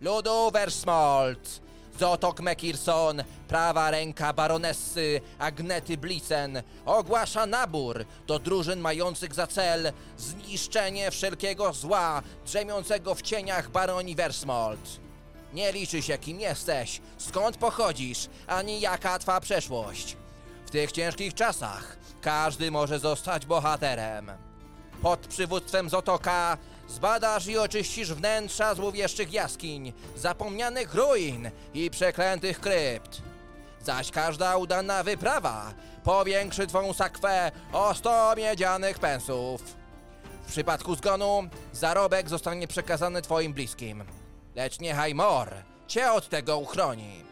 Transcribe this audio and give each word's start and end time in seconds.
Ludu 0.00 0.50
Versmolt, 0.50 1.60
Zotok 1.98 2.40
Mekirson, 2.40 3.24
prawa 3.48 3.90
ręka 3.90 4.32
baronessy 4.32 5.20
Agnety 5.38 5.96
Blisen, 5.96 6.62
ogłasza 6.86 7.46
nabór 7.46 8.04
do 8.26 8.38
drużyn 8.38 8.80
mających 8.80 9.34
za 9.34 9.46
cel 9.46 9.92
zniszczenie 10.18 11.10
wszelkiego 11.10 11.72
zła 11.72 12.22
drzemiącego 12.46 13.14
w 13.14 13.22
cieniach 13.22 13.70
baroni 13.70 14.14
Versmolt. 14.14 15.00
Nie 15.54 15.72
liczy 15.72 16.02
się 16.02 16.18
kim 16.18 16.40
jesteś, 16.40 17.00
skąd 17.18 17.56
pochodzisz, 17.56 18.28
ani 18.46 18.80
jaka 18.80 19.18
twa 19.18 19.40
przeszłość. 19.40 20.16
W 20.66 20.70
tych 20.70 20.92
ciężkich 20.92 21.34
czasach 21.34 21.96
każdy 22.20 22.70
może 22.70 22.98
zostać 22.98 23.46
bohaterem. 23.46 24.30
Pod 25.02 25.20
przywództwem 25.20 25.88
Zotoka 25.88 26.58
zbadasz 26.90 27.46
i 27.46 27.58
oczyścisz 27.58 28.12
wnętrza 28.12 28.74
złowieszczych 28.74 29.32
jaskiń, 29.32 29.92
zapomnianych 30.16 30.94
ruin 30.94 31.50
i 31.74 31.90
przeklętych 31.90 32.60
krypt. 32.60 33.22
Zaś 33.82 34.10
każda 34.10 34.56
udana 34.56 35.02
wyprawa 35.02 35.72
powiększy 36.04 36.66
twą 36.66 36.92
sakwę 36.92 37.52
o 37.72 37.94
100 37.94 38.34
miedzianych 38.36 38.98
pensów. 38.98 39.62
W 40.46 40.50
przypadku 40.50 40.94
zgonu 40.94 41.42
zarobek 41.72 42.28
zostanie 42.28 42.68
przekazany 42.68 43.22
twoim 43.22 43.52
bliskim. 43.52 44.04
Lecz 44.54 44.80
niechaj 44.80 45.14
Mor 45.14 45.48
cię 45.86 46.12
od 46.12 46.28
tego 46.28 46.58
uchroni. 46.58 47.24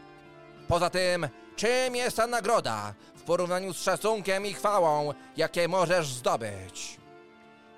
Poza 0.67 0.89
tym, 0.89 1.29
czym 1.55 1.95
jest 1.95 2.17
ta 2.17 2.27
nagroda 2.27 2.93
w 3.15 3.21
porównaniu 3.21 3.73
z 3.73 3.81
szacunkiem 3.81 4.45
i 4.45 4.53
chwałą, 4.53 5.13
jakie 5.37 5.67
możesz 5.67 6.07
zdobyć? 6.07 6.98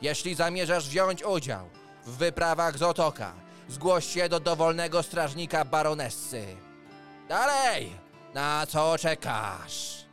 Jeśli 0.02 0.36
zamierzasz 0.36 0.88
wziąć 0.88 1.24
udział 1.24 1.70
w 2.06 2.18
wyprawach 2.18 2.78
z 2.78 2.82
Otoka, 2.82 3.34
zgłoś 3.70 4.06
się 4.06 4.30
do 4.30 4.40
dowolnego 4.40 5.04
strażnika 5.04 5.66
baronessy. 5.66 6.46
Dalej! 7.30 7.92
Na 8.34 8.66
co 8.68 8.98
czekasz? 8.98 10.06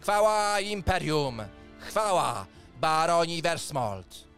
Chwała 0.00 0.60
Imperium! 0.60 1.42
Chwała 1.80 2.46
baroni 2.80 3.42
Versmolt! 3.42 4.32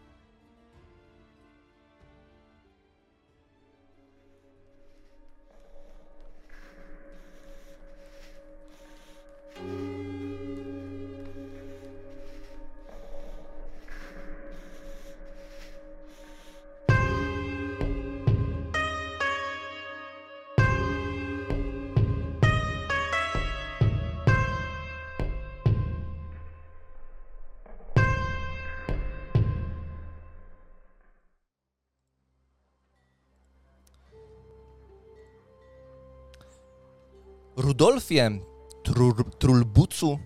Rudolfie 37.57 38.39
Trur, 38.83 39.31
Trulbucu, 39.39 40.19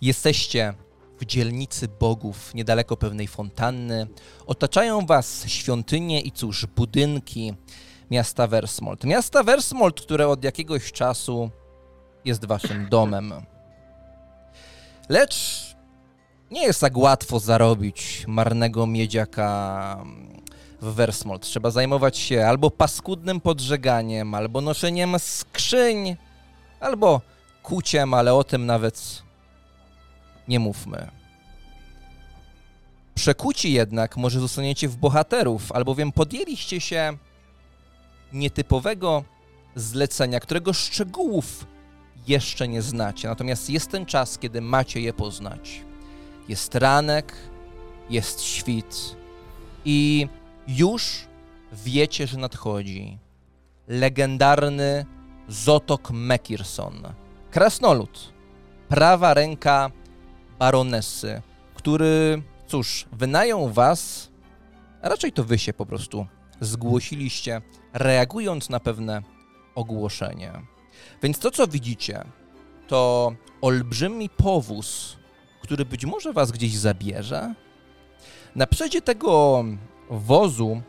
jesteście 0.00 0.74
w 1.20 1.24
dzielnicy 1.24 1.88
bogów, 1.88 2.54
niedaleko 2.54 2.96
pewnej 2.96 3.28
fontanny. 3.28 4.06
Otaczają 4.46 5.06
was 5.06 5.48
świątynie 5.48 6.20
i 6.20 6.32
cóż, 6.32 6.66
budynki 6.66 7.54
miasta 8.10 8.46
Versmold. 8.46 9.04
Miasta 9.04 9.42
Versmold, 9.42 10.00
które 10.00 10.28
od 10.28 10.44
jakiegoś 10.44 10.92
czasu 10.92 11.50
jest 12.24 12.44
waszym 12.44 12.88
domem. 12.88 13.32
Lecz 15.08 15.66
nie 16.50 16.62
jest 16.62 16.80
tak 16.80 16.96
łatwo 16.96 17.40
zarobić 17.40 18.24
marnego 18.28 18.86
miedziaka 18.86 20.04
w 20.80 20.94
Versmold. 20.94 21.42
Trzeba 21.42 21.70
zajmować 21.70 22.18
się 22.18 22.46
albo 22.46 22.70
paskudnym 22.70 23.40
podżeganiem, 23.40 24.34
albo 24.34 24.60
noszeniem 24.60 25.18
skrzyń, 25.18 26.16
albo 26.80 27.20
kuciem, 27.62 28.14
ale 28.14 28.34
o 28.34 28.44
tym 28.44 28.66
nawet 28.66 29.22
nie 30.48 30.58
mówmy. 30.58 31.10
Przekuci 33.14 33.72
jednak 33.72 34.16
może 34.16 34.40
zostaniecie 34.40 34.88
w 34.88 34.96
bohaterów, 34.96 35.72
albowiem 35.72 36.12
podjęliście 36.12 36.80
się 36.80 37.16
nietypowego 38.32 39.24
zlecenia, 39.76 40.40
którego 40.40 40.72
szczegółów 40.72 41.66
jeszcze 42.28 42.68
nie 42.68 42.82
znacie. 42.82 43.28
Natomiast 43.28 43.70
jest 43.70 43.90
ten 43.90 44.06
czas, 44.06 44.38
kiedy 44.38 44.60
macie 44.60 45.00
je 45.00 45.12
poznać. 45.12 45.80
Jest 46.48 46.74
ranek, 46.74 47.32
jest 48.10 48.42
świt 48.42 49.16
i 49.84 50.28
już 50.68 51.26
wiecie, 51.72 52.26
że 52.26 52.38
nadchodzi 52.38 53.18
legendarny 53.88 55.06
Zotok 55.48 56.10
Mekirson, 56.10 57.02
krasnolud, 57.50 58.32
prawa 58.88 59.34
ręka 59.34 59.90
baronessy, 60.58 61.42
który, 61.74 62.42
cóż, 62.66 63.06
wynajął 63.12 63.68
was, 63.68 64.30
a 65.02 65.08
raczej 65.08 65.32
to 65.32 65.44
wy 65.44 65.58
się 65.58 65.72
po 65.72 65.86
prostu 65.86 66.26
zgłosiliście, 66.60 67.62
reagując 67.92 68.70
na 68.70 68.80
pewne 68.80 69.22
ogłoszenie. 69.74 70.52
Więc 71.22 71.38
to, 71.38 71.50
co 71.50 71.66
widzicie, 71.66 72.24
to 72.88 73.32
olbrzymi 73.60 74.28
powóz, 74.28 75.16
który 75.62 75.84
być 75.84 76.04
może 76.04 76.32
was 76.32 76.52
gdzieś 76.52 76.76
zabierze. 76.76 77.54
Na 78.54 78.66
przodzie 78.66 79.02
tego 79.02 79.64
wozu 80.10 80.80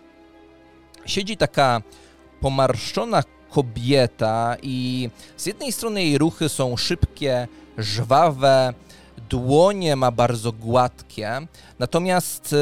siedzi 1.06 1.38
taka 1.38 1.82
pomarszczona 2.42 3.24
kobieta 3.50 4.56
i 4.62 5.10
z 5.38 5.46
jednej 5.46 5.72
strony 5.72 6.04
jej 6.04 6.18
ruchy 6.18 6.50
są 6.50 6.78
szybkie, 6.78 7.48
żwawe, 7.78 8.74
dłonie 9.30 9.96
ma 9.96 10.12
bardzo 10.12 10.52
gładkie, 10.52 11.48
natomiast 11.80 12.54
y, 12.54 12.58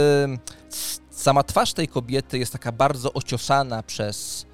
sama 1.10 1.44
twarz 1.44 1.74
tej 1.74 1.88
kobiety 1.88 2.38
jest 2.40 2.52
taka 2.52 2.72
bardzo 2.72 3.14
ociosana 3.14 3.84
przez 3.84 4.46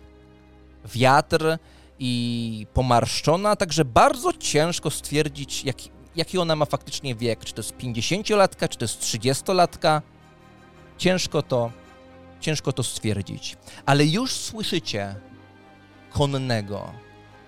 wiatr 0.85 1.57
i 2.00 2.68
pomarszczona, 2.73 3.56
także 3.56 3.85
bardzo 3.85 4.33
ciężko 4.33 4.89
stwierdzić, 4.89 5.66
jaki, 5.66 5.89
jaki 6.16 6.38
ona 6.38 6.56
ma 6.56 6.66
faktycznie 6.66 7.16
wiek. 7.16 7.45
Czy 7.45 7.53
to 7.53 7.59
jest 7.59 7.78
50-latka, 7.78 8.69
czy 8.69 8.78
to 8.78 8.85
jest 8.85 9.01
30-latka. 9.01 10.01
Ciężko 10.97 11.41
to 11.41 11.72
ciężko 12.41 12.74
to 12.74 12.84
stwierdzić. 12.84 13.57
Ale 13.85 14.06
już 14.06 14.31
słyszycie 14.31 15.16
konnego 16.09 16.94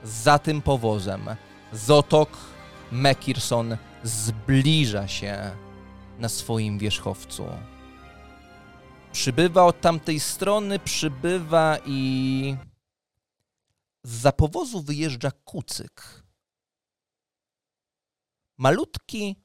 za 0.03 0.39
tym 0.39 0.61
powozem. 0.61 1.29
Zotok 1.73 2.29
Mekirson 2.91 3.77
zbliża 4.03 5.07
się 5.07 5.51
na 6.19 6.29
swoim 6.29 6.79
wierzchowcu. 6.79 7.45
Przybywa 9.11 9.65
od 9.65 9.81
tamtej 9.81 10.19
strony, 10.19 10.79
przybywa 10.79 11.77
i 11.85 12.55
za 14.03 14.31
powozu 14.31 14.81
wyjeżdża 14.81 15.31
kucyk. 15.31 16.23
Malutki 18.57 19.35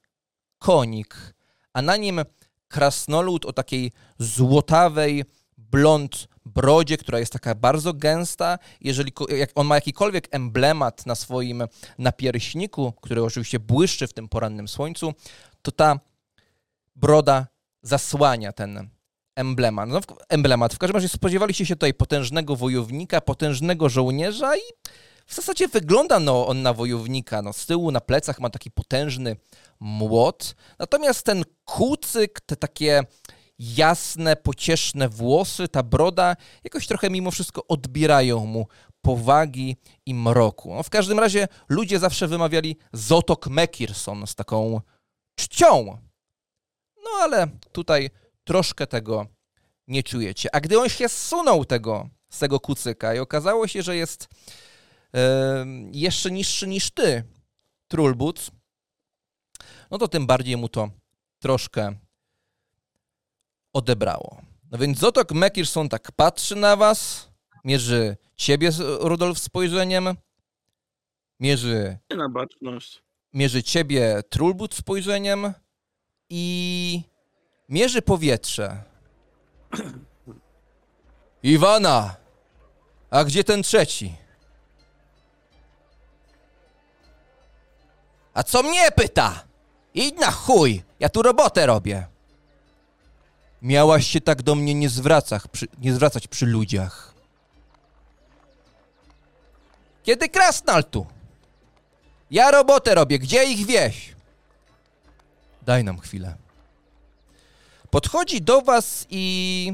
konik, 0.57 1.33
a 1.73 1.81
na 1.81 1.97
nim 1.97 2.21
krasnolud 2.67 3.45
o 3.45 3.53
takiej 3.53 3.91
złotawej, 4.19 5.25
blond 5.71 6.27
brodzie, 6.45 6.97
która 6.97 7.19
jest 7.19 7.33
taka 7.33 7.55
bardzo 7.55 7.93
gęsta. 7.93 8.59
Jeżeli 8.81 9.13
jak 9.37 9.49
on 9.55 9.67
ma 9.67 9.75
jakikolwiek 9.75 10.27
emblemat 10.31 11.05
na 11.05 11.15
swoim 11.15 11.63
napierśniku, 11.97 12.93
który 13.01 13.23
oczywiście 13.23 13.59
błyszczy 13.59 14.07
w 14.07 14.13
tym 14.13 14.29
porannym 14.29 14.67
słońcu, 14.67 15.13
to 15.61 15.71
ta 15.71 15.99
broda 16.95 17.47
zasłania 17.81 18.51
ten 18.51 18.89
emblemat. 19.35 19.89
No, 19.89 19.99
emblemat. 20.29 20.73
W 20.73 20.77
każdym 20.77 20.95
razie 20.95 21.09
spodziewaliście 21.09 21.65
się 21.65 21.75
tutaj 21.75 21.93
potężnego 21.93 22.55
wojownika, 22.55 23.21
potężnego 23.21 23.89
żołnierza 23.89 24.55
i 24.55 24.61
w 25.25 25.35
zasadzie 25.35 25.67
wygląda 25.67 26.19
no, 26.19 26.47
on 26.47 26.61
na 26.61 26.73
wojownika. 26.73 27.41
No, 27.41 27.53
z 27.53 27.65
tyłu 27.65 27.91
na 27.91 28.01
plecach 28.01 28.39
ma 28.39 28.49
taki 28.49 28.71
potężny 28.71 29.35
młot. 29.79 30.55
Natomiast 30.79 31.25
ten 31.25 31.43
kucyk, 31.65 32.41
te 32.41 32.55
takie 32.55 33.03
jasne, 33.59 34.35
pocieszne 34.35 35.09
włosy, 35.09 35.67
ta 35.67 35.83
broda 35.83 36.35
jakoś 36.63 36.87
trochę 36.87 37.09
mimo 37.09 37.31
wszystko 37.31 37.67
odbierają 37.67 38.45
mu 38.45 38.67
powagi 39.01 39.77
i 40.05 40.13
mroku. 40.13 40.75
No, 40.75 40.83
w 40.83 40.89
każdym 40.89 41.19
razie 41.19 41.47
ludzie 41.69 41.99
zawsze 41.99 42.27
wymawiali 42.27 42.77
Zotok 42.93 43.47
Mekirson 43.47 44.27
z 44.27 44.35
taką 44.35 44.81
czcią. 45.35 45.97
No 47.03 47.09
ale 47.21 47.47
tutaj 47.71 48.09
troszkę 48.43 48.87
tego 48.87 49.25
nie 49.87 50.03
czujecie. 50.03 50.55
A 50.55 50.59
gdy 50.59 50.79
on 50.79 50.89
się 50.89 51.09
zsunął 51.09 51.65
tego 51.65 52.09
z 52.29 52.39
tego 52.39 52.59
kucyka 52.59 53.15
i 53.15 53.19
okazało 53.19 53.67
się, 53.67 53.81
że 53.81 53.95
jest 53.95 54.27
e, 55.15 55.65
jeszcze 55.91 56.31
niższy 56.31 56.67
niż 56.67 56.91
ty, 56.91 57.23
Trulbuc, 57.87 58.51
no 59.91 59.97
to 59.97 60.07
tym 60.07 60.27
bardziej 60.27 60.57
mu 60.57 60.69
to 60.69 60.89
troszkę 61.39 61.95
odebrało. 63.73 64.41
No 64.71 64.77
więc 64.77 64.99
Zotok 64.99 65.31
Mekirson 65.31 65.89
tak 65.89 66.11
patrzy 66.11 66.55
na 66.55 66.75
was, 66.75 67.29
mierzy 67.63 68.17
ciebie, 68.35 68.69
Rudolf, 68.99 69.39
spojrzeniem, 69.39 70.15
mierzy, 71.39 71.97
na 72.17 72.29
baczność. 72.29 73.03
mierzy 73.33 73.63
ciebie, 73.63 74.21
Trulbuc, 74.29 74.73
spojrzeniem 74.75 75.53
i 76.29 77.03
mierzy 77.69 78.01
powietrze. 78.01 78.83
Iwana! 81.43 82.15
A 83.09 83.23
gdzie 83.23 83.43
ten 83.43 83.63
trzeci? 83.63 84.15
A 88.33 88.43
co 88.43 88.63
mnie 88.63 88.91
pyta? 88.91 89.43
Idź 89.93 90.15
na 90.19 90.31
chuj! 90.31 90.83
Ja 90.99 91.09
tu 91.09 91.21
robotę 91.21 91.65
robię. 91.65 92.07
Miałaś 93.61 94.07
się 94.07 94.21
tak 94.21 94.41
do 94.41 94.55
mnie 94.55 94.73
nie, 94.73 94.89
zwracać 94.89 95.43
przy, 95.51 95.67
nie 95.77 95.93
zwracać 95.93 96.27
przy 96.27 96.45
ludziach. 96.45 97.13
Kiedy 100.03 100.29
krasnal 100.29 100.83
tu? 100.83 101.05
Ja 102.31 102.51
robotę 102.51 102.95
robię, 102.95 103.19
gdzie 103.19 103.43
ich 103.43 103.65
wieś? 103.65 104.15
Daj 105.61 105.83
nam 105.83 105.99
chwilę. 105.99 106.35
Podchodzi 107.89 108.41
do 108.41 108.61
was 108.61 109.07
i 109.09 109.73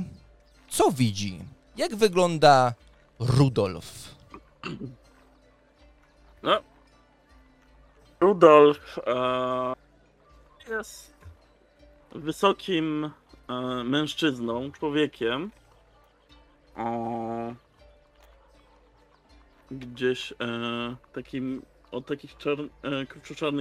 co 0.69 0.91
widzi? 0.91 1.39
Jak 1.77 1.95
wygląda 1.95 2.73
Rudolf? 3.19 4.15
No. 6.43 6.61
Rudolf 8.19 8.99
e, 9.07 9.73
jest 10.69 11.13
wysokim 12.11 13.11
mężczyzną, 13.83 14.71
człowiekiem. 14.71 15.51
O, 16.75 17.53
gdzieś 19.71 20.31
e, 20.31 20.35
takim 21.13 21.61
o 21.91 22.01
takich 22.01 22.37
czar, 22.37 22.57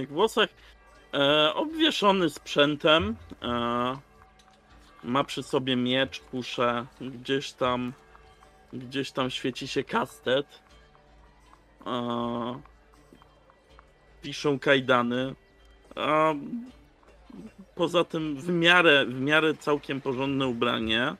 e, 0.01 0.07
włosach. 0.07 0.49
E, 1.13 1.53
obwieszony 1.53 2.29
sprzętem. 2.29 3.15
E, 3.41 3.97
ma 5.03 5.23
przy 5.23 5.43
sobie 5.43 5.75
miecz, 5.75 6.19
kuszę. 6.19 6.85
Gdzieś 7.01 7.51
tam 7.51 7.93
gdzieś 8.73 9.11
tam 9.11 9.29
świeci 9.29 9.67
się 9.67 9.83
kastet. 9.83 10.61
E, 11.85 12.61
piszą 14.21 14.59
kajdany. 14.59 15.35
A 15.95 16.33
poza 17.75 18.03
tym 18.03 18.35
w 18.37 18.49
miarę, 18.49 19.05
w 19.05 19.19
miarę 19.21 19.53
całkiem 19.53 20.01
porządne 20.01 20.47
ubranie. 20.47 21.15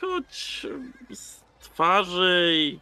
Choć 0.00 0.66
z 1.12 1.40
twarzy 1.60 2.52
i 2.54 2.78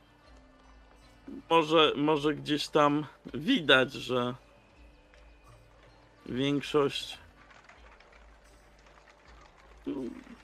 może, 1.50 1.92
może 1.96 2.34
gdzieś 2.34 2.68
tam 2.68 3.06
widać, 3.34 3.92
że 3.92 4.34
większość 6.26 7.18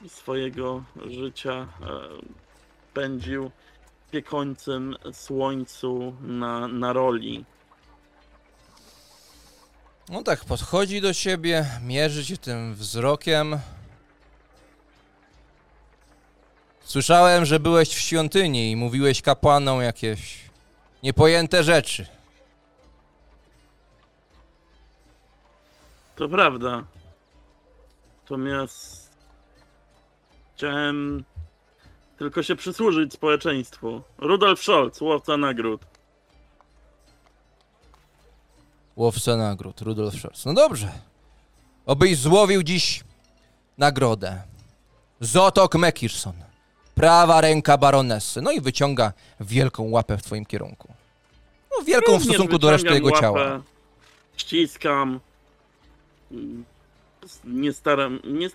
swojego 0.09 0.85
życia 1.07 1.53
e, 1.53 1.67
pędził 2.95 3.51
w 4.07 4.11
piekącym 4.11 4.97
słońcu 5.13 6.17
na, 6.21 6.69
na 6.69 6.93
roli. 6.93 7.45
No 10.11 10.23
tak, 10.23 10.45
podchodzi 10.45 11.01
do 11.01 11.13
siebie, 11.13 11.67
mierzy 11.83 12.25
się 12.25 12.37
tym 12.37 12.75
wzrokiem. 12.75 13.59
Słyszałem, 16.81 17.45
że 17.45 17.61
byłeś 17.61 17.89
w 17.89 18.01
świątyni 18.01 18.71
i 18.71 18.77
mówiłeś 18.77 19.23
kapłanom 19.23 19.83
jakieś 19.83 20.39
niepojęte 21.03 21.65
rzeczy. 21.65 22.07
To 26.17 26.29
prawda. 26.29 26.85
Natomiast 28.23 29.11
chciałem 30.57 31.25
tylko 32.19 32.43
się 32.43 32.57
przysłużyć 32.57 33.13
społeczeństwu. 33.13 34.03
Rudolf 34.19 34.63
Scholz, 34.63 35.01
łowca 35.01 35.37
nagród. 35.37 35.98
Łowca 38.99 39.37
nagród, 39.37 39.81
Rudolf 39.81 40.15
Scholz. 40.15 40.45
No 40.45 40.55
dobrze. 40.55 40.93
Obyś 41.87 42.19
złowił 42.19 42.63
dziś 42.63 43.05
nagrodę. 43.79 44.43
Zotok 45.21 45.75
Mekirson. 45.75 46.33
Prawa 46.95 47.41
ręka 47.41 47.79
baronesy. 47.79 48.43
No 48.43 48.51
i 48.53 48.61
wyciąga 48.61 49.13
wielką 49.41 49.91
łapę 49.91 50.19
w 50.19 50.23
twoim 50.23 50.47
kierunku. 50.47 50.89
No 51.79 51.85
wielką 51.85 52.07
w 52.13 52.15
Również 52.15 52.29
stosunku 52.29 52.59
do 52.59 52.71
reszty 52.71 52.89
jego 52.89 53.11
ciała. 53.11 53.41
łapę, 53.43 53.61
Ściskam. 54.37 55.21
Mm, 56.31 56.65
Nie 57.45 57.73
staram. 57.73 58.21
Nie, 58.25 58.49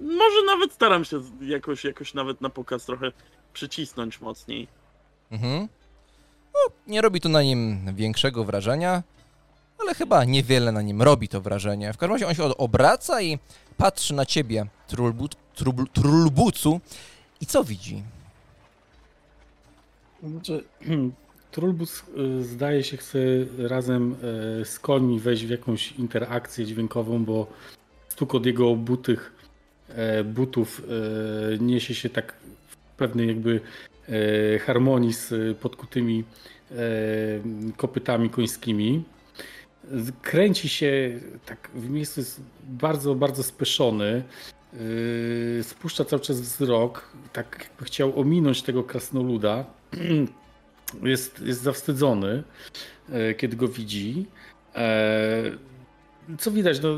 może 0.00 0.42
nawet 0.46 0.72
staram 0.72 1.04
się 1.04 1.20
jakoś, 1.40 1.84
jakoś 1.84 2.14
nawet 2.14 2.40
na 2.40 2.50
pokaz 2.50 2.84
trochę 2.86 3.12
przycisnąć 3.52 4.20
mocniej. 4.20 4.68
Mhm. 5.30 5.68
No, 6.54 6.60
nie 6.86 7.00
robi 7.00 7.20
to 7.20 7.28
na 7.28 7.42
nim 7.42 7.94
większego 7.94 8.44
wrażenia, 8.44 9.02
ale 9.78 9.94
chyba 9.94 10.24
niewiele 10.24 10.72
na 10.72 10.82
nim 10.82 11.02
robi 11.02 11.28
to 11.28 11.40
wrażenie. 11.40 11.92
W 11.92 11.96
każdym 11.96 12.14
razie 12.14 12.26
on 12.26 12.34
się 12.34 12.56
obraca 12.56 13.22
i 13.22 13.38
patrzy 13.76 14.14
na 14.14 14.26
ciebie, 14.26 14.66
trulbu, 14.86 15.28
Trulbucu. 15.92 16.80
I 17.40 17.46
co 17.46 17.64
widzi? 17.64 18.02
Znaczy, 20.22 20.64
Trulbus 21.52 22.02
y, 22.40 22.44
zdaje 22.44 22.84
się 22.84 22.96
chce 22.96 23.18
razem 23.58 24.12
y, 24.12 24.64
z 24.64 24.78
końmi 24.78 25.20
wejść 25.20 25.46
w 25.46 25.50
jakąś 25.50 25.92
interakcję 25.92 26.66
dźwiękową, 26.66 27.24
bo 27.24 27.46
stuk 28.08 28.34
od 28.34 28.46
jego 28.46 28.70
obutych 28.70 29.32
e, 29.88 30.24
butów 30.24 30.82
e, 31.54 31.58
niesie 31.58 31.94
się 31.94 32.08
tak 32.10 32.34
w 32.68 32.76
pewnej 32.76 33.28
jakby 33.28 33.60
e, 34.08 34.58
harmonii 34.58 35.12
z 35.12 35.58
podkutymi 35.58 36.24
kopytami 37.76 38.30
końskimi. 38.30 39.04
Kręci 40.22 40.68
się 40.68 41.20
tak 41.46 41.70
w 41.74 41.90
miejscu 41.90 42.20
jest 42.20 42.40
bardzo, 42.64 43.14
bardzo 43.14 43.42
speszony. 43.42 44.22
Yy, 44.72 45.64
spuszcza 45.64 46.04
cały 46.04 46.22
czas 46.22 46.40
wzrok, 46.40 47.12
tak 47.32 47.56
jakby 47.68 47.84
chciał 47.84 48.20
ominąć 48.20 48.62
tego 48.62 48.84
krasnoluda. 48.84 49.64
Jest, 51.02 51.40
jest 51.40 51.62
zawstydzony, 51.62 52.42
e, 53.12 53.34
kiedy 53.34 53.56
go 53.56 53.68
widzi. 53.68 54.26
E, 54.74 55.42
Co 56.38 56.50
widać? 56.50 56.80
No, 56.82 56.88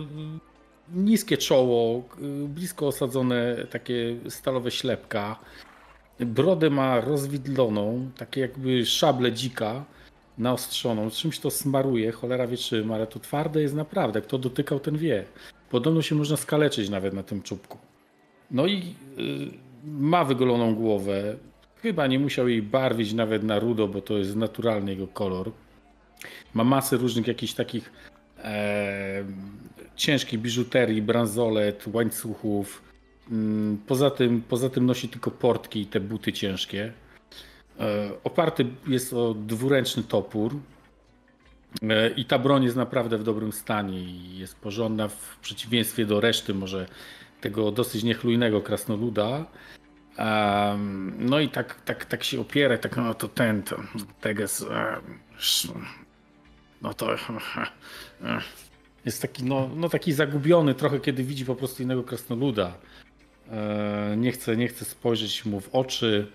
niskie 0.94 1.37
czoło, 1.37 2.04
y, 2.44 2.49
blisko 2.49 2.87
osadzone 2.87 3.56
takie 3.70 4.16
stalowe 4.28 4.70
ślepka. 4.70 5.38
Brodę 6.20 6.70
ma 6.70 7.00
rozwidloną, 7.00 8.11
takie 8.16 8.40
jakby 8.40 8.87
szable 8.87 9.32
dzika 9.32 9.85
naostrzoną. 10.40 11.11
Czymś 11.11 11.38
to 11.38 11.50
smaruje, 11.50 12.12
cholera 12.12 12.47
wie 12.47 12.56
czym, 12.56 12.92
ale 12.92 13.06
to 13.06 13.20
twarde 13.20 13.62
jest 13.62 13.75
naprawdę. 13.75 14.20
Kto 14.23 14.38
dotykał, 14.38 14.80
ten 14.80 14.97
wie. 14.99 15.25
Podobno 15.70 16.02
się 16.02 16.14
można 16.14 16.37
skaleczyć 16.37 16.88
nawet 16.88 17.14
na 17.14 17.23
tym 17.23 17.42
czubku. 17.42 17.78
No 18.50 18.66
i 18.66 18.78
y, 18.78 18.85
ma 19.85 20.25
wygoloną 20.25 20.75
głowę. 20.75 21.37
Chyba 21.82 22.06
nie 22.06 22.18
musiał 22.18 22.49
jej 22.49 22.62
barwić 22.62 23.12
nawet 23.12 23.42
na 23.42 23.59
rudo, 23.59 23.88
bo 23.88 24.00
to 24.02 24.18
jest 24.18 24.37
naturalny 24.37 24.90
jego 24.90 25.06
kolor. 25.06 25.52
Ma 26.54 26.64
masę 26.64 26.97
różnych 26.97 27.26
jakichś 27.26 27.52
takich 27.52 27.92
e, 28.44 29.25
ciężkiej 29.97 30.38
biżuterii, 30.38 31.02
bransolet, 31.02 31.85
łańcuchów. 31.92 32.82
Mm, 33.30 33.78
Poza 33.87 34.11
tym, 34.11 34.42
poza 34.49 34.70
tym 34.70 34.87
nosi 34.87 35.09
tylko 35.09 35.30
portki 35.30 35.80
i 35.80 35.87
te 35.87 36.00
buty 36.00 36.32
ciężkie. 36.32 36.92
E, 37.80 38.10
Oparty 38.25 38.66
jest 38.87 39.12
o 39.12 39.34
dwuręczny 39.34 40.02
topór. 40.02 40.56
E, 41.82 42.10
I 42.10 42.25
ta 42.25 42.38
broń 42.38 42.64
jest 42.64 42.76
naprawdę 42.76 43.18
w 43.18 43.22
dobrym 43.25 43.52
stanie 43.52 44.00
i 44.00 44.38
jest 44.38 44.56
porządna 44.56 45.08
w 45.08 45.38
przeciwieństwie 45.42 46.06
do 46.06 46.20
reszty 46.20 46.54
może 46.54 46.87
tego 47.40 47.70
dosyć 47.72 48.02
niechlujnego 48.04 48.60
krasnoluda. 48.60 49.44
Em, 50.16 51.14
no 51.18 51.40
i 51.40 51.49
tak, 51.49 51.80
tak, 51.84 52.04
tak 52.04 52.25
się 52.25 52.40
opiera, 52.40 52.78
tak 52.78 52.96
no 52.96 53.14
to 53.14 53.28
ten, 53.28 53.62
to 53.62 53.76
Teges, 54.20 54.66
sz- 55.38 55.75
no 56.82 56.94
to 56.94 57.06
jest 59.04 59.22
taki, 59.22 59.44
no, 59.44 59.70
no 59.76 59.88
taki 59.88 60.12
zagubiony 60.12 60.75
trochę, 60.75 61.00
kiedy 61.00 61.25
widzi 61.25 61.44
po 61.44 61.54
prostu 61.54 61.82
innego 61.82 62.02
krasnoluda. 62.02 62.75
E, 63.50 64.14
Nie 64.16 64.32
chce, 64.32 64.56
nie 64.56 64.68
chce 64.68 64.84
spojrzeć 64.84 65.44
mu 65.44 65.60
w 65.60 65.68
oczy. 65.75 66.26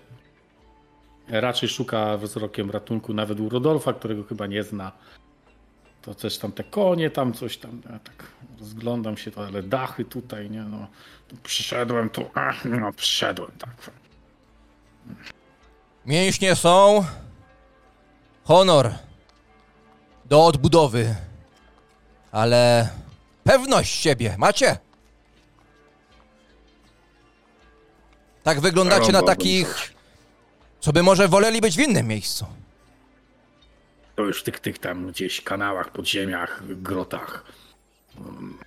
Raczej 1.28 1.68
szuka 1.68 2.16
wzrokiem 2.16 2.70
ratunku 2.70 3.14
nawet 3.14 3.40
u 3.40 3.48
Rodolfa, 3.48 3.92
którego 3.92 4.24
chyba 4.24 4.46
nie 4.46 4.62
zna. 4.62 4.92
To 6.02 6.14
coś 6.14 6.38
tam 6.38 6.52
te 6.52 6.64
konie, 6.64 7.10
tam 7.10 7.32
coś 7.32 7.58
tam, 7.58 7.82
ja 7.92 7.98
tak 7.98 8.26
rozglądam 8.60 9.16
się, 9.16 9.30
to 9.30 9.46
ale 9.46 9.62
dachy 9.62 10.04
tutaj, 10.04 10.50
nie 10.50 10.62
no. 10.62 10.86
Przyszedłem 11.42 12.10
tu, 12.10 12.30
ach, 12.34 12.64
no 12.64 12.92
przyszedłem, 12.92 13.50
tak. 13.58 13.90
Mięśnie 16.06 16.56
są. 16.56 17.04
Honor. 18.44 18.90
Do 20.24 20.44
odbudowy. 20.44 21.14
Ale 22.32 22.88
pewność 23.44 23.94
siebie 23.94 24.34
macie? 24.38 24.78
Tak 28.42 28.60
wyglądacie 28.60 29.12
na 29.12 29.22
takich. 29.22 29.95
Co 30.86 30.92
by 30.92 31.02
może 31.02 31.28
woleli 31.28 31.60
być 31.60 31.76
w 31.76 31.80
innym 31.80 32.06
miejscu. 32.06 32.46
To 34.16 34.22
już 34.22 34.40
w 34.40 34.42
tych, 34.42 34.60
tych 34.60 34.78
tam 34.78 35.10
gdzieś 35.10 35.40
kanałach, 35.40 35.90
podziemiach, 35.92 36.62
grotach. 36.66 37.44
Mm. 38.18 38.58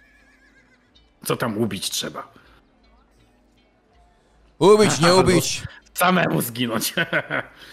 Co 1.26 1.36
tam 1.36 1.58
ubić 1.58 1.90
trzeba? 1.90 2.32
Ubić, 4.60 5.00
nie 5.00 5.16
ubić. 5.16 5.64
Samemu 5.94 6.42
zginąć. 6.42 6.94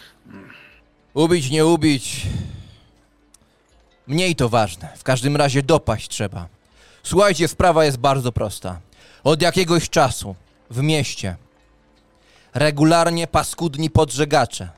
Ubić, 1.14 1.50
nie 1.50 1.66
ubić. 1.66 2.26
Mniej 4.06 4.36
to 4.36 4.48
ważne. 4.48 4.88
W 4.96 5.04
każdym 5.04 5.36
razie 5.36 5.62
dopaść 5.62 6.08
trzeba. 6.08 6.48
Słuchajcie, 7.02 7.48
sprawa 7.48 7.84
jest 7.84 7.96
bardzo 7.96 8.32
prosta. 8.32 8.80
Od 9.24 9.42
jakiegoś 9.42 9.90
czasu 9.90 10.34
w 10.70 10.82
mieście 10.82 11.36
regularnie 12.56 13.26
paskudni 13.26 13.90
podżegacze 13.90 14.68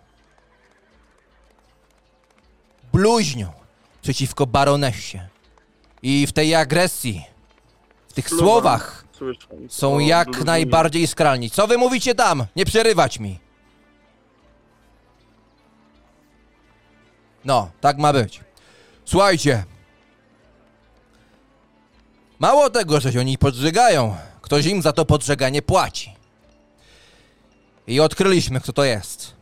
bluźnią 2.93 3.53
przeciwko 4.03 4.47
baronesie. 4.47 5.29
I 6.03 6.27
w 6.27 6.33
tej 6.33 6.55
agresji, 6.55 7.25
w 8.09 8.13
tych 8.13 8.29
słowach 8.29 9.05
są 9.69 9.99
jak 9.99 10.45
najbardziej 10.45 11.07
skralni. 11.07 11.51
Co 11.51 11.67
wy 11.67 11.79
mówicie 11.79 12.15
tam? 12.15 12.47
Nie 12.57 12.65
przerywać 12.65 13.19
mi. 13.19 13.39
No, 17.45 17.71
tak 17.81 17.99
ma 17.99 18.13
być. 18.13 18.41
Słuchajcie. 19.05 19.65
Mało 22.39 22.71
tego, 22.71 23.01
że 23.01 23.13
się 23.13 23.21
oni 23.21 23.39
podżegają, 23.39 24.17
ktoś 24.43 24.67
im 24.67 24.83
za 24.83 24.93
to 24.93 25.05
podżeganie 25.05 25.63
płaci. 25.63 26.18
I 27.89 28.01
odkryliśmy, 28.01 28.61
kto 28.61 28.73
to 28.73 28.85
jest. 28.85 29.33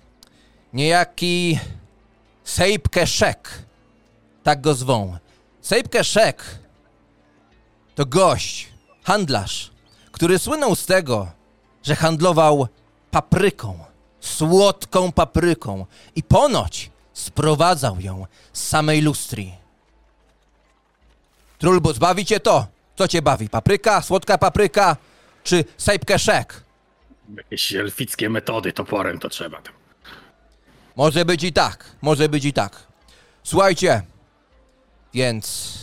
Niejaki 0.72 1.58
Sejpke 2.44 3.06
Szek. 3.06 3.62
Tak 4.42 4.60
go 4.60 4.74
zwą. 4.74 5.18
Sejpke 5.62 6.04
Szek 6.04 6.58
to 7.94 8.06
gość, 8.06 8.68
handlarz, 9.04 9.70
który 10.12 10.38
słynął 10.38 10.74
z 10.76 10.86
tego, 10.86 11.28
że 11.82 11.96
handlował 11.96 12.68
papryką, 13.10 13.78
słodką 14.20 15.12
papryką 15.12 15.86
i 16.16 16.22
ponoć 16.22 16.90
sprowadzał 17.12 18.00
ją 18.00 18.26
z 18.52 18.68
samej 18.68 19.00
lustrii. 19.00 19.54
Trulbus, 21.58 21.98
bawi 21.98 22.24
cię 22.24 22.40
to? 22.40 22.66
Co 22.98 23.08
cię 23.08 23.22
bawi? 23.22 23.48
Papryka, 23.48 24.02
słodka 24.02 24.38
papryka 24.38 24.96
czy 25.44 25.64
sejpkeszek? 25.78 26.65
Jakieś 27.37 27.75
elfickie 27.75 28.30
metody 28.30 28.73
toporem 28.73 29.18
to 29.18 29.28
trzeba 29.28 29.62
tam. 29.62 29.75
Może 30.97 31.25
być 31.25 31.42
i 31.42 31.52
tak, 31.52 31.97
może 32.02 32.28
być 32.28 32.45
i 32.45 32.52
tak. 32.52 32.87
Słuchajcie, 33.42 34.02
więc 35.14 35.75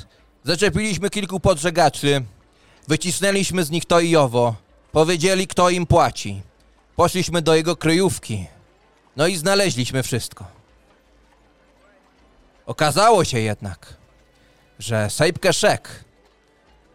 zaczepiliśmy 0.44 1.10
kilku 1.10 1.40
podżegaczy, 1.40 2.24
wycisnęliśmy 2.88 3.64
z 3.64 3.72
nich 3.72 3.86
to 3.86 4.00
i 4.00 4.16
owo, 4.16 4.56
powiedzieli 4.92 5.48
kto 5.48 5.70
im 5.70 5.86
płaci. 5.86 6.42
Poszliśmy 6.96 7.42
do 7.42 7.56
jego 7.56 7.76
kryjówki, 7.76 8.48
no 9.16 9.28
i 9.28 9.36
znaleźliśmy 9.36 10.04
wszystko. 10.04 10.46
Okazało 12.66 13.26
się 13.26 13.40
jednak, 13.40 13.98
że 14.80 15.10
Sejpke 15.10 15.54
Szek 15.54 16.04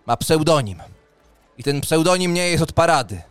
ma 0.06 0.16
pseudonim. 0.16 0.78
I 1.58 1.62
ten 1.62 1.80
pseudonim 1.80 2.34
nie 2.34 2.48
jest 2.48 2.62
od 2.62 2.72
parady. 2.72 3.22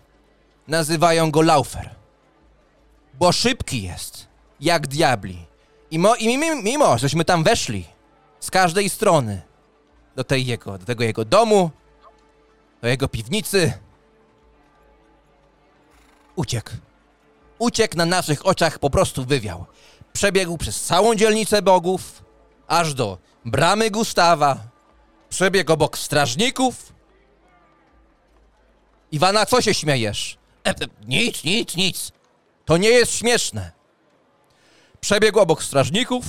Nazywają 0.67 1.31
go 1.31 1.41
Laufer. 1.41 1.95
Bo 3.13 3.31
szybki 3.31 3.83
jest, 3.83 4.27
jak 4.59 4.87
diabli. 4.87 5.45
I, 5.91 5.99
mo, 5.99 6.15
i 6.15 6.37
mimo, 6.37 6.61
mimo, 6.61 6.97
żeśmy 6.97 7.25
tam 7.25 7.43
weszli 7.43 7.85
z 8.39 8.51
każdej 8.51 8.89
strony 8.89 9.41
do, 10.15 10.23
tej 10.23 10.45
jego, 10.45 10.77
do 10.77 10.85
tego 10.85 11.03
jego 11.03 11.25
domu, 11.25 11.71
do 12.81 12.87
jego 12.87 13.07
piwnicy, 13.07 13.73
uciekł. 16.35 16.71
Uciekł 17.59 17.97
na 17.97 18.05
naszych 18.05 18.45
oczach, 18.45 18.79
po 18.79 18.89
prostu 18.89 19.25
wywiał. 19.25 19.65
Przebiegł 20.13 20.57
przez 20.57 20.83
całą 20.83 21.15
dzielnicę 21.15 21.61
bogów, 21.61 22.23
aż 22.67 22.93
do 22.93 23.17
bramy 23.45 23.91
Gustawa. 23.91 24.57
Przebiegł 25.29 25.73
obok 25.73 25.97
strażników. 25.97 26.93
Iwana, 29.11 29.45
co 29.45 29.61
się 29.61 29.73
śmiejesz? 29.73 30.37
E, 30.67 30.69
e, 30.69 30.87
nic, 31.07 31.43
nic, 31.43 31.75
nic. 31.75 32.11
To 32.65 32.77
nie 32.77 32.89
jest 32.89 33.11
śmieszne. 33.11 33.71
Przebiegł 34.99 35.39
obok 35.39 35.63
strażników. 35.63 36.25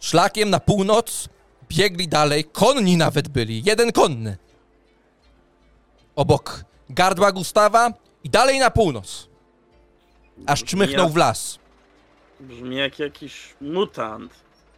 Szlakiem 0.00 0.50
na 0.50 0.60
północ 0.60 1.28
biegli 1.68 2.08
dalej, 2.08 2.44
konni 2.44 2.96
nawet 2.96 3.28
byli, 3.28 3.62
jeden 3.64 3.92
konny. 3.92 4.36
Obok 6.16 6.64
gardła 6.90 7.32
Gustawa 7.32 7.92
i 8.24 8.30
dalej 8.30 8.58
na 8.58 8.70
północ. 8.70 9.28
Aż 10.46 10.64
czmychnął 10.64 11.08
w 11.08 11.16
las. 11.16 11.58
Brzmi 12.40 12.76
jak 12.76 12.98
jakiś 12.98 13.54
mutant. 13.60 14.32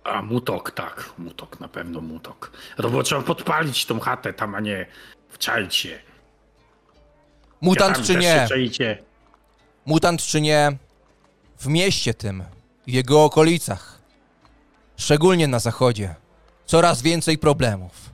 A 0.05 0.23
mutok, 0.23 0.71
tak, 0.71 1.13
mutok, 1.19 1.61
na 1.61 1.69
pewno 1.69 2.01
mutok. 2.01 2.53
To 2.77 2.91
było 2.91 3.03
trzeba 3.03 3.23
podpalić 3.23 3.87
tą 3.87 4.01
chatę 4.01 4.33
tam, 4.33 4.55
a 4.55 4.61
nie 4.61 4.87
wczaić 5.29 5.75
się. 5.75 6.10
Mutant 7.61 8.03
czy 8.07 8.17
nie, 8.17 8.49
mutant 9.87 10.23
czy 10.23 10.41
nie, 10.41 10.77
w 11.59 11.67
mieście 11.67 12.15
tym 12.15 12.45
i 12.87 12.93
jego 12.93 13.25
okolicach, 13.25 13.99
szczególnie 14.97 15.49
na 15.49 15.59
zachodzie, 15.59 16.15
coraz 16.67 17.03
więcej 17.03 17.39
problemów. 17.39 18.11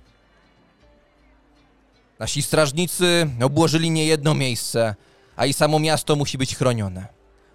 Nasi 2.18 2.42
strażnicy 2.42 3.30
obłożyli 3.42 3.90
niejedno 3.90 4.34
miejsce, 4.34 4.94
a 5.36 5.46
i 5.46 5.52
samo 5.52 5.78
miasto 5.78 6.16
musi 6.16 6.38
być 6.38 6.56
chronione. 6.56 7.06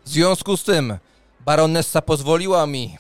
W 0.05 0.09
związku 0.09 0.57
z 0.57 0.63
tym 0.63 0.97
baronessa 1.39 2.01
pozwoliła 2.01 2.65
mi 2.65 2.97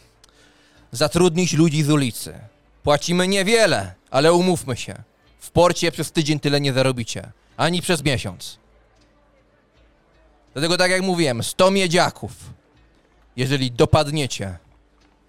zatrudnić 0.91 1.53
ludzi 1.53 1.83
z 1.83 1.89
ulicy. 1.89 2.39
Płacimy 2.83 3.27
niewiele, 3.27 3.93
ale 4.11 4.33
umówmy 4.33 4.77
się. 4.77 5.03
W 5.39 5.51
porcie 5.51 5.91
przez 5.91 6.11
tydzień 6.11 6.39
tyle 6.39 6.61
nie 6.61 6.73
zarobicie, 6.73 7.31
ani 7.57 7.81
przez 7.81 8.03
miesiąc. 8.03 8.57
Dlatego 10.53 10.77
tak 10.77 10.91
jak 10.91 11.01
mówiłem, 11.01 11.43
100 11.43 11.71
miedziaków. 11.71 12.31
Jeżeli 13.35 13.71
dopadniecie 13.71 14.57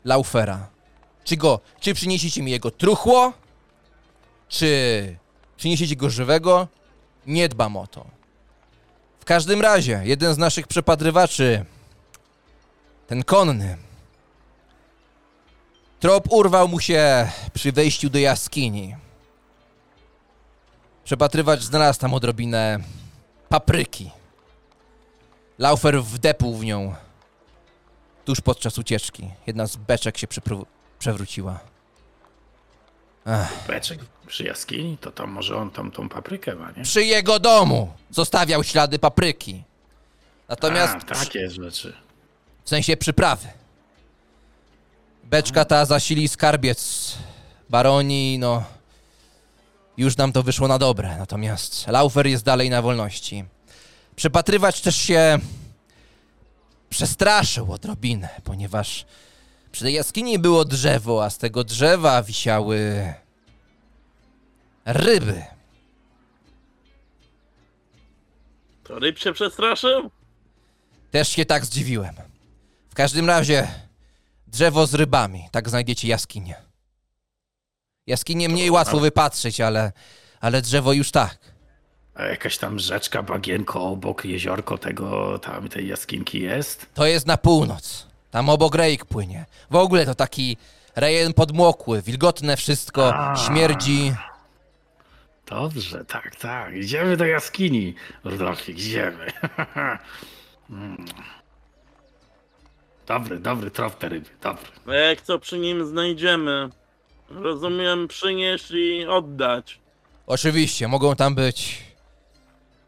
Laufera, 0.05 0.69
czy 1.25 1.37
go, 1.37 1.61
czy 1.81 1.95
przyniesiecie 1.95 2.43
mi 2.43 2.50
jego 2.50 2.71
truchło, 2.71 3.33
czy 4.49 5.17
przyniesiecie 5.57 5.97
go 5.97 6.11
żywego, 6.11 6.69
nie 7.26 7.49
dbam 7.49 7.76
o 7.76 7.87
to. 7.87 8.07
W 9.21 9.25
każdym 9.25 9.61
razie, 9.61 10.00
jeden 10.05 10.35
z 10.35 10.38
naszych 10.38 10.67
przepadrywaczy, 10.67 11.64
ten 13.07 13.25
konny, 13.25 13.76
trop 16.00 16.33
urwał 16.33 16.69
mu 16.69 16.81
się 16.81 17.31
przy 17.52 17.73
wejściu 17.73 18.11
do 18.11 18.19
jaskini. 18.19 18.97
Przepatrywacz 21.05 21.61
znalazł 21.61 22.00
tam 22.00 22.14
odrobinę 22.14 22.79
papryki. 23.49 24.11
Laufer 25.59 26.02
wdepł 26.02 26.54
w 26.54 26.64
nią 26.64 26.94
tuż 28.25 28.40
podczas 28.40 28.78
ucieczki. 28.78 29.28
Jedna 29.47 29.66
z 29.66 29.76
beczek 29.76 30.18
się 30.18 30.26
przewróciła. 30.99 31.61
Ech. 33.26 33.66
Beczek 33.66 33.99
przy 34.26 34.44
jaskini, 34.44 34.99
to 34.99 35.11
tam 35.11 35.30
może 35.30 35.56
on 35.56 35.71
tam 35.71 35.90
tą 35.90 36.09
paprykę 36.09 36.54
ma, 36.54 36.71
nie? 36.71 36.82
Przy 36.82 37.04
jego 37.04 37.38
domu 37.38 37.92
zostawiał 38.11 38.64
ślady 38.64 38.99
papryki. 38.99 39.62
Natomiast 40.49 40.94
A, 41.11 41.14
takie 41.14 41.50
rzeczy. 41.50 41.97
w 42.64 42.68
sensie 42.68 42.97
przyprawy. 42.97 43.49
Beczka 45.25 45.64
ta 45.64 45.85
zasili 45.85 46.28
skarbiec 46.28 47.12
baroni, 47.71 48.38
no 48.38 48.64
już 49.97 50.16
nam 50.16 50.32
to 50.32 50.42
wyszło 50.42 50.68
na 50.68 50.78
dobre. 50.78 51.16
Natomiast 51.18 51.87
Laufer 51.87 52.26
jest 52.26 52.44
dalej 52.44 52.71
na 52.71 52.82
wolności. 52.82 53.44
Przepatrywać 54.16 54.81
też 54.81 54.97
się 54.97 55.38
przestraszył 56.90 57.73
odrobinę, 57.73 58.28
ponieważ 58.45 59.07
przy 59.73 59.85
tej 59.85 59.95
jaskini 59.95 60.38
było 60.38 60.64
drzewo, 60.64 61.25
a 61.25 61.31
z 61.31 61.38
tego 61.38 61.64
drzewa 61.64 62.23
wisiały 62.23 63.14
ryby. 64.85 65.45
To 68.85 68.99
ryb 68.99 69.19
się 69.19 69.33
przestraszył? 69.33 70.11
Też 71.11 71.28
się 71.28 71.45
tak 71.45 71.64
zdziwiłem. 71.64 72.14
W 72.90 72.95
każdym 72.95 73.26
razie, 73.26 73.69
drzewo 74.47 74.87
z 74.87 74.95
rybami, 74.95 75.49
tak 75.52 75.69
znajdziecie 75.69 76.09
jaskinię. 76.09 76.54
Jaskinię 78.07 78.49
mniej 78.49 78.71
łatwo 78.71 79.00
wypatrzyć, 79.00 79.61
ale, 79.61 79.92
ale 80.40 80.62
drzewo 80.62 80.92
już 80.92 81.11
tak. 81.11 81.38
A 82.14 82.25
jakaś 82.25 82.59
tam 82.59 82.78
rzeczka, 82.78 83.23
bagienko 83.23 83.83
obok, 83.83 84.25
jeziorko 84.25 84.78
tego, 84.78 85.38
tam 85.38 85.69
tej 85.69 85.88
jaskinki 85.88 86.40
jest? 86.40 86.87
To 86.95 87.07
jest 87.07 87.26
na 87.26 87.37
północ. 87.37 88.07
Tam 88.31 88.49
obok 88.49 88.75
rejk 88.75 89.04
płynie. 89.04 89.45
W 89.71 89.76
ogóle 89.76 90.07
to 90.07 90.14
taki 90.14 90.57
rejon 90.97 91.33
podmokły, 91.33 92.02
wilgotne 92.02 92.57
wszystko, 92.57 93.14
A. 93.14 93.37
śmierdzi. 93.37 94.14
Dobrze, 95.47 96.04
tak, 96.04 96.37
tak. 96.37 96.75
Idziemy 96.75 97.16
do 97.16 97.25
jaskini. 97.26 97.95
Rudolfie, 98.25 98.73
idziemy. 98.73 99.26
Mm. 100.71 101.04
Dobry, 103.07 103.38
dobry 103.38 103.71
trop 103.71 103.99
te 103.99 104.09
ryby, 104.09 104.31
dobry. 104.42 104.66
A 104.87 104.95
jak 104.95 105.21
co 105.21 105.38
przy 105.38 105.59
nim 105.59 105.87
znajdziemy? 105.87 106.69
Rozumiem, 107.31 108.09
przynieść 108.09 108.71
i 108.71 109.07
oddać. 109.07 109.81
Oczywiście, 110.26 110.88
mogą 110.88 111.16
tam 111.16 111.35
być 111.35 111.78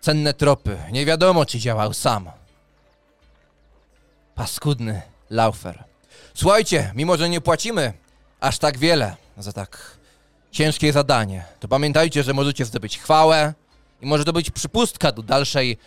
cenne 0.04 0.34
tropy. 0.34 0.78
Nie 0.92 1.06
wiadomo, 1.06 1.46
czy 1.46 1.58
działał 1.58 1.92
sam. 1.92 2.30
Paskudny 4.34 5.02
laufer. 5.30 5.84
Słuchajcie, 6.34 6.92
mimo 6.94 7.16
że 7.16 7.28
nie 7.28 7.40
płacimy 7.40 7.92
aż 8.40 8.58
tak 8.58 8.78
wiele 8.78 9.16
za 9.38 9.52
tak 9.52 9.98
ciężkie 10.50 10.92
zadanie, 10.92 11.44
to 11.60 11.68
pamiętajcie, 11.68 12.22
że 12.22 12.34
możecie 12.34 12.64
zdobyć 12.64 12.98
chwałę 12.98 13.54
i 14.00 14.06
może 14.06 14.24
to 14.24 14.32
być 14.32 14.50
przypustka 14.50 15.12
do 15.12 15.22
dalszej 15.22 15.78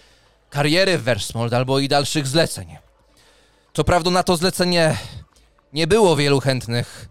kariery 0.50 0.97
w 0.97 1.03
Versmold 1.03 1.53
albo 1.53 1.79
i 1.79 1.88
dalszych 1.88 2.27
zleceń. 2.27 2.75
Co 3.74 3.83
prawda 3.83 4.12
na 4.12 4.24
to 4.24 4.38
zlecenie 4.38 4.97
nie 5.74 5.88
było 5.88 6.15
wielu 6.15 6.39
chętnych. 6.39 7.09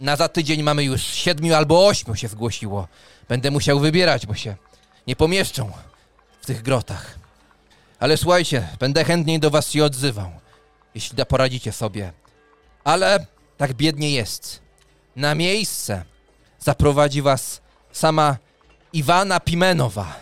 Na 0.00 0.16
za 0.16 0.28
tydzień 0.28 0.62
mamy 0.62 0.84
już 0.84 1.02
siedmiu 1.02 1.54
albo 1.54 1.86
ośmiu 1.86 2.14
się 2.14 2.28
zgłosiło. 2.28 2.88
Będę 3.28 3.50
musiał 3.50 3.80
wybierać, 3.80 4.26
bo 4.26 4.34
się 4.34 4.56
nie 5.06 5.16
pomieszczą 5.16 5.72
w 6.46 6.54
tych 6.54 6.62
grotach. 6.62 7.18
Ale 7.98 8.16
słuchajcie, 8.16 8.68
będę 8.78 9.04
chętniej 9.04 9.40
do 9.40 9.50
was 9.50 9.70
się 9.70 9.84
odzywał, 9.84 10.30
jeśli 10.94 11.16
da 11.16 11.24
poradzicie 11.24 11.72
sobie. 11.72 12.12
Ale 12.84 13.26
tak 13.56 13.74
biednie 13.74 14.10
jest. 14.10 14.62
Na 15.16 15.34
miejsce 15.34 16.04
zaprowadzi 16.58 17.22
was 17.22 17.60
sama 17.92 18.36
Iwana 18.92 19.40
Pimenowa. 19.40 20.16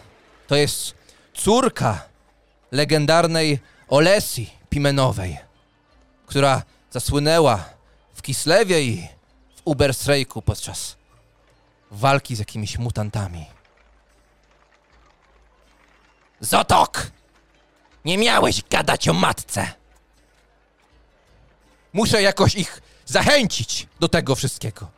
To 0.46 0.56
jest 0.56 0.94
córka 1.34 2.08
legendarnej 2.72 3.58
Olesi 3.88 4.50
Pimenowej, 4.70 5.38
która 6.26 6.62
zasłynęła 6.90 7.64
w 8.14 8.22
Kislewie 8.22 8.82
i 8.82 9.08
w 9.56 9.60
Uberstrejku 9.64 10.42
podczas 10.42 10.96
walki 11.90 12.36
z 12.36 12.38
jakimiś 12.38 12.78
mutantami. 12.78 13.46
Zotok! 16.44 17.06
Nie 18.04 18.18
miałeś 18.18 18.62
gadać 18.70 19.08
o 19.08 19.12
matce! 19.12 19.72
Muszę 21.92 22.22
jakoś 22.22 22.54
ich 22.54 22.80
zachęcić 23.06 23.86
do 24.00 24.08
tego 24.08 24.34
wszystkiego. 24.34 24.90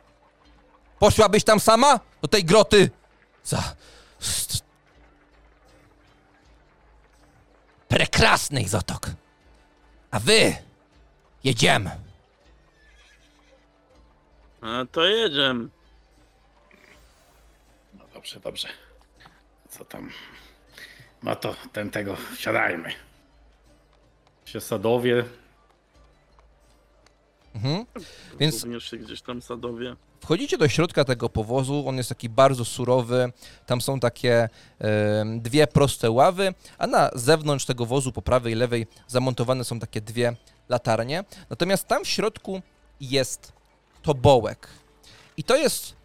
Poszłabyś 0.99 1.43
tam 1.43 1.59
sama? 1.59 1.99
Do 2.21 2.27
tej 2.27 2.43
groty? 2.45 2.89
Za... 3.43 3.63
st- 4.19 4.63
Prekrasnej 7.87 8.67
Zotok. 8.67 9.09
A 10.11 10.19
wy... 10.19 10.55
Jedziemy. 11.43 11.91
A 14.61 14.85
to 14.91 15.05
jedziemy. 15.05 15.69
No 17.93 18.05
dobrze, 18.13 18.39
dobrze. 18.39 18.67
Co 19.69 19.85
tam? 19.85 20.11
No 21.23 21.35
to 21.35 21.55
ten 21.73 21.89
tego, 21.91 22.17
wsiadajmy. 22.35 22.89
Się 24.45 24.61
sadowie. 24.61 25.25
Mhm. 27.55 27.85
Więc 28.39 28.63
Również 28.63 28.89
się 28.89 28.97
gdzieś 28.97 29.21
tam 29.21 29.41
sadowie. 29.41 29.95
Wchodzicie 30.21 30.57
do 30.57 30.67
środka 30.67 31.03
tego 31.03 31.29
powozu, 31.29 31.83
on 31.87 31.97
jest 31.97 32.09
taki 32.09 32.29
bardzo 32.29 32.65
surowy, 32.65 33.31
tam 33.65 33.81
są 33.81 33.99
takie 33.99 34.49
dwie 35.35 35.67
proste 35.67 36.11
ławy, 36.11 36.53
a 36.77 36.87
na 36.87 37.09
zewnątrz 37.13 37.65
tego 37.65 37.85
wozu 37.85 38.11
po 38.11 38.21
prawej 38.21 38.53
i 38.53 38.55
lewej 38.55 38.87
zamontowane 39.07 39.63
są 39.63 39.79
takie 39.79 40.01
dwie 40.01 40.35
latarnie. 40.69 41.23
Natomiast 41.49 41.87
tam 41.87 42.03
w 42.03 42.07
środku 42.07 42.61
jest 43.01 43.53
tobołek. 44.01 44.67
I 45.37 45.43
to 45.43 45.55
jest 45.55 45.95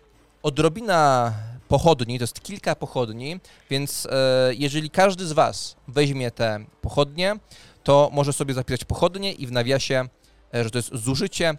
odrobina 0.42 1.32
pochodni, 1.72 2.18
to 2.18 2.22
jest 2.22 2.40
kilka 2.42 2.74
pochodni, 2.74 3.40
więc 3.70 4.06
e, 4.10 4.54
jeżeli 4.54 4.90
każdy 4.90 5.26
z 5.26 5.32
Was 5.32 5.76
weźmie 5.88 6.30
te 6.30 6.64
pochodnie, 6.80 7.36
to 7.84 8.10
może 8.12 8.32
sobie 8.32 8.54
zapisać 8.54 8.84
pochodnie 8.84 9.32
i 9.32 9.46
w 9.46 9.52
nawiasie, 9.52 10.08
e, 10.54 10.64
że 10.64 10.70
to 10.70 10.78
jest 10.78 10.94
zużycie 10.94 11.54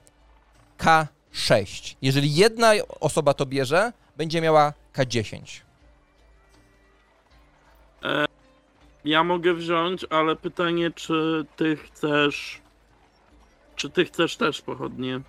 K6. 0.77 1.95
Jeżeli 2.01 2.35
jedna 2.35 2.71
osoba 2.99 3.33
to 3.33 3.45
bierze, 3.45 3.93
będzie 4.17 4.41
miała 4.41 4.73
K10. 4.93 5.61
Ja 9.05 9.23
mogę 9.23 9.53
wziąć, 9.53 10.05
ale 10.09 10.35
pytanie, 10.35 10.91
czy 10.91 11.45
ty 11.55 11.75
chcesz. 11.75 12.61
Czy 13.75 13.89
ty 13.89 14.05
chcesz 14.05 14.37
też 14.37 14.61
pochodnie? 14.61 15.21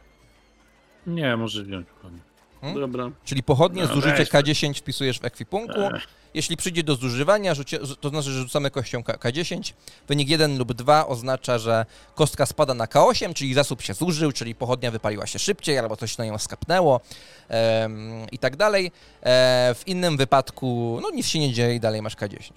Nie, 1.06 1.36
może 1.36 1.62
wziąć. 1.62 1.86
kochanie. 1.88 2.33
Hmm? 2.64 2.80
Dobra. 2.80 3.10
Czyli 3.24 3.42
pochodnie, 3.42 3.82
No, 3.82 3.94
zużycie 3.94 4.16
weź 4.16 4.28
to. 4.28 4.38
K10 4.38 4.74
wpisujesz 4.78 5.20
w 5.20 5.24
ekwipunku. 5.24 5.80
Ech, 5.80 6.06
Jeśli 6.34 6.56
przyjdzie 6.56 6.82
do 6.82 6.94
zużywania, 6.96 7.54
rzucie, 7.54 7.78
to 8.00 8.08
znaczy, 8.08 8.30
że 8.32 8.38
rzucamy 8.40 8.70
kością 8.70 9.02
K- 9.02 9.12
K10. 9.12 9.72
Wynik 10.08 10.28
1 10.28 10.58
lub 10.58 10.72
2 10.72 11.06
oznacza, 11.06 11.58
że 11.58 11.86
kostka 12.14 12.46
spada 12.46 12.74
na 12.74 12.86
K8, 12.86 13.34
czyli 13.34 13.54
zasób 13.54 13.82
się 13.82 13.94
zużył, 13.94 14.32
czyli 14.32 14.54
pochodnia 14.54 14.90
wypaliła 14.90 15.26
się 15.26 15.38
szybciej, 15.38 15.78
albo 15.78 15.96
coś 15.96 16.18
na 16.18 16.24
nią 16.24 16.38
skapnęło 16.38 17.00
em, 17.48 18.26
i 18.32 18.38
tak 18.38 18.56
dalej. 18.56 18.86
E, 19.22 19.74
w 19.74 19.82
innym 19.88 20.16
wypadku, 20.16 20.98
no 21.02 21.10
nic 21.10 21.26
się 21.26 21.38
nie 21.38 21.52
dzieje 21.52 21.74
i 21.74 21.80
dalej 21.80 22.02
masz 22.02 22.16
K10. 22.16 22.52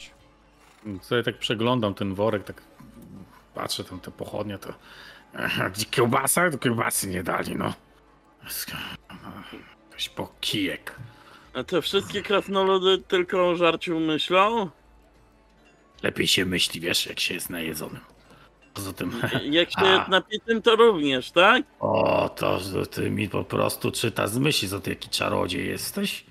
Sobie 1.01 1.23
tak 1.23 1.37
przeglądam 1.39 1.93
ten 1.93 2.13
worek, 2.15 2.43
tak 2.43 2.61
patrzę 3.55 3.83
tam 3.83 3.99
te 3.99 4.11
pochodnie, 4.11 4.57
to 4.57 4.73
kiełbasa? 5.91 6.51
To 6.51 6.57
kiełbasy 6.57 7.07
nie 7.07 7.23
dali, 7.23 7.55
no. 7.55 7.73
Jakiś 9.97 10.09
pokijek. 10.09 10.95
A 11.53 11.63
te 11.63 11.81
wszystkie 11.81 12.21
krasnoludy 12.21 12.97
tylko 12.97 13.49
o 13.49 13.55
żarciu 13.55 13.99
myślą? 13.99 14.69
Lepiej 16.03 16.27
się 16.27 16.45
myśli, 16.45 16.79
wiesz, 16.81 17.05
jak 17.05 17.19
się 17.19 17.33
jest 17.33 17.49
najedzonym. 17.49 18.01
Poza 18.73 18.93
tym, 18.93 19.21
Jak 19.43 19.71
się 19.71 19.85
jest 19.95 20.07
napitym, 20.07 20.61
to 20.61 20.75
również, 20.75 21.31
tak? 21.31 21.63
o, 21.79 22.29
to 22.29 22.59
ty 22.91 23.09
mi 23.11 23.29
po 23.29 23.43
prostu 23.43 23.91
czyta 23.91 24.27
z 24.27 24.37
myśli, 24.37 24.69
co 24.69 24.79
ty 24.79 24.89
jaki 24.89 25.09
czarodziej 25.09 25.67
jesteś. 25.67 26.25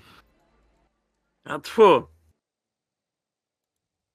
A 1.43 1.59
tfu. 1.59 2.07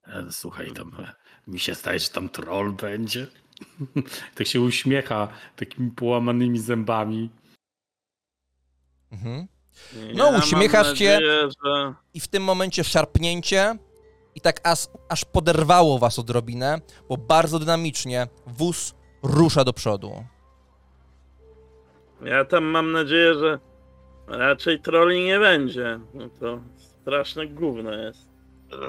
E, 0.07 0.27
Słuchaj, 0.31 0.73
tam 0.73 0.93
e, 0.99 1.13
mi 1.47 1.59
się 1.59 1.75
zdaje, 1.75 1.99
że 1.99 2.09
tam 2.09 2.29
troll 2.29 2.73
będzie. 2.73 3.27
tak 4.35 4.47
się 4.47 4.61
uśmiecha 4.61 5.29
takimi 5.57 5.91
połamanymi 5.91 6.59
zębami. 6.59 7.31
Mhm. 9.13 9.47
Ja 9.93 10.15
No, 10.15 10.33
mam 10.33 10.41
uśmiechasz 10.41 10.99
się. 10.99 11.19
Że... 11.65 11.95
I 12.15 12.21
w 12.21 12.29
tym 12.29 12.43
momencie 12.43 12.85
szarpnięcie 12.85 13.77
i 14.35 14.41
tak 14.41 14.61
aż, 14.65 14.87
aż 15.09 15.25
poderwało 15.25 15.99
was 15.99 16.19
odrobinę, 16.19 16.81
bo 17.09 17.17
bardzo 17.17 17.59
dynamicznie 17.59 18.27
wóz 18.47 18.95
rusza 19.23 19.65
do 19.65 19.73
przodu. 19.73 20.25
Ja 22.25 22.45
tam 22.45 22.65
mam 22.65 22.93
nadzieję, 22.93 23.35
że 23.35 23.59
raczej 24.27 24.81
troli 24.81 25.25
nie 25.25 25.39
będzie. 25.39 26.01
No 26.15 26.29
to 26.29 26.61
straszne 26.77 27.47
gówno 27.47 27.93
jest. 27.93 28.33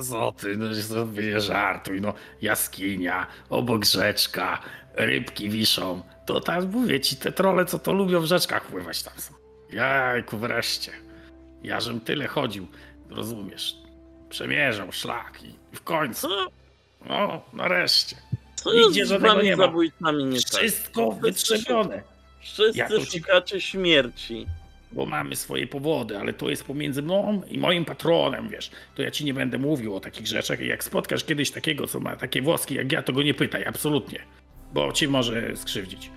Co 0.10 0.32
ty, 0.32 0.58
no 0.58 0.76
sobie 0.76 1.42
żartuj, 1.42 2.02
no. 2.02 2.14
Jaskinia, 2.42 3.28
obok 3.50 3.86
rzeczka, 3.86 4.60
rybki 4.94 5.50
wiszą. 5.50 6.02
To 6.26 6.42
tam 6.42 6.72
mówię 6.72 7.00
ci, 7.00 7.16
te 7.16 7.32
trole, 7.32 7.66
co 7.66 7.80
to 7.80 7.94
lubią 7.94 8.22
w 8.22 8.26
rzeczkach 8.26 8.66
pływać 8.66 9.04
tam 9.04 9.14
są. 9.18 9.43
Jajku, 9.74 10.38
wreszcie. 10.38 10.92
Ja 11.64 11.80
żem 11.80 12.00
tyle 12.02 12.28
chodził, 12.28 12.68
rozumiesz. 13.10 13.76
Przemierzał 14.30 14.92
szlak 14.92 15.40
i 15.44 15.76
w 15.76 15.82
końcu, 15.82 16.28
no, 17.06 17.42
nareszcie. 17.54 18.16
Co 18.56 18.74
jest 18.74 18.88
Nigdzie 18.88 19.06
z 19.06 19.10
żadnego 19.10 19.42
nie 19.42 19.56
ma. 19.58 19.66
zabójcami 19.66 20.24
nie 20.26 20.42
tak? 20.42 20.62
Wszystko 20.62 21.12
wytrzebione. 21.12 22.02
Wszyscy 22.42 22.80
Ja 22.80 22.90
szukacie 23.12 23.62
śmierci. 23.62 24.48
Bo 24.92 25.06
mamy 25.06 25.36
swoje 25.36 25.68
powody, 25.68 26.18
ale 26.18 26.34
to 26.34 26.50
jest 26.50 26.64
pomiędzy 26.64 27.02
mną 27.02 27.42
i 27.48 27.58
moim 27.58 27.86
patronem, 27.86 28.50
wiesz. 28.50 28.72
To 28.96 29.02
ja 29.02 29.12
ci 29.12 29.26
nie 29.26 29.34
będę 29.34 29.58
mówił 29.58 29.96
o 29.96 30.00
takich 30.00 30.28
rzeczach. 30.28 30.60
I 30.60 30.68
jak 30.68 30.84
spotkasz 30.84 31.24
kiedyś 31.24 31.52
takiego, 31.52 31.88
co 31.88 32.00
ma 32.00 32.16
takie 32.16 32.42
włoski 32.42 32.76
jak 32.76 32.92
ja, 32.92 33.04
to 33.04 33.14
go 33.14 33.24
nie 33.24 33.34
pytaj, 33.34 33.66
absolutnie. 33.66 34.20
Bo 34.74 34.92
ci 34.92 35.08
może 35.08 35.58
skrzywdzić. 35.58 36.12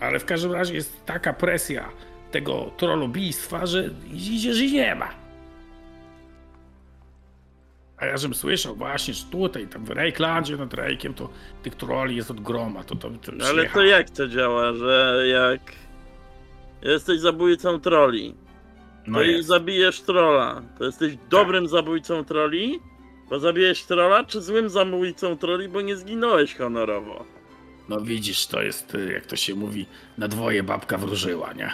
Ale 0.00 0.18
w 0.18 0.24
każdym 0.24 0.52
razie 0.52 0.74
jest 0.74 1.06
taka 1.06 1.32
presja 1.32 1.88
tego 2.30 2.70
trollobijstwa, 2.76 3.66
że 3.66 3.90
idziesz 4.12 4.60
i 4.60 4.72
nie 4.72 4.94
ma. 4.94 5.08
A 7.98 8.06
ja 8.06 8.16
żem 8.16 8.34
słyszał 8.34 8.74
właśnie, 8.76 9.14
że 9.14 9.24
tutaj, 9.24 9.66
tam 9.66 9.84
w 9.84 9.90
Rejklandzie 9.90 10.56
nad 10.56 10.74
Rejkiem, 10.74 11.14
to 11.14 11.28
tych 11.62 11.74
trolli 11.74 12.16
jest 12.16 12.30
od 12.30 12.40
groma. 12.40 12.84
To, 12.84 12.96
to, 12.96 13.10
to 13.10 13.32
Ale 13.48 13.68
to 13.68 13.82
jak 13.82 14.10
to 14.10 14.28
działa, 14.28 14.72
że 14.72 15.24
jak 15.28 15.60
jesteś 16.82 17.20
zabójcą 17.20 17.80
troli, 17.80 18.34
No 19.06 19.18
to 19.18 19.24
i 19.24 19.30
jest. 19.32 19.48
zabijesz 19.48 20.00
trolla, 20.00 20.62
to 20.78 20.84
jesteś 20.84 21.16
dobrym 21.30 21.68
zabójcą 21.68 22.24
troli? 22.24 22.80
Bo 23.30 23.38
zabijesz 23.40 23.84
trolla, 23.84 24.24
czy 24.24 24.40
złym 24.40 24.68
zabójcą 24.68 25.36
troli, 25.38 25.68
bo 25.68 25.80
nie 25.80 25.96
zginąłeś 25.96 26.54
honorowo? 26.56 27.24
No 27.90 28.00
widzisz, 28.00 28.46
to 28.46 28.62
jest, 28.62 28.94
y, 28.94 29.12
jak 29.12 29.26
to 29.26 29.36
się 29.36 29.54
mówi, 29.54 29.86
na 30.18 30.28
dwoje 30.28 30.62
babka 30.62 30.98
wróżyła, 30.98 31.52
nie? 31.52 31.72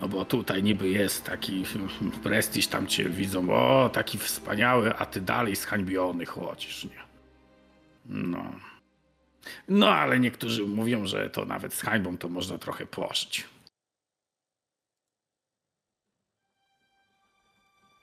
No 0.00 0.08
bo 0.08 0.24
tutaj 0.24 0.62
niby 0.62 0.88
jest 0.88 1.24
taki 1.24 1.64
prestiż, 2.24 2.66
tam 2.66 2.86
cię 2.86 3.08
widzą, 3.08 3.50
o, 3.50 3.88
taki 3.88 4.18
wspaniały, 4.18 4.94
a 4.96 5.06
ty 5.06 5.20
dalej 5.20 5.56
zhańbiony 5.56 6.26
chodzisz, 6.26 6.84
nie? 6.84 7.02
No. 8.06 8.52
No, 9.68 9.88
ale 9.88 10.20
niektórzy 10.20 10.66
mówią, 10.66 11.06
że 11.06 11.30
to 11.30 11.44
nawet 11.44 11.74
z 11.74 11.82
hańbą 11.82 12.18
to 12.18 12.28
można 12.28 12.58
trochę 12.58 12.86
pożyć. 12.86 13.44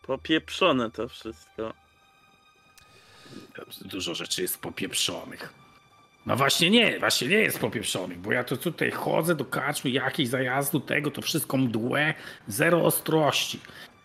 Popieprzone 0.04 0.92
to 0.92 1.10
wszystko. 1.10 1.74
Dużo 3.82 4.16
rzeczy 4.16 4.42
jest 4.42 4.62
popieprzonych. 4.62 5.61
No 6.26 6.36
właśnie 6.36 6.70
nie, 6.70 7.00
właśnie 7.00 7.28
nie 7.28 7.38
jest 7.38 7.60
popieprzonych, 7.60 8.20
bo 8.20 8.32
ja 8.32 8.44
to 8.44 8.58
tutaj 8.58 8.92
chodzę 8.92 9.36
do 9.36 9.46
kaczmy, 9.46 9.90
jakiejś 9.90 10.30
zajazdu, 10.30 10.80
tego, 10.80 11.12
to 11.12 11.22
wszystko 11.22 11.58
mdłe, 11.58 12.14
zero 12.48 12.86
ostrości. 12.86 13.60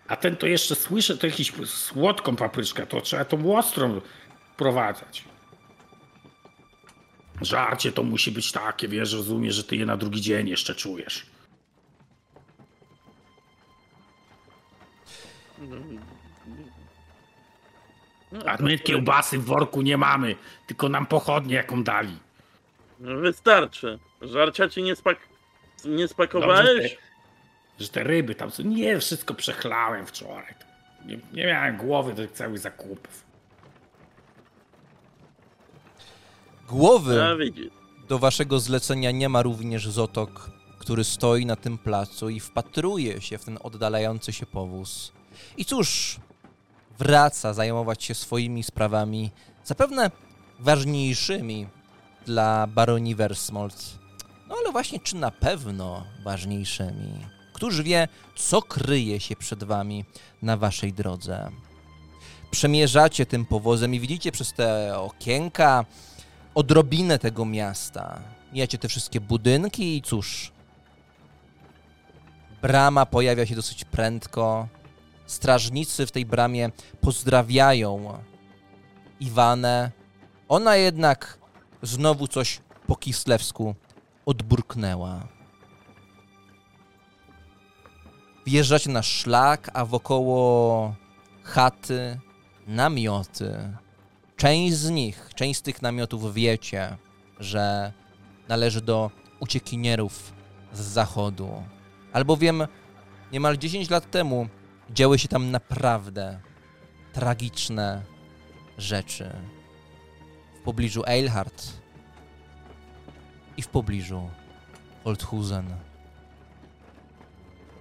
A 0.08 0.16
ten 0.16 0.36
to 0.36 0.46
jeszcze 0.46 0.74
słyszę, 0.74 1.18
to 1.18 1.26
jakiś 1.26 1.52
słodką 1.66 2.36
papryczkę, 2.36 2.86
to 2.86 3.00
trzeba 3.00 3.24
tą 3.24 3.56
ostrą 3.56 4.00
prowadzać. 4.56 5.24
Żarcie 7.42 7.92
to 7.92 8.02
musi 8.02 8.32
być 8.32 8.52
takie, 8.52 8.88
wiesz, 8.88 9.12
rozumiesz, 9.12 9.54
że 9.54 9.64
ty 9.64 9.76
je 9.76 9.86
na 9.86 9.96
drugi 9.96 10.20
dzień 10.20 10.48
jeszcze 10.48 10.74
czujesz. 10.74 11.26
A 18.46 18.62
my 18.62 18.78
kiełbasy 18.78 19.38
w 19.38 19.44
worku 19.44 19.82
nie 19.82 19.96
mamy, 19.96 20.36
tylko 20.66 20.88
nam 20.88 21.06
pochodnie 21.06 21.54
jaką 21.54 21.82
dali. 21.84 22.16
No 23.00 23.16
Wystarczy. 23.16 23.98
Żarcia 24.22 24.68
ci 24.68 24.82
nie, 24.82 24.96
spak... 24.96 25.18
nie 25.84 25.90
Dobrze, 25.90 26.08
spakowałeś? 26.08 26.90
że, 27.78 27.84
że 27.84 27.88
te 27.88 28.04
ryby 28.04 28.34
tam 28.34 28.50
są. 28.50 28.62
Nie, 28.62 28.98
wszystko 28.98 29.34
przechlałem 29.34 30.06
wczoraj. 30.06 30.54
Nie, 31.06 31.18
nie 31.32 31.46
miałem 31.46 31.76
głowy 31.76 32.14
do 32.14 32.22
tych 32.22 32.32
całych 32.32 32.58
zakupów. 32.58 33.24
Głowy 36.68 37.22
do 38.08 38.18
waszego 38.18 38.60
zlecenia 38.60 39.10
nie 39.10 39.28
ma 39.28 39.42
również 39.42 39.88
Zotok, 39.88 40.50
który 40.78 41.04
stoi 41.04 41.46
na 41.46 41.56
tym 41.56 41.78
placu 41.78 42.28
i 42.28 42.40
wpatruje 42.40 43.20
się 43.20 43.38
w 43.38 43.44
ten 43.44 43.58
oddalający 43.62 44.32
się 44.32 44.46
powóz. 44.46 45.12
I 45.56 45.64
cóż, 45.64 46.16
wraca 46.98 47.54
zajmować 47.54 48.04
się 48.04 48.14
swoimi 48.14 48.62
sprawami, 48.62 49.30
zapewne 49.64 50.10
ważniejszymi 50.58 51.66
dla 52.26 52.66
baroni 52.66 53.14
Versmold. 53.14 53.98
No 54.48 54.54
ale 54.60 54.72
właśnie, 54.72 55.00
czy 55.00 55.16
na 55.16 55.30
pewno 55.30 56.04
ważniejszymi? 56.24 57.26
Któż 57.52 57.82
wie, 57.82 58.08
co 58.36 58.62
kryje 58.62 59.20
się 59.20 59.36
przed 59.36 59.64
wami 59.64 60.04
na 60.42 60.56
waszej 60.56 60.92
drodze? 60.92 61.50
Przemierzacie 62.50 63.26
tym 63.26 63.46
powozem 63.46 63.94
i 63.94 64.00
widzicie 64.00 64.32
przez 64.32 64.52
te 64.52 64.98
okienka 64.98 65.84
odrobinę 66.54 67.18
tego 67.18 67.44
miasta. 67.44 68.20
Mijacie 68.52 68.78
te 68.78 68.88
wszystkie 68.88 69.20
budynki 69.20 69.96
i 69.96 70.02
cóż. 70.02 70.52
Brama 72.62 73.06
pojawia 73.06 73.46
się 73.46 73.54
dosyć 73.54 73.84
prędko. 73.84 74.68
Strażnicy 75.26 76.06
w 76.06 76.12
tej 76.12 76.26
bramie 76.26 76.70
pozdrawiają 77.00 78.18
Iwanę. 79.20 79.90
Ona 80.48 80.76
jednak 80.76 81.38
znowu 81.82 82.28
coś 82.28 82.60
po 82.86 82.96
kislewsku 82.96 83.74
odburknęła. 84.26 85.26
Wjeżdżacie 88.46 88.90
na 88.90 89.02
szlak, 89.02 89.70
a 89.74 89.84
wokoło 89.84 90.94
chaty, 91.42 92.20
namioty. 92.66 93.72
Część 94.36 94.74
z 94.76 94.90
nich, 94.90 95.30
część 95.34 95.60
z 95.60 95.62
tych 95.62 95.82
namiotów 95.82 96.34
wiecie, 96.34 96.96
że 97.40 97.92
należy 98.48 98.80
do 98.80 99.10
uciekinierów 99.40 100.32
z 100.72 100.80
zachodu. 100.80 101.62
Albowiem 102.12 102.66
niemal 103.32 103.58
10 103.58 103.90
lat 103.90 104.10
temu 104.10 104.48
działy 104.90 105.18
się 105.18 105.28
tam 105.28 105.50
naprawdę 105.50 106.40
tragiczne 107.12 108.02
rzeczy. 108.78 109.30
W 110.60 110.62
pobliżu 110.62 111.02
Eilhart 111.06 111.72
i 113.56 113.62
w 113.62 113.68
pobliżu 113.68 114.30
Holthusen. 115.04 115.74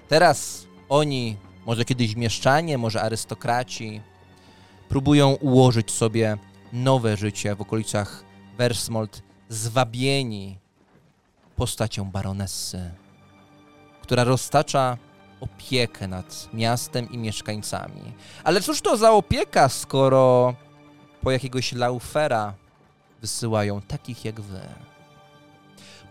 Teraz 0.07 0.67
oni, 0.89 1.37
może 1.65 1.85
kiedyś 1.85 2.15
mieszczanie, 2.15 2.77
może 2.77 3.01
arystokraci, 3.01 4.01
próbują 4.89 5.31
ułożyć 5.31 5.91
sobie 5.91 6.37
nowe 6.73 7.17
życie 7.17 7.55
w 7.55 7.61
okolicach 7.61 8.23
Versmold, 8.57 9.21
zwabieni 9.49 10.57
postacią 11.55 12.11
baronessy, 12.11 12.91
która 14.01 14.23
roztacza 14.23 14.97
opiekę 15.41 16.07
nad 16.07 16.49
miastem 16.53 17.11
i 17.11 17.17
mieszkańcami. 17.17 18.13
Ale 18.43 18.61
cóż 18.61 18.81
to 18.81 18.97
za 18.97 19.11
opieka, 19.11 19.69
skoro 19.69 20.55
po 21.21 21.31
jakiegoś 21.31 21.73
laufera 21.73 22.53
wysyłają 23.21 23.81
takich 23.81 24.25
jak 24.25 24.41
wy? 24.41 24.61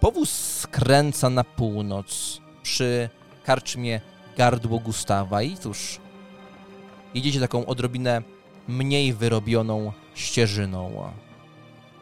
Powóz 0.01 0.31
skręca 0.31 1.31
na 1.31 1.45
północ 1.45 2.41
przy 2.63 3.09
karczmie 3.45 4.01
Gardło 4.37 4.79
Gustawa 4.79 5.43
i 5.43 5.57
cóż, 5.57 5.99
jedziecie 7.15 7.41
taką 7.41 7.67
odrobinę 7.67 8.23
mniej 8.69 9.13
wyrobioną 9.13 9.93
ścieżyną. 10.15 11.13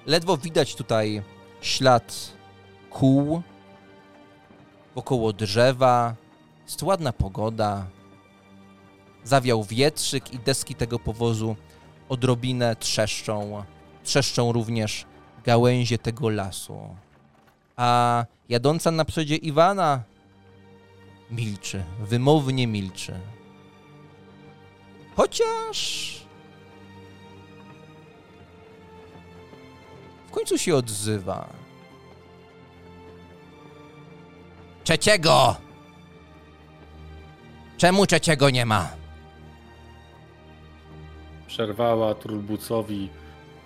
Ledwo 0.07 0.37
widać 0.37 0.75
tutaj 0.75 1.23
ślad 1.61 2.33
kół 2.91 3.43
wokoło 4.95 5.33
drzewa. 5.33 6.15
Jest 6.65 6.83
ładna 6.83 7.13
pogoda. 7.13 7.87
Zawiał 9.25 9.65
wietrzyk 9.65 10.33
i 10.33 10.39
deski 10.39 10.75
tego 10.75 10.99
powozu 10.99 11.57
odrobinę 12.09 12.77
trzeszczą. 12.77 13.65
Trzeszczą 14.05 14.53
również 14.53 15.07
gałęzie 15.45 15.99
tego 15.99 16.29
lasu. 16.29 16.97
A 17.77 18.25
jadąca 18.49 18.91
na 18.91 19.05
przodzie 19.05 19.37
Iwana 19.37 20.03
milczy, 21.31 21.85
wymownie 22.01 22.67
milczy. 22.67 23.15
Chociaż. 25.17 26.13
W 30.29 30.31
końcu 30.31 30.59
się 30.59 30.77
odzywa. 30.77 31.49
Trzeciego! 34.85 35.57
Czemu 37.83 38.07
trzeciego 38.07 38.51
nie 38.51 38.67
ma? 38.67 38.89
Przerwała 41.47 42.15
Trulbucowi 42.15 43.09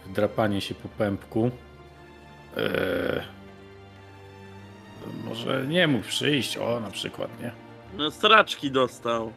drapanie 0.07 0.61
się 0.61 0.75
po 0.75 0.89
pępku. 0.89 1.51
Eee, 2.57 3.23
może 5.25 5.67
nie 5.67 5.87
mógł 5.89 6.05
przyjść, 6.05 6.57
o 6.59 6.81
na 6.81 6.91
przykład, 6.91 7.41
nie? 7.43 7.53
No 7.97 8.11
straczki 8.11 8.71
dostał. 8.71 9.33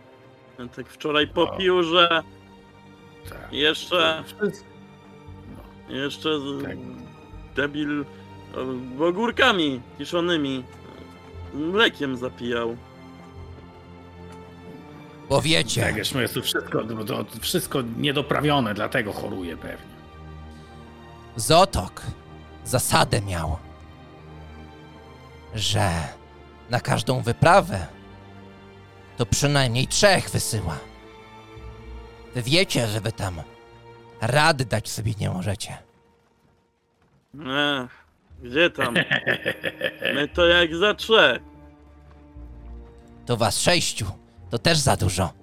Tak 0.76 0.88
wczoraj 0.88 1.28
popił, 1.28 1.84
że 1.84 2.24
Tak. 3.30 3.54
jeszcze 3.54 4.24
Jeszcze 5.90 6.40
z, 6.40 6.64
Tak. 6.64 6.78
debil 7.56 8.06
e, 9.00 9.04
ogórkami 9.06 9.82
kiszonymi. 9.98 10.64
Mlekiem 11.54 12.18
zapijał. 12.18 12.78
Bo 15.30 15.42
wiecie, 15.42 15.82
Tak, 15.82 15.96
wiesz, 15.96 16.14
no 16.14 16.22
jest 16.22 16.34
to 16.34 16.42
wszystko, 16.42 16.84
to 16.84 17.26
wszystko 17.42 17.82
niedoprawione, 17.98 18.74
dlatego 18.74 19.14
choruje 19.14 19.58
pewnie. 19.58 20.00
Zotok 21.36 22.02
zasadę 22.66 23.22
miał, 23.22 23.58
że 25.56 25.92
na 26.70 26.80
każdą 26.80 27.22
wyprawę 27.22 27.88
to 29.18 29.26
przynajmniej 29.26 29.88
trzech 29.88 30.30
wysyła. 30.30 30.78
Wy 32.36 32.42
wiecie, 32.42 32.88
że 32.88 33.02
wy 33.02 33.12
tam 33.12 33.42
rady 34.22 34.66
dać 34.66 34.90
sobie 34.90 35.14
nie 35.20 35.30
możecie. 35.30 35.78
Ech, 37.36 38.06
gdzie 38.44 38.70
tam? 38.70 38.94
My 40.16 40.28
to 40.28 40.46
jak 40.46 40.76
za 40.76 40.94
trzech. 40.94 41.42
To 43.26 43.38
was 43.38 43.60
sześciu, 43.62 44.06
to 44.50 44.60
też 44.60 44.78
za 44.78 44.96
dużo. 44.96 45.34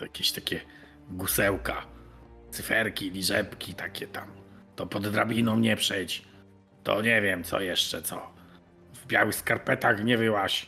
Jakieś 0.00 0.32
takie 0.32 0.60
gusełka, 1.10 1.86
cyferki, 2.50 3.10
liżebki 3.10 3.74
takie 3.74 4.06
tam. 4.06 4.28
To 4.76 4.86
pod 4.86 5.08
drabiną 5.08 5.58
nie 5.58 5.76
przejdź. 5.76 6.22
To 6.82 7.02
nie 7.02 7.22
wiem, 7.22 7.44
co 7.44 7.60
jeszcze, 7.60 8.02
co. 8.02 8.30
W 8.94 9.06
białych 9.06 9.34
skarpetach 9.34 10.04
nie 10.04 10.18
wyłaś. 10.18 10.66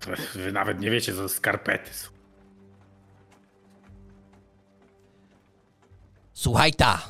To 0.00 0.10
wy 0.34 0.52
nawet 0.52 0.80
nie 0.80 0.90
wiecie, 0.90 1.12
co 1.12 1.18
to 1.18 1.28
skarpety 1.28 1.94
są. 1.94 2.08
Słuchaj 6.32 6.72
ta, 6.72 7.02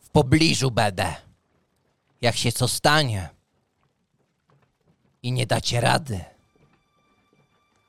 w 0.00 0.08
pobliżu 0.08 0.70
będę. 0.70 1.14
Jak 2.20 2.36
się 2.36 2.52
co 2.52 2.68
stanie 2.68 3.33
i 5.24 5.32
nie 5.32 5.46
dacie 5.46 5.80
rady, 5.80 6.24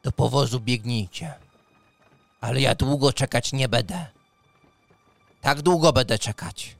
do 0.04 0.12
powozu 0.12 0.60
biegnijcie. 0.60 1.34
Ale 2.42 2.62
ja 2.62 2.76
długo 2.76 3.14
czekać 3.14 3.54
nie 3.54 3.70
będę. 3.70 4.06
Tak 5.42 5.62
długo 5.62 5.94
będę 5.94 6.20
czekać, 6.20 6.76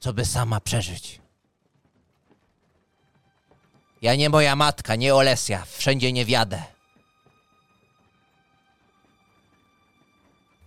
co 0.00 0.12
by 0.12 0.24
sama 0.24 0.60
przeżyć. 0.60 1.20
Ja 4.02 4.14
nie 4.14 4.30
moja 4.30 4.56
matka, 4.56 4.96
nie 4.96 5.14
Olesia, 5.14 5.64
wszędzie 5.64 6.12
nie 6.12 6.24
wiadę. 6.24 6.62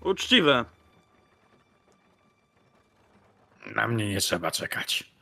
Uczciwe. 0.01 0.65
Na 3.75 3.88
mnie 3.88 4.10
nie 4.10 4.21
trzeba 4.21 4.51
czekać. 4.51 5.14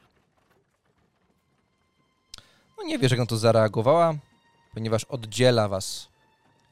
No 2.83 2.87
nie 2.89 2.99
wiesz, 2.99 3.11
jak 3.11 3.19
on 3.19 3.27
to 3.27 3.37
zareagowała, 3.37 4.13
ponieważ 4.73 5.03
oddziela 5.03 5.67
was 5.67 6.07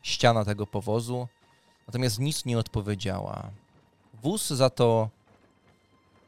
ściana 0.01 0.45
tego 0.45 0.67
powozu, 0.67 1.27
natomiast 1.87 2.19
nic 2.19 2.45
nie 2.45 2.57
odpowiedziała. 2.59 3.49
Wóz 4.23 4.47
za 4.49 4.69
to 4.69 5.09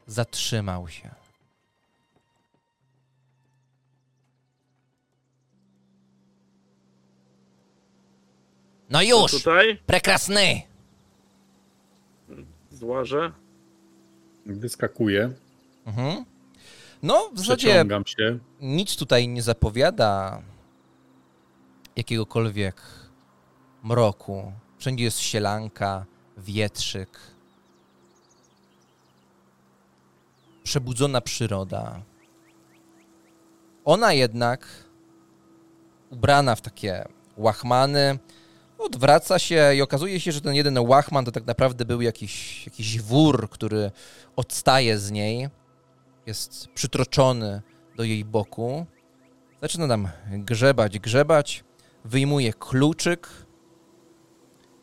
zatrzymał 0.06 0.88
się. 0.88 1.10
No 8.90 8.98
To 8.98 9.04
już, 9.04 9.30
Tutaj 9.32 9.78
prekrasny! 9.86 10.62
złażę. 12.70 13.32
Wyskakuję, 14.46 15.30
Mhm. 15.86 16.24
No, 17.04 17.30
w 17.34 17.38
zasadzie 17.38 17.84
nic 18.60 18.96
tutaj 18.96 19.28
nie 19.28 19.42
zapowiada 19.42 20.42
jakiegokolwiek 21.96 22.82
mroku. 23.82 24.52
Wszędzie 24.78 25.04
jest 25.04 25.20
sielanka, 25.20 26.06
wietrzyk. 26.38 27.18
Przebudzona 30.62 31.20
przyroda. 31.20 32.02
Ona 33.84 34.12
jednak, 34.12 34.66
ubrana 36.10 36.56
w 36.56 36.60
takie 36.60 37.04
łachmany, 37.36 38.18
odwraca 38.78 39.38
się 39.38 39.74
i 39.74 39.82
okazuje 39.82 40.20
się, 40.20 40.32
że 40.32 40.40
ten 40.40 40.54
jeden 40.54 40.78
łachman 40.78 41.24
to 41.24 41.32
tak 41.32 41.46
naprawdę 41.46 41.84
był 41.84 42.00
jakiś, 42.00 42.66
jakiś 42.66 43.00
wór, 43.00 43.50
który 43.50 43.90
odstaje 44.36 44.98
z 44.98 45.10
niej 45.10 45.48
jest 46.26 46.68
przytroczony 46.68 47.62
do 47.96 48.04
jej 48.04 48.24
boku. 48.24 48.86
Zaczyna 49.62 49.88
tam 49.88 50.08
grzebać, 50.30 50.98
grzebać. 50.98 51.64
Wyjmuje 52.04 52.52
kluczyk, 52.52 53.28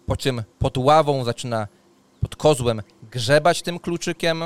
po 0.06 0.18
czym 0.18 0.44
pod 0.60 0.78
ławą 0.78 1.24
zaczyna, 1.24 1.68
pod 2.22 2.36
kozłem 2.36 2.82
grzebać 3.12 3.62
tym 3.62 3.80
kluczykiem. 3.80 4.44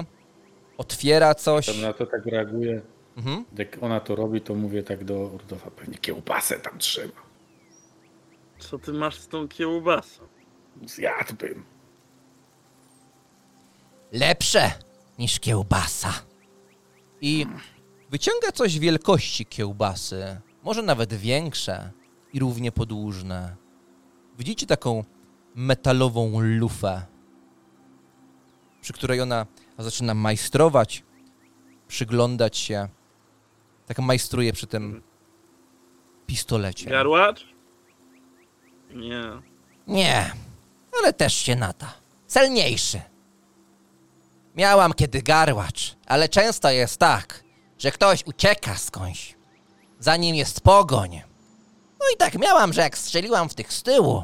Otwiera 0.77 1.35
coś. 1.35 1.65
Tam 1.65 1.81
na 1.81 1.93
to 1.93 2.05
tak 2.05 2.25
reaguję. 2.25 2.81
Mhm. 3.17 3.45
Jak 3.57 3.83
ona 3.83 3.99
to 3.99 4.15
robi, 4.15 4.41
to 4.41 4.55
mówię 4.55 4.83
tak 4.83 5.03
do 5.03 5.13
Urdowa. 5.13 5.71
Pewnie 5.71 5.97
kiełbasę 5.97 6.59
tam 6.59 6.79
trzyma. 6.79 7.25
Co 8.59 8.79
ty 8.79 8.93
masz 8.93 9.19
z 9.19 9.27
tą 9.27 9.47
kiełbasą? 9.47 10.21
Zjadłbym. 10.85 11.63
Lepsze 14.11 14.71
niż 15.19 15.39
kiełbasa. 15.39 16.13
I 17.25 17.45
wyciąga 18.09 18.51
coś 18.51 18.79
wielkości 18.79 19.45
kiełbasy, 19.45 20.41
może 20.63 20.81
nawet 20.81 21.13
większe 21.13 21.91
i 22.33 22.39
równie 22.39 22.71
podłużne. 22.71 23.55
Widzicie 24.37 24.67
taką 24.67 25.03
metalową 25.55 26.39
lufę, 26.39 27.05
przy 28.81 28.93
której 28.93 29.21
ona 29.21 29.45
zaczyna 29.77 30.13
majstrować, 30.13 31.03
przyglądać 31.87 32.57
się. 32.57 32.87
Tak 33.85 33.99
majstruje 33.99 34.53
przy 34.53 34.67
tym 34.67 35.01
pistolecie. 36.25 36.89
Garłacz? 36.89 37.47
Nie. 38.93 39.23
Nie, 39.87 40.31
ale 40.99 41.13
też 41.13 41.33
się 41.33 41.55
nada. 41.55 41.93
Celniejszy. 42.27 43.01
Miałam 44.55 44.93
kiedy 44.93 45.21
garłacz, 45.21 45.95
ale 46.07 46.29
często 46.29 46.69
jest 46.69 46.97
tak, 46.97 47.43
że 47.77 47.91
ktoś 47.91 48.23
ucieka 48.25 48.75
skądś, 48.77 49.35
zanim 49.99 50.35
jest 50.35 50.61
pogoń. 50.61 51.21
No 51.99 52.05
i 52.13 52.17
tak 52.17 52.35
miałam, 52.35 52.73
że 52.73 52.81
jak 52.81 52.97
strzeliłam 52.97 53.49
w 53.49 53.55
tych 53.55 53.73
z 53.73 53.83
tyłu, 53.83 54.23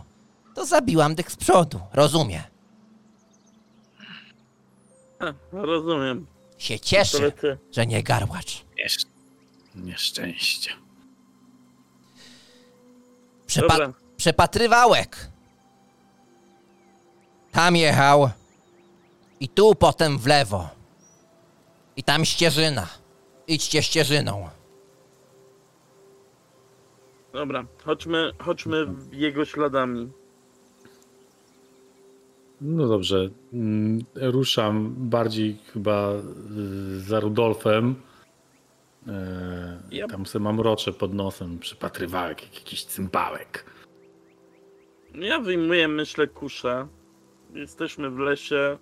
to 0.55 0.65
zabiłam 0.65 1.15
tych 1.15 1.31
z 1.31 1.35
przodu, 1.35 1.79
rozumie. 1.93 2.43
Ha, 5.19 5.33
rozumiem. 5.51 6.27
Się 6.57 6.79
cieszy, 6.79 7.11
Pistolety. 7.11 7.57
że 7.71 7.87
nie 7.87 8.03
garłacz. 8.03 8.65
Niesz... 8.77 8.97
Nieszczęście. 9.75 10.71
Przypa- 13.47 13.67
Dobra. 13.67 13.93
przypatrywałek. 14.17 15.29
Tam 17.51 17.75
jechał. 17.75 18.29
I 19.41 19.47
tu 19.49 19.75
potem 19.75 20.17
w 20.17 20.27
lewo. 20.27 20.69
I 21.95 22.03
tam 22.03 22.25
ścieżyna. 22.25 22.87
Idźcie 23.47 23.83
ścieżyną. 23.83 24.49
Dobra, 27.33 27.65
chodźmy, 27.85 28.31
chodźmy 28.39 28.87
jego 29.11 29.45
śladami. 29.45 30.11
No 32.61 32.87
dobrze. 32.87 33.29
Mm, 33.53 33.99
Ruszam 34.15 34.95
bardziej 34.97 35.57
chyba 35.73 36.11
y, 36.11 36.99
za 36.99 37.19
Rudolfem. 37.19 37.95
E, 39.07 39.81
Ja- 39.91 40.07
Tam 40.07 40.25
sobie 40.25 40.43
mam 40.43 40.59
rocze 40.61 40.93
pod 40.93 41.13
nosem. 41.13 41.59
Przypatrywałek, 41.59 42.43
jak 42.43 42.55
jakiś 42.55 42.85
cymbałek. 42.85 43.65
Ja 45.15 45.39
wyjmuję, 45.39 45.87
myślę, 45.87 46.27
kuszę. 46.27 46.87
Jesteśmy 47.53 48.09
w 48.09 48.17
lesie. 48.19 48.77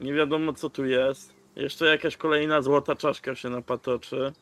Nie 0.00 0.14
wiadomo, 0.14 0.52
co 0.52 0.70
tu 0.70 0.84
jest. 0.84 1.32
Jeszcze 1.56 1.86
jakaś 1.86 2.16
kolejna 2.16 2.62
złota 2.62 2.96
czaszka 2.96 3.34
się 3.34 3.50
napatoczy. 3.50 4.32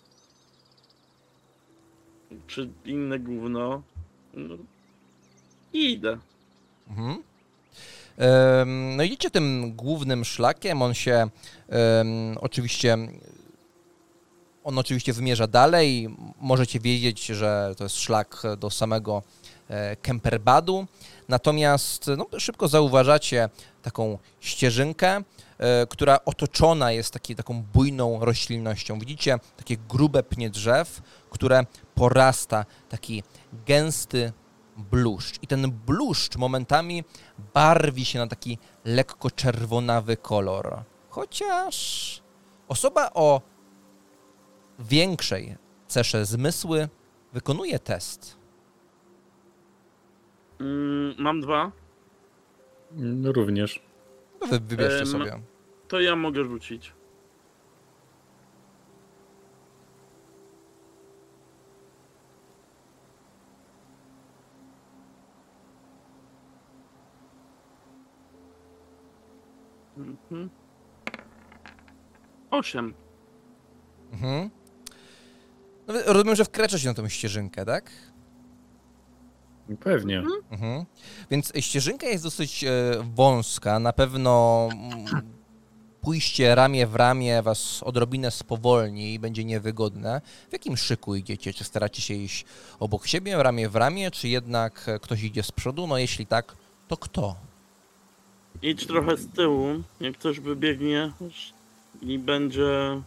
Czy 2.47 2.69
inne 2.85 3.19
gówno. 3.19 3.83
No. 4.35 4.57
I 5.73 5.93
idę. 5.93 6.19
Mhm. 6.91 7.23
No 8.97 9.03
idziecie 9.03 9.31
tym 9.31 9.73
głównym 9.77 10.25
szlakiem, 10.25 10.83
on 10.83 10.95
się 10.95 11.29
oczywiście 12.41 12.99
on 14.65 14.79
oczywiście 14.79 15.13
wymierza 15.13 15.47
dalej. 15.47 16.09
Możecie 16.41 16.81
wiedzieć, 16.81 17.27
że 17.27 17.75
to 17.77 17.85
jest 17.85 17.97
szlak 17.97 18.43
do 18.59 18.71
samego 18.71 19.23
e, 19.69 19.97
Kemperbadu. 19.97 20.87
Natomiast 21.29 22.11
no, 22.17 22.27
szybko 22.39 22.69
zauważacie 22.69 23.49
taką 23.83 24.19
ścieżynkę, 24.41 25.23
która 25.89 26.19
otoczona 26.25 26.93
jest 26.93 27.13
taki, 27.13 27.37
taką 27.37 27.63
bujną 27.63 28.25
roślinnością. 28.25 28.99
Widzicie 28.99 29.39
takie 29.57 29.77
grube 29.77 30.23
pnie 30.23 30.51
drzew, 30.51 31.03
które 31.31 31.67
porasta 31.95 32.65
taki 32.89 33.23
gęsty 33.67 34.33
bluszcz. 34.77 35.43
I 35.43 35.47
ten 35.47 35.71
bluszcz 35.87 36.37
momentami 36.37 37.05
barwi 37.55 38.05
się 38.05 38.19
na 38.19 38.27
taki 38.27 38.59
lekko 38.85 39.31
czerwonawy 39.31 40.17
kolor. 40.17 40.83
Chociaż 41.09 42.23
osoba 42.69 43.11
o 43.15 43.41
większej 44.79 45.57
cesze 45.87 46.27
zmysły 46.27 46.89
wykonuje 47.33 47.79
test. 47.79 48.37
Mm, 50.61 51.15
mam 51.19 51.41
dwa. 51.41 51.73
No, 52.93 53.33
również. 53.33 53.83
Wy 54.51 54.61
wybierzcie 54.61 55.01
Em, 55.01 55.07
sobie. 55.07 55.41
To 55.91 56.01
ja 56.01 56.17
mogę 56.17 56.45
rzucić. 56.45 56.93
Mhm. 69.97 70.51
Osiem. 72.51 72.95
Mhm. 74.13 74.51
No, 75.87 75.95
rozumiem, 76.07 76.37
że 76.37 76.45
wkracza 76.45 76.79
się 76.79 76.89
na 76.89 76.95
tą 76.95 77.09
ścieżynkę, 77.09 77.65
tak? 77.65 77.91
Pewnie. 79.81 80.23
Mhm. 80.51 80.85
Więc 81.31 81.53
ścieżynka 81.61 82.07
jest 82.07 82.25
dosyć 82.25 82.65
e, 82.65 82.71
wąska. 83.15 83.79
Na 83.79 83.93
pewno 83.93 84.69
mm, 84.73 85.40
pójście 86.03 86.55
ramię 86.55 86.87
w 86.87 86.95
ramię 86.95 87.43
was 87.43 87.83
odrobinę 87.83 88.31
spowolni 88.31 89.15
i 89.15 89.19
będzie 89.19 89.45
niewygodne. 89.45 90.21
W 90.49 90.53
jakim 90.53 90.77
szyku 90.77 91.15
idziecie? 91.17 91.53
Czy 91.53 91.65
staracie 91.65 92.03
się 92.03 92.15
iść 92.15 92.45
obok 92.81 93.07
siebie, 93.07 93.43
ramię 93.43 93.69
w 93.69 93.77
ramię, 93.77 94.11
czy 94.11 94.29
jednak 94.29 94.89
e, 94.89 94.99
ktoś 94.99 95.23
idzie 95.23 95.43
z 95.43 95.53
przodu? 95.53 95.87
No 95.87 95.99
jeśli 95.99 96.27
tak, 96.27 96.57
to 96.89 96.97
kto? 96.97 97.37
Idź 98.63 98.87
trochę 98.87 99.17
z 99.17 99.29
tyłu, 99.29 99.83
jak 100.01 100.19
ktoś 100.19 100.41
wybiegnie 100.41 101.13
i 102.03 102.19
będzie 102.19 103.01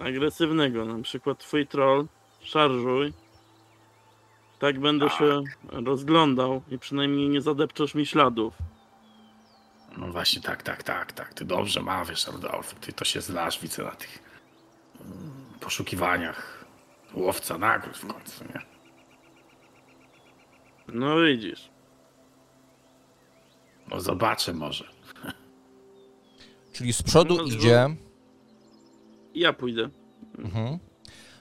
agresywnego, 0.00 0.84
na 0.84 1.02
przykład 1.02 1.38
twój 1.38 1.66
troll, 1.66 2.06
szarżuj. 2.40 3.12
Tak 4.58 4.80
będę 4.80 5.10
się 5.10 5.42
rozglądał 5.70 6.62
i 6.70 6.78
przynajmniej 6.78 7.28
nie 7.28 7.40
zadepczesz 7.40 7.94
mi 7.94 8.06
śladów. 8.06 8.54
No 9.96 10.12
właśnie, 10.12 10.42
tak, 10.42 10.62
tak, 10.62 10.82
tak, 10.82 11.12
tak. 11.12 11.34
Ty 11.34 11.44
dobrze 11.44 11.82
mawiasz, 11.82 12.26
Rudolf. 12.26 12.74
Ty 12.74 12.92
to 12.92 13.04
się 13.04 13.20
znasz, 13.20 13.60
widzę, 13.60 13.82
na 13.82 13.90
tych 13.90 14.18
mm, 15.00 15.44
poszukiwaniach 15.60 16.64
łowca 17.14 17.58
nagród 17.58 17.96
w 17.96 18.06
końcu, 18.06 18.44
nie? 18.44 18.60
No 20.88 21.20
widzisz. 21.20 21.68
No 23.88 24.00
zobaczę 24.00 24.52
może. 24.52 24.84
Czyli 26.72 26.92
z 26.92 27.02
przodu 27.02 27.36
No, 27.36 27.42
idzie. 27.42 27.96
Ja 29.34 29.52
pójdę. 29.52 29.88
Mhm. 30.38 30.78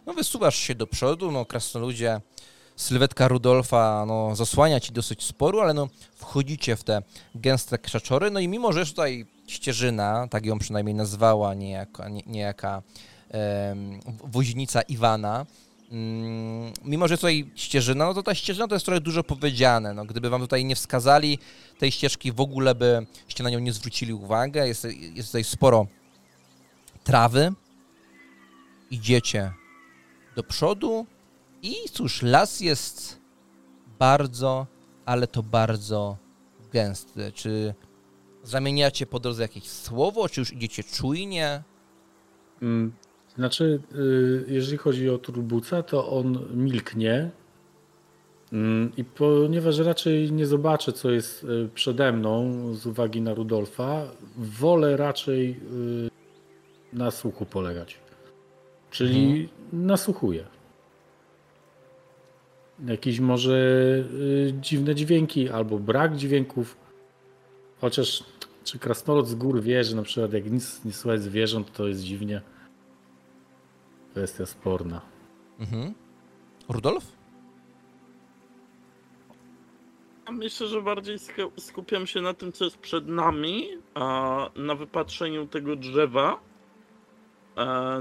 No 0.06 0.14
wysuwasz 0.14 0.56
się 0.56 0.76
do 0.76 0.88
przodu, 0.88 1.32
no 1.32 1.46
krasnoludzie, 1.46 2.22
sylwetka 2.76 3.28
Rudolfa 3.28 4.04
no, 4.08 4.36
zasłania 4.36 4.80
ci 4.80 4.92
dosyć 4.94 5.24
sporo, 5.24 5.62
ale 5.62 5.74
no 5.74 5.88
wchodzicie 6.16 6.76
w 6.76 6.84
te 6.84 7.02
gęste 7.36 7.78
krzaczory, 7.78 8.32
no 8.32 8.40
i 8.40 8.48
mimo, 8.48 8.74
że 8.74 8.80
jest 8.80 8.92
tutaj 8.92 9.26
ścieżyna, 9.48 10.28
tak 10.28 10.46
ją 10.46 10.60
przynajmniej 10.60 10.96
nazwała 10.96 11.54
niejaka, 11.54 12.10
nie, 12.10 12.22
niejaka 12.26 12.82
w- 13.32 14.32
woźnica 14.32 14.82
Iwana, 14.82 15.46
mm, 15.92 16.74
mimo, 16.86 17.08
że 17.08 17.18
tutaj 17.18 17.52
ścieżyna, 17.56 18.06
no 18.06 18.14
to 18.14 18.24
ta 18.24 18.36
ścieżyna 18.36 18.68
to 18.68 18.76
jest 18.76 18.86
trochę 18.86 19.02
dużo 19.02 19.24
powiedziane, 19.24 19.94
no 19.94 20.06
gdyby 20.06 20.30
wam 20.30 20.42
tutaj 20.42 20.66
nie 20.66 20.76
wskazali 20.76 21.40
tej 21.80 21.92
ścieżki, 21.92 22.32
w 22.32 22.40
ogóle 22.42 22.76
byście 22.76 23.44
na 23.44 23.50
nią 23.50 23.60
nie 23.60 23.74
zwrócili 23.74 24.14
uwagę, 24.14 24.68
jest, 24.68 24.88
jest 25.14 25.30
tutaj 25.30 25.44
sporo 25.44 25.88
trawy, 27.04 27.54
idziecie 28.92 29.52
do 30.36 30.44
przodu 30.44 31.06
i 31.66 31.90
cóż, 31.92 32.22
las 32.22 32.62
jest 32.62 33.22
bardzo, 34.00 34.68
ale 35.06 35.28
to 35.28 35.44
bardzo 35.44 36.18
gęsty. 36.72 37.32
Czy 37.32 37.74
zamieniacie 38.44 39.06
po 39.06 39.20
drodze 39.20 39.42
jakieś 39.42 39.64
słowo, 39.64 40.30
czy 40.30 40.42
już 40.42 40.54
idziecie 40.54 40.84
czujnie? 40.84 41.64
Mm, 42.62 42.92
Znaczy, 43.36 43.80
y, 43.96 44.46
jeżeli 44.48 44.78
chodzi 44.78 45.10
o 45.10 45.18
turbuca, 45.18 45.84
to 45.84 46.10
on 46.10 46.40
milknie. 46.54 47.30
Mm, 48.54 48.92
I 48.98 49.04
ponieważ 49.04 49.78
raczej 49.78 50.32
nie 50.32 50.46
zobaczę, 50.46 50.94
co 50.94 51.12
jest 51.12 51.44
y, 51.44 51.70
przede 51.74 52.12
mną 52.12 52.52
z 52.74 52.86
uwagi 52.86 53.22
na 53.22 53.34
Rudolfa, 53.34 54.04
wolę 54.38 54.98
raczej 54.98 55.52
y, 55.52 56.10
na 56.94 57.12
słuchu 57.12 57.46
polegać. 57.46 58.00
Czyli 58.92 59.50
nasłuchuję. 59.74 60.46
Jakieś 62.80 63.20
może 63.20 63.54
y, 63.58 64.54
dziwne 64.62 64.96
dźwięki 64.96 65.50
albo 65.50 65.80
brak 65.80 66.16
dźwięków. 66.16 66.78
Chociaż 67.82 68.24
czy 68.64 68.80
krasnolud 68.80 69.28
z 69.28 69.36
gór 69.36 69.62
wie, 69.62 69.84
że 69.84 69.96
na 69.96 70.04
przykład 70.04 70.34
jak 70.34 70.52
nic 70.52 70.86
nie 70.86 70.94
słychać 70.94 71.22
zwierząt, 71.22 71.74
to 71.74 71.88
jest 71.88 72.02
dziwnie. 72.04 72.42
Kwestia 74.12 74.46
sporna. 74.46 75.02
Mhm. 75.60 75.94
Rudolf? 76.70 77.12
Myślę, 80.32 80.68
że 80.68 80.82
bardziej 80.82 81.18
sk- 81.18 81.52
skupiam 81.60 82.08
się 82.08 82.22
na 82.22 82.34
tym, 82.34 82.52
co 82.52 82.66
jest 82.66 82.78
przed 82.78 83.08
nami, 83.08 83.68
a 83.94 84.50
na 84.56 84.76
wypatrzeniu 84.76 85.48
tego 85.48 85.76
drzewa 85.76 86.40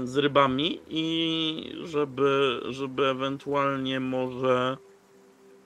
z 0.03 0.17
rybami 0.17 0.79
i 0.89 1.73
żeby, 1.83 2.61
żeby 2.69 3.05
ewentualnie 3.05 3.99
może 3.99 4.77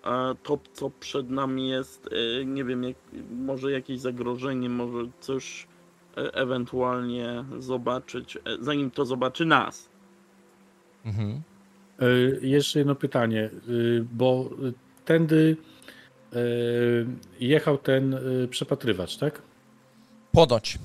e, 0.06 0.36
to, 0.44 0.60
co 0.74 0.90
przed 0.90 1.30
nami 1.30 1.70
jest, 1.70 2.10
e, 2.42 2.46
nie 2.46 2.66
wiem, 2.66 2.84
jak, 2.84 2.96
może 3.32 3.72
jakieś 3.72 4.00
zagrożenie, 4.00 4.70
może 4.70 5.06
coś 5.20 5.68
e, 6.18 6.34
ewentualnie 6.34 7.46
zobaczyć, 7.60 8.38
e, 8.38 8.40
zanim 8.60 8.92
to 8.92 9.06
zobaczy 9.06 9.46
nas. 9.46 9.90
Mhm. 11.06 11.42
Jeszcze 12.42 12.80
jedno 12.80 12.96
pytanie, 12.96 13.50
bo 14.14 14.50
tędy 15.06 15.58
jechał 17.40 17.78
ten 17.78 18.20
przepatrywacz, 18.50 19.18
tak? 19.18 19.42
Ponoć. 20.32 20.80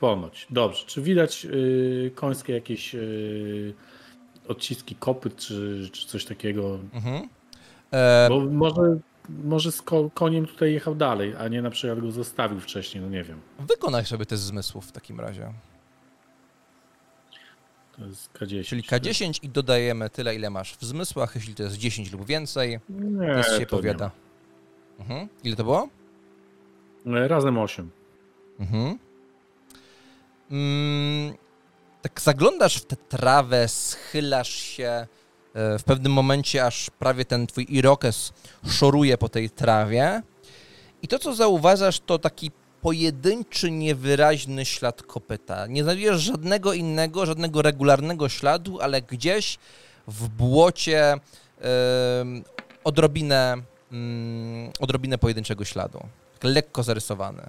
Ponoć. 0.00 0.46
Dobrze. 0.50 0.84
Czy 0.86 1.02
widać 1.02 1.44
y, 1.44 2.10
końskie 2.14 2.52
jakieś 2.52 2.94
y, 2.94 3.74
odciski 4.48 4.94
kopyt, 4.94 5.36
czy, 5.36 5.88
czy 5.92 6.06
coś 6.06 6.24
takiego? 6.24 6.78
Mhm. 6.94 7.28
E, 7.92 8.26
Bo 8.28 8.40
może, 8.40 8.98
może 9.28 9.72
z 9.72 9.82
ko- 9.82 10.10
koniem 10.14 10.46
tutaj 10.46 10.72
jechał 10.72 10.94
dalej, 10.94 11.34
a 11.38 11.48
nie 11.48 11.62
na 11.62 11.70
przykład 11.70 12.00
go 12.00 12.10
zostawił 12.10 12.60
wcześniej, 12.60 13.04
no 13.04 13.10
nie 13.10 13.24
wiem. 13.24 13.40
wykonaj 13.58 14.04
sobie 14.04 14.26
test 14.26 14.42
zmysłów 14.42 14.86
w 14.86 14.92
takim 14.92 15.20
razie. 15.20 15.52
To 17.96 18.06
jest 18.06 18.32
K10. 18.32 18.64
Czyli 18.64 18.82
K10 18.82 19.44
i 19.44 19.48
dodajemy 19.48 20.10
tyle, 20.10 20.34
ile 20.34 20.50
masz 20.50 20.74
w 20.76 20.84
zmysłach. 20.84 21.34
Jeśli 21.34 21.54
to 21.54 21.62
jest 21.62 21.76
10 21.76 22.12
lub 22.12 22.26
więcej, 22.26 22.80
Nie, 22.88 23.34
test 23.34 23.58
się 23.58 23.66
to 23.66 23.76
powiada. 23.76 24.10
Mhm. 24.98 25.28
Ile 25.44 25.56
to 25.56 25.64
było? 25.64 25.88
ma. 27.04 27.26
Razem 27.28 27.58
8. 27.58 27.90
Mhm. 28.60 28.98
Mm, 30.50 31.34
tak 32.02 32.20
zaglądasz 32.20 32.76
w 32.76 32.84
tę 32.86 32.96
trawę, 32.96 33.68
schylasz 33.68 34.50
się 34.50 35.06
e, 35.54 35.78
w 35.78 35.84
pewnym 35.84 36.12
momencie, 36.12 36.66
aż 36.66 36.90
prawie 36.90 37.24
ten 37.24 37.46
twój 37.46 37.66
irokes 37.68 38.32
szoruje 38.66 39.18
po 39.18 39.28
tej 39.28 39.50
trawie. 39.50 40.22
I 41.02 41.08
to, 41.08 41.18
co 41.18 41.34
zauważasz, 41.34 42.00
to 42.00 42.18
taki 42.18 42.50
pojedynczy, 42.82 43.70
niewyraźny 43.70 44.64
ślad 44.64 45.02
kopyta. 45.02 45.66
Nie 45.66 45.82
znajdujesz 45.82 46.20
żadnego 46.20 46.72
innego, 46.72 47.26
żadnego 47.26 47.62
regularnego 47.62 48.28
śladu, 48.28 48.80
ale 48.80 49.02
gdzieś 49.02 49.58
w 50.08 50.28
błocie 50.28 51.12
em, 51.12 52.44
odrobinę, 52.84 53.56
mm, 53.92 54.72
odrobinę 54.80 55.18
pojedynczego 55.18 55.64
śladu. 55.64 55.98
Tak 56.32 56.44
lekko 56.44 56.82
zarysowany. 56.82 57.42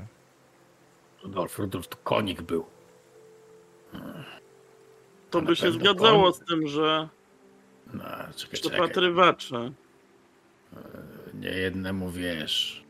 Rudolf, 1.24 1.60
Rudolf, 1.60 1.88
to 1.88 1.98
konik 2.04 2.42
był. 2.42 2.66
To 5.30 5.42
by 5.42 5.56
się 5.56 5.72
zgadzało 5.72 6.32
z 6.34 6.40
tym, 6.40 6.68
że 6.68 7.10
No, 7.94 8.04
czekaj, 8.36 8.60
przepatrywacze. 8.60 9.72
Nie 11.34 11.50
jednemu 11.50 12.10
wiesz. 12.12 12.84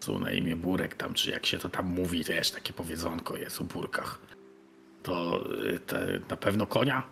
co 0.00 0.18
na 0.18 0.30
imię 0.30 0.56
Burek 0.56 0.94
tam, 0.94 1.14
czy 1.14 1.30
jak 1.30 1.46
się 1.46 1.58
to 1.58 1.68
tam 1.68 1.86
mówi, 1.86 2.24
też 2.24 2.50
takie 2.50 2.72
powiedzonko 2.72 3.36
jest 3.36 3.60
o 3.60 3.64
burkach. 3.64 4.18
To 5.02 5.44
y, 5.64 5.78
te, 5.78 6.20
na 6.30 6.36
pewno 6.36 6.66
konia? 6.66 7.02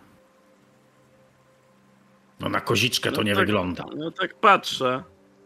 No 2.39 2.49
na 2.49 2.61
koziczkę 2.61 3.11
to 3.11 3.17
No 3.17 3.23
nie 3.23 3.35
tak, 3.35 3.45
wygląda. 3.45 3.85
No 3.95 4.11
tak 4.11 4.35
patrzę. 4.35 5.03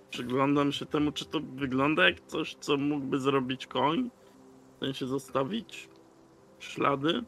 Przyglądam 0.09 0.71
się 0.71 0.85
temu, 0.85 1.11
czy 1.11 1.25
to 1.25 1.39
wygląda 1.39 2.09
jak 2.09 2.19
coś, 2.27 2.55
co 2.59 2.77
mógłby 2.77 3.19
zrobić 3.19 3.67
koń. 3.67 4.09
W 4.75 4.79
sensie 4.85 5.07
zostawić 5.07 5.89
ślady. 6.59 7.23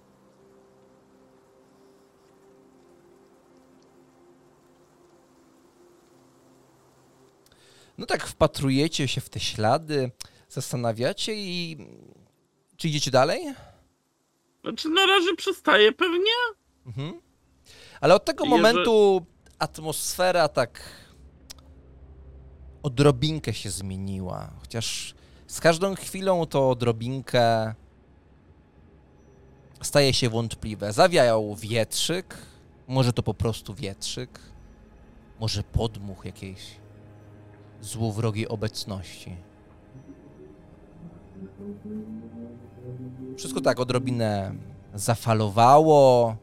No 7.99 8.05
tak 8.05 8.27
wpatrujecie 8.27 9.07
się 9.07 9.21
w 9.21 9.29
te 9.29 9.39
ślady, 9.39 10.11
zastanawiacie 10.49 11.35
i... 11.35 11.77
Czy 12.77 12.87
idziecie 12.87 13.11
dalej? 13.11 13.53
Znaczy 14.61 14.89
na 14.89 15.05
razie 15.05 15.35
przestaje 15.35 15.91
pewnie. 15.91 16.31
Mhm. 16.85 17.21
Ale 18.01 18.15
od 18.15 18.25
tego 18.25 18.45
momentu 18.45 19.25
atmosfera 19.59 20.47
tak 20.47 20.81
odrobinkę 22.83 23.53
się 23.53 23.69
zmieniła. 23.69 24.53
Chociaż 24.59 25.15
z 25.47 25.59
każdą 25.59 25.95
chwilą 25.95 26.45
to 26.45 26.69
odrobinkę 26.69 27.73
staje 29.81 30.13
się 30.13 30.29
wątpliwe. 30.29 30.93
Zawiał 30.93 31.55
wietrzyk, 31.55 32.37
może 32.87 33.13
to 33.13 33.23
po 33.23 33.33
prostu 33.33 33.73
wietrzyk, 33.73 34.39
może 35.39 35.63
podmuch 35.63 36.25
jakiejś 36.25 36.79
złowrogiej 37.81 38.47
obecności. 38.47 39.35
Wszystko 43.37 43.61
tak 43.61 43.79
odrobinę 43.79 44.51
zafalowało, 44.93 46.35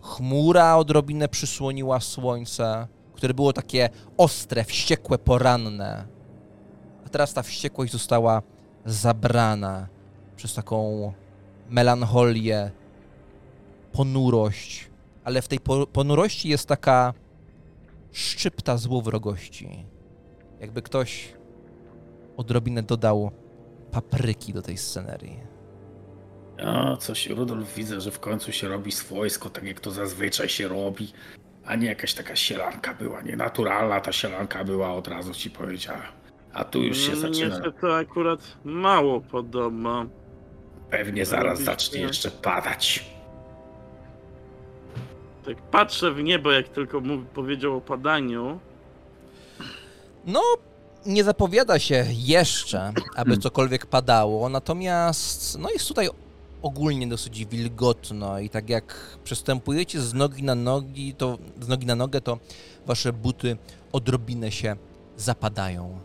chmura 0.00 0.76
odrobinę 0.76 1.28
przysłoniła 1.28 2.00
słońce, 2.00 2.86
które 3.14 3.34
było 3.34 3.52
takie 3.52 3.90
ostre, 4.16 4.64
wściekłe, 4.64 5.18
poranne. 5.18 6.06
A 7.06 7.08
teraz 7.08 7.34
ta 7.34 7.42
wściekłość 7.42 7.92
została 7.92 8.42
zabrana 8.84 9.88
przez 10.36 10.54
taką 10.54 11.12
melancholię, 11.70 12.70
ponurość. 13.92 14.90
Ale 15.24 15.42
w 15.42 15.48
tej 15.48 15.60
po- 15.60 15.86
ponurości 15.86 16.48
jest 16.48 16.68
taka 16.68 17.14
szczypta 18.12 18.76
złowrogości. 18.76 19.86
Jakby 20.64 20.82
ktoś 20.82 21.34
odrobinę 22.36 22.82
dodał 22.82 23.30
papryki 23.92 24.52
do 24.52 24.62
tej 24.62 24.76
scenerii. 24.78 25.40
O, 26.66 26.96
coś, 26.96 27.26
Rudolf, 27.28 27.74
widzę, 27.74 28.00
że 28.00 28.10
w 28.10 28.20
końcu 28.20 28.52
się 28.52 28.68
robi 28.68 28.92
swojsko, 28.92 29.50
tak 29.50 29.64
jak 29.64 29.80
to 29.80 29.90
zazwyczaj 29.90 30.48
się 30.48 30.68
robi, 30.68 31.12
a 31.64 31.76
nie 31.76 31.86
jakaś 31.86 32.14
taka 32.14 32.36
sielanka 32.36 32.94
była, 32.94 33.22
nienaturalna 33.22 34.00
ta 34.00 34.12
sielanka 34.12 34.64
była, 34.64 34.94
od 34.94 35.08
razu 35.08 35.34
ci 35.34 35.50
powiedziałem. 35.50 36.02
A 36.52 36.64
tu 36.64 36.82
już 36.82 36.98
się 36.98 37.10
No, 37.12 37.16
zaczyna, 37.16 37.56
Mnie 37.58 37.64
się 37.66 37.72
to 37.80 37.96
akurat 37.96 38.40
mało 38.64 39.20
podoba. 39.20 40.06
pewnie 40.90 41.26
zaraz 41.26 41.52
robi 41.58 41.64
zacznie 41.64 41.98
się- 42.00 42.06
jeszcze 42.06 42.30
padać. 42.30 43.14
Tak 45.44 45.56
patrzę 45.62 46.12
w 46.12 46.22
niebo, 46.22 46.52
jak 46.52 46.68
tylko 46.68 47.00
mówi, 47.00 47.24
powiedział 47.34 47.76
o 47.76 47.80
padaniu. 47.80 48.60
No, 50.26 50.40
nie 51.06 51.24
zapowiada 51.24 51.78
się 51.78 52.06
jeszcze, 52.10 52.92
aby 53.16 53.36
cokolwiek 53.38 53.86
padało, 53.86 54.48
natomiast 54.48 55.58
no 55.58 55.70
jest 55.70 55.88
tutaj 55.88 56.08
ogólnie 56.62 57.06
dosyć 57.06 57.44
wilgotno 57.44 58.38
i 58.38 58.50
tak 58.50 58.68
jak 58.70 59.16
przestępujecie 59.24 60.00
z 60.00 60.14
nogi 60.14 60.42
na 60.42 60.54
nogi, 60.54 61.14
to 61.14 61.38
z 61.60 61.68
nogi 61.68 61.86
na 61.86 61.94
nogę, 61.94 62.20
to 62.20 62.38
wasze 62.86 63.12
buty 63.12 63.56
odrobinę 63.92 64.52
się 64.52 64.76
zapadają. 65.16 65.98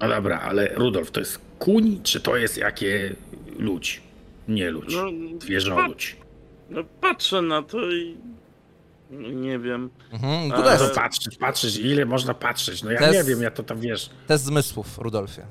No 0.00 0.08
dobra, 0.08 0.40
ale 0.40 0.68
Rudolf, 0.74 1.10
to 1.10 1.20
jest 1.20 1.40
kuń, 1.58 2.00
czy 2.02 2.20
to 2.20 2.36
jest 2.36 2.56
jakie 2.56 3.14
ludź? 3.58 4.02
Nie 4.48 4.70
ludź, 4.70 4.94
No, 4.94 5.02
zwierzoludź. 5.40 6.16
no 6.70 6.80
patrzę 7.00 7.42
na 7.42 7.62
to 7.62 7.90
i 7.90 8.16
nie 9.10 9.58
wiem. 9.58 9.90
Mhm, 10.12 10.50
to 10.50 10.58
No 10.62 10.70
jest 10.70 10.88
to 10.88 10.94
patrzeć, 10.94 11.36
patrzeć, 11.38 11.76
ile 11.76 12.04
można 12.06 12.34
patrzeć? 12.34 12.82
No 12.82 12.90
ja 12.90 12.98
To 12.98 13.12
nie 13.12 13.24
wiem, 13.24 13.42
ja 13.42 13.50
to 13.50 13.62
tam 13.62 13.80
wiesz. 13.80 14.10
test 14.26 14.44
zmysłów, 14.44 14.98
Rudolfie. 14.98 15.42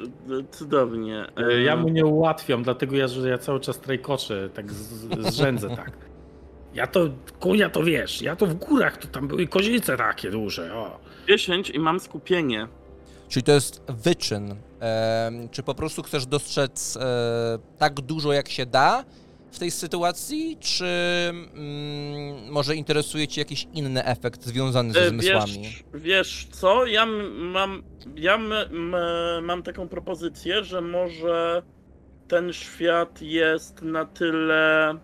E, 0.00 0.44
Cudownie. 0.50 1.24
E, 1.36 1.60
Ja 1.62 1.76
mu 1.76 1.88
nie 1.88 2.06
ułatwiam, 2.06 2.62
dlatego 2.62 2.96
ja, 2.96 3.08
że 3.08 3.28
ja 3.28 3.38
cały 3.38 3.60
czas 3.60 3.80
trajkoczę, 3.80 4.48
tak 4.54 4.72
z, 4.72 5.06
zrzędzę 5.34 5.76
tak. 5.76 5.90
Ja 6.74 6.86
to, 6.86 7.00
kunia 7.40 7.70
to 7.70 7.82
wiesz, 7.82 8.22
ja 8.22 8.36
to 8.36 8.46
w 8.46 8.54
górach, 8.54 8.96
to 8.96 9.08
tam 9.08 9.28
były 9.28 9.46
kozice 9.46 9.96
takie 9.96 10.30
duże, 10.30 10.74
o. 10.74 10.98
10 11.28 11.70
i 11.70 11.78
mam 11.78 12.00
skupienie. 12.00 12.68
Czyli 13.28 13.42
to 13.42 13.52
jest 13.52 13.82
wyczyn. 13.88 14.50
Em, 14.80 15.48
czy 15.48 15.62
po 15.62 15.74
prostu 15.74 16.02
chcesz 16.02 16.26
dostrzec 16.26 16.96
e, 16.96 17.58
tak 17.78 18.00
dużo, 18.00 18.32
jak 18.32 18.48
się 18.48 18.66
da 18.66 19.04
w 19.54 19.58
tej 19.58 19.70
sytuacji, 19.70 20.56
czy 20.60 20.84
mm, 20.84 22.52
może 22.52 22.76
interesuje 22.76 23.28
cię 23.28 23.40
jakiś 23.40 23.66
inny 23.74 24.04
efekt 24.04 24.44
związany 24.44 24.92
ze 24.92 25.00
E, 25.00 25.08
zmysłami? 25.08 25.62
Wiesz, 25.62 25.84
wiesz 25.94 26.48
co, 26.50 26.86
ja 26.86 27.06
mam, 27.36 27.82
ja 28.16 28.38
mam 29.42 29.62
taką 29.62 29.88
propozycję, 29.88 30.64
że 30.64 30.80
może 30.80 31.62
ten 32.28 32.52
świat 32.52 33.22
jest 33.22 33.82
na 33.82 34.04
tyle 34.04 34.94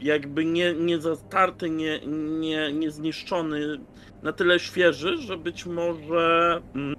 jakby 0.00 0.44
nie, 0.44 0.74
nie 0.74 1.00
zastarty, 1.00 1.70
nie, 1.70 2.00
nie, 2.40 2.72
nie 2.72 2.90
zniszczony, 2.90 3.78
na 4.22 4.32
tyle 4.32 4.60
świeży, 4.60 5.16
że 5.18 5.36
być 5.36 5.66
może 5.66 6.60
mm, 6.74 6.96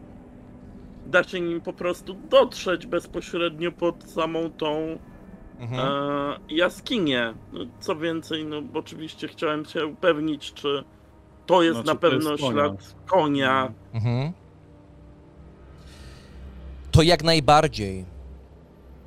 da 1.09 1.23
się 1.23 1.39
nim 1.41 1.61
po 1.61 1.73
prostu 1.73 2.13
dotrzeć 2.13 2.85
bezpośrednio 2.87 3.71
pod 3.71 4.03
samą 4.09 4.51
tą 4.51 4.97
Mhm. 5.59 5.79
E, 5.87 6.39
jaskinie. 6.49 7.33
No, 7.53 7.59
Co 7.79 7.95
więcej, 7.95 8.45
no 8.45 8.61
bo 8.61 8.79
oczywiście 8.79 9.27
chciałem 9.27 9.65
się 9.65 9.85
upewnić, 9.85 10.53
czy 10.53 10.83
to 11.45 11.61
jest 11.63 11.77
No, 11.77 11.83
czy 11.83 11.87
na 11.87 11.93
to 11.93 11.99
pewno 11.99 12.31
jest 12.31 12.43
konia. 12.43 12.53
ślad 12.53 12.95
konia. 13.05 13.71
Mhm. 13.93 14.33
To 16.91 17.01
jak 17.01 17.23
najbardziej 17.23 18.05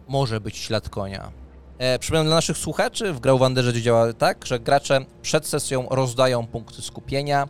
może 0.09 0.41
być 0.41 0.57
ślad 0.57 0.89
konia. 0.89 1.31
E, 1.79 1.99
przypomnę 1.99 2.25
dla 2.25 2.35
naszych 2.37 2.57
słuchaczy, 2.59 3.13
w 3.13 3.21
Grał 3.21 3.39
Wanderze 3.39 3.73
działa 3.83 4.13
tak, 4.13 4.47
że 4.47 4.61
gracze 4.61 5.05
przed 5.23 5.47
sesją 5.47 5.87
rozdają 5.91 6.47
punkty 6.47 6.83
skupienia. 6.83 7.49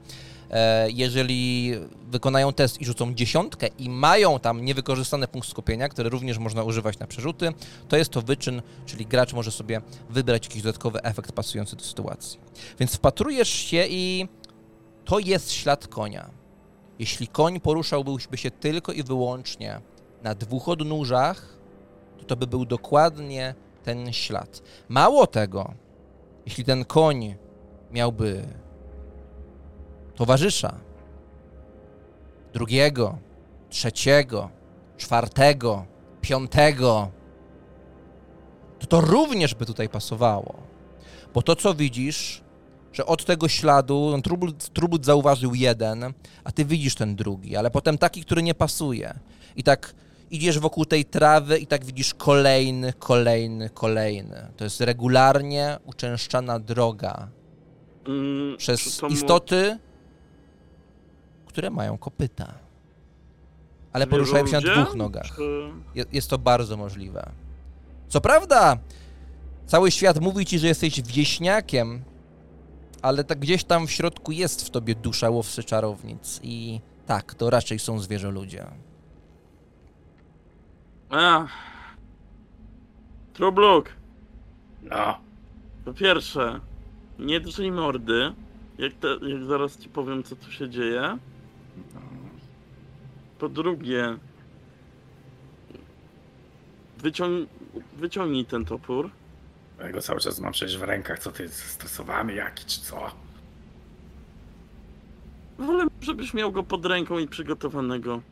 E, 0.52 0.90
jeżeli 0.90 1.72
wykonają 2.10 2.52
test 2.52 2.80
i 2.80 2.84
rzucą 2.84 3.14
dziesiątkę 3.14 3.66
i 3.78 3.90
mają 3.90 4.40
tam 4.40 4.64
niewykorzystany 4.64 5.28
punkt 5.28 5.48
skupienia, 5.48 5.88
który 5.88 6.10
również 6.10 6.38
można 6.38 6.62
używać 6.62 6.98
na 6.98 7.06
przerzuty, 7.06 7.52
to 7.88 7.96
jest 7.96 8.10
to 8.10 8.22
wyczyn, 8.22 8.62
czyli 8.86 9.06
gracz 9.06 9.32
może 9.32 9.50
sobie 9.50 9.80
wybrać 10.10 10.46
jakiś 10.46 10.62
dodatkowy 10.62 11.02
efekt 11.02 11.32
pasujący 11.32 11.76
do 11.76 11.84
sytuacji. 11.84 12.40
Więc 12.78 12.94
wpatrujesz 12.94 13.48
się 13.48 13.86
i 13.88 14.28
to 15.04 15.18
jest 15.18 15.52
ślad 15.52 15.88
konia. 15.88 16.30
Jeśli 16.98 17.28
koń 17.28 17.60
poruszałby 17.60 18.38
się 18.38 18.50
tylko 18.50 18.92
i 18.92 19.02
wyłącznie 19.02 19.80
na 20.22 20.34
dwóch 20.34 20.68
odnóżach, 20.68 21.56
to 22.18 22.24
to 22.24 22.36
by 22.36 22.46
był 22.46 22.64
dokładnie 22.64 23.54
ten 23.84 24.12
ślad. 24.12 24.62
Mało 24.88 25.26
tego, 25.26 25.74
jeśli 26.46 26.64
ten 26.64 26.84
koń 26.84 27.34
miałby 27.90 28.42
towarzysza, 30.22 30.74
drugiego, 32.52 33.18
trzeciego, 33.70 34.50
czwartego, 34.96 35.86
piątego, 36.20 37.10
to 38.78 38.86
to 38.86 39.00
również 39.00 39.54
by 39.54 39.66
tutaj 39.66 39.88
pasowało. 39.88 40.54
Bo 41.34 41.42
to, 41.42 41.56
co 41.56 41.74
widzisz, 41.74 42.42
że 42.92 43.06
od 43.06 43.24
tego 43.24 43.48
śladu 43.48 44.10
no, 44.16 44.22
Trubut, 44.22 44.68
Trubut 44.68 45.04
zauważył 45.04 45.54
jeden, 45.54 46.12
a 46.44 46.52
ty 46.52 46.64
widzisz 46.64 46.94
ten 46.94 47.16
drugi, 47.16 47.56
ale 47.56 47.70
potem 47.70 47.98
taki, 47.98 48.22
który 48.22 48.42
nie 48.42 48.54
pasuje. 48.54 49.18
I 49.56 49.62
tak 49.62 49.94
idziesz 50.30 50.58
wokół 50.58 50.84
tej 50.84 51.04
trawy 51.04 51.58
i 51.58 51.66
tak 51.66 51.84
widzisz 51.84 52.14
kolejny, 52.14 52.92
kolejny, 52.92 53.70
kolejny. 53.70 54.46
To 54.56 54.64
jest 54.64 54.80
regularnie 54.80 55.78
uczęszczana 55.86 56.58
droga 56.58 57.28
Mm, 58.08 58.56
przez 58.56 59.00
istoty, 59.10 59.78
które 61.52 61.70
mają 61.70 61.98
kopyta. 61.98 62.54
Ale 63.92 64.06
poruszają 64.06 64.46
się 64.46 64.52
na 64.52 64.60
dwóch 64.60 64.94
nogach. 64.94 65.36
Jest 66.12 66.30
to 66.30 66.38
bardzo 66.38 66.76
możliwe. 66.76 67.30
Co 68.08 68.20
prawda, 68.20 68.78
cały 69.66 69.90
świat 69.90 70.20
mówi 70.20 70.46
ci, 70.46 70.58
że 70.58 70.66
jesteś 70.66 71.02
wieśniakiem, 71.02 72.02
ale 73.02 73.24
tak 73.24 73.38
gdzieś 73.38 73.64
tam 73.64 73.86
w 73.86 73.90
środku 73.90 74.32
jest 74.32 74.66
w 74.66 74.70
tobie 74.70 74.94
dusza 74.94 75.30
łowcy 75.30 75.64
czarownic 75.64 76.40
i 76.42 76.80
tak, 77.06 77.34
to 77.34 77.50
raczej 77.50 77.78
są 77.78 77.98
zwierzoludzie. 77.98 78.66
A. 81.10 81.46
Trubluk, 83.34 83.88
No, 84.82 85.18
po 85.84 85.94
pierwsze, 85.94 86.60
nie 87.18 87.40
drzyj 87.40 87.72
mordy, 87.72 88.32
jak, 88.78 88.92
te, 88.92 89.08
jak 89.08 89.44
zaraz 89.44 89.78
ci 89.78 89.88
powiem, 89.88 90.22
co 90.22 90.36
tu 90.36 90.52
się 90.52 90.70
dzieje. 90.70 91.18
Po 93.38 93.48
drugie, 93.48 94.16
wyciąg, 96.98 97.48
wyciągnij 97.96 98.44
ten 98.44 98.64
topór. 98.64 99.10
ja 99.80 99.92
go 99.92 100.00
cały 100.02 100.20
czas 100.20 100.40
mam 100.40 100.52
przecież 100.52 100.78
w 100.78 100.82
rękach, 100.82 101.18
co 101.18 101.32
ty, 101.32 101.48
stresowany 101.48 102.34
jaki, 102.34 102.64
czy 102.64 102.80
co? 102.80 103.10
Wolę, 105.58 105.86
żebyś 106.00 106.34
miał 106.34 106.52
go 106.52 106.62
pod 106.62 106.86
ręką 106.86 107.18
i 107.18 107.28
przygotowanego. 107.28 108.22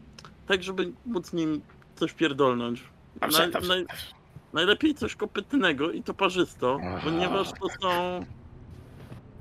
Tak, 0.47 0.63
żeby 0.63 0.93
móc 1.07 1.33
nim 1.33 1.61
coś 1.97 2.13
pierdolnąć. 2.13 2.83
Dobrze, 3.21 3.49
Naj- 3.49 3.53
dobrze. 3.53 3.73
naj- 3.85 4.13
najlepiej 4.53 4.95
coś 4.95 5.17
kopytnego 5.17 5.91
i 5.93 6.03
to 6.03 6.15
parzysto, 6.15 6.79
ponieważ 7.05 7.49
to 7.53 7.69
są... 7.83 8.25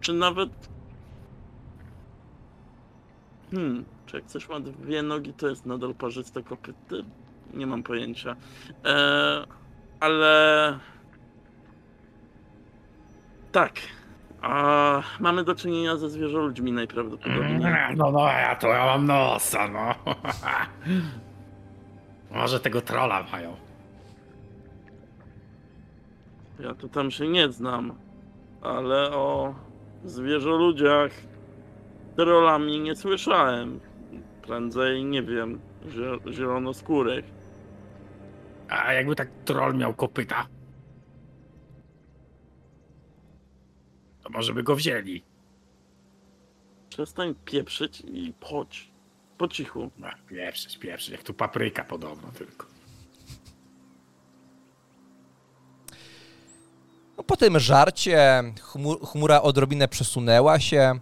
Czy 0.02 0.14
nawet... 0.14 0.50
Hmm, 3.52 3.86
czy 4.06 4.18
jak 4.18 4.26
coś 4.26 4.50
ma 4.50 4.60
dwie 4.60 5.04
nogi, 5.04 5.34
to 5.34 5.48
jest 5.48 5.66
nadal 5.66 5.96
parzyste 5.96 6.44
kopyty? 6.44 7.04
Nie 7.54 7.68
mam 7.68 7.84
pojęcia. 7.84 8.36
Eee, 8.84 9.46
ale... 10.00 10.80
Tak. 13.52 13.74
A 14.42 15.04
mamy 15.20 15.44
do 15.44 15.56
czynienia 15.56 15.98
ze 15.98 16.10
zwierzoludźmi 16.10 16.72
najprawdopodobniej. 16.72 17.60
No, 17.96 18.12
no, 18.12 18.28
ja 18.28 18.56
to 18.56 18.68
ja 18.68 18.86
mam 18.86 19.06
nosa, 19.06 19.68
no. 19.68 19.96
Może 22.32 22.60
tego 22.60 22.82
trolla 22.82 23.26
mają. 23.32 23.56
Ja 26.60 26.76
to 26.76 26.88
tam 26.88 27.12
się 27.12 27.28
nie 27.28 27.52
znam, 27.52 27.94
ale 28.62 29.12
o 29.12 29.56
zwierzoludziach 30.04 31.12
trolami 32.24 32.80
nie 32.80 32.96
słyszałem. 32.96 33.80
Prędzej, 34.42 35.06
nie 35.06 35.24
wiem, 35.24 35.60
zie- 35.86 36.34
zielonoskórych. 36.34 37.26
A 38.70 38.94
jakby 38.94 39.16
tak 39.16 39.30
troll 39.46 39.76
miał 39.76 39.94
kopyta, 39.94 40.48
to 44.24 44.30
może 44.30 44.54
by 44.54 44.64
go 44.64 44.76
wzięli. 44.76 45.24
Przestań 46.90 47.36
pieprzyć 47.46 48.02
i 48.02 48.34
chodź. 48.44 48.92
Po 49.38 49.48
cichu. 49.48 49.92
No, 49.98 50.08
pieprzyć, 50.28 50.78
pieprzyć, 50.78 51.10
jak 51.10 51.24
tu 51.24 51.34
papryka 51.34 51.84
podobno 51.84 52.32
tylko. 52.32 52.66
No, 57.18 57.24
po 57.24 57.38
tym 57.38 57.60
żarcie 57.60 58.44
chmu- 58.74 59.06
chmura 59.08 59.42
odrobinę 59.42 59.88
przesunęła 59.88 60.60
się, 60.60 61.00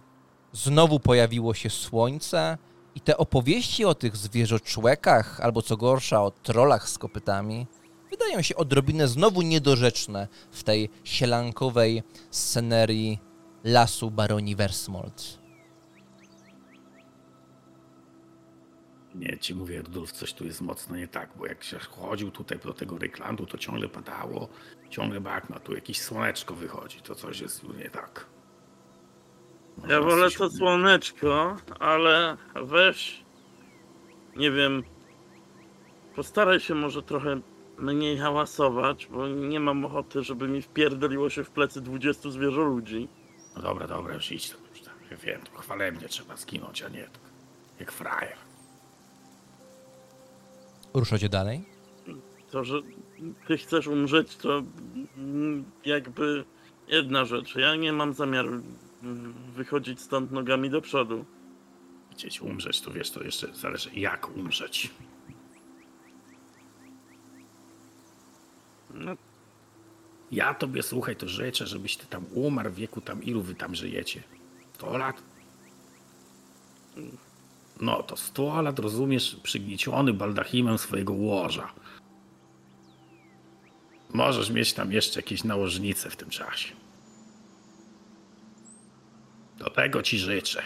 znowu 0.52 1.00
pojawiło 1.00 1.54
się 1.54 1.70
słońce 1.70 2.58
i 2.94 3.00
te 3.00 3.16
opowieści 3.16 3.84
o 3.84 3.94
tych 3.94 4.16
zwierzoczłekach, 4.16 5.40
albo 5.40 5.62
co 5.62 5.76
gorsza, 5.76 6.22
o 6.22 6.30
trolach 6.30 6.88
z 6.88 6.98
kopytami, 6.98 7.66
wydają 8.10 8.42
się 8.42 8.56
odrobinę 8.56 9.08
znowu 9.08 9.42
niedorzeczne 9.42 10.28
w 10.50 10.62
tej 10.62 10.90
sielankowej 11.04 12.02
scenerii 12.30 13.18
lasu 13.64 14.10
baroni 14.10 14.56
Versmold. 14.56 15.38
Nie, 19.14 19.38
ci 19.38 19.54
mówię, 19.54 19.82
Rudolf, 19.82 20.12
coś 20.12 20.32
tu 20.32 20.44
jest 20.44 20.60
mocno 20.60 20.96
nie 20.96 21.08
tak, 21.08 21.30
bo 21.36 21.46
jak 21.46 21.64
się 21.64 21.78
chodził 21.78 22.30
tutaj 22.30 22.58
do 22.58 22.72
tego 22.72 22.98
Ryklandu, 22.98 23.46
to 23.46 23.58
ciągle 23.58 23.88
padało, 23.88 24.48
ciągle 24.90 25.20
bagna, 25.20 25.60
tu 25.60 25.74
jakieś 25.74 26.00
słoneczko 26.00 26.54
wychodzi, 26.54 27.00
to 27.00 27.14
coś 27.14 27.40
jest 27.40 27.60
tu 27.60 27.72
nie 27.72 27.90
tak. 27.90 28.37
Ja 29.86 30.00
wolę 30.00 30.30
to 30.30 30.50
słoneczko, 30.50 31.56
ale 31.80 32.36
weź. 32.62 33.24
Nie 34.36 34.50
wiem. 34.50 34.82
Postaraj 36.16 36.60
się 36.60 36.74
może 36.74 37.02
trochę 37.02 37.40
mniej 37.78 38.18
hałasować, 38.18 39.06
bo 39.06 39.28
nie 39.28 39.60
mam 39.60 39.84
ochoty, 39.84 40.22
żeby 40.22 40.48
mi 40.48 40.62
wpierdoliło 40.62 41.30
się 41.30 41.44
w 41.44 41.50
plecy 41.50 41.80
20 41.80 42.30
zwierzoludzi. 42.30 43.08
No 43.56 43.62
dobra, 43.62 43.86
dobra, 43.86 44.14
już 44.14 44.32
idź 44.32 44.50
tam, 44.50 44.60
już 44.70 44.80
tam. 44.80 44.94
Ja 45.10 45.16
wiem, 45.16 45.40
tu 45.42 45.58
chwalebnie 45.58 46.08
trzeba 46.08 46.36
skinąć, 46.36 46.82
a 46.82 46.88
nie 46.88 47.02
tak 47.02 47.20
jak 47.80 47.92
frajer. 47.92 48.36
Ruszacie 50.94 51.28
dalej? 51.28 51.64
To, 52.50 52.64
że 52.64 52.82
ty 53.46 53.58
chcesz 53.58 53.86
umrzeć, 53.86 54.36
to 54.36 54.62
jakby 55.84 56.44
jedna 56.88 57.24
rzecz. 57.24 57.56
Ja 57.56 57.76
nie 57.76 57.92
mam 57.92 58.12
zamiaru 58.12 58.62
wychodzić 59.54 60.00
stąd 60.00 60.30
nogami 60.32 60.70
do 60.70 60.80
przodu. 60.80 61.24
Chcieć 62.12 62.40
umrzeć, 62.40 62.80
to 62.80 62.90
wiesz, 62.90 63.10
to 63.10 63.24
jeszcze 63.24 63.54
zależy 63.54 63.90
jak 63.94 64.36
umrzeć. 64.36 64.90
No, 68.94 69.16
Ja 70.30 70.54
tobie, 70.54 70.82
słuchaj, 70.82 71.16
to 71.16 71.28
życzę, 71.28 71.66
żebyś 71.66 71.96
ty 71.96 72.06
tam 72.06 72.24
umarł 72.34 72.70
w 72.70 72.74
wieku 72.74 73.00
tam, 73.00 73.22
ilu 73.22 73.42
wy 73.42 73.54
tam 73.54 73.74
żyjecie? 73.74 74.22
100 74.74 74.98
lat? 74.98 75.22
No 77.80 78.02
to 78.02 78.16
100 78.16 78.62
lat, 78.62 78.78
rozumiesz, 78.78 79.36
przygnieciony 79.42 80.12
baldachimem 80.12 80.78
swojego 80.78 81.12
łoża. 81.12 81.72
Możesz 84.14 84.50
mieć 84.50 84.72
tam 84.72 84.92
jeszcze 84.92 85.18
jakieś 85.20 85.44
nałożnice 85.44 86.10
w 86.10 86.16
tym 86.16 86.30
czasie. 86.30 86.77
Do 89.58 89.70
tego 89.70 90.02
ci 90.02 90.18
życzę. 90.18 90.62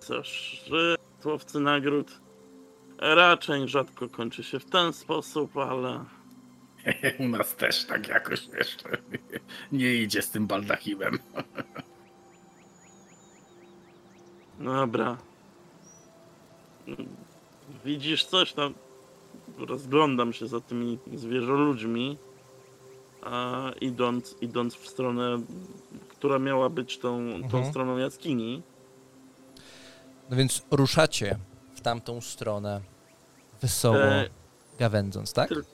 Cóż, 0.00 0.60
że 0.66 0.96
łowcy 1.24 1.60
nagród 1.60 2.20
raczej 2.98 3.68
rzadko 3.68 4.08
kończy 4.08 4.42
się 4.42 4.58
w 4.58 4.64
ten 4.64 4.92
sposób, 4.92 5.56
ale 5.56 6.04
U 7.18 7.28
nas 7.28 7.56
też 7.56 7.84
tak 7.84 8.08
jakoś 8.08 8.48
jeszcze 8.58 8.88
nie 9.72 9.94
idzie 9.94 10.22
z 10.22 10.30
tym 10.30 10.46
baldachimem. 10.46 11.18
dobra. 14.60 15.16
Widzisz 17.84 18.24
coś 18.24 18.52
tam? 18.52 18.74
Rozglądam 19.58 20.32
się 20.32 20.46
za 20.46 20.60
tymi 20.60 20.98
zwierzoludźmi, 21.14 22.18
a 23.22 23.70
idąc, 23.80 24.36
idąc 24.40 24.74
w 24.74 24.88
stronę, 24.88 25.42
która 26.08 26.38
miała 26.38 26.68
być 26.68 26.98
tą, 26.98 27.18
tą 27.40 27.44
Mhm. 27.44 27.64
stroną 27.70 27.96
jaskini. 27.98 28.62
No 30.30 30.36
więc 30.36 30.62
ruszacie 30.70 31.38
w 31.74 31.80
tamtą 31.80 32.20
stronę, 32.20 32.80
wesoło 33.62 33.96
E, 33.96 34.28
gawędząc, 34.78 35.32
tak? 35.32 35.50
tyl- 35.50 35.64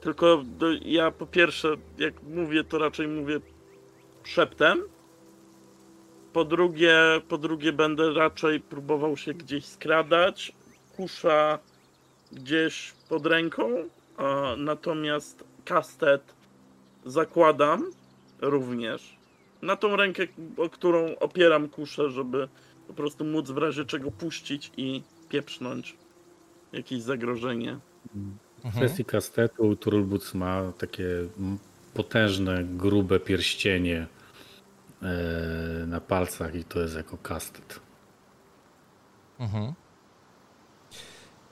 Tylko 0.00 0.42
do, 0.58 0.66
ja 0.72 1.10
po 1.10 1.26
pierwsze, 1.26 1.68
jak 1.98 2.22
mówię, 2.22 2.64
to 2.64 2.78
raczej 2.78 3.08
mówię 3.08 3.40
szeptem. 4.24 4.82
Po 6.32 6.44
drugie, 6.44 6.94
po 7.28 7.38
drugie 7.38 7.72
będę 7.72 8.12
raczej 8.12 8.60
próbował 8.60 9.16
się 9.16 9.34
gdzieś 9.34 9.64
skradać. 9.64 10.52
Kusza 10.96 11.58
gdzieś 12.32 12.92
pod 13.08 13.26
ręką. 13.26 13.68
A, 14.16 14.54
natomiast 14.56 15.44
kastet 15.64 16.34
zakładam 17.06 17.90
również. 18.40 19.16
Na 19.62 19.76
tą 19.76 19.96
rękę, 19.96 20.22
o 20.56 20.68
którą 20.68 21.06
opieram 21.20 21.68
kuszę, 21.68 22.10
żeby 22.10 22.48
po 22.88 22.94
prostu 22.94 23.24
móc 23.24 23.50
w 23.50 23.58
razie 23.58 23.84
czego 23.84 24.10
puścić 24.10 24.72
i 24.76 25.02
pieprznąć 25.28 25.96
jakieś 26.72 27.02
zagrożenie. 27.02 27.78
W 28.14 28.64
Mhm. 28.66 28.84
kwestii 28.84 29.04
kastetu 29.04 29.76
Turulbuc 29.76 30.34
ma 30.34 30.72
takie 30.78 31.06
potężne, 31.94 32.64
grube 32.64 33.20
pierścienie 33.20 34.06
e, 35.02 35.86
na 35.86 36.00
palcach 36.00 36.54
i 36.54 36.64
to 36.64 36.80
jest 36.80 36.96
jako 36.96 37.16
kastet. 37.18 37.80
Mhm. 39.38 39.72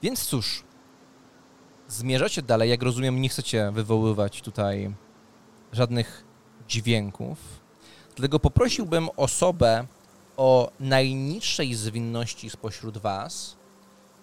Więc 0.03 0.27
cóż, 0.27 0.63
zmierzacie 1.89 2.43
dalej. 2.43 2.71
Jak 2.71 2.83
rozumiem, 2.83 3.21
nie 3.21 3.29
chcecie 3.29 3.71
wywoływać 3.75 4.43
tutaj 4.43 4.95
żadnych 5.75 6.25
dźwięków. 6.69 7.39
Dlatego 8.17 8.41
poprosiłbym 8.41 9.09
osobę 9.17 9.87
o 10.37 10.71
najniższej 10.81 11.75
zwinności 11.75 12.51
spośród 12.51 12.99
Was 12.99 13.57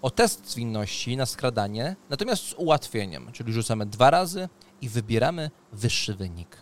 o 0.01 0.09
test 0.09 0.49
zwinności 0.51 1.17
na 1.17 1.25
skradanie, 1.25 1.95
natomiast 2.09 2.43
z 2.47 2.53
ułatwieniem, 2.53 3.31
czyli 3.31 3.53
rzucamy 3.53 3.85
dwa 3.85 4.09
razy 4.09 4.49
i 4.81 4.89
wybieramy 4.89 5.49
wyższy 5.73 6.13
wynik. 6.13 6.57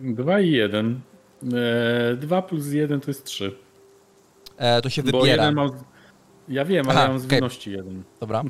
2 0.00 0.40
i 0.40 0.50
1. 0.50 1.00
E, 2.12 2.16
2 2.16 2.42
plus 2.42 2.72
1 2.72 3.00
to 3.00 3.10
jest 3.10 3.24
3. 3.24 3.56
E, 4.56 4.82
to 4.82 4.90
się 4.90 5.02
Bo 5.02 5.06
wybiera. 5.20 5.42
jeden 5.42 5.54
mam. 5.54 5.70
Ja 6.48 6.64
wiem, 6.64 6.88
ale 6.88 6.94
Aha, 6.94 7.02
ja 7.02 7.08
mam 7.08 7.18
zwinności 7.18 7.72
jeden. 7.72 8.02
Dobra. 8.20 8.44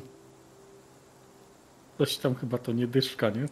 Coś 1.97 2.17
tam 2.17 2.35
chyba 2.35 2.57
to 2.57 2.71
nie 2.71 2.87
dyszka, 2.87 3.29
nie? 3.37 3.45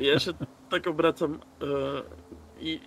Ja 0.00 0.18
się 0.18 0.32
tak 0.70 0.86
obracam 0.86 1.34
e, 1.34 1.66
i 2.60 2.80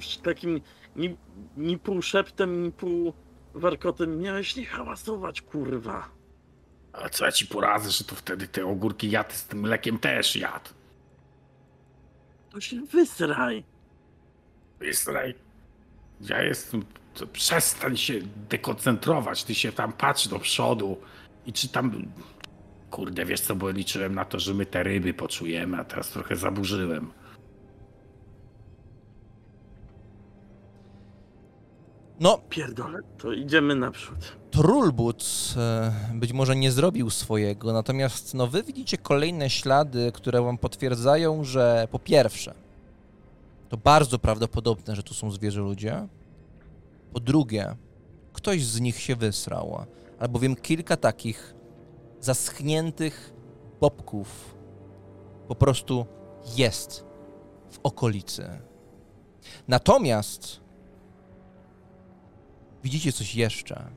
z 0.00 0.22
takim 0.22 0.60
ni, 0.96 1.16
ni 1.56 1.78
pół 1.78 2.02
szeptem, 2.02 2.62
ni 2.62 2.72
pół 2.72 3.12
warkotem 3.54 4.18
miałeś 4.18 4.56
nie 4.56 4.66
hałasować, 4.66 5.42
kurwa. 5.42 6.08
A 6.92 7.08
co 7.08 7.24
ja 7.24 7.32
ci 7.32 7.46
poradzę, 7.46 7.90
że 7.90 8.04
to 8.04 8.14
wtedy 8.14 8.48
te 8.48 8.66
ogórki 8.66 9.10
jadł 9.10 9.32
z 9.32 9.44
tym 9.44 9.60
mlekiem 9.60 9.98
też 9.98 10.36
jadł. 10.36 10.70
To 12.50 12.60
się 12.60 12.80
wysraj. 12.80 13.64
Wysraj. 14.78 15.34
Ja 16.20 16.42
jestem... 16.42 16.84
to 17.14 17.26
Przestań 17.26 17.96
się 17.96 18.14
dekoncentrować, 18.48 19.44
ty 19.44 19.54
się 19.54 19.72
tam 19.72 19.92
patrz 19.92 20.28
do 20.28 20.38
przodu 20.38 20.96
i 21.46 21.52
czy 21.52 21.68
tam... 21.68 22.12
Kurde, 22.90 23.24
wiesz 23.24 23.40
co, 23.40 23.56
bo 23.56 23.70
liczyłem 23.70 24.14
na 24.14 24.24
to, 24.24 24.38
że 24.38 24.54
my 24.54 24.66
te 24.66 24.82
ryby 24.82 25.14
poczujemy, 25.14 25.76
a 25.76 25.84
teraz 25.84 26.08
trochę 26.08 26.36
zaburzyłem. 26.36 27.10
No, 32.20 32.38
Pierdolę, 32.48 32.98
to 33.18 33.32
idziemy 33.32 33.74
naprzód. 33.74 34.36
Trulbut 34.50 35.24
e, 35.56 35.92
być 36.14 36.32
może 36.32 36.56
nie 36.56 36.72
zrobił 36.72 37.10
swojego, 37.10 37.72
natomiast 37.72 38.34
no 38.34 38.46
wy 38.46 38.62
widzicie 38.62 38.98
kolejne 38.98 39.50
ślady, 39.50 40.12
które 40.14 40.42
wam 40.42 40.58
potwierdzają, 40.58 41.44
że 41.44 41.88
po 41.90 41.98
pierwsze, 41.98 42.54
to 43.68 43.76
bardzo 43.76 44.18
prawdopodobne, 44.18 44.96
że 44.96 45.02
tu 45.02 45.14
są 45.14 45.30
zwierzę 45.30 45.60
ludzie. 45.60 46.06
Po 47.12 47.20
drugie, 47.20 47.76
ktoś 48.32 48.64
z 48.64 48.80
nich 48.80 49.00
się 49.00 49.16
wysrał, 49.16 49.84
albowiem 50.18 50.56
kilka 50.56 50.96
takich 50.96 51.54
zaschniętych 52.20 53.32
bobków 53.80 54.56
po 55.48 55.54
prostu 55.54 56.06
jest 56.56 57.04
w 57.70 57.78
okolicy. 57.82 58.48
Natomiast 59.68 60.60
widzicie 62.84 63.12
coś 63.12 63.34
jeszcze. 63.34 63.90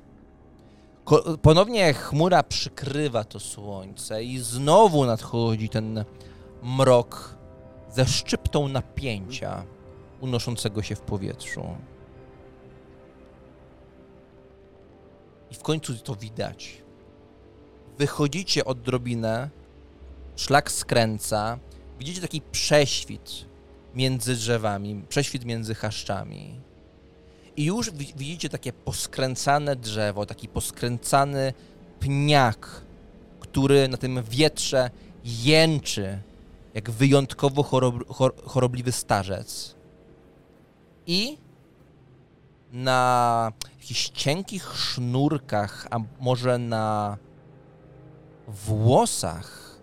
Ponownie 1.41 1.93
chmura 1.93 2.43
przykrywa 2.43 3.23
to 3.23 3.39
słońce 3.39 4.23
i 4.23 4.39
znowu 4.39 5.05
nadchodzi 5.05 5.69
ten 5.69 6.05
mrok 6.63 7.35
ze 7.89 8.05
szczyptą 8.05 8.67
napięcia 8.67 9.65
unoszącego 10.21 10.81
się 10.81 10.95
w 10.95 11.01
powietrzu. 11.01 11.63
I 15.51 15.55
w 15.55 15.63
końcu 15.63 15.95
to 15.95 16.15
widać. 16.15 16.80
Wychodzicie 18.01 18.65
odrobinę, 18.65 19.49
szlak 20.35 20.71
skręca, 20.71 21.59
widzicie 21.99 22.21
taki 22.21 22.41
prześwit 22.51 23.45
między 23.95 24.35
drzewami, 24.35 25.03
prześwit 25.09 25.45
między 25.45 25.75
chaszczami. 25.75 26.61
I 27.57 27.65
już 27.65 27.91
wi- 27.91 28.13
widzicie 28.17 28.49
takie 28.49 28.73
poskręcane 28.73 29.75
drzewo, 29.75 30.25
taki 30.25 30.47
poskręcany 30.47 31.53
pniak, 31.99 32.81
który 33.39 33.87
na 33.87 33.97
tym 33.97 34.23
wietrze 34.29 34.89
jęczy 35.23 36.21
jak 36.73 36.91
wyjątkowo 36.91 37.63
chorob, 37.63 38.07
chor, 38.07 38.33
chorobliwy 38.45 38.91
starzec. 38.91 39.75
I 41.07 41.37
na 42.71 43.51
jakichś 43.79 44.09
cienkich 44.09 44.73
sznurkach, 44.77 45.87
a 45.91 45.97
może 46.19 46.57
na 46.57 47.17
włosach 48.51 49.79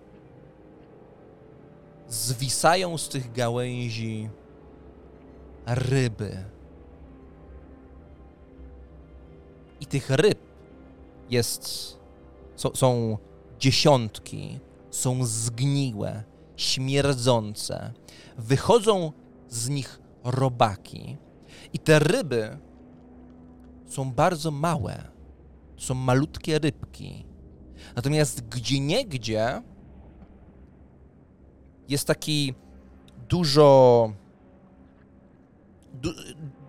zwisają 2.09 2.99
z 2.99 3.09
tych 3.09 3.33
gałęzi 3.33 4.29
ryby. 5.67 6.45
I 9.81 9.87
tych 9.87 10.11
ryb 10.11 10.39
jest. 11.31 11.99
Są, 12.57 12.75
są 12.75 13.19
dziesiątki, 13.59 14.59
są 14.91 15.25
zgniłe, 15.25 16.23
śmierdzące. 16.57 17.93
Wychodzą 18.39 19.13
z 19.49 19.69
nich 19.69 20.01
robaki. 20.25 21.17
I 21.73 21.79
te 21.79 21.99
ryby 21.99 22.59
są 23.87 24.13
bardzo 24.13 24.51
małe. 24.51 25.03
Są 25.77 25.95
malutkie 25.95 26.59
rybki. 26.59 27.28
Natomiast 27.99 28.49
gdzie 28.49 28.81
niegdzie 28.81 29.63
jest 31.89 32.07
taki 32.07 32.55
dużo. 33.29 34.13
Du, 35.95 36.11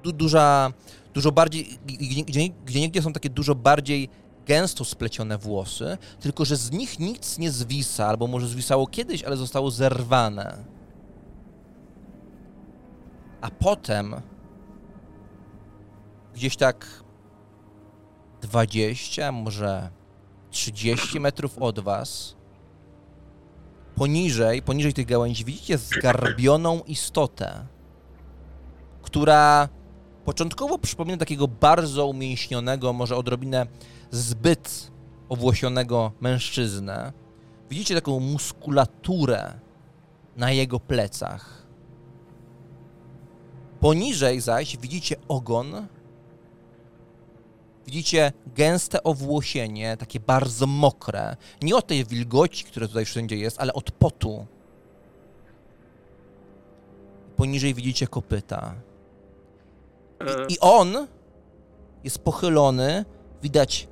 du, 0.04 0.12
duża 0.12 0.74
dużo 1.14 1.32
bardziej, 1.32 1.80
gdzie, 1.86 2.24
gdzie, 2.24 2.50
gdzie 2.66 2.80
niegdzie 2.80 3.02
są 3.02 3.14
takie 3.14 3.30
dużo 3.30 3.56
bardziej 3.56 4.10
gęsto 4.46 4.86
splecione 4.86 5.38
włosy, 5.38 5.98
tylko 6.20 6.46
że 6.46 6.56
z 6.56 6.72
nich 6.72 7.00
nic 7.00 7.38
nie 7.38 7.52
zwisa, 7.52 8.06
albo 8.08 8.28
może 8.28 8.48
zwisało 8.48 8.88
kiedyś, 8.88 9.24
ale 9.24 9.38
zostało 9.38 9.72
zerwane. 9.72 10.66
A 13.42 13.50
potem 13.52 14.16
gdzieś 16.34 16.56
tak 16.56 17.04
20, 18.42 19.32
może 19.32 19.99
30 20.52 21.20
metrów 21.20 21.58
od 21.58 21.80
was, 21.80 22.36
poniżej, 23.96 24.62
poniżej 24.62 24.94
tych 24.94 25.06
gałęzi 25.06 25.46
widzicie 25.46 25.78
zgarbioną 25.78 26.82
istotę, 26.88 27.66
która 29.02 29.70
początkowo 30.26 30.78
przypomina 30.78 31.18
takiego 31.18 31.48
bardzo 31.48 32.08
umięśnionego, 32.08 32.94
może 32.94 33.16
odrobinę 33.16 33.68
zbyt 34.12 34.92
owłosionego 35.30 36.12
mężczyznę. 36.22 37.14
Widzicie 37.70 37.96
taką 37.96 38.20
muskulaturę 38.20 39.60
na 40.38 40.52
jego 40.52 40.80
plecach. 40.80 41.68
Poniżej 43.80 44.42
zaś 44.42 44.78
widzicie 44.78 45.16
ogon. 45.28 45.88
Widzicie 47.90 48.32
gęste 48.56 49.04
owłosienie, 49.04 49.98
takie 49.98 50.20
bardzo 50.20 50.68
mokre. 50.68 51.36
Nie 51.62 51.76
od 51.76 51.88
tej 51.88 52.06
wilgoci, 52.06 52.64
która 52.64 52.88
tutaj 52.88 53.06
wszędzie 53.06 53.38
jest, 53.38 53.62
ale 53.62 53.74
od 53.74 53.92
potu. 53.92 54.46
Poniżej 57.36 57.74
widzicie 57.74 58.08
kopyta. 58.08 58.76
E, 60.20 60.26
I 60.50 60.60
on 60.60 61.08
jest 62.04 62.20
pochylony, 62.20 63.06
widać 63.44 63.88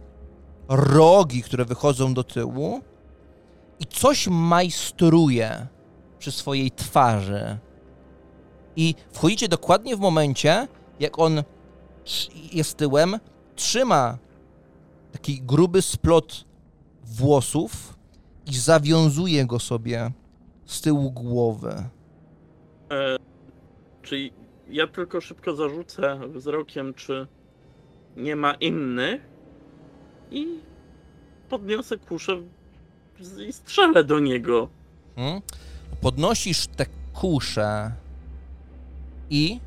rogi, 0.68 1.44
które 1.44 1.66
wychodzą 1.66 2.14
do 2.14 2.24
tyłu 2.24 2.82
i 3.80 3.86
coś 3.86 4.28
majstruje 4.28 5.68
przy 6.20 6.32
swojej 6.32 6.72
twarzy. 6.72 7.58
I 8.76 8.96
wchodzicie 9.12 9.48
dokładnie 9.48 9.96
w 9.96 10.00
momencie, 10.00 10.68
jak 11.00 11.20
on 11.20 11.44
jest 12.52 12.78
tyłem, 12.78 13.20
trzyma 13.58 14.18
taki 15.12 15.42
gruby 15.42 15.82
splot 15.82 16.46
włosów 17.04 17.98
i 18.46 18.54
zawiązuje 18.54 19.46
go 19.46 19.60
sobie 19.60 20.12
z 20.66 20.82
tyłu 20.82 21.12
głowy. 21.12 21.76
e, 22.92 23.18
czyli 24.02 24.34
ja 24.70 24.88
tylko 24.88 25.22
szybko 25.22 25.56
zarzucę 25.56 26.20
wzrokiem, 26.34 26.94
czy 26.94 27.28
nie 28.18 28.36
ma 28.36 28.54
innych 28.54 29.22
i 30.32 30.48
podniosę 31.50 31.98
kuszę 31.98 32.42
i 33.48 33.54
strzelę 33.54 34.04
do 34.04 34.20
niego. 34.20 34.70
Hmm? 35.16 35.42
Podnosisz 36.02 36.68
te 36.68 36.86
kusze 37.14 37.92
i 39.30 39.60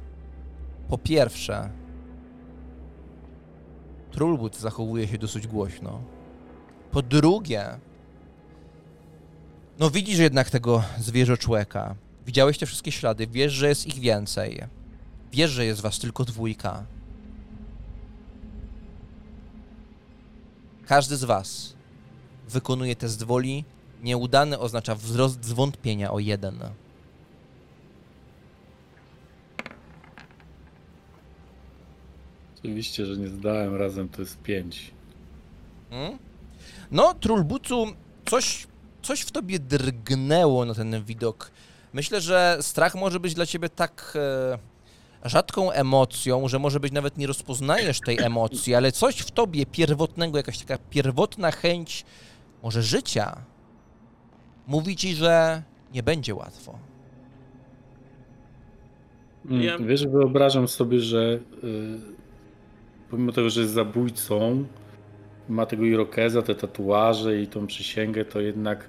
po 0.89 0.99
pierwsze 0.99 1.71
Trulbut 4.11 4.57
zachowuje 4.57 5.09
się 5.09 5.19
dosyć 5.19 5.47
głośno. 5.47 6.01
Po 6.91 7.03
drugie 7.03 7.79
no 9.79 9.91
widzisz 9.91 10.19
jednak 10.19 10.51
tego 10.51 10.83
zwierzoczłeka. 10.99 11.95
Widziałeś 12.27 12.59
te 12.59 12.67
wszystkie 12.67 12.93
ślady, 12.93 13.27
wiesz, 13.27 13.53
że 13.53 13.69
jest 13.69 13.87
ich 13.87 13.99
więcej. 13.99 14.63
Wiesz, 15.33 15.51
że 15.51 15.65
jest 15.65 15.81
was 15.81 15.99
tylko 15.99 16.25
dwójka. 16.25 16.85
Każdy 20.87 21.17
z 21.17 21.25
was 21.25 21.75
wykonuje 22.49 22.97
test 22.97 23.23
woli. 23.23 23.65
Nieudany 24.03 24.59
oznacza 24.59 24.95
wzrost 24.95 25.45
zwątpienia 25.45 26.13
o 26.13 26.19
jeden. 26.19 26.59
Oczywiście, 32.65 33.07
że 33.07 33.17
nie 33.17 33.29
zdałem 33.29 33.77
razem, 33.77 34.09
to 34.09 34.23
jest 34.23 34.39
5. 34.43 34.91
Hmm? 35.91 36.19
No, 36.91 37.15
Trulbucu, 37.15 37.87
coś, 38.31 38.67
coś 39.03 39.21
w 39.21 39.31
tobie 39.31 39.59
drgnęło 39.59 40.65
na 40.65 40.75
ten 40.75 41.05
widok. 41.05 41.51
Myślę, 41.93 42.21
że 42.21 42.59
strach 42.61 42.95
może 42.95 43.21
być 43.21 43.35
dla 43.35 43.47
ciebie 43.47 43.69
tak 43.69 44.13
e, 45.25 45.29
rzadką 45.29 45.71
emocją, 45.71 46.49
że 46.49 46.59
może 46.59 46.81
być 46.81 46.93
nawet 46.93 47.19
nie 47.19 47.27
rozpoznajesz 47.27 48.01
tej 48.01 48.19
emocji, 48.19 48.75
ale 48.75 48.93
coś 48.93 49.17
w 49.19 49.31
tobie 49.31 49.67
pierwotnego, 49.67 50.37
jakaś 50.37 50.59
taka 50.59 50.79
pierwotna 50.91 51.51
chęć 51.51 52.05
może 52.63 52.83
życia 52.83 53.37
mówi 54.67 54.97
ci, 54.97 55.15
że 55.15 55.63
nie 55.95 56.03
będzie 56.03 56.35
łatwo. 56.35 56.79
Mm, 59.51 59.63
Ja- 59.63 59.79
Wiesz, 59.79 60.07
wyobrażam 60.07 60.69
sobie, 60.69 61.01
że 61.01 61.39
y, 61.65 62.20
pomimo 63.11 63.33
tego, 63.33 63.51
że 63.51 63.61
jest 63.61 63.73
zabójcą, 63.73 64.65
ma 65.49 65.67
tego 65.67 65.85
irokeza, 65.85 66.43
te 66.43 66.55
tatuaże 66.55 67.41
i 67.41 67.47
tą 67.47 67.67
przysięgę, 67.67 68.25
to 68.25 68.41
jednak 68.41 68.89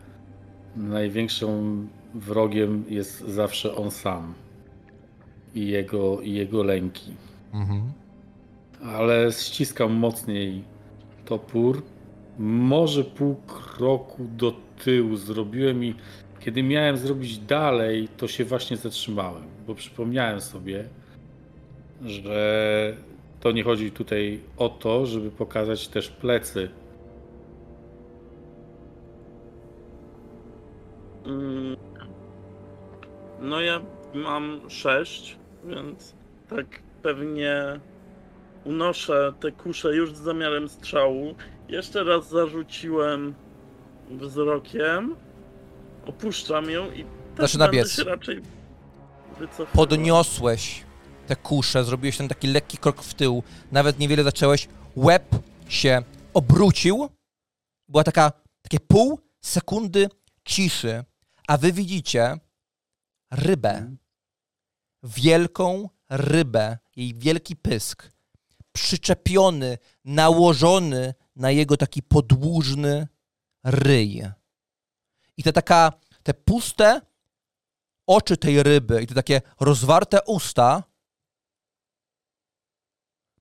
największą 0.75 1.75
wrogiem 2.13 2.83
jest 2.89 3.19
zawsze 3.19 3.75
on 3.75 3.91
sam 3.91 4.33
i 5.55 5.67
jego, 5.67 6.21
i 6.21 6.33
jego 6.33 6.63
lęki. 6.63 7.11
Mhm. 7.53 7.81
Ale 8.83 9.31
ściskam 9.31 9.93
mocniej 9.93 10.63
topór. 11.25 11.83
Może 12.39 13.03
pół 13.03 13.35
kroku 13.35 14.27
do 14.37 14.53
tyłu 14.83 15.15
zrobiłem 15.15 15.83
i 15.83 15.95
kiedy 16.39 16.63
miałem 16.63 16.97
zrobić 16.97 17.37
dalej, 17.37 18.07
to 18.17 18.27
się 18.27 18.45
właśnie 18.45 18.77
zatrzymałem, 18.77 19.43
bo 19.67 19.75
przypomniałem 19.75 20.41
sobie, 20.41 20.85
że 22.01 22.97
to 23.41 23.51
nie 23.51 23.63
chodzi 23.63 23.91
tutaj 23.91 24.39
o 24.57 24.69
to, 24.69 25.05
żeby 25.05 25.31
pokazać 25.31 25.87
też 25.87 26.09
plecy. 26.09 26.69
Mm. 31.25 31.77
No 33.41 33.61
ja 33.61 33.81
mam 34.13 34.69
6, 34.69 35.37
więc 35.63 36.15
tak 36.49 36.65
pewnie 37.01 37.79
unoszę 38.65 39.33
te 39.39 39.51
kusze 39.51 39.95
już 39.95 40.13
z 40.13 40.17
zamiarem 40.19 40.69
strzału. 40.69 41.35
Jeszcze 41.69 42.03
raz 42.03 42.29
zarzuciłem 42.29 43.33
wzrokiem. 44.09 45.15
Opuszczam 46.05 46.69
ją 46.69 46.91
i 46.91 47.03
też 47.35 47.51
Zaczyna 47.51 47.65
będę 47.65 47.77
biec. 47.77 47.91
się 47.95 48.03
raczej 48.03 48.41
wycofywał. 49.39 49.73
Podniosłeś 49.75 50.83
te 51.27 51.35
kusze, 51.35 51.83
zrobiłeś 51.83 52.17
ten 52.17 52.27
taki 52.27 52.47
lekki 52.47 52.77
krok 52.77 53.03
w 53.03 53.13
tył, 53.13 53.43
nawet 53.71 53.99
niewiele 53.99 54.23
zacząłeś, 54.23 54.67
łeb 54.95 55.35
się 55.67 56.03
obrócił, 56.33 57.09
była 57.87 58.03
taka, 58.03 58.31
takie 58.61 58.79
pół 58.79 59.19
sekundy 59.41 60.09
ciszy, 60.45 61.03
a 61.47 61.57
wy 61.57 61.71
widzicie 61.73 62.37
rybę, 63.31 63.95
wielką 65.03 65.89
rybę, 66.09 66.77
jej 66.95 67.13
wielki 67.13 67.55
pysk, 67.55 68.11
przyczepiony, 68.71 69.77
nałożony 70.05 71.13
na 71.35 71.51
jego 71.51 71.77
taki 71.77 72.03
podłużny 72.03 73.07
ryj. 73.63 74.23
I 75.37 75.43
te 75.43 75.53
taka, 75.53 75.93
te 76.23 76.33
puste 76.33 77.01
oczy 78.07 78.37
tej 78.37 78.63
ryby 78.63 79.03
i 79.03 79.07
te 79.07 79.15
takie 79.15 79.41
rozwarte 79.59 80.19
usta 80.25 80.83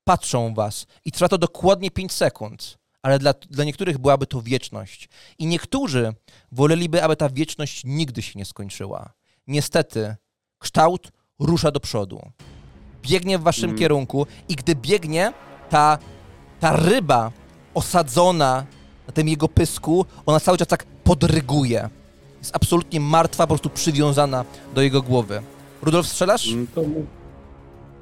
patrzą 0.04 0.52
w 0.52 0.56
was. 0.56 0.86
I 1.04 1.12
trwa 1.12 1.28
to 1.28 1.38
dokładnie 1.38 1.90
5 1.90 2.12
sekund. 2.12 2.78
Ale 3.02 3.18
dla, 3.18 3.32
dla 3.50 3.64
niektórych 3.64 3.98
byłaby 3.98 4.26
to 4.26 4.42
wieczność. 4.42 5.08
I 5.38 5.46
niektórzy 5.46 6.14
woleliby, 6.52 7.02
aby 7.02 7.16
ta 7.16 7.28
wieczność 7.28 7.82
nigdy 7.84 8.22
się 8.22 8.38
nie 8.38 8.44
skończyła. 8.44 9.12
Niestety, 9.46 10.16
kształt 10.58 11.12
rusza 11.38 11.70
do 11.70 11.80
przodu. 11.80 12.20
Biegnie 13.02 13.38
w 13.38 13.42
waszym 13.42 13.64
Mm. 13.70 13.78
kierunku 13.78 14.26
i 14.48 14.56
gdy 14.56 14.74
biegnie, 14.74 15.32
ta, 15.70 15.98
ta 16.60 16.76
ryba 16.76 17.32
osadzona 17.74 18.66
na 19.06 19.12
tym 19.12 19.28
jego 19.28 19.48
pysku, 19.48 20.06
ona 20.26 20.40
cały 20.40 20.58
czas 20.58 20.68
tak 20.68 20.84
podryguje. 20.84 21.88
Jest 22.38 22.56
absolutnie 22.56 23.00
martwa, 23.00 23.44
po 23.46 23.48
prostu 23.48 23.70
przywiązana 23.70 24.44
do 24.74 24.82
jego 24.82 25.02
głowy. 25.02 25.42
Rudolf, 25.82 26.06
strzelasz? 26.06 26.48
Mm, 26.48 26.66
To 26.66 26.82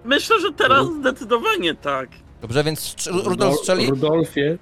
Myślę, 0.04 0.40
że 0.40 0.52
teraz 0.52 0.86
zdecydowanie 1.00 1.74
tak. 1.74 2.08
Dobrze, 2.42 2.64
więc 2.64 2.96
Rudolf 3.24 3.56
strzeli, 3.58 3.86
Rudolfie, 3.90 4.58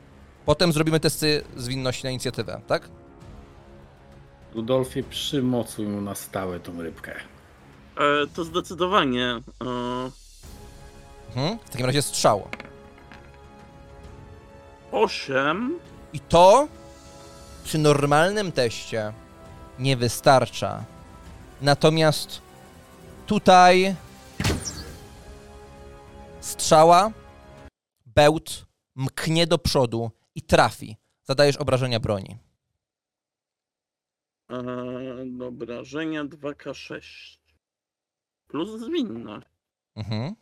potem 0.46 0.72
zrobimy 0.72 1.00
testy 1.00 1.42
zwinności 1.56 2.04
na 2.04 2.10
inicjatywę, 2.10 2.60
tak? 2.66 2.88
Rudolfie, 4.54 5.02
przymocuj 5.02 5.86
mu 5.86 6.00
na 6.00 6.14
stałe 6.14 6.60
tą 6.60 6.82
rybkę. 6.82 7.14
E, 7.14 8.26
to 8.34 8.44
zdecydowanie. 8.44 9.40
E, 9.64 10.10
Mhm. 11.36 11.58
W 11.66 11.70
takim 11.70 11.86
razie 11.86 12.02
strzał. 12.02 12.48
8. 14.92 15.78
I 16.12 16.20
to 16.20 16.68
przy 17.64 17.78
normalnym 17.78 18.52
teście 18.52 19.12
nie 19.78 19.96
wystarcza. 19.96 20.84
Natomiast 21.62 22.40
tutaj 23.26 23.94
strzała, 26.46 27.12
bełt 28.06 28.66
mknie 28.94 29.46
do 29.46 29.58
przodu 29.58 30.10
i 30.34 30.42
trafi. 30.42 30.96
Zadajesz 31.22 31.56
obrażenia 31.56 32.00
broni. 32.00 32.36
E, 34.50 34.62
do 35.26 35.46
obrażenia 35.46 36.24
2K6. 36.24 37.00
Plus 38.46 38.80
zwinność. 38.80 39.46
Mhm. 39.96 40.34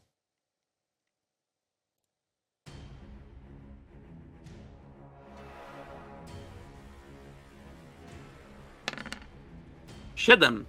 Siedem. 10.14 10.66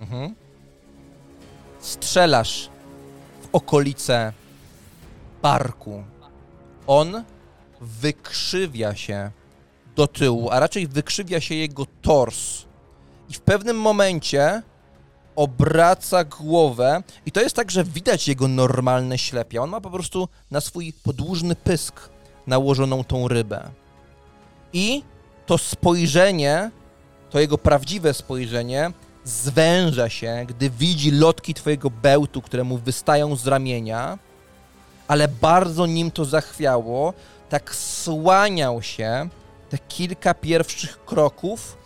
Mhm. 0.00 0.34
Strzelasz 1.78 2.75
okolice 3.56 4.32
barku. 5.42 6.04
On 6.86 7.24
wykrzywia 7.80 8.94
się 8.94 9.30
do 9.96 10.06
tyłu, 10.06 10.50
a 10.50 10.60
raczej 10.60 10.86
wykrzywia 10.86 11.40
się 11.40 11.54
jego 11.54 11.86
tors. 12.02 12.64
I 13.28 13.34
w 13.34 13.40
pewnym 13.40 13.80
momencie 13.80 14.62
obraca 15.36 16.24
głowę 16.24 17.02
i 17.26 17.32
to 17.32 17.40
jest 17.40 17.56
tak, 17.56 17.70
że 17.70 17.84
widać 17.84 18.28
jego 18.28 18.48
normalne 18.48 19.18
ślepia. 19.18 19.62
On 19.62 19.70
ma 19.70 19.80
po 19.80 19.90
prostu 19.90 20.28
na 20.50 20.60
swój 20.60 20.92
podłużny 20.92 21.56
pysk 21.56 22.08
nałożoną 22.46 23.04
tą 23.04 23.28
rybę. 23.28 23.70
I 24.72 25.02
to 25.46 25.58
spojrzenie, 25.58 26.70
to 27.30 27.40
jego 27.40 27.58
prawdziwe 27.58 28.14
spojrzenie 28.14 28.92
zwęża 29.26 30.08
się, 30.08 30.44
gdy 30.48 30.70
widzi 30.70 31.10
lotki 31.10 31.54
twojego 31.54 31.90
bełtu, 31.90 32.42
które 32.42 32.64
mu 32.64 32.78
wystają 32.78 33.36
z 33.36 33.46
ramienia, 33.46 34.18
ale 35.08 35.28
bardzo 35.28 35.86
nim 35.86 36.10
to 36.10 36.24
zachwiało, 36.24 37.14
tak 37.48 37.74
słaniał 37.74 38.82
się 38.82 39.28
te 39.70 39.78
kilka 39.78 40.34
pierwszych 40.34 41.04
kroków, 41.04 41.76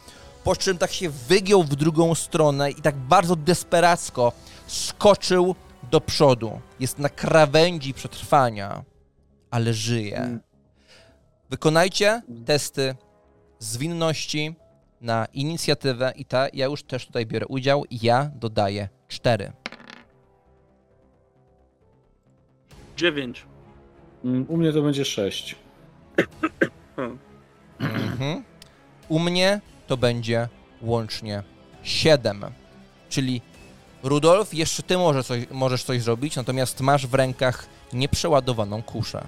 po 0.45 0.57
czym 0.57 0.78
tak 0.78 0.93
się 0.93 1.11
wygiął 1.11 1.62
w 1.62 1.76
drugą 1.76 2.14
stronę 2.14 2.70
i 2.70 2.82
tak 2.82 2.97
bardzo 2.97 3.36
desperacko 3.36 4.32
skoczył 4.66 5.55
do 5.91 6.01
przodu. 6.01 6.61
Jest 6.80 6.99
na 6.99 7.09
krawędzi 7.09 7.95
przetrwania, 7.95 8.84
ale 9.51 9.74
żyje. 9.74 10.38
Wykonajcie 11.51 12.22
testy 12.47 12.95
zwinności 13.59 14.55
na 15.01 15.26
inicjatywę 15.32 16.12
i 16.16 16.24
ta, 16.24 16.46
ja 16.53 16.66
już 16.66 16.82
też 16.82 17.07
tutaj 17.07 17.26
biorę 17.26 17.46
udział 17.46 17.84
ja 17.90 18.30
dodaję 18.34 18.88
4. 19.09 19.53
9. 22.96 23.46
Mm, 24.24 24.46
U 24.48 24.57
mnie 24.57 24.72
to 24.72 24.82
będzie 24.82 25.05
6. 25.05 25.57
Mhm. 27.78 28.44
U 29.09 29.18
mnie 29.18 29.61
to 29.86 29.96
będzie 29.96 30.48
łącznie 30.82 31.42
7. 31.82 32.44
Czyli 33.09 33.42
Rudolf, 34.03 34.55
jeszcze 34.55 34.82
ty 34.82 34.98
może 34.98 35.24
coś, 35.24 35.46
możesz 35.51 35.84
coś 35.84 36.03
zrobić, 36.03 36.36
natomiast 36.36 36.80
masz 36.80 37.07
w 37.07 37.14
rękach 37.14 37.66
nieprzeładowaną 37.92 38.82
kuszę. 38.82 39.24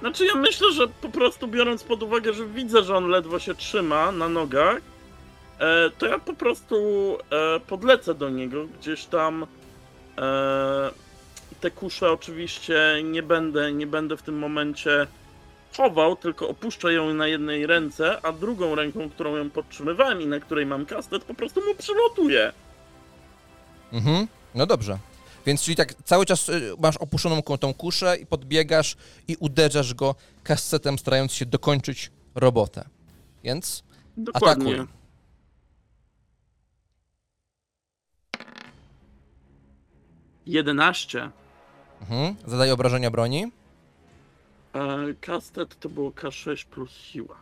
Znaczy 0.00 0.26
ja 0.26 0.34
myślę, 0.34 0.72
że 0.72 0.88
po 0.88 1.08
prostu 1.08 1.48
biorąc 1.48 1.82
pod 1.82 2.02
uwagę, 2.02 2.32
że 2.32 2.46
widzę, 2.46 2.82
że 2.82 2.96
on 2.96 3.08
ledwo 3.08 3.38
się 3.38 3.54
trzyma 3.54 4.12
na 4.12 4.28
nogach, 4.28 4.76
e, 5.58 5.90
to 5.98 6.06
ja 6.06 6.18
po 6.18 6.34
prostu 6.34 6.76
e, 7.30 7.60
podlecę 7.60 8.14
do 8.14 8.30
niego 8.30 8.66
gdzieś 8.80 9.04
tam 9.04 9.46
e, 10.18 10.90
te 11.60 11.70
kusze 11.70 12.12
oczywiście 12.12 13.00
nie 13.04 13.22
będę, 13.22 13.72
nie 13.72 13.86
będę 13.86 14.16
w 14.16 14.22
tym 14.22 14.38
momencie 14.38 15.06
chował, 15.76 16.16
tylko 16.16 16.48
opuszczę 16.48 16.92
ją 16.92 17.14
na 17.14 17.26
jednej 17.26 17.66
ręce, 17.66 18.20
a 18.22 18.32
drugą 18.32 18.74
ręką, 18.74 19.10
którą 19.10 19.36
ją 19.36 19.50
podtrzymywałem 19.50 20.22
i 20.22 20.26
na 20.26 20.40
której 20.40 20.66
mam 20.66 20.86
kastet, 20.86 21.24
po 21.24 21.34
prostu 21.34 21.60
mu 21.60 21.74
przylotuję. 21.74 22.52
Mhm, 23.92 24.26
no 24.54 24.66
dobrze. 24.66 24.98
Więc 25.46 25.62
czyli 25.62 25.76
tak 25.76 25.94
cały 26.04 26.26
czas 26.26 26.48
y, 26.48 26.74
masz 26.78 26.96
opuszczoną 26.96 27.42
tą 27.42 27.74
kuszę 27.74 28.16
i 28.16 28.26
podbiegasz 28.26 28.96
i 29.28 29.36
uderzasz 29.40 29.94
go 29.94 30.14
kastetem, 30.42 30.98
starając 30.98 31.32
się 31.32 31.46
dokończyć 31.46 32.10
robotę. 32.34 32.84
Więc 33.44 33.82
Dokładnie. 34.16 34.74
Atakuj. 34.74 34.94
Jedenaście. 40.46 41.30
mhm, 42.00 42.36
zadaje 42.46 42.74
obrażenia 42.74 43.10
broni. 43.10 43.52
E, 44.74 45.14
kastet 45.20 45.80
to 45.80 45.88
było 45.88 46.10
K6 46.10 46.66
plus 46.66 46.90
siła. 46.90 47.36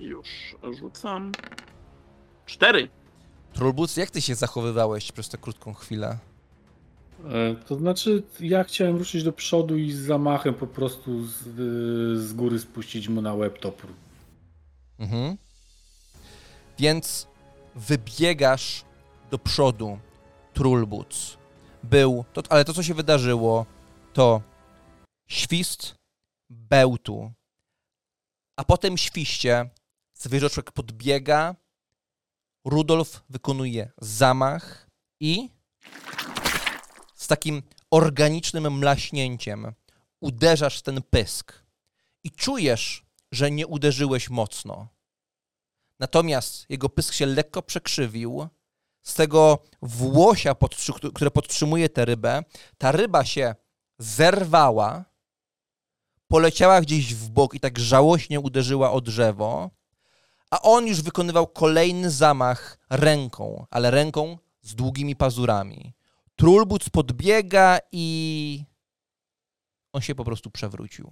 Już 0.00 0.56
rzucam. 0.80 1.32
Cztery. 2.46 2.88
Trulbuc, 3.52 3.96
jak 3.96 4.10
ty 4.10 4.22
się 4.22 4.34
zachowywałeś 4.34 5.12
przez 5.12 5.28
tę 5.28 5.38
krótką 5.38 5.74
chwilę? 5.74 6.18
E, 7.24 7.54
To 7.54 7.76
znaczy, 7.76 8.22
ja 8.40 8.64
chciałem 8.64 8.96
ruszyć 8.96 9.24
do 9.24 9.32
przodu 9.32 9.76
i 9.76 9.92
z 9.92 9.98
zamachem 9.98 10.54
po 10.54 10.66
prostu 10.66 11.26
z, 11.26 11.32
z 12.20 12.32
góry 12.32 12.58
spuścić 12.58 13.08
mu 13.08 13.22
na 13.22 13.34
łeb 13.34 13.58
topór. 13.58 13.90
Mhm. 14.98 15.36
Więc 16.78 17.26
wybiegasz 17.74 18.84
do 19.30 19.38
przodu, 19.38 19.98
Trulbuc. 20.54 21.36
Był, 21.82 22.24
to, 22.32 22.42
ale 22.48 22.64
to 22.64 22.72
co 22.74 22.82
się 22.82 22.94
wydarzyło, 22.94 23.66
to 24.12 24.40
świst 25.28 25.94
bełtu, 26.50 27.32
a 28.56 28.64
potem 28.64 28.98
świście 28.98 29.70
zwierzoczek 30.14 30.72
podbiega, 30.72 31.54
Rudolf 32.64 33.22
wykonuje 33.30 33.92
zamach 33.98 34.90
i 35.20 35.50
z 37.14 37.26
takim 37.26 37.62
organicznym 37.90 38.78
mlaśnięciem 38.78 39.72
uderzasz 40.20 40.82
ten 40.82 41.02
pysk 41.02 41.64
i 42.24 42.30
czujesz, 42.30 43.04
że 43.32 43.50
nie 43.50 43.66
uderzyłeś 43.66 44.30
mocno. 44.30 44.88
Natomiast 46.00 46.66
jego 46.68 46.88
pysk 46.88 47.14
się 47.14 47.26
lekko 47.26 47.62
przekrzywił. 47.62 48.48
Z 49.02 49.14
tego 49.14 49.58
włosia, 49.82 50.54
które 51.14 51.30
podtrzymuje 51.30 51.88
tę 51.88 52.04
rybę, 52.04 52.42
ta 52.78 52.92
ryba 52.92 53.24
się 53.24 53.54
zerwała, 53.98 55.04
poleciała 56.28 56.80
gdzieś 56.80 57.14
w 57.14 57.30
bok 57.30 57.54
i 57.54 57.60
tak 57.60 57.78
żałośnie 57.78 58.40
uderzyła 58.40 58.92
o 58.92 59.00
drzewo, 59.00 59.70
a 60.54 60.62
on 60.62 60.86
już 60.86 61.02
wykonywał 61.02 61.46
kolejny 61.46 62.10
zamach 62.10 62.78
ręką, 62.90 63.66
ale 63.70 63.90
ręką 63.90 64.38
z 64.62 64.74
długimi 64.74 65.16
pazurami. 65.16 65.92
Trulbuc 66.36 66.88
podbiega 66.88 67.78
i 67.92 68.64
on 69.92 70.02
się 70.02 70.14
po 70.14 70.24
prostu 70.24 70.50
przewrócił. 70.50 71.10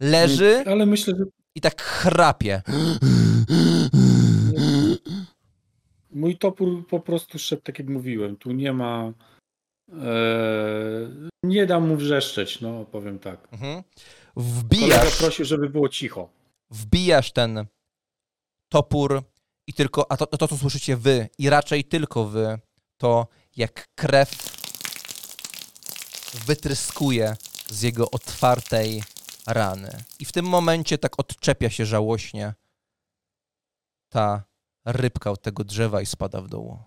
Leży 0.00 0.64
Ale 0.66 0.86
myślę, 0.86 1.14
że 1.18 1.24
i 1.54 1.60
tak 1.60 1.82
chrapie. 1.82 2.62
mój 6.10 6.38
topór 6.38 6.86
po 6.86 7.00
prostu 7.00 7.38
szedł 7.38 7.62
tak 7.62 7.78
jak 7.78 7.88
mówiłem. 7.88 8.36
Tu 8.36 8.52
nie 8.52 8.72
ma. 8.72 9.12
E, 9.92 10.20
nie 11.42 11.66
dam 11.66 11.88
mu 11.88 11.96
wrzeszczeć, 11.96 12.60
no 12.60 12.84
powiem 12.84 13.18
tak. 13.18 13.48
Mhm. 13.52 13.82
Kolega 14.34 14.50
Wbijasz, 14.50 15.18
prosił, 15.18 15.44
żeby 15.44 15.68
było 15.68 15.88
cicho. 15.88 16.37
Wbijasz 16.70 17.32
ten 17.32 17.66
topór 18.68 19.22
i 19.66 19.74
tylko, 19.74 20.12
a 20.12 20.16
to, 20.16 20.26
to, 20.26 20.48
co 20.48 20.56
słyszycie 20.58 20.96
wy 20.96 21.28
i 21.38 21.50
raczej 21.50 21.84
tylko 21.84 22.24
wy, 22.24 22.58
to 22.96 23.26
jak 23.56 23.88
krew 23.94 24.58
wytryskuje 26.46 27.36
z 27.70 27.82
jego 27.82 28.10
otwartej 28.10 29.02
rany. 29.46 29.90
I 30.18 30.24
w 30.24 30.32
tym 30.32 30.46
momencie 30.46 30.98
tak 30.98 31.18
odczepia 31.20 31.70
się 31.70 31.86
żałośnie 31.86 32.54
ta 34.08 34.44
rybka 34.84 35.30
od 35.30 35.42
tego 35.42 35.64
drzewa 35.64 36.00
i 36.00 36.06
spada 36.06 36.40
w 36.42 36.48
dół. 36.48 36.78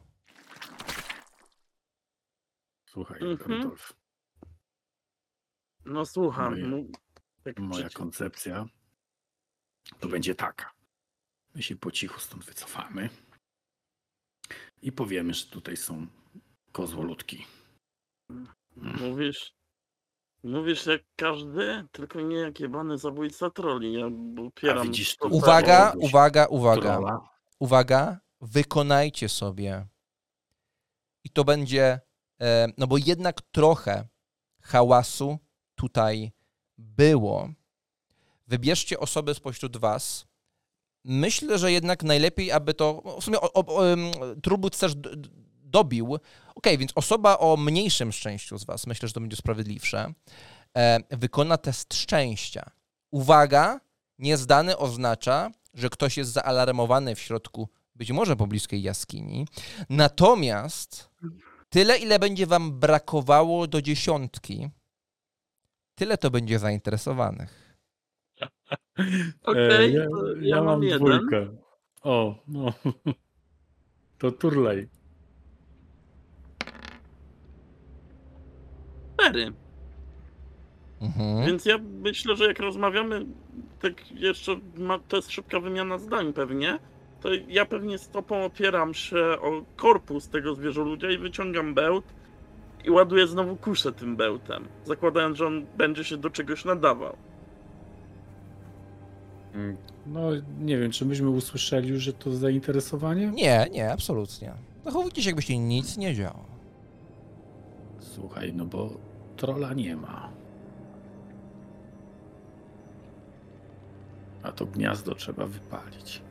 Słuchaj, 2.90 3.20
Mhm. 3.22 3.62
Rudolf, 3.62 3.94
No 5.86 6.06
słucham. 6.06 6.62
No, 6.72 6.78
tak 7.44 7.60
moja 7.60 7.86
przeciw- 7.88 7.94
koncepcja 7.94 8.66
to 10.00 10.08
będzie 10.08 10.36
taka. 10.36 10.72
My 11.56 11.64
się 11.64 11.76
po 11.76 11.92
cichu 11.92 12.20
stąd 12.20 12.46
wycofamy 12.46 13.10
i 14.82 14.92
powiemy, 14.92 15.34
że 15.34 15.46
tutaj 15.46 15.78
są 15.78 16.08
kozłoludki. 16.72 17.46
Mówisz. 18.76 19.54
Mówisz 20.44 20.86
jak 20.86 21.02
każdy, 21.16 21.86
tylko 21.92 22.22
nie 22.22 22.36
jak 22.36 22.60
jebany 22.60 22.98
zabójca 22.98 23.50
troli. 23.50 23.94
Ja 23.94 24.06
popieram. 24.36 24.88
Widzisz 24.88 25.18
Uwaga, 25.30 25.94
uwaga, 25.98 26.46
uwaga. 26.46 27.20
Uwaga, 27.60 28.20
wykonajcie 28.42 29.30
sobie. 29.30 29.88
I 31.24 31.30
to 31.30 31.44
będzie, 31.44 32.00
e, 32.42 32.68
no 32.78 32.88
bo 32.88 32.98
jednak 32.98 33.42
trochę 33.42 34.08
hałasu 34.62 35.38
tutaj 35.76 36.32
było. 36.78 37.50
Wybierzcie 38.52 39.00
osoby 39.00 39.34
spośród 39.34 39.78
was. 39.78 40.26
Myślę, 41.06 41.60
że 41.60 41.72
jednak 41.72 42.04
najlepiej, 42.04 42.52
aby 42.52 42.74
to. 42.74 43.18
W 43.22 43.24
sumie 43.24 43.42
o, 43.42 43.54
o, 43.54 43.84
Trubut 44.44 44.78
też 44.78 44.94
dobił. 45.64 46.18
Okej, 46.56 46.78
więc 46.78 46.92
osoba 46.96 47.38
o 47.38 47.58
mniejszym 47.58 48.12
szczęściu 48.12 48.58
z 48.58 48.64
was, 48.64 48.88
myślę, 48.88 49.08
że 49.08 49.14
to 49.14 49.20
będzie 49.20 49.38
sprawiedliwsze, 49.38 50.14
e, 50.78 51.00
wykona 51.18 51.58
test 51.58 51.94
szczęścia. 51.94 52.72
Uwaga, 53.12 53.80
niezdany 54.20 54.78
oznacza, 54.78 55.52
że 55.74 55.90
ktoś 55.90 56.18
jest 56.18 56.32
zaalarmowany 56.32 57.16
w 57.16 57.20
środku 57.20 57.70
być 57.96 58.12
może 58.12 58.36
pobliskiej 58.36 58.82
jaskini. 58.82 59.48
Natomiast 59.90 61.10
tyle, 61.70 61.98
ile 61.98 62.20
będzie 62.20 62.48
wam 62.48 62.80
brakowało 62.80 63.68
do 63.68 63.82
dziesiątki, 63.82 64.70
tyle 65.96 66.18
to 66.18 66.32
będzie 66.32 66.60
zainteresowanych. 66.60 67.71
Okej, 69.44 69.70
E, 69.72 69.90
ja, 69.90 70.04
ja, 70.04 70.08
ja 70.42 70.56
mam 70.56 70.66
mam 70.66 70.84
jeden. 70.84 71.00
dwójkę. 71.00 71.48
O, 72.04 72.36
no. 72.48 72.66
To 74.18 74.32
turlej. 74.32 74.88
Cztery. 79.18 79.54
Mhm. 81.02 81.46
Więc 81.48 81.66
ja 81.66 81.78
myślę, 81.78 82.36
że 82.36 82.48
jak 82.48 82.60
rozmawiamy, 82.60 83.26
tak 83.80 84.12
jeszcze 84.12 84.60
ma, 84.78 85.00
to 85.00 85.16
jest 85.16 85.32
szybka 85.32 85.60
wymiana 85.60 85.98
zdań 85.98 86.34
pewnie, 86.34 86.80
to 87.22 87.30
ja 87.48 87.66
pewnie 87.66 87.98
stopą 87.98 88.46
opieram 88.46 88.94
się 88.94 89.18
o 89.42 89.66
korpus 89.76 90.30
tego 90.30 90.56
zwierzoludzia 90.56 91.12
i 91.12 91.18
wyciągam 91.18 91.74
bełt 91.74 92.06
i 92.84 92.92
ładuję 92.92 93.28
znowu 93.28 93.56
kuszę 93.56 93.92
tym 93.92 94.16
bełtem, 94.16 94.68
zakładając, 94.86 95.38
że 95.38 95.48
on 95.48 95.66
będzie 95.78 96.04
się 96.04 96.18
do 96.18 96.30
czegoś 96.30 96.66
nadawał. 96.66 97.18
No, 100.06 100.22
nie 100.60 100.78
wiem, 100.78 100.92
czy 100.92 101.06
myśmy 101.06 101.30
usłyszeli 101.30 101.90
już, 101.90 102.04
że 102.04 102.14
to 102.14 102.32
zainteresowanie? 102.32 103.28
Nie, 103.28 103.68
nie, 103.72 103.92
absolutnie. 103.92 104.54
Zachowujcie 104.86 105.22
się, 105.22 105.30
jakbyście 105.30 105.58
nic 105.60 105.98
nie 105.98 106.16
działo. 106.16 106.46
Słuchaj, 108.00 108.54
no 108.54 108.66
bo 108.66 108.90
trola 109.38 109.74
nie 109.74 109.96
ma. 109.96 110.30
A 114.44 114.52
to 114.52 114.66
gniazdo 114.66 115.16
trzeba 115.16 115.46
wypalić. 115.46 116.22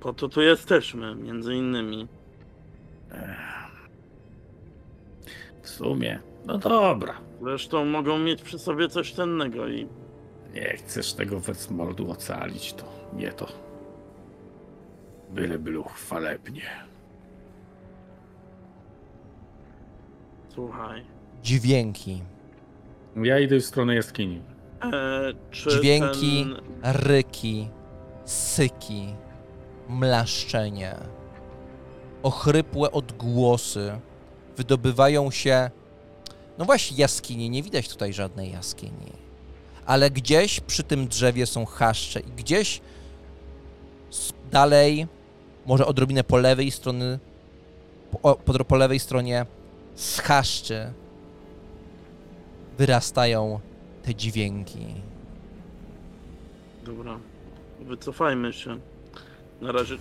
Po 0.00 0.12
to 0.12 0.28
tu 0.28 0.42
jesteśmy, 0.42 1.14
między 1.14 1.54
innymi. 1.54 2.08
W 5.62 5.68
sumie, 5.68 6.20
no 6.46 6.58
dobra. 6.58 7.14
Zresztą 7.42 7.84
mogą 7.84 8.18
mieć 8.18 8.42
przy 8.42 8.58
sobie 8.58 8.88
coś 8.88 9.12
cennego 9.12 9.68
i 9.68 9.88
Nie 10.54 10.76
chcesz 10.76 11.12
tego 11.14 11.40
Westmoldu 11.40 12.10
ocalić, 12.10 12.72
to 12.72 12.84
nie 13.16 13.32
to. 13.32 13.48
Byle 15.30 15.58
było 15.58 15.88
chwalebnie. 15.88 16.62
słuchaj. 20.54 21.04
Dźwięki, 21.42 22.22
Ja 23.16 23.38
idę 23.38 23.56
w 23.60 23.64
stronę 23.64 23.94
jaskini. 23.94 24.42
E, 24.82 25.20
czy 25.50 25.70
Dźwięki. 25.70 26.46
ten... 26.82 26.92
ryki, 26.94 27.68
syki 28.24 29.14
mlaszczenie, 29.88 30.94
ochrypłe 32.22 32.90
odgłosy 32.92 33.92
wydobywają 34.56 35.30
się. 35.30 35.70
No 36.58 36.64
właśnie, 36.64 36.96
jaskini. 36.96 37.50
Nie 37.50 37.62
widać 37.62 37.88
tutaj 37.88 38.12
żadnej 38.12 38.52
jaskini. 38.52 39.12
Ale 39.86 40.10
gdzieś 40.10 40.60
przy 40.60 40.82
tym 40.82 41.08
drzewie 41.08 41.46
są 41.46 41.64
chaszcze 41.64 42.20
i 42.20 42.30
gdzieś 42.36 42.80
dalej, 44.50 45.06
może 45.66 45.86
odrobinę 45.86 46.24
po 46.24 46.36
lewej 46.36 46.70
strony, 46.70 47.18
po, 48.22 48.34
po, 48.36 48.64
po 48.64 48.76
lewej 48.76 48.98
stronie 48.98 49.46
z 49.94 50.18
chaszczy 50.18 50.92
wyrastają 52.78 53.60
te 54.02 54.14
dźwięki. 54.14 54.86
Dobra, 56.84 57.18
wycofajmy 57.80 58.52
się. 58.52 58.78
Na 59.60 59.72
razie. 59.72 59.94
E, 59.94 59.98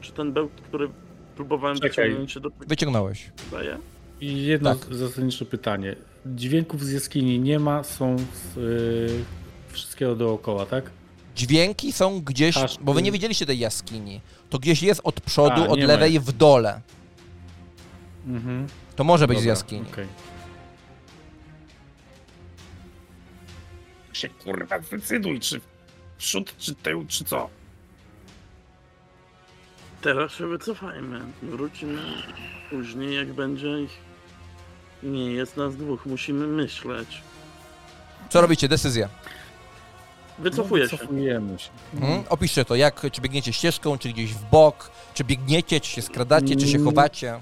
czy 0.00 0.12
ten 0.12 0.32
bełt, 0.32 0.52
który 0.68 0.88
próbowałem 1.36 1.76
Czekaj. 1.76 2.04
wyciągnąć 2.04 2.32
się 2.32 2.40
do 2.40 2.50
Wyciągnąłeś. 2.66 3.30
daje? 3.52 3.78
I 4.20 4.42
jedno 4.46 4.74
Tak. 4.74 4.94
zasadnicze 4.94 5.44
pytanie. 5.44 5.96
Dźwięków 6.26 6.84
z 6.84 6.92
jaskini 6.92 7.40
nie 7.40 7.58
ma, 7.58 7.82
są 7.82 8.16
z, 8.18 8.56
y, 8.56 9.24
wszystkiego 9.68 10.16
dookoła, 10.16 10.66
tak? 10.66 10.90
Dźwięki 11.36 11.92
są 11.92 12.20
gdzieś, 12.20 12.56
Aż- 12.56 12.78
bo 12.78 12.94
wy 12.94 13.02
nie 13.02 13.12
widzieliście 13.12 13.46
tej 13.46 13.58
jaskini. 13.58 14.20
To 14.50 14.58
gdzieś 14.58 14.82
jest 14.82 15.00
od 15.04 15.20
przodu, 15.20 15.62
A, 15.62 15.66
od 15.68 15.78
lewej 15.80 16.20
w 16.20 16.32
dole. 16.32 16.80
Mhm. 18.26 18.66
To 18.96 19.04
może 19.04 19.26
być 19.26 19.38
z 19.38 19.40
Dobra, 19.40 19.50
jaskini. 19.50 19.86
okej. 19.92 20.06
Się 24.12 24.28
kurwa 24.28 24.78
zdecyduj, 24.80 25.40
czy 25.40 25.60
przód, 26.18 26.54
czy 26.58 26.74
tył, 26.74 27.06
czy 27.08 27.24
co? 27.24 27.50
Teraz 30.02 30.32
się 30.32 30.46
wycofajmy. 30.46 31.20
Wrócimy 31.42 32.02
później, 32.70 33.14
jak 33.16 33.32
będzie 33.32 33.80
ich. 33.82 34.11
Nie 35.02 35.32
jest 35.32 35.56
nas 35.56 35.76
dwóch, 35.76 36.06
musimy 36.06 36.46
myśleć. 36.46 37.22
Co 38.30 38.40
robicie? 38.40 38.68
Decyzja. 38.68 39.08
Wycofuję 40.38 40.82
no, 40.84 40.88
się. 40.90 40.96
Wycofujemy 40.96 41.58
się. 41.58 41.70
Mhm. 41.94 42.24
Opiszcie 42.28 42.64
to, 42.64 42.74
jak, 42.74 43.06
czy 43.12 43.20
biegniecie 43.20 43.52
ścieżką, 43.52 43.98
czy 43.98 44.08
gdzieś 44.08 44.34
w 44.34 44.50
bok, 44.50 44.90
czy 45.14 45.24
biegniecie, 45.24 45.80
czy 45.80 45.90
się 45.90 46.02
skradacie, 46.02 46.56
czy 46.56 46.66
się 46.68 46.78
Mm. 46.78 46.84
chowacie. 46.88 47.40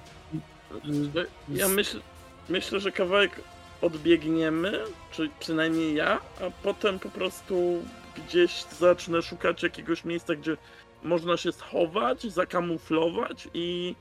Ja 1.49 1.69
myśl, 1.69 2.01
myślę, 2.49 2.81
że 2.81 2.93
kawałek 2.93 3.41
odbiegniemy, 3.83 4.79
czy 5.13 5.31
przynajmniej 5.41 5.95
ja, 5.95 6.19
a 6.41 6.51
potem 6.63 6.99
po 6.99 7.09
prostu 7.09 7.83
gdzieś 8.17 8.65
zacznę 8.79 9.23
szukać 9.23 9.63
jakiegoś 9.63 10.05
miejsca, 10.05 10.35
gdzie 10.35 10.57
można 11.03 11.37
się 11.37 11.53
schować, 11.53 12.23
zakamuflować 12.23 13.49
i 13.55 13.95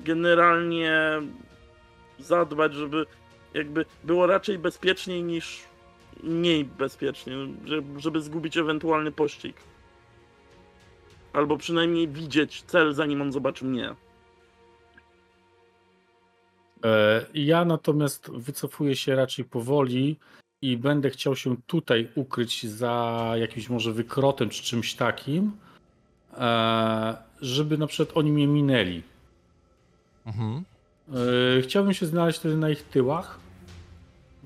generalnie 0.00 0.92
zadbać, 2.18 2.74
żeby 2.74 3.06
jakby 3.54 3.84
było 4.04 4.26
raczej 4.26 4.58
bezpieczniej 4.58 5.22
niż 5.22 5.62
mniej 6.22 6.64
bezpiecznie, 6.64 7.32
żeby, 7.64 8.00
żeby 8.00 8.22
zgubić 8.22 8.56
ewentualny 8.56 9.12
pościg. 9.12 9.56
Albo 11.32 11.56
przynajmniej 11.56 12.08
widzieć 12.08 12.62
cel, 12.62 12.94
zanim 12.94 13.22
on 13.22 13.32
zobaczy 13.32 13.64
mnie. 13.64 13.94
E, 16.84 17.26
Ja 17.34 17.64
natomiast 17.64 18.30
wycofuję 18.30 18.96
się 18.96 19.14
raczej 19.16 19.44
powoli 19.44 20.16
i 20.62 20.76
będę 20.76 21.10
chciał 21.10 21.36
się 21.36 21.56
tutaj 21.66 22.08
ukryć 22.14 22.66
za 22.66 23.32
jakimś 23.36 23.68
może 23.68 23.92
wykrotem 23.92 24.50
czy 24.50 24.62
czymś 24.62 24.94
takim, 24.94 25.52
e, 26.32 27.16
żeby 27.40 27.78
na 27.78 27.86
przykład 27.86 28.16
oni 28.16 28.32
mnie 28.32 28.46
minęli. 28.46 29.02
Mhm. 30.26 30.64
E, 31.08 31.62
Chciałbym 31.62 31.94
się 31.94 32.06
znaleźć 32.06 32.38
wtedy 32.38 32.56
na 32.56 32.70
ich 32.70 32.82
tyłach, 32.82 33.38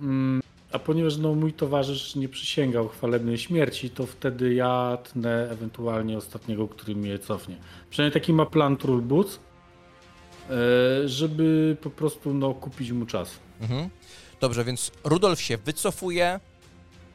Mm, 0.01 0.43
a 0.73 0.79
ponieważ 0.79 1.17
no, 1.17 1.35
mój 1.35 1.53
towarzysz 1.53 2.15
nie 2.15 2.29
przysięgał 2.29 2.89
chwalebnej 2.89 3.39
śmierci, 3.39 3.91
to 3.91 4.07
wtedy 4.07 4.55
ja 4.55 4.99
tnę 5.05 5.51
ewentualnie 5.51 6.19
ostatniego, 6.19 6.69
który 6.69 6.95
mnie 6.95 7.19
cofnie. 7.19 7.57
Przynajmniej 7.91 8.21
taki 8.21 8.33
ma 8.33 8.47
plan 8.47 8.77
Trullboots, 8.77 9.39
e, 10.51 11.09
żeby 11.09 11.77
po 11.83 11.91
prostu 11.91 12.35
no, 12.35 12.55
kupić 12.55 12.93
mu 12.93 13.07
czas. 13.07 13.31
Mhm. 13.61 13.89
Dobrze, 14.41 14.65
więc 14.65 14.93
Rudolf 15.05 15.41
się 15.41 15.57
wycofuje, 15.57 16.41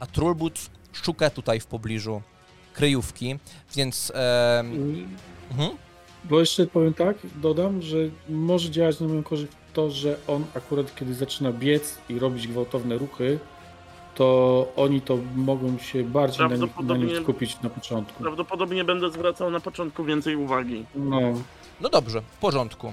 a 0.00 0.06
Trulbut 0.06 0.70
szuka 0.92 1.30
tutaj 1.30 1.60
w 1.60 1.66
pobliżu 1.66 2.22
kryjówki, 2.74 3.36
więc... 3.76 4.12
mhm. 5.50 5.76
Bo 6.24 6.40
jeszcze 6.40 6.66
powiem 6.66 6.94
tak, 6.94 7.16
dodam, 7.34 7.82
że 7.82 7.96
może 8.28 8.70
działać 8.70 9.00
na 9.00 9.08
moją 9.08 9.22
korzyść 9.22 9.52
to, 9.72 9.90
że 9.90 10.16
on 10.26 10.44
akurat 10.56 10.94
kiedy 10.94 11.14
zaczyna 11.14 11.52
biec 11.52 11.98
i 12.08 12.18
robić 12.18 12.48
gwałtowne 12.48 12.98
ruchy, 12.98 13.38
to 14.14 14.66
oni 14.76 15.00
to 15.00 15.18
mogą 15.36 15.78
się 15.78 16.04
bardziej 16.04 16.48
na 16.48 16.56
nim, 16.56 16.60
na 16.60 16.66
Prawdopodobnie- 16.66 17.22
skupić 17.22 17.60
na 17.62 17.70
początku. 17.70 18.22
Prawdopodobnie 18.22 18.84
będę 18.84 19.10
zwracał 19.10 19.50
na 19.50 19.60
początku 19.60 20.04
więcej 20.04 20.36
uwagi. 20.36 20.84
No, 20.94 21.20
No 21.80 21.88
dobrze, 21.88 22.20
w 22.22 22.38
porządku. 22.38 22.92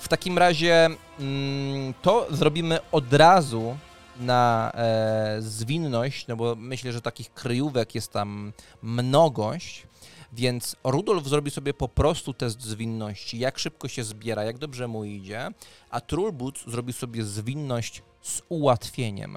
W 0.00 0.08
takim 0.08 0.38
razie 0.38 0.88
mm, 1.20 1.94
to 2.02 2.26
zrobimy 2.30 2.78
od 2.92 3.12
razu 3.14 3.76
na 4.20 4.72
e, 4.74 5.36
zwinność, 5.40 6.26
no 6.26 6.36
bo 6.36 6.54
myślę, 6.58 6.92
że 6.92 7.00
takich 7.00 7.34
kryjówek 7.34 7.94
jest 7.94 8.12
tam 8.12 8.52
mnogość, 8.82 9.86
więc 10.36 10.76
Rudolf 10.84 11.26
zrobi 11.26 11.50
sobie 11.50 11.74
po 11.74 11.88
prostu 11.88 12.34
test 12.34 12.62
zwinności, 12.62 13.38
jak 13.38 13.58
szybko 13.58 13.88
się 13.88 14.04
zbiera, 14.04 14.44
jak 14.44 14.58
dobrze 14.58 14.88
mu 14.88 15.04
idzie, 15.04 15.48
a 15.90 16.00
Trulbut 16.00 16.64
zrobi 16.66 16.92
sobie 16.92 17.24
zwinność 17.24 18.02
z 18.22 18.42
ułatwieniem. 18.48 19.36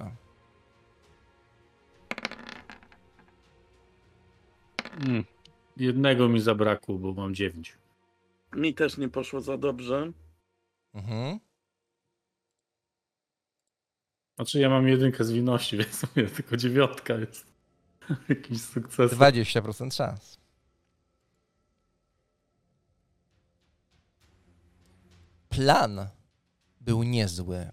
mm. 5.08 5.24
jednego 5.78 6.30
mi 6.30 6.40
zabrakło, 6.40 6.98
bo 6.98 7.14
mam 7.14 7.36
dziewięć. 7.36 7.78
Mi 8.56 8.74
też 8.74 8.98
nie 8.98 9.10
poszło 9.10 9.42
za 9.42 9.58
dobrze. 9.58 10.12
Mhm. 10.94 11.40
Znaczy 14.36 14.60
ja 14.60 14.70
mam 14.70 14.88
jedynkę 14.88 15.24
z 15.24 15.32
winności, 15.32 15.78
więc 15.80 16.04
mówię, 16.04 16.28
tylko 16.28 16.58
dziewiątka 16.58 17.14
jest 17.14 17.46
jakiś 18.30 18.62
sukces. 18.62 19.12
20% 19.12 19.96
szans. 19.96 20.39
Plan 25.50 26.08
był 26.82 27.04
niezły. 27.04 27.70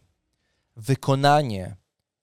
Wykonanie 0.76 1.76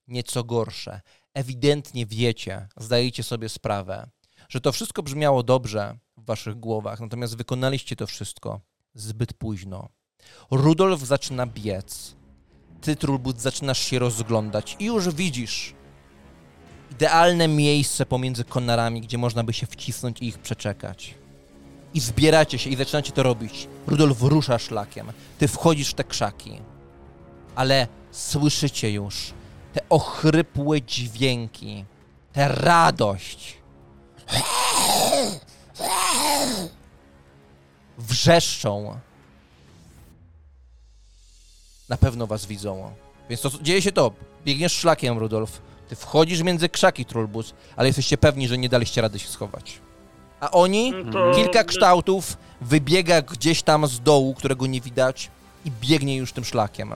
nieco 0.08 0.44
gorsze. 0.44 1.02
Ewidentnie 1.34 2.06
wiecie, 2.06 2.68
zdajecie 2.78 3.24
sobie 3.24 3.50
sprawę, 3.50 4.10
że 4.50 4.62
to 4.62 4.72
wszystko 4.72 5.04
brzmiało 5.04 5.44
dobrze 5.44 5.98
w 6.18 6.26
waszych 6.26 6.56
głowach, 6.56 7.00
natomiast 7.00 7.38
wykonaliście 7.38 7.96
to 7.96 8.08
wszystko 8.08 8.62
zbyt 8.94 9.34
późno. 9.34 9.90
Rudolf 10.52 11.02
zaczyna 11.02 11.46
biec. 11.46 12.16
Ty, 12.82 12.96
Trulbut, 12.96 13.42
zaczynasz 13.42 13.80
się 13.80 14.00
rozglądać 14.00 14.76
i 14.80 14.86
już 14.86 15.10
widzisz 15.10 15.74
idealne 16.92 17.48
miejsce 17.48 18.06
pomiędzy 18.06 18.44
konarami, 18.44 19.02
gdzie 19.02 19.18
można 19.18 19.44
by 19.44 19.54
się 19.54 19.66
wcisnąć 19.68 20.22
i 20.22 20.28
ich 20.28 20.38
przeczekać. 20.40 21.16
I 21.94 22.00
zbieracie 22.00 22.60
się 22.60 22.70
i 22.70 22.76
zaczynacie 22.76 23.12
to 23.12 23.24
robić. 23.24 23.68
Rudolf 23.88 24.22
rusza 24.22 24.60
szlakiem. 24.60 25.12
Ty 25.38 25.48
wchodzisz 25.48 25.90
w 25.90 25.94
te 25.94 26.04
krzaki. 26.04 26.60
Ale 27.56 27.88
słyszycie 28.12 28.92
już 28.92 29.34
te 29.74 29.82
ochrypłe 29.90 30.82
dźwięki, 30.82 31.86
tę 32.34 32.48
radość. 32.48 33.58
Wrzeszczą. 37.98 39.00
Na 41.90 41.98
pewno 41.98 42.28
was 42.28 42.46
widzą. 42.46 42.94
Więc 43.30 43.42
to 43.42 43.50
dzieje 43.62 43.82
się 43.82 43.92
to. 43.92 44.12
Biegniesz 44.46 44.74
szlakiem, 44.74 45.18
Rudolf. 45.18 45.62
Ty 45.90 45.96
wchodzisz 45.96 46.42
między 46.42 46.70
krzaki, 46.70 47.06
Trulbus, 47.06 47.54
ale 47.76 47.88
jesteście 47.88 48.18
pewni, 48.18 48.48
że 48.48 48.58
nie 48.58 48.70
daliście 48.70 49.02
rady 49.02 49.20
się 49.20 49.28
schować. 49.28 49.80
A 50.44 50.52
oni, 50.52 50.92
No 51.06 51.12
To 51.12 51.32
kilka 51.36 51.64
kształtów, 51.64 52.38
wybiega 52.62 53.22
gdzieś 53.22 53.64
tam 53.64 53.88
z 53.88 54.00
dołu, 54.00 54.34
którego 54.34 54.68
nie 54.68 54.82
widać 54.82 55.32
i 55.66 55.72
biegnie 55.82 56.18
już 56.18 56.34
tym 56.34 56.44
szlakiem. 56.44 56.94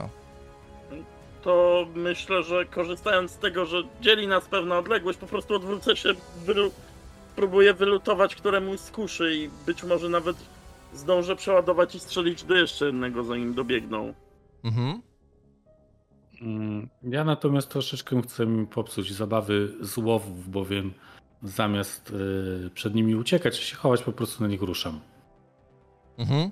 To 1.42 1.86
myślę, 1.94 2.42
że 2.42 2.64
korzystając 2.64 3.30
z 3.30 3.38
tego, 3.38 3.66
że 3.66 3.82
dzieli 4.00 4.26
nas 4.26 4.44
pewna 4.44 4.78
odległość, 4.78 5.18
po 5.18 5.26
prostu 5.26 5.54
odwrócę 5.54 5.96
się, 5.96 6.08
wylu... 6.46 6.70
próbuję 7.36 7.74
wylutować 7.74 8.34
któremuś 8.36 8.80
z 8.80 8.90
kuszy 8.90 9.34
i 9.36 9.50
być 9.66 9.82
może 9.84 10.08
nawet 10.08 10.36
zdążę 10.94 11.36
przeładować 11.36 11.94
i 11.94 12.00
strzelić 12.00 12.44
do 12.44 12.54
jeszcze 12.54 12.86
jednego, 12.86 13.24
zanim 13.24 13.54
dobiegną. 13.54 14.14
Mhm. 14.64 15.02
Mm, 16.42 16.88
Ja 17.02 17.24
natomiast 17.24 17.68
troszeczkę 17.68 18.22
chcę 18.22 18.46
mi 18.46 18.66
popsuć 18.66 19.12
zabawy 19.12 19.72
z 19.80 19.96
łowów, 19.98 20.50
bowiem 20.50 20.92
zamiast 21.42 22.10
y, 22.10 22.70
przed 22.74 22.94
nimi 22.94 23.14
uciekać 23.14 23.60
czy 23.60 23.66
się 23.66 23.76
chować, 23.76 24.02
po 24.02 24.12
prostu 24.12 24.42
na 24.42 24.48
nich 24.48 24.62
ruszam. 24.62 25.00
Mhm. 26.18 26.50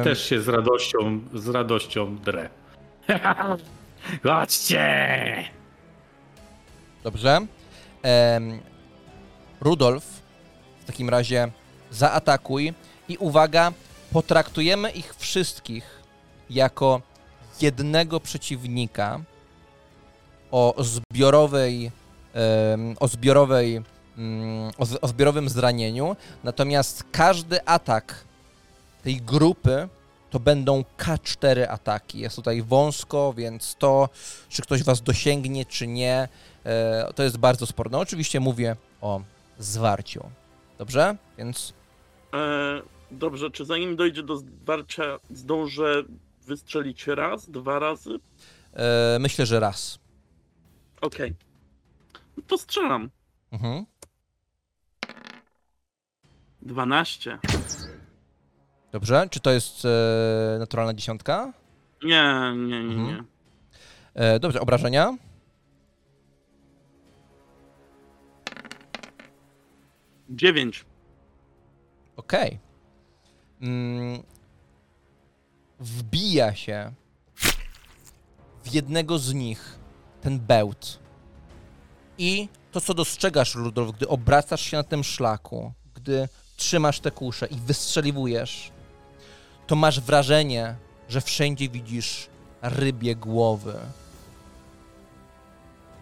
I 0.00 0.04
też 0.04 0.24
się 0.24 0.40
z 0.40 0.48
radością, 0.48 1.20
z 1.34 1.48
radością 1.48 2.18
drę. 2.18 2.48
Chodźcie! 4.22 5.44
Dobrze. 7.04 7.46
Rudolf, 9.60 10.04
w 10.80 10.84
takim 10.84 11.08
razie 11.08 11.50
zaatakuj 11.90 12.74
i 13.08 13.16
uwaga, 13.16 13.72
potraktujemy 14.12 14.90
ich 14.90 15.14
wszystkich 15.16 16.02
jako 16.50 17.00
jednego 17.60 18.20
przeciwnika 18.20 19.20
o 20.50 20.74
zbiorowej, 20.78 21.90
o 23.00 23.08
zbiorowej, 23.08 23.82
mm, 24.18 24.70
o, 25.00 25.08
zbiorowym 25.08 25.48
zranieniu, 25.48 26.16
natomiast 26.44 27.04
każdy 27.12 27.64
atak 27.64 28.24
tej 29.02 29.16
grupy 29.16 29.88
to 30.30 30.40
będą 30.40 30.84
K4 30.98 31.66
ataki. 31.68 32.18
Jest 32.18 32.36
tutaj 32.36 32.62
wąsko, 32.62 33.32
więc 33.36 33.76
to, 33.78 34.08
czy 34.48 34.62
ktoś 34.62 34.82
was 34.82 35.02
dosięgnie, 35.02 35.64
czy 35.66 35.86
nie, 35.86 36.28
e, 36.64 37.12
to 37.14 37.22
jest 37.22 37.38
bardzo 37.38 37.66
sporne. 37.66 37.98
Oczywiście 37.98 38.40
mówię 38.40 38.76
o 39.00 39.20
zwarciu. 39.58 40.30
Dobrze? 40.78 41.16
Więc 41.38 41.72
E, 42.34 42.82
dobrze, 43.10 43.50
czy 43.50 43.64
zanim 43.64 43.96
dojdzie 43.96 44.22
do 44.22 44.36
zwarcia, 44.36 45.18
zdążę 45.30 46.02
wystrzelić 46.46 47.06
raz, 47.06 47.50
dwa 47.50 47.78
razy? 47.78 48.10
e, 48.72 49.18
myślę, 49.20 49.46
że 49.46 49.60
raz. 49.60 49.98
Okej. 51.00 51.30
No 51.30 51.36
To 52.46 52.58
strzelam. 52.58 53.10
Mhm. 53.52 53.86
12. 56.62 57.38
Dobrze. 58.92 59.28
Czy 59.30 59.40
to 59.40 59.50
jest 59.50 59.84
e, 59.84 60.56
naturalna 60.58 60.94
dziesiątka? 60.94 61.52
Nie, 62.04 62.52
nie, 62.56 62.84
nie, 62.84 62.96
nie. 62.96 63.10
Mhm. 63.10 63.26
E, 64.14 64.40
dobrze, 64.40 64.60
obrażenia? 64.60 65.16
Dziewięć. 70.30 70.84
Okej. 72.16 72.58
Mm, 73.60 74.22
wbija 75.80 76.54
się 76.54 76.92
w 78.64 78.74
jednego 78.74 79.18
z 79.18 79.34
nich 79.34 79.78
ten 80.20 80.40
bełt. 80.40 81.03
I 82.18 82.48
to, 82.72 82.80
co 82.80 82.94
dostrzegasz, 82.94 83.54
Rudolf, 83.54 83.96
gdy 83.96 84.08
obracasz 84.08 84.60
się 84.60 84.76
na 84.76 84.82
tym 84.82 85.04
szlaku, 85.04 85.72
gdy 85.94 86.28
trzymasz 86.56 87.00
te 87.00 87.10
kusze 87.10 87.46
i 87.46 87.56
wystrzeliwujesz, 87.56 88.70
to 89.66 89.76
masz 89.76 90.00
wrażenie, 90.00 90.76
że 91.08 91.20
wszędzie 91.20 91.68
widzisz 91.68 92.28
rybie 92.62 93.16
głowy. 93.16 93.74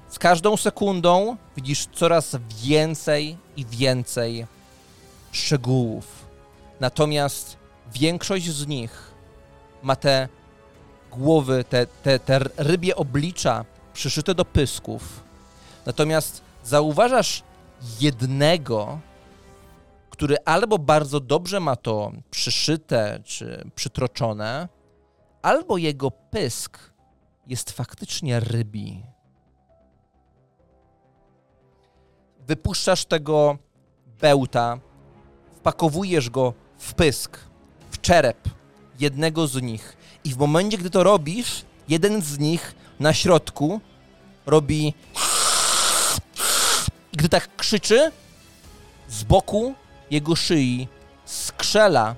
Z 0.08 0.18
każdą 0.18 0.56
sekundą 0.56 1.36
widzisz 1.56 1.86
coraz 1.92 2.36
więcej 2.62 3.36
i 3.56 3.66
więcej 3.66 4.46
szczegółów. 5.32 6.04
Natomiast 6.80 7.56
większość 7.94 8.50
z 8.50 8.66
nich 8.66 9.10
ma 9.82 9.96
te 9.96 10.28
głowy, 11.10 11.64
te, 11.68 11.86
te, 11.86 12.18
te 12.18 12.38
rybie 12.56 12.96
oblicza 12.96 13.64
przyszyte 13.94 14.34
do 14.34 14.44
pysków. 14.44 15.20
Natomiast 15.86 16.42
zauważasz 16.64 17.42
jednego, 18.00 19.00
który 20.10 20.36
albo 20.44 20.78
bardzo 20.78 21.20
dobrze 21.20 21.60
ma 21.60 21.76
to 21.76 22.12
przyszyte 22.30 23.20
czy 23.24 23.70
przytroczone, 23.74 24.68
albo 25.42 25.76
jego 25.76 26.10
pysk 26.10 26.78
jest 27.46 27.70
faktycznie 27.70 28.40
rybi. 28.40 29.02
Wypuszczasz 32.46 33.04
tego 33.04 33.58
bełta, 34.20 34.78
wpakowujesz 35.56 36.30
go 36.30 36.54
w 36.78 36.94
pysk, 36.94 37.38
w 37.90 38.00
czerep 38.00 38.48
jednego 39.00 39.46
z 39.46 39.62
nich. 39.62 39.96
I 40.24 40.34
w 40.34 40.38
momencie, 40.38 40.78
gdy 40.78 40.90
to 40.90 41.02
robisz, 41.02 41.64
jeden 41.88 42.22
z 42.22 42.38
nich 42.38 42.74
na 43.00 43.14
środku 43.14 43.80
robi. 44.46 44.94
I 47.12 47.16
gdy 47.16 47.28
tak 47.28 47.56
krzyczy, 47.56 48.12
z 49.08 49.24
boku 49.24 49.74
jego 50.10 50.36
szyi 50.36 50.88
skrzela 51.24 52.14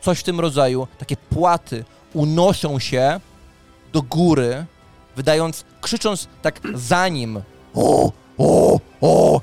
coś 0.00 0.18
w 0.18 0.22
tym 0.22 0.40
rodzaju, 0.40 0.86
takie 0.98 1.16
płaty 1.16 1.84
unoszą 2.14 2.78
się 2.78 3.20
do 3.92 4.02
góry, 4.02 4.66
wydając, 5.16 5.64
krzycząc 5.80 6.28
tak 6.42 6.60
za 6.74 7.08
nim. 7.08 7.42
O, 7.74 8.12
o, 8.38 8.80
o! 9.00 9.40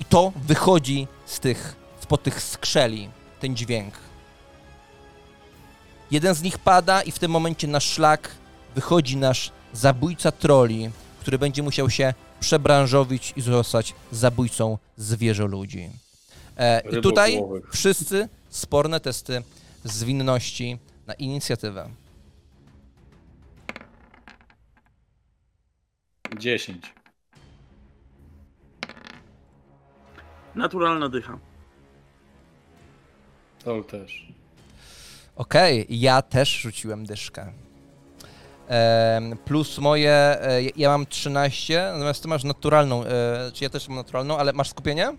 I 0.00 0.04
to 0.04 0.32
wychodzi 0.36 1.08
z 1.26 1.40
tych, 1.40 1.76
spod 2.00 2.22
tych 2.22 2.42
skrzeli, 2.42 3.10
ten 3.40 3.56
dźwięk. 3.56 3.94
Jeden 6.10 6.34
z 6.34 6.42
nich 6.42 6.58
pada 6.58 7.02
i 7.02 7.12
w 7.12 7.18
tym 7.18 7.30
momencie 7.30 7.66
na 7.66 7.80
szlak 7.80 8.30
wychodzi 8.74 9.16
nasz 9.16 9.52
zabójca 9.72 10.32
troli, 10.32 10.90
który 11.20 11.38
będzie 11.38 11.62
musiał 11.62 11.90
się 11.90 12.14
przebranżowić 12.40 13.32
i 13.36 13.40
zostać 13.40 13.94
zabójcą 14.12 14.78
zwierzoludzi. 14.96 15.90
E, 16.56 16.80
I 16.98 17.00
tutaj 17.00 17.40
wszyscy 17.72 18.28
sporne 18.48 19.00
testy 19.00 19.42
zwinności 19.84 20.78
na 21.06 21.14
inicjatywę. 21.14 21.90
10. 26.38 26.94
Naturalna 30.54 31.08
dycha. 31.08 31.38
To 33.64 33.82
też. 33.82 34.26
Okej, 35.36 35.86
ja 35.90 36.22
też 36.22 36.60
rzuciłem 36.60 37.06
dyszkę. 37.06 37.52
Plus 39.44 39.78
moje, 39.78 40.10
e, 40.12 40.62
ja 40.76 40.88
mam 40.88 41.06
13, 41.06 41.90
natomiast 41.92 42.22
ty 42.22 42.28
masz 42.28 42.44
naturalną, 42.44 43.04
e, 43.04 43.50
czy 43.52 43.64
ja 43.64 43.70
też 43.70 43.88
mam 43.88 43.96
naturalną, 43.96 44.38
ale 44.38 44.52
masz 44.52 44.70
skupienie? 44.70 45.16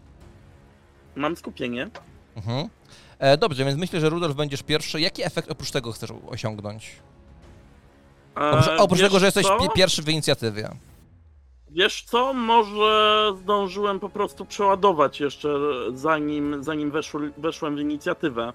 Mam 1.15 1.35
skupienie. 1.35 1.89
Mhm. 2.35 2.69
E, 3.19 3.37
dobrze, 3.37 3.65
więc 3.65 3.79
myślę, 3.79 3.99
że 3.99 4.09
Rudolf 4.09 4.35
będziesz 4.35 4.63
pierwszy. 4.63 5.01
Jaki 5.01 5.23
efekt 5.23 5.51
oprócz 5.51 5.71
tego 5.71 5.91
chcesz 5.91 6.09
osiągnąć? 6.27 6.91
Oprócz, 8.35 8.67
oprócz 8.77 8.99
tego, 9.01 9.19
że 9.19 9.25
jesteś 9.25 9.45
co? 9.47 9.57
pi- 9.59 9.69
pierwszy 9.75 10.03
w 10.03 10.09
inicjatywie. 10.09 10.69
Wiesz 11.69 12.03
co, 12.03 12.33
może 12.33 13.31
zdążyłem 13.41 13.99
po 13.99 14.09
prostu 14.09 14.45
przeładować 14.45 15.19
jeszcze 15.19 15.49
zanim, 15.93 16.63
zanim 16.63 16.91
weszł, 16.91 17.19
weszłem 17.37 17.75
w 17.75 17.79
inicjatywę. 17.79 18.53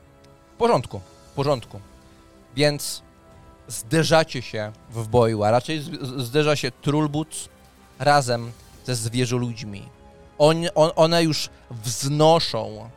W 0.55 0.57
porządku, 0.57 1.01
w 1.33 1.35
porządku. 1.35 1.81
Więc 2.57 3.03
zderzacie 3.69 4.43
się 4.43 4.73
w 4.91 5.09
boju, 5.09 5.45
a 5.45 5.51
raczej 5.51 5.83
zderza 6.17 6.57
się 6.57 6.71
Trulbuc 6.71 7.49
razem 7.99 8.53
ze 8.85 8.95
zwierzoludźmi. 8.95 9.89
On, 10.39 10.57
on, 10.75 10.91
one 10.97 11.23
już 11.23 11.51
wznoszą 11.71 12.91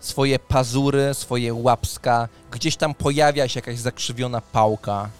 swoje 0.00 0.38
pazury, 0.38 1.14
swoje 1.14 1.54
łapska. 1.54 2.28
Gdzieś 2.50 2.76
tam 2.76 2.94
pojawia 2.94 3.48
się 3.48 3.58
jakaś 3.58 3.78
zakrzywiona 3.78 4.40
pałka, 4.40 5.10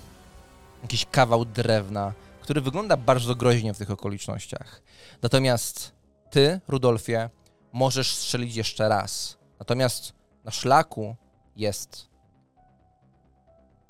jakiś 0.82 1.06
kawał 1.06 1.44
drewna, 1.44 2.12
który 2.42 2.60
wygląda 2.60 2.96
bardzo 2.96 3.34
groźnie 3.34 3.74
w 3.74 3.78
tych 3.78 3.90
okolicznościach. 3.90 4.82
Natomiast 5.22 5.92
ty, 6.30 6.60
Rudolfie, 6.68 7.30
możesz 7.72 8.14
strzelić 8.14 8.56
jeszcze 8.56 8.88
raz. 8.88 9.36
Natomiast 9.58 10.12
na 10.44 10.50
szlaku 10.50 11.16
jest 11.56 12.09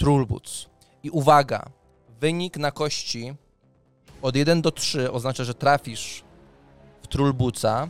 Trulbuc. 0.00 0.66
I 1.02 1.10
uwaga, 1.10 1.66
wynik 2.20 2.56
na 2.56 2.70
kości 2.70 3.34
od 4.22 4.36
1 4.36 4.62
do 4.62 4.70
3 4.70 5.12
oznacza, 5.12 5.44
że 5.44 5.54
trafisz 5.54 6.22
w 7.02 7.06
Trulbuca, 7.08 7.88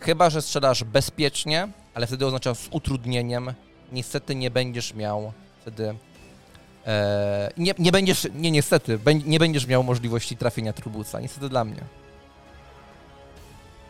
chyba 0.00 0.30
że 0.30 0.42
strzelasz 0.42 0.84
bezpiecznie, 0.84 1.68
ale 1.94 2.06
wtedy 2.06 2.26
oznacza 2.26 2.54
z 2.54 2.68
utrudnieniem. 2.70 3.54
Niestety 3.92 4.34
nie 4.34 4.50
będziesz 4.50 4.94
miał 4.94 5.32
wtedy. 5.60 5.94
E, 6.86 7.50
nie, 7.56 7.74
nie 7.78 7.92
będziesz, 7.92 8.26
nie 8.34 8.50
niestety, 8.50 8.98
nie 9.26 9.38
będziesz 9.38 9.66
miał 9.66 9.82
możliwości 9.82 10.36
trafienia 10.36 10.72
Trulbuca. 10.72 11.20
Niestety 11.20 11.48
dla 11.48 11.64
mnie. 11.64 11.80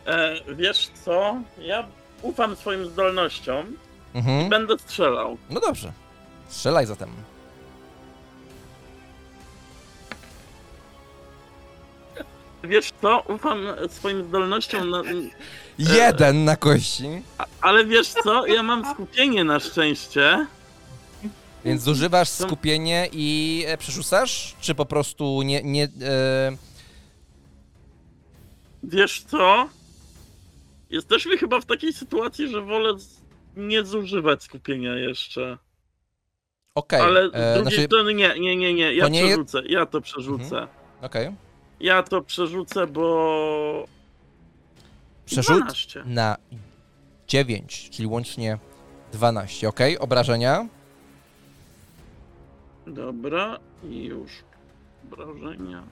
E, 0.05 0.35
wiesz 0.55 0.89
co, 1.05 1.35
ja 1.61 1.87
ufam 2.21 2.55
swoim 2.55 2.85
zdolnościom 2.89 3.65
i 4.13 4.17
Mhm. 4.17 4.49
będę 4.49 4.79
strzelał. 4.79 5.37
No 5.49 5.59
dobrze. 5.59 5.91
Strzelaj 6.49 6.85
zatem. 6.85 7.09
wiesz 12.63 12.91
co, 13.01 13.23
ufam 13.27 13.59
swoim 13.89 14.23
zdolnościom, 14.27 14.89
na, 14.89 15.01
Jeden 15.77 16.45
na 16.45 16.55
kości. 16.55 17.07
a- 17.37 17.45
ale 17.61 17.85
wiesz 17.85 18.07
co, 18.07 18.45
ja 18.47 18.63
mam 18.63 18.93
skupienie 18.93 19.43
na 19.43 19.59
szczęście. 19.59 20.47
Więc 21.65 21.81
zużywasz 21.81 22.29
skupienie 22.29 23.09
i 23.11 23.63
e, 23.67 23.77
przerzucasz? 23.77 24.55
Czy 24.61 24.75
po 24.75 24.85
prostu 24.85 25.41
nie... 25.41 25.63
nie 25.63 25.83
e, 25.83 26.57
Wiesz 28.83 29.23
co, 29.23 29.69
jesteśmy 30.89 31.37
chyba 31.37 31.61
w 31.61 31.65
takiej 31.65 31.93
sytuacji, 31.93 32.47
że 32.51 32.61
wolę 32.61 32.93
nie 33.57 33.83
zużywać 33.85 34.43
skupienia 34.43 34.95
jeszcze. 34.95 35.57
Okej. 36.75 37.01
Ale 37.01 37.29
z 37.29 37.35
e, 37.35 37.53
drugiej 37.53 37.61
znaczy, 37.61 37.83
strony 37.83 38.13
nie, 38.13 38.39
nie, 38.39 38.55
nie, 38.55 38.73
nie, 38.73 38.93
ja 38.93 39.03
To 39.03 39.09
nie 39.09 39.23
przerzucę, 39.23 39.61
ja 39.65 39.85
to 39.85 40.01
przerzucę. 40.01 40.67
Okej. 41.01 41.35
Ja 41.79 42.03
to 42.03 42.21
przerzucę, 42.21 42.87
bo... 42.87 43.85
Przerzut 45.25 45.57
12. 45.57 46.03
na 46.05 46.37
9, 47.27 47.89
czyli 47.89 48.07
łącznie 48.07 48.57
12, 49.13 49.69
ok? 49.69 49.79
Obrażenia. 49.99 50.67
Dobra, 52.87 53.59
i 53.83 54.03
już. 54.03 54.31
Obrażenia. 55.11 55.83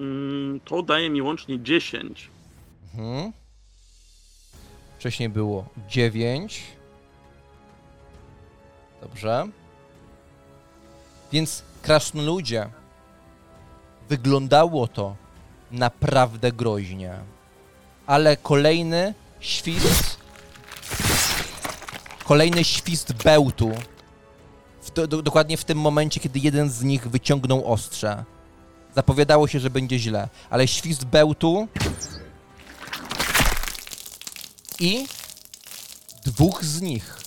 Mm, 0.00 0.60
To 0.60 0.82
daje 0.82 1.10
mi 1.10 1.22
łącznie 1.22 1.60
10. 1.62 2.35
Mhm. 2.98 3.32
Wcześniej 4.98 5.28
było 5.28 5.64
9. 5.88 6.62
Dobrze. 9.00 9.48
Więc 11.32 11.62
krasnoludzie 11.82 12.68
wyglądało 14.08 14.88
to 14.88 15.16
naprawdę 15.70 16.52
groźnie. 16.52 17.18
Ale 18.06 18.36
kolejny 18.36 19.14
świst 19.40 20.16
kolejny 22.24 22.64
świst 22.64 23.12
bełtu 23.12 23.72
w 24.82 24.90
do, 24.90 25.06
do, 25.06 25.22
dokładnie 25.22 25.56
w 25.56 25.64
tym 25.64 25.78
momencie, 25.78 26.20
kiedy 26.20 26.38
jeden 26.38 26.70
z 26.70 26.82
nich 26.82 27.08
wyciągnął 27.08 27.72
ostrze. 27.72 28.24
Zapowiadało 28.94 29.48
się, 29.48 29.60
że 29.60 29.70
będzie 29.70 29.98
źle, 29.98 30.28
ale 30.50 30.68
świst 30.68 31.04
bełtu 31.04 31.68
i 34.80 35.06
dwóch 36.24 36.64
z 36.64 36.80
nich 36.80 37.18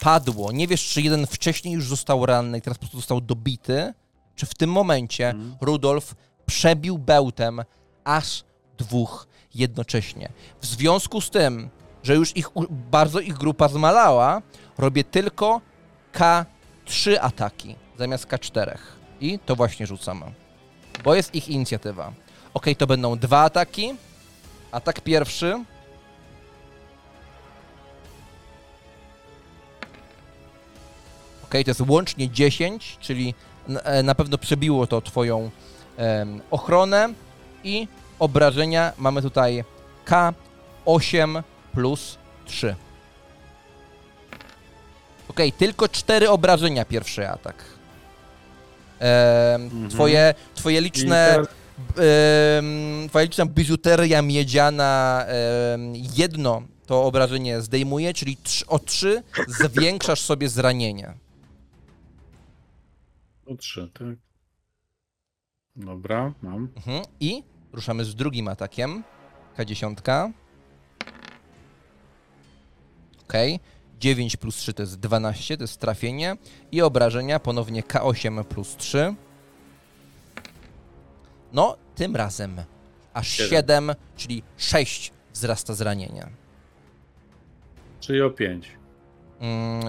padło. 0.00 0.52
Nie 0.52 0.68
wiesz, 0.68 0.88
czy 0.88 1.02
jeden 1.02 1.26
wcześniej 1.26 1.74
już 1.74 1.88
został 1.88 2.26
ranny 2.26 2.58
i 2.58 2.62
teraz 2.62 2.78
po 2.78 2.80
prostu 2.80 2.96
został 2.96 3.20
dobity, 3.20 3.94
czy 4.36 4.46
w 4.46 4.54
tym 4.54 4.70
momencie 4.70 5.28
Mhm. 5.28 5.56
Rudolf 5.60 6.14
przebił 6.46 6.98
bełtem 6.98 7.62
aż 8.04 8.44
dwóch 8.78 9.26
jednocześnie. 9.54 10.32
W 10.60 10.66
związku 10.66 11.20
z 11.20 11.30
tym, 11.30 11.70
że 12.02 12.14
już 12.14 12.36
ich 12.36 12.50
bardzo 12.70 13.20
ich 13.20 13.34
grupa 13.34 13.68
zmalała, 13.68 14.42
robię 14.78 15.04
tylko 15.04 15.60
K3 16.14 17.16
ataki 17.20 17.76
zamiast 17.98 18.26
K4. 18.26 18.78
I 19.20 19.38
to 19.38 19.56
właśnie 19.56 19.86
rzucam. 19.86 20.24
Bo 21.04 21.14
jest 21.14 21.34
ich 21.34 21.48
inicjatywa. 21.48 22.12
Ok, 22.54 22.66
to 22.78 22.86
będą 22.86 23.18
dwa 23.18 23.40
ataki. 23.40 23.94
Atak 24.72 25.00
pierwszy. 25.00 25.64
Ok, 31.52 31.64
to 31.64 31.70
jest 31.70 31.80
łącznie 31.80 32.30
10, 32.30 32.96
czyli 33.00 33.34
e, 33.84 34.02
na 34.02 34.14
pewno 34.14 34.38
przebiło 34.38 34.86
to 34.86 35.00
twoją 35.00 35.50
em, 35.96 36.40
ochronę 36.50 37.08
i 37.64 37.88
obrażenia 38.18 38.92
mamy 38.98 39.22
tutaj 39.22 39.64
K8 40.06 41.42
plus 41.72 42.18
3. 42.44 42.76
Ok, 45.28 45.40
tylko 45.58 45.88
4 45.88 46.30
obrażenia 46.30 46.84
pierwszy 46.84 47.28
atak. 47.28 47.64
Mhm. 49.54 49.88
twoje, 49.90 50.34
twoje 50.54 50.80
liczne 50.80 51.38
twoja 53.08 53.24
liczna 53.24 53.46
biżuteria 53.46 54.22
miedziana 54.22 55.24
jedno 56.16 56.62
to 56.86 57.04
obrażenie 57.04 57.60
zdejmuje, 57.60 58.14
czyli 58.14 58.36
o 58.66 58.78
3 58.78 59.22
zwiększasz 59.48 60.20
sobie 60.20 60.48
zranienie. 60.48 61.21
Tu 63.52 63.56
trzy, 63.56 63.90
tak. 63.94 64.16
Dobra, 65.76 66.34
mam. 66.42 66.68
Mhm. 66.76 67.04
I 67.20 67.42
ruszamy 67.72 68.04
z 68.04 68.14
drugim 68.14 68.48
atakiem. 68.48 69.04
K10. 69.56 70.32
Ok. 73.22 73.32
9 73.98 74.36
plus 74.36 74.56
3 74.56 74.74
to 74.74 74.82
jest 74.82 75.00
12, 75.00 75.56
to 75.56 75.64
jest 75.64 75.80
trafienie. 75.80 76.36
I 76.72 76.82
obrażenia 76.82 77.40
ponownie 77.40 77.82
K8 77.82 78.44
plus 78.44 78.76
3. 78.76 79.14
No, 81.52 81.76
tym 81.94 82.16
razem 82.16 82.56
aż 83.14 83.28
7, 83.28 83.50
7 83.50 83.94
czyli 84.16 84.42
6 84.56 85.12
wzrasta 85.32 85.74
zranienia. 85.74 86.28
Czyli 88.00 88.22
o 88.22 88.30
5 88.30 88.81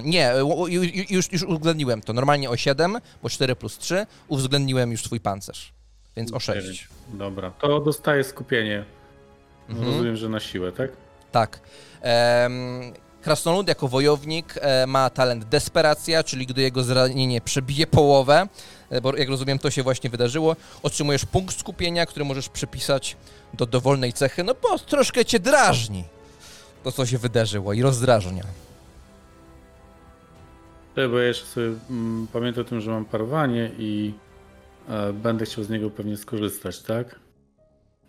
nie, 0.04 0.32
ju- 0.40 0.68
ju- 0.68 1.06
już, 1.10 1.32
już 1.32 1.44
uwzględniłem 1.44 2.02
to. 2.02 2.14
Normalnie 2.14 2.50
o 2.50 2.58
7, 2.58 2.98
bo 3.24 3.30
4 3.30 3.56
plus 3.56 3.78
3. 3.78 4.06
Uwzględniłem 4.28 4.92
już 4.92 5.04
twój 5.04 5.20
pancerz. 5.20 5.74
Więc 6.16 6.34
o 6.34 6.40
6. 6.40 6.60
Dziewięć. 6.62 6.88
Dobra, 7.14 7.52
to 7.52 7.80
dostaję 7.80 8.24
skupienie. 8.24 8.86
Mhm. 9.70 9.88
Rozumiem, 9.88 10.16
że 10.18 10.30
na 10.30 10.40
siłę, 10.40 10.72
tak? 10.72 10.92
Tak. 11.32 11.60
Em, 12.02 12.94
Krasnolud 13.22 13.68
jako 13.68 13.88
wojownik 13.88 14.56
e, 14.62 14.88
ma 14.88 15.10
talent 15.10 15.44
desperacja, 15.46 16.24
czyli 16.24 16.46
gdy 16.48 16.62
jego 16.62 16.84
zranienie 16.84 17.42
przebije 17.42 17.88
połowę, 17.88 18.48
e, 18.90 19.02
bo 19.02 19.18
jak 19.18 19.30
rozumiem 19.30 19.60
to 19.60 19.72
się 19.72 19.84
właśnie 19.84 20.10
wydarzyło, 20.10 20.56
otrzymujesz 20.84 21.26
punkt 21.26 21.60
skupienia, 21.60 22.06
który 22.06 22.26
możesz 22.26 22.50
przypisać 22.50 23.18
do 23.54 23.66
dowolnej 23.66 24.14
cechy, 24.14 24.44
no 24.44 24.56
bo 24.62 24.80
troszkę 24.80 25.26
cię 25.26 25.40
drażni 25.40 26.04
to, 26.84 26.92
co 26.92 27.06
się 27.06 27.18
wydarzyło 27.18 27.74
i 27.74 27.82
rozdrażnia. 27.82 28.44
Tak, 30.96 31.10
bo 31.12 31.20
ja 31.20 31.28
jeszcze 31.28 31.46
sobie 31.46 31.74
mm, 31.90 32.28
pamiętam 32.34 32.62
o 32.62 32.68
tym, 32.68 32.82
że 32.82 32.92
mam 32.92 33.06
parowanie 33.06 33.72
i 33.78 34.14
e, 34.90 35.14
będę 35.14 35.46
chciał 35.46 35.64
z 35.64 35.70
niego 35.70 35.90
pewnie 35.90 36.18
skorzystać, 36.18 36.80
tak? 36.82 37.20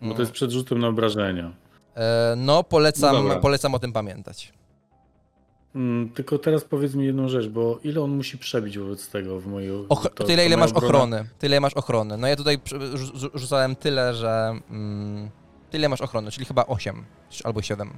Bo 0.01 0.13
to 0.13 0.21
jest 0.21 0.31
przed 0.31 0.51
rzutem 0.51 0.79
na 0.79 0.87
obrażenia. 0.87 1.51
E, 1.95 2.33
no, 2.37 2.63
polecam, 2.63 3.15
No 3.15 3.21
dobra. 3.23 3.39
polecam 3.39 3.75
o 3.75 3.79
tym 3.79 3.93
pamiętać. 3.93 4.53
Mm, 5.75 6.09
tylko 6.09 6.37
teraz 6.39 6.63
powiedz 6.63 6.95
mi 6.95 7.05
jedną 7.05 7.29
rzecz, 7.29 7.47
bo 7.47 7.79
ile 7.83 8.01
on 8.01 8.11
musi 8.11 8.37
przebić 8.37 8.77
wobec 8.79 9.09
tego 9.09 9.39
w 9.39 9.47
mojej... 9.47 9.71
Och- 9.89 10.03
to- 10.09 10.23
tyle, 10.23 10.25
to 10.25 10.33
ile 10.33 10.57
moja 10.57 10.57
masz 10.57 10.71
obrona- 10.71 10.85
ochrony. 10.85 11.25
Tyle 11.39 11.59
masz 11.59 11.73
ochrony. 11.73 12.17
No 12.17 12.27
ja 12.27 12.35
tutaj 12.35 12.59
przy- 12.59 12.79
rzu- 12.79 13.13
rzu- 13.17 13.29
rzucałem 13.33 13.75
tyle, 13.75 14.13
że... 14.13 14.59
Mm, 14.69 15.29
tyle 15.71 15.89
masz 15.89 16.01
ochrony, 16.01 16.31
czyli 16.31 16.45
chyba 16.45 16.65
8 16.65 17.03
albo 17.43 17.61
7. 17.61 17.89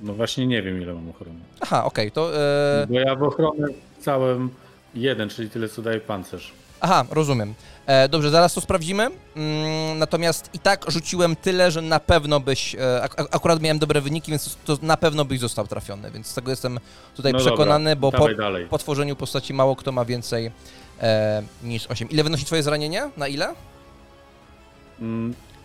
No 0.00 0.14
właśnie 0.14 0.46
nie 0.46 0.62
wiem 0.62 0.82
ile 0.82 0.94
mam 0.94 1.10
ochrony. 1.10 1.38
Aha, 1.60 1.84
okej, 1.84 2.12
to... 2.12 2.36
E, 2.82 2.86
Bo 2.88 2.94
ja 3.00 3.14
w 3.16 3.22
ochronę 3.22 3.68
całem 4.00 4.50
jeden, 4.94 5.28
czyli 5.28 5.50
tyle 5.50 5.68
co 5.68 5.82
daje 5.82 6.00
pancerz. 6.00 6.52
aha, 6.80 7.04
rozumiem. 7.10 7.54
E, 7.86 8.08
dobrze, 8.08 8.30
zaraz 8.30 8.54
to 8.54 8.60
sprawdzimy. 8.60 9.02
Mm, 9.36 9.98
natomiast 9.98 10.50
i 10.54 10.58
tak 10.58 10.90
rzuciłem 10.90 11.36
tyle, 11.36 11.70
że 11.70 11.82
na 11.82 12.00
pewno 12.00 12.40
byś... 12.40 12.74
E, 12.74 13.02
ak- 13.02 13.20
ak- 13.20 13.36
akurat 13.36 13.60
miałem 13.62 13.78
dobre 13.78 14.00
wyniki, 14.00 14.30
więc 14.30 14.56
to 14.64 14.78
na 14.82 14.96
pewno 14.96 15.24
byś 15.24 15.40
został 15.40 15.66
trafiony, 15.66 16.10
więc 16.10 16.26
z 16.26 16.34
tego 16.34 16.50
jestem 16.50 16.80
tutaj 17.16 17.32
no 17.32 17.38
przekonany, 17.38 17.96
dobra, 17.96 18.18
bo 18.20 18.26
po, 18.28 18.34
dalej. 18.34 18.66
po 18.66 18.78
tworzeniu 18.78 19.16
postaci 19.16 19.54
mało 19.54 19.76
kto 19.76 19.92
ma 19.92 20.04
więcej 20.04 20.50
e, 21.00 21.42
niż 21.62 21.86
8. 21.86 22.10
Ile 22.10 22.24
wynosi 22.24 22.44
twoje 22.44 22.62
zranienie? 22.62 23.10
Na 23.16 23.28
ile? 23.28 23.54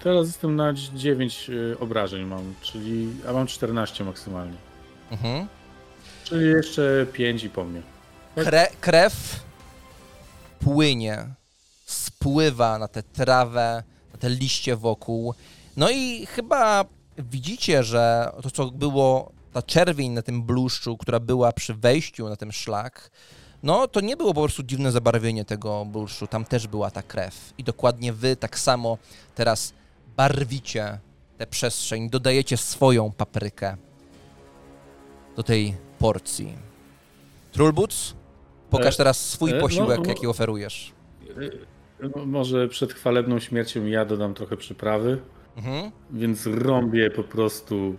Teraz 0.04 0.28
jestem 0.28 0.56
na 0.56 0.74
9 0.74 1.50
y, 1.50 1.80
obrażeń 1.80 2.26
mam, 2.26 2.54
czyli... 2.62 3.10
a 3.30 3.34
mam 3.34 3.48
14 3.48 4.04
maksymalnie. 4.04 4.58
Mhm. 5.12 5.48
Czyli 6.24 6.46
jeszcze 6.46 7.06
5 7.14 7.44
i 7.44 7.50
po 7.50 7.64
mnie. 7.64 7.82
Kre, 8.36 8.68
krew 8.82 9.44
płynie, 10.60 11.26
spływa 11.86 12.80
na 12.80 12.88
tę 12.88 13.04
trawę, 13.04 13.84
na 14.14 14.20
te 14.20 14.30
liście 14.30 14.76
wokół. 14.76 15.34
No 15.78 15.90
i 15.90 16.26
chyba 16.26 16.86
widzicie, 17.18 17.84
że 17.84 18.32
to, 18.44 18.52
co 18.52 18.72
było, 18.72 19.32
ta 19.54 19.62
czerwień 19.62 20.12
na 20.12 20.22
tym 20.22 20.44
bluszczu, 20.44 20.98
która 20.98 21.20
była 21.20 21.52
przy 21.52 21.74
wejściu 21.74 22.30
na 22.30 22.36
ten 22.36 22.52
szlak, 22.52 23.12
no 23.64 23.88
to 23.88 24.02
nie 24.02 24.18
było 24.18 24.34
po 24.34 24.42
prostu 24.42 24.64
dziwne 24.64 24.92
zabarwienie 24.92 25.46
tego 25.46 25.86
bluszczu, 25.86 26.28
tam 26.28 26.46
też 26.46 26.68
była 26.68 26.92
ta 26.92 27.04
krew. 27.04 27.54
I 27.58 27.64
dokładnie 27.64 28.14
wy 28.14 28.36
tak 28.36 28.60
samo 28.60 28.98
teraz 29.36 29.74
barwicie 30.18 31.00
tę 31.38 31.48
przestrzeń, 31.48 32.10
dodajecie 32.10 32.58
swoją 32.58 33.12
paprykę 33.12 33.78
do 35.36 35.44
tej 35.44 35.76
porcji. 36.00 36.54
Trulbuc, 37.52 38.14
pokaż 38.70 38.94
E, 38.96 38.98
teraz 38.98 39.30
swój 39.30 39.52
e, 39.52 39.54
no, 39.56 39.62
posiłek, 39.62 40.00
no. 40.04 40.10
jaki 40.10 40.28
oferujesz. 40.28 40.92
No, 42.16 42.26
może 42.26 42.68
przed 42.68 42.94
chwalebną 42.94 43.40
śmiercią 43.40 43.86
ja 43.86 44.06
dodam 44.06 44.34
trochę 44.34 44.58
przyprawy, 44.58 45.20
Mhm. 45.58 45.92
więc 46.12 46.46
rąbię 46.48 47.10
po 47.10 47.24
prostu 47.24 47.96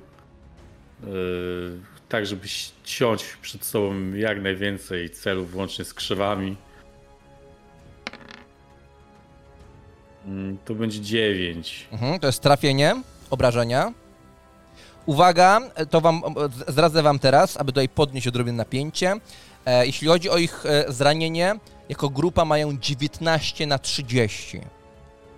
yy, 1.06 1.10
tak, 2.08 2.26
żeby 2.26 2.46
ciąć 2.84 3.24
przed 3.42 3.64
sobą 3.64 4.12
jak 4.12 4.42
najwięcej 4.42 5.10
celów, 5.10 5.50
włącznie 5.50 5.84
z 5.84 5.94
krzewami. 5.94 6.56
Mm, 10.26 10.58
To 10.64 10.74
będzie 10.74 11.00
9. 11.00 11.86
Mhm, 11.92 12.20
to 12.20 12.26
jest 12.26 12.40
trafienie, 12.42 13.02
obrażenia. 13.30 13.92
Uwaga, 15.06 15.60
to 15.90 16.00
wam 16.00 16.22
zdradzę 16.68 17.02
wam 17.02 17.18
teraz, 17.18 17.56
aby 17.56 17.72
tutaj 17.72 17.88
podnieść 17.88 18.26
odrobinę 18.26 18.56
napięcie. 18.56 19.14
E, 19.66 19.86
jeśli 19.86 20.08
chodzi 20.08 20.30
o 20.30 20.36
ich 20.38 20.66
e, 20.66 20.84
zranienie, 20.92 21.54
jako 21.88 22.08
grupa 22.10 22.44
mają 22.44 22.78
19 22.78 23.66
na 23.66 23.78
30. 23.78 24.60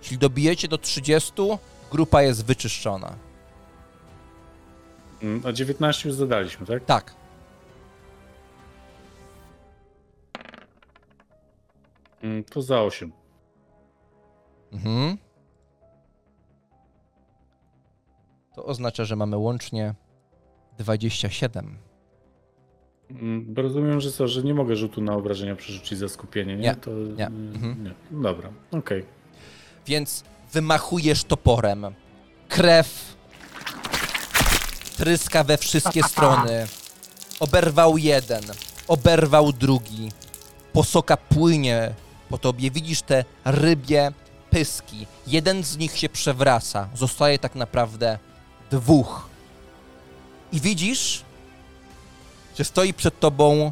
Jeśli 0.01 0.17
dobijecie 0.17 0.67
do 0.67 0.77
30, 0.77 1.31
grupa 1.91 2.21
jest 2.21 2.45
wyczyszczona. 2.45 3.13
Mm, 5.23 5.41
A 5.45 5.51
19 5.51 6.09
już 6.09 6.17
zadaliśmy, 6.17 6.65
tak? 6.65 6.85
Tak. 6.85 7.13
Mm, 12.23 12.43
To 12.43 12.61
za 12.61 12.81
8. 12.81 13.11
Mhm. 14.75 15.17
To 18.55 18.65
oznacza, 18.65 19.05
że 19.05 19.15
mamy 19.15 19.37
łącznie 19.37 19.93
27. 20.77 21.77
Mm, 23.11 23.53
bo 23.53 23.61
Rozumiem, 23.61 24.01
że 24.01 24.11
co, 24.11 24.27
że 24.27 24.43
nie 24.43 24.53
mogę 24.53 24.75
rzutu 24.75 25.01
na 25.01 25.13
obrażenia 25.13 25.55
przerzucić 25.55 25.99
za 25.99 26.09
skupienie, 26.09 26.55
nie? 26.55 26.61
Nie, 26.61 26.75
to, 26.75 26.91
nie. 26.91 27.27
Mhm. 27.27 27.83
nie. 27.83 28.21
Dobra, 28.21 28.49
okej. 28.71 29.05
Więc 29.85 30.23
wymachujesz 30.53 31.23
toporem. 31.23 31.85
Krew 32.49 33.15
tryska 34.97 35.43
we 35.43 35.57
wszystkie 35.57 36.03
strony. 36.03 36.67
Oberwał 37.39 37.97
jeden, 37.97 38.43
oberwał 38.87 39.53
drugi. 39.53 40.11
Posoka 40.73 41.17
płynie 41.17 41.93
po 42.29 42.37
tobie. 42.37 42.71
Widzisz 42.71 43.01
te 43.01 43.25
rybie 43.45 44.11
pyski. 44.55 45.07
Jeden 45.27 45.63
z 45.63 45.77
nich 45.77 45.97
się 45.97 46.09
przewraca. 46.09 46.89
Zostaje 46.93 47.39
tak 47.39 47.55
naprawdę 47.55 48.19
dwóch. 48.71 49.29
I 50.51 50.61
widzisz, 50.61 51.23
że 52.57 52.63
stoi 52.63 52.93
przed 52.93 53.19
tobą 53.19 53.71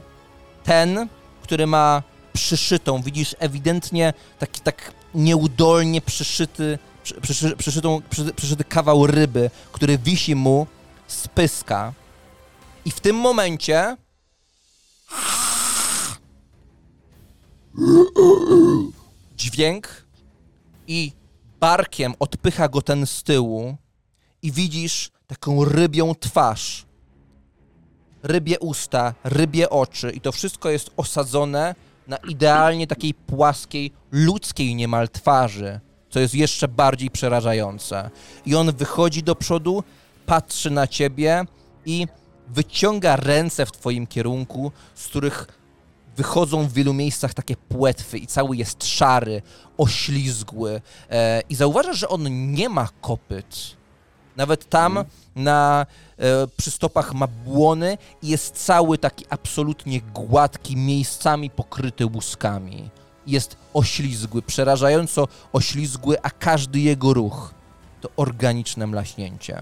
ten, 0.64 1.08
który 1.42 1.68
ma 1.68 2.04
przyszytą, 2.34 3.02
widzisz 3.02 3.36
ewidentnie 3.40 4.14
taki 4.40 4.62
tak 4.62 4.92
nieudolnie 5.16 6.02
przyszyty, 6.02 6.80
przy, 7.04 7.22
przyszy, 7.22 7.56
przyszytą, 7.56 8.02
przy, 8.10 8.34
przyszyty 8.34 8.64
kawał 8.64 9.08
ryby, 9.08 9.50
który 9.72 9.98
wisi 9.98 10.36
mu 10.36 10.68
z 11.08 11.28
pyska. 11.28 11.94
I 12.86 12.92
w 12.92 13.00
tym 13.00 13.16
momencie 13.16 13.98
dźwięk 19.38 20.03
i 20.88 21.12
barkiem 21.60 22.14
odpycha 22.20 22.68
go 22.68 22.82
ten 22.82 23.08
z 23.08 23.24
tyłu 23.24 23.78
i 24.42 24.52
widzisz 24.52 25.12
taką 25.28 25.66
rybią 25.66 26.16
twarz, 26.16 26.86
rybie 28.24 28.60
usta, 28.60 29.14
rybie 29.24 29.70
oczy 29.70 30.12
i 30.12 30.22
to 30.22 30.32
wszystko 30.32 30.70
jest 30.70 30.92
osadzone 30.98 31.76
na 32.08 32.18
idealnie 32.18 32.88
takiej 32.88 33.14
płaskiej, 33.14 33.92
ludzkiej 34.12 34.76
niemal 34.76 35.10
twarzy, 35.10 35.80
co 36.10 36.20
jest 36.20 36.36
jeszcze 36.36 36.68
bardziej 36.68 37.12
przerażające. 37.12 38.10
I 38.46 38.56
on 38.56 38.72
wychodzi 38.72 39.24
do 39.24 39.36
przodu, 39.36 39.84
patrzy 40.26 40.72
na 40.72 40.88
ciebie 40.88 41.46
i 41.86 42.08
wyciąga 42.48 43.16
ręce 43.16 43.66
w 43.66 43.72
twoim 43.72 44.08
kierunku, 44.08 44.72
z 44.96 45.08
których 45.08 45.48
wychodzą 46.18 46.68
w 46.68 46.74
wielu 46.74 46.94
miejscach 46.94 47.34
takie 47.34 47.56
płetwy 47.56 48.18
i 48.18 48.28
cały 48.28 48.56
jest 48.56 48.86
szary, 48.86 49.42
oślizgły. 49.78 50.82
E, 51.10 51.42
I 51.50 51.56
zauważasz, 51.56 51.98
że 51.98 52.10
on 52.10 52.52
nie 52.52 52.70
ma 52.70 52.88
kopyt. 53.02 53.76
Nawet 54.36 54.70
tam 54.70 55.06
na 55.36 55.86
e, 56.18 56.48
przy 56.58 56.72
stopach 56.72 57.14
ma 57.14 57.28
błony 57.28 57.98
i 58.22 58.28
jest 58.28 58.56
cały 58.56 58.98
taki 58.98 59.26
absolutnie 59.30 60.02
gładki, 60.02 60.78
miejscami 60.78 61.50
pokryty 61.50 62.06
łuskami. 62.06 62.90
Jest 63.28 63.58
oślizgły, 63.74 64.42
przerażająco 64.42 65.28
oślizgły, 65.54 66.22
a 66.22 66.30
każdy 66.30 66.80
jego 66.80 67.14
ruch 67.14 67.54
to 68.02 68.10
organiczne 68.16 68.88
mlaśnięcie. 68.88 69.58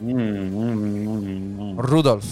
Mm, 0.00 0.18
mm, 0.18 1.58
mm. 1.58 1.80
Rudolf, 1.80 2.24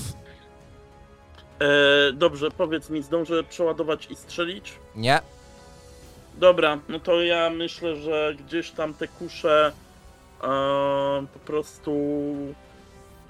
E, 1.61 2.13
dobrze, 2.13 2.51
powiedz 2.51 2.91
mi, 2.91 3.03
zdążę 3.03 3.45
przeładować 3.45 4.11
i 4.11 4.17
strzelić? 4.17 4.73
nie? 4.97 5.19
Dobra, 6.39 6.79
no 6.89 7.01
to 7.01 7.23
ja 7.23 7.51
myślę, 7.51 7.97
że 7.97 8.35
gdzieś 8.39 8.71
tam 8.71 8.95
te 8.95 9.09
kusze 9.09 9.73
e, 10.43 10.47
po 11.33 11.39
prostu 11.39 11.93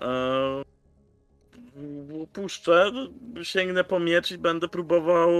e, 0.02 0.62
puszczę, 2.32 2.90
sięgnę 3.42 3.84
po 3.84 4.00
miecz 4.00 4.30
i 4.30 4.38
będę 4.38 4.68
próbował 4.68 5.30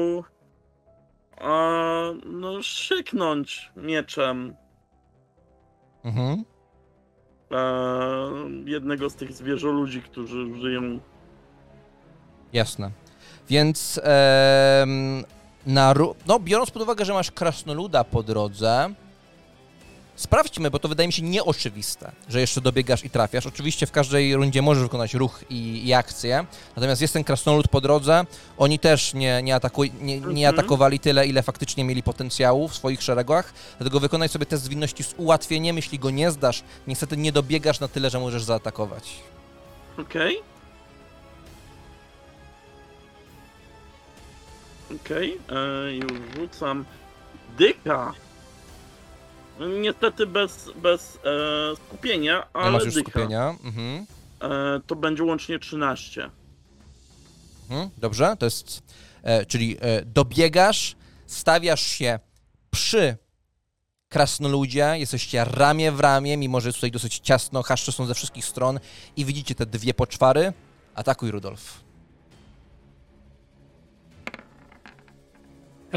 e, 1.40 2.14
no 2.26 2.62
szyknąć 2.62 3.72
mieczem 3.76 4.54
Mhm. 6.04 6.44
e, 7.50 7.60
jednego 8.64 9.10
z 9.10 9.14
tych 9.14 9.32
zwierzoludzi, 9.32 10.02
którzy 10.02 10.54
żyją 10.60 11.00
Jasne. 12.52 12.90
Więc 13.48 14.01
na, 15.66 15.94
no, 16.27 16.39
biorąc 16.40 16.70
pod 16.70 16.82
uwagę, 16.82 17.05
że 17.05 17.12
masz 17.12 17.31
krasnoluda 17.31 18.05
po 18.05 18.22
drodze, 18.22 18.90
sprawdźmy, 20.16 20.70
bo 20.70 20.78
to 20.78 20.89
wydaje 20.89 21.06
mi 21.06 21.12
się 21.12 21.22
nieoczywiste, 21.22 22.12
że 22.28 22.40
jeszcze 22.40 22.60
dobiegasz 22.60 23.05
i 23.05 23.10
trafiasz. 23.10 23.47
Oczywiście 23.47 23.86
w 23.86 23.90
każdej 23.93 24.35
rundzie 24.36 24.62
możesz 24.62 24.82
wykonać 24.82 25.14
ruch 25.14 25.44
i, 25.51 25.86
i 25.89 25.93
akcję, 25.94 26.44
natomiast 26.77 27.01
jest 27.02 27.14
ten 27.14 27.24
krasnolud 27.24 27.68
po 27.68 27.81
drodze. 27.81 28.24
Oni 28.59 28.78
też 28.78 29.14
nie, 29.14 29.43
nie, 29.43 29.55
atakuj, 29.55 29.93
nie, 30.01 30.20
nie 30.20 30.48
Mhm. 30.48 30.59
atakowali 30.59 30.98
tyle, 31.01 31.27
ile 31.27 31.43
faktycznie 31.43 31.85
mieli 31.85 32.02
potencjału 32.02 32.68
w 32.68 32.74
swoich 32.74 33.02
szeregach, 33.02 33.52
dlatego 33.78 34.01
wykonaj 34.01 34.28
sobie 34.28 34.47
test 34.47 34.64
zwinności 34.64 35.05
z 35.05 35.14
ułatwieniem. 35.16 35.77
Jeśli 35.77 35.98
go 35.98 36.10
nie 36.10 36.31
zdasz, 36.31 36.62
niestety 36.86 37.16
nie 37.16 37.32
dobiegasz 37.32 37.81
na 37.81 37.89
tyle, 37.89 38.10
że 38.10 38.20
możesz 38.20 38.43
zaatakować. 38.44 39.10
Okej. 39.98 40.36
Okej, 44.96 45.38
e, 45.48 45.92
już 45.92 46.12
rzucam. 46.36 46.84
Dyka. 47.58 48.12
No, 49.60 49.68
Niestety 49.68 50.26
bez, 50.26 50.70
bez 50.82 51.18
e, 51.24 51.76
skupienia, 51.76 52.46
ale 52.52 52.70
masz 52.70 52.84
już 52.84 52.94
dycha. 52.94 53.10
skupienia. 53.10 53.56
Mhm. 53.64 54.06
E, 54.42 54.80
to 54.86 54.96
będzie 54.96 55.24
łącznie 55.24 55.58
13. 55.58 56.30
Mhm, 57.70 57.90
dobrze, 57.98 58.36
to 58.38 58.46
jest. 58.46 58.82
E, 59.22 59.46
czyli 59.46 59.76
e, 59.80 60.04
dobiegasz, 60.04 60.96
stawiasz 61.26 61.80
się 61.86 62.18
przy 62.70 63.16
krasnoludzie, 64.08 64.92
jesteście 64.96 65.44
ramię 65.44 65.92
w 65.92 66.00
ramię, 66.00 66.36
mimo 66.36 66.60
że 66.60 66.68
jest 66.68 66.76
tutaj 66.78 66.90
dosyć 66.90 67.18
ciasno, 67.18 67.62
haszcze 67.62 67.92
są 67.92 68.06
ze 68.06 68.14
wszystkich 68.14 68.44
stron 68.44 68.80
i 69.16 69.24
widzicie 69.24 69.54
te 69.54 69.66
dwie 69.66 69.94
poczwary. 69.94 70.52
Atakuj, 70.94 71.30
Rudolf. 71.30 71.80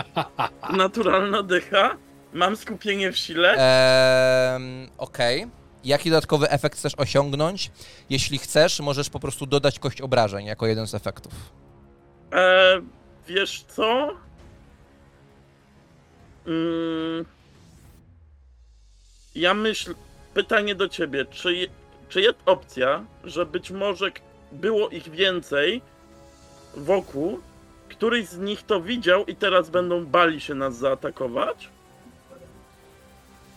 Naturalna 0.78 1.44
dycha. 1.44 1.98
Mam 2.34 2.58
skupienie 2.58 3.12
w 3.12 3.18
sile. 3.18 3.54
Ehm, 3.54 4.88
Okej. 4.98 5.48
Jaki 5.84 6.10
dodatkowy 6.10 6.50
efekt 6.50 6.78
chcesz 6.78 6.94
osiągnąć? 6.98 7.72
Jeśli 8.10 8.38
chcesz, 8.38 8.80
możesz 8.80 9.10
po 9.10 9.20
prostu 9.20 9.46
dodać 9.46 9.80
kość 9.80 10.02
obrażeń 10.02 10.46
jako 10.46 10.68
jeden 10.68 10.88
z 10.88 10.96
efektów. 10.96 11.34
E, 12.34 12.82
wiesz 13.28 13.66
co? 13.68 14.10
Mm, 16.48 17.26
ja 19.36 19.54
myślę. 19.54 19.94
Pytanie 20.34 20.76
do 20.76 20.90
ciebie. 20.90 21.26
Czy, 21.26 21.68
czy 22.10 22.22
jest 22.22 22.40
opcja, 22.46 23.06
że 23.24 23.46
być 23.46 23.72
może 23.72 24.12
było 24.52 24.90
ich 24.90 25.10
więcej 25.10 25.82
wokół? 26.78 27.40
Któryś 27.98 28.28
z 28.28 28.38
nich 28.38 28.64
to 28.64 28.82
widział 28.82 29.26
i 29.26 29.36
teraz 29.36 29.70
będą 29.70 30.06
bali 30.06 30.42
się 30.42 30.56
nas 30.56 30.76
zaatakować? 30.76 31.70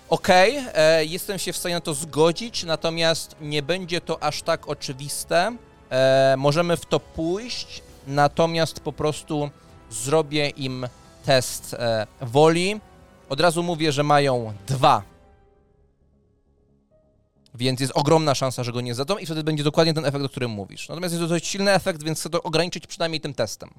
Okej, 0.08 0.64
e, 0.74 1.04
jestem 1.04 1.38
się 1.38 1.52
w 1.52 1.56
stanie 1.56 1.74
na 1.74 1.80
to 1.80 1.94
zgodzić, 1.94 2.64
natomiast 2.64 3.36
nie 3.40 3.62
będzie 3.62 4.00
to 4.00 4.22
aż 4.22 4.42
tak 4.42 4.68
oczywiste. 4.68 5.56
E, 5.90 6.34
możemy 6.38 6.76
w 6.76 6.86
to 6.86 7.00
pójść, 7.00 7.82
natomiast 8.06 8.80
po 8.80 8.92
prostu 8.92 9.50
zrobię 9.90 10.48
im 10.48 10.86
test 11.24 11.74
e, 11.74 12.06
woli. 12.20 12.80
Od 13.28 13.40
razu 13.40 13.62
mówię, 13.62 13.92
że 13.92 14.02
mają 14.02 14.52
dwa. 14.66 15.02
Więc 17.54 17.80
jest 17.80 17.92
ogromna 17.96 18.34
szansa, 18.34 18.64
że 18.64 18.72
go 18.72 18.80
nie 18.80 18.94
zdadzą 18.94 19.18
i 19.18 19.26
wtedy 19.26 19.44
będzie 19.44 19.64
dokładnie 19.64 19.94
ten 19.94 20.04
efekt, 20.04 20.24
o 20.24 20.28
którym 20.28 20.50
mówisz. 20.50 20.88
Natomiast 20.88 21.14
jest 21.14 21.24
to 21.24 21.28
dość 21.28 21.46
silny 21.46 21.72
efekt, 21.72 22.02
więc 22.02 22.20
chcę 22.20 22.30
to 22.30 22.42
ograniczyć 22.42 22.86
przynajmniej 22.86 23.20
tym 23.20 23.34
testem. 23.34 23.70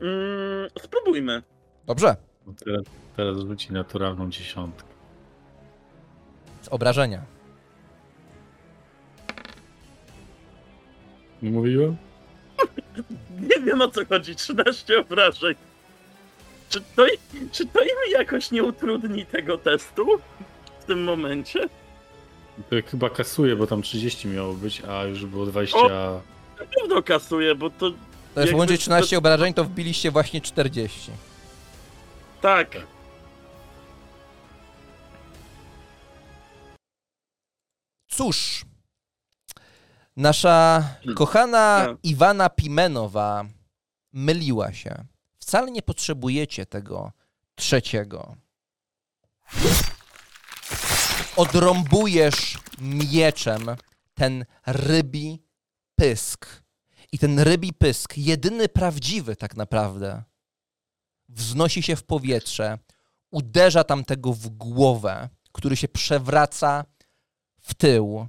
Mm, 0.00 0.70
spróbujmy. 0.82 1.42
Dobrze. 1.86 2.16
Teraz, 2.64 2.82
teraz 3.16 3.38
rzuci 3.38 3.72
naturalną 3.72 4.30
dziesiątkę. 4.30 4.88
Z 6.62 6.68
obrażenia. 6.68 7.22
Nie 11.42 11.50
mówiłem? 11.50 11.96
Nie 13.50 13.64
wiem 13.64 13.80
o 13.82 13.88
co 13.88 14.06
chodzi, 14.06 14.36
13 14.36 15.00
obrażeń. 15.00 15.54
Czy 16.68 16.80
to, 16.96 17.06
czy 17.52 17.66
to 17.66 17.80
im 17.82 18.12
jakoś 18.12 18.50
nie 18.50 18.64
utrudni 18.64 19.26
tego 19.26 19.58
testu 19.58 20.06
w 20.80 20.84
tym 20.84 21.04
momencie? 21.04 21.68
To 22.70 22.76
chyba 22.90 23.10
kasuje, 23.10 23.56
bo 23.56 23.66
tam 23.66 23.82
30 23.82 24.28
miało 24.28 24.54
być, 24.54 24.82
a 24.88 25.04
już 25.04 25.26
było 25.26 25.46
20. 25.46 25.78
Na 25.88 26.20
pewno 26.80 27.02
kasuje, 27.02 27.54
bo 27.54 27.70
to... 27.70 27.92
To 28.38 28.42
jest 28.42 28.54
łącznie 28.54 28.78
13 28.78 29.18
obrażeń, 29.18 29.54
to 29.54 29.64
wbiliście 29.64 30.10
właśnie 30.10 30.40
40. 30.40 31.10
Tak. 32.40 32.76
Cóż, 38.08 38.64
nasza 40.16 40.84
kochana 41.16 41.84
Tak. 41.86 41.96
Iwana 42.02 42.50
Pimenowa 42.50 43.44
myliła 44.12 44.72
się. 44.72 45.04
Wcale 45.38 45.70
nie 45.70 45.82
potrzebujecie 45.82 46.66
tego 46.66 47.12
trzeciego. 47.54 48.36
Odrąbujesz 51.36 52.58
mieczem 52.80 53.76
ten 54.14 54.44
rybi 54.66 55.42
pysk. 55.96 56.67
I 57.12 57.18
ten 57.18 57.40
rybi 57.40 57.72
pysk, 57.72 58.16
jedyny 58.16 58.68
prawdziwy 58.68 59.36
tak 59.36 59.56
naprawdę, 59.56 60.22
wznosi 61.28 61.82
się 61.82 61.96
w 61.96 62.04
powietrze, 62.04 62.78
uderza 63.30 63.84
tamtego 63.84 64.32
w 64.32 64.48
głowę, 64.48 65.28
który 65.52 65.76
się 65.76 65.88
przewraca 65.88 66.84
w 67.60 67.74
tył. 67.74 68.28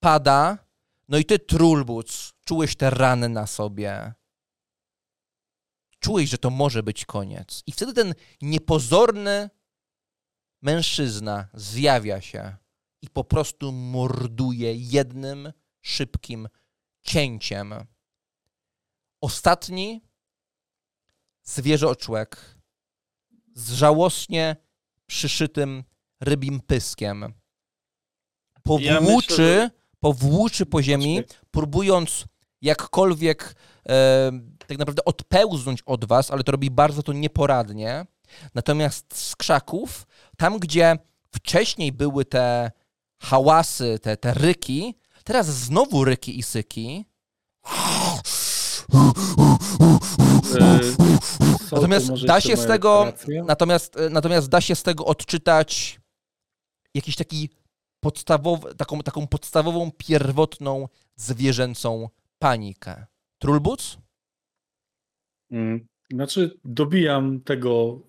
Pada. 0.00 0.58
No 1.08 1.18
i 1.18 1.24
ty, 1.24 1.38
Trulbuc, 1.38 2.32
czułeś 2.44 2.76
te 2.76 2.90
rany 2.90 3.28
na 3.28 3.46
sobie. 3.46 4.12
Czułeś, 5.98 6.30
że 6.30 6.38
to 6.38 6.50
może 6.50 6.82
być 6.82 7.04
koniec. 7.04 7.62
I 7.66 7.72
wtedy 7.72 7.92
ten 7.92 8.14
niepozorny 8.42 9.50
mężczyzna 10.62 11.48
zjawia 11.54 12.20
się 12.20 12.56
i 13.02 13.08
po 13.08 13.24
prostu 13.24 13.72
morduje 13.72 14.74
jednym 14.74 15.52
szybkim 15.82 16.48
cięciem. 17.04 17.74
Ostatni 19.20 20.02
zwierzoczłek 21.42 22.56
z 23.54 23.72
żałosnie 23.72 24.56
przyszytym 25.06 25.84
rybim 26.20 26.60
pyskiem 26.60 27.34
powłóczy, 28.62 29.00
myślę, 29.00 29.36
że- 29.36 29.70
powłóczy 30.00 30.66
po 30.66 30.82
ziemi, 30.82 31.22
próbując 31.50 32.24
jakkolwiek 32.62 33.54
e, 33.88 34.30
tak 34.66 34.78
naprawdę 34.78 35.04
odpełznąć 35.04 35.82
od 35.86 36.04
was, 36.04 36.30
ale 36.30 36.44
to 36.44 36.52
robi 36.52 36.70
bardzo 36.70 37.02
to 37.02 37.12
nieporadnie. 37.12 38.06
Natomiast 38.54 39.16
z 39.16 39.36
krzaków, 39.36 40.06
tam 40.36 40.58
gdzie 40.58 40.96
wcześniej 41.34 41.92
były 41.92 42.24
te 42.24 42.70
hałasy, 43.18 43.98
te, 44.02 44.16
te 44.16 44.34
ryki, 44.34 44.94
teraz 45.24 45.46
znowu 45.46 46.04
ryki 46.04 46.38
i 46.38 46.42
syki. 46.42 47.04
Są 51.58 51.76
Natomiast 51.76 52.24
da 52.26 52.40
się 52.40 52.56
z 52.56 52.66
tego-? 52.66 53.12
Natomiast, 53.46 53.96
e, 53.96 54.10
natomiast 54.10 54.48
da 54.48 54.60
się 54.60 54.74
z 54.74 54.82
tego 54.82 55.04
odczytać 55.04 56.00
jakiś 56.94 57.16
taki 57.16 57.48
podstawowy, 58.00 58.74
taką, 58.74 59.00
taką 59.00 59.26
podstawową, 59.26 59.90
pierwotną, 59.98 60.88
zwierzęcą 61.16 62.08
panikę. 62.38 63.06
Trulbuc? 63.38 63.96
Mm. 65.50 65.86
Znaczy, 66.12 66.58
dobijam 66.64 67.40
tego 67.40 68.00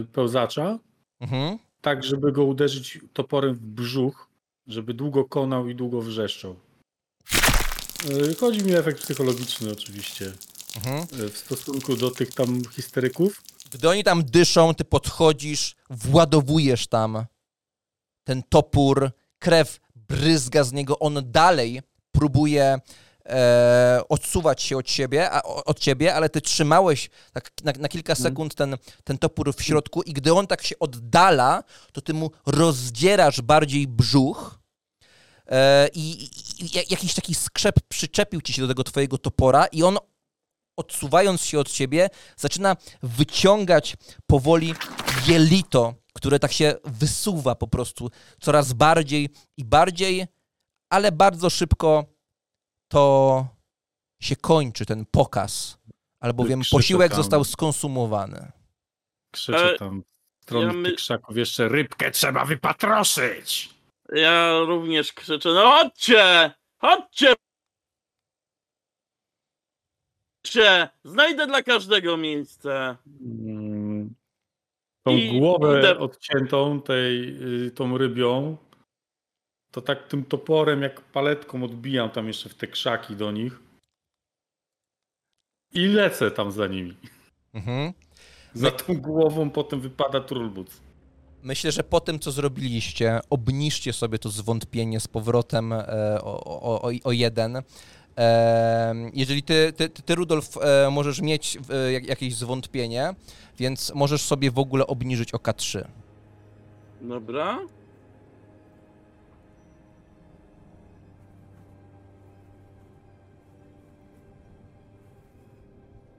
y, 0.00 0.04
pełzacza, 0.04 0.78
Mhm. 1.20 1.58
tak 1.80 2.04
żeby 2.04 2.32
go 2.32 2.44
uderzyć 2.44 2.98
toporem 3.12 3.54
w 3.54 3.60
brzuch, 3.60 4.28
żeby 4.66 4.94
długo 4.94 5.24
konał 5.24 5.68
i 5.68 5.74
długo 5.74 6.00
wrzeszczał. 6.02 6.56
Y, 8.30 8.34
chodzi 8.34 8.64
mi 8.64 8.74
o 8.74 8.78
efekt 8.78 9.02
psychologiczny 9.02 9.72
oczywiście, 9.72 10.32
Mhm. 10.76 11.06
y, 11.20 11.30
w 11.30 11.38
stosunku 11.38 11.96
do 11.96 12.10
tych 12.10 12.34
tam 12.34 12.62
histeryków. 12.70 13.42
Gdy 13.70 13.88
oni 13.88 14.04
tam 14.04 14.24
dyszą, 14.24 14.74
ty 14.74 14.84
podchodzisz, 14.84 15.76
władowujesz 15.90 16.86
tam 16.86 17.24
ten 18.24 18.42
topór, 18.48 19.10
krew 19.38 19.80
bryzga 19.96 20.64
z 20.64 20.72
niego, 20.72 20.98
on 20.98 21.18
dalej 21.24 21.80
próbuje 22.12 22.78
e, 23.26 24.00
odsuwać 24.08 24.62
się 24.62 24.76
od 24.76 24.90
siebie, 24.90 25.30
a, 25.30 25.42
od 25.42 25.78
ciebie, 25.78 26.14
ale 26.14 26.28
ty 26.28 26.40
trzymałeś 26.40 27.10
tak 27.32 27.50
na, 27.64 27.72
na 27.78 27.88
kilka 27.88 28.14
sekund 28.14 28.54
ten, 28.54 28.76
ten 29.04 29.18
topór 29.18 29.54
w 29.56 29.62
środku 29.62 30.02
i 30.02 30.12
gdy 30.12 30.32
on 30.34 30.46
tak 30.46 30.62
się 30.62 30.78
oddala, 30.78 31.64
to 31.92 32.00
ty 32.00 32.14
mu 32.14 32.30
rozdzierasz 32.46 33.40
bardziej 33.40 33.86
brzuch 33.88 34.58
e, 35.46 35.88
i, 35.94 36.24
i, 36.24 36.64
i 36.64 36.76
ja- 36.76 36.82
jakiś 36.90 37.14
taki 37.14 37.34
skrzep 37.34 37.74
przyczepił 37.88 38.40
ci 38.40 38.52
się 38.52 38.62
do 38.62 38.68
tego 38.68 38.84
twojego 38.84 39.18
topora 39.18 39.66
i 39.66 39.82
on 39.82 39.98
odsuwając 40.76 41.42
się 41.42 41.58
od 41.58 41.70
ciebie, 41.70 42.10
zaczyna 42.36 42.76
wyciągać 43.02 43.96
powoli 44.26 44.74
jelito, 45.26 45.94
które 46.14 46.38
tak 46.38 46.52
się 46.52 46.74
wysuwa 46.84 47.54
po 47.54 47.66
prostu 47.68 48.10
coraz 48.40 48.72
bardziej 48.72 49.28
i 49.56 49.64
bardziej, 49.64 50.26
ale 50.90 51.12
bardzo 51.12 51.50
szybko 51.50 52.04
to 52.92 53.46
się 54.22 54.36
kończy, 54.36 54.86
ten 54.86 55.06
pokaz, 55.10 55.78
albowiem 56.20 56.60
Krzyczę 56.60 56.76
posiłek 56.76 57.08
tam. 57.12 57.16
został 57.16 57.44
skonsumowany. 57.44 58.52
Krzyczę 59.34 59.74
E, 59.74 59.78
tam 59.78 60.02
w 60.40 60.42
stronę 60.42 60.66
ja 60.66 60.72
my- 60.72 60.88
tych 60.88 60.96
krzaków 60.96 61.36
jeszcze 61.36 61.68
rybkę. 61.68 62.10
Trzeba 62.10 62.44
wypatroszyć. 62.44 63.74
Ja 64.12 64.58
również 64.60 65.12
krzyczę, 65.12 65.48
no 65.48 65.62
chodźcie! 65.70 66.50
Chodźcie! 66.78 67.34
Chodźcie! 70.44 70.88
Znajdę 71.04 71.46
dla 71.46 71.62
każdego 71.62 72.16
miejsce. 72.16 72.96
Mm, 73.20 74.14
Tą 75.06 75.16
I 75.16 75.40
głowę 75.40 75.78
idę- 75.80 75.98
odciętą 75.98 76.82
tej, 76.82 77.36
y, 77.66 77.70
tą 77.70 77.98
rybią, 77.98 78.56
to 79.72 79.80
tak 79.80 80.08
tym 80.08 80.24
toporem 80.24 80.82
jak 80.82 81.00
paletką 81.00 81.64
odbijam 81.64 82.10
tam 82.10 82.26
jeszcze 82.26 82.48
w 82.48 82.54
te 82.54 82.66
krzaki 82.66 83.16
do 83.16 83.32
nich. 83.32 83.60
I 85.74 85.86
lecę 85.86 86.30
tam 86.30 86.52
za 86.52 86.66
nimi. 86.66 86.96
Mhm. 87.54 87.92
Za 88.54 88.70
tą 88.70 88.96
głową 88.96 89.50
potem 89.50 89.80
wypada 89.80 90.20
trulbuc. 90.20 90.80
Myślę, 91.42 91.72
że 91.72 91.84
po 91.84 92.00
tym, 92.00 92.18
co 92.18 92.30
zrobiliście, 92.30 93.20
obniżcie 93.30 93.92
sobie 93.92 94.18
to 94.18 94.28
zwątpienie 94.28 95.00
z 95.00 95.08
powrotem 95.08 95.72
e, 95.72 95.86
o, 96.22 96.44
o, 96.44 96.90
o, 97.04 97.12
jeden. 97.12 97.62
E, 98.18 98.94
jeżeli 99.14 99.42
ty, 99.42 99.72
ty, 99.76 99.88
ty, 99.88 100.14
Rudolf, 100.14 100.56
e, 100.56 100.90
możesz 100.90 101.20
mieć 101.20 101.58
e, 101.70 101.92
jak, 101.92 102.06
jakieś 102.06 102.34
zwątpienie, 102.34 103.14
więc 103.58 103.94
możesz 103.94 104.22
sobie 104.22 104.50
w 104.50 104.58
ogóle 104.58 104.86
obniżyć 104.86 105.34
o 105.34 105.38
K3. 105.38 105.84
Dobra. 107.00 107.58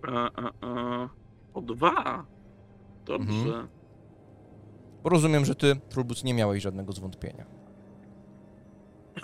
A, 0.07 0.31
a, 0.41 0.51
a. 0.61 1.09
O 1.53 1.61
dwa. 1.61 2.25
Dobrze. 3.05 3.33
Mhm. 3.33 3.67
Rozumiem, 5.03 5.45
że 5.45 5.55
ty, 5.55 5.75
Trulbuc, 5.89 6.23
nie 6.23 6.33
miałeś 6.33 6.63
żadnego 6.63 6.93
zwątpienia. 6.93 7.45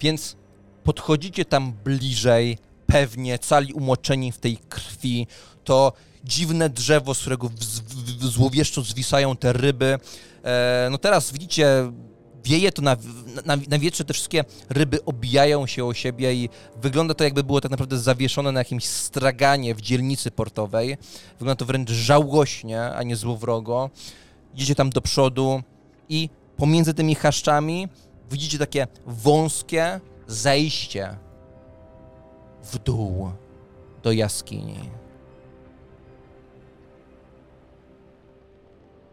Więc 0.00 0.36
podchodzicie 0.84 1.44
tam 1.44 1.72
bliżej, 1.84 2.58
pewnie 2.86 3.38
cali 3.38 3.72
umoczeni 3.72 4.32
w 4.32 4.38
tej 4.38 4.56
krwi. 4.56 5.26
To 5.64 5.92
dziwne 6.24 6.70
drzewo, 6.70 7.14
z 7.14 7.20
którego 7.20 7.48
w, 7.48 7.52
w, 7.52 8.36
w, 8.36 8.84
zwisają 8.84 9.36
te 9.36 9.52
ryby. 9.52 9.98
E, 10.44 10.88
no 10.90 10.98
teraz 10.98 11.32
widzicie 11.32 11.92
wieje 12.44 12.72
to 12.72 12.82
na, 12.82 12.96
na, 13.44 13.56
na 13.68 13.78
wietrze, 13.78 14.04
te 14.04 14.14
wszystkie 14.14 14.44
ryby 14.70 15.04
obijają 15.04 15.66
się 15.66 15.84
o 15.84 15.94
siebie 15.94 16.34
i 16.34 16.48
wygląda 16.82 17.14
to 17.14 17.24
jakby 17.24 17.44
było 17.44 17.60
tak 17.60 17.70
naprawdę 17.70 17.98
zawieszone 17.98 18.52
na 18.52 18.60
jakimś 18.60 18.84
straganie 18.84 19.74
w 19.74 19.80
dzielnicy 19.80 20.30
portowej. 20.30 20.96
Wygląda 21.38 21.56
to 21.56 21.64
wręcz 21.64 21.90
żałośnie, 21.90 22.82
a 22.82 23.02
nie 23.02 23.16
złowrogo. 23.16 23.90
Idziecie 24.54 24.74
tam 24.74 24.90
do 24.90 25.00
przodu 25.00 25.62
i 26.08 26.28
pomiędzy 26.56 26.94
tymi 26.94 27.14
chaszczami 27.14 27.88
widzicie 28.30 28.58
takie 28.58 28.86
wąskie 29.06 30.00
zejście 30.26 31.16
w 32.62 32.78
dół 32.78 33.30
do 34.02 34.12
jaskini. 34.12 34.90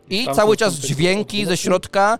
I 0.10 0.28
cały 0.36 0.58
czas 0.58 0.74
dźwięki 0.74 1.46
ze 1.46 1.58
środka 1.58 2.20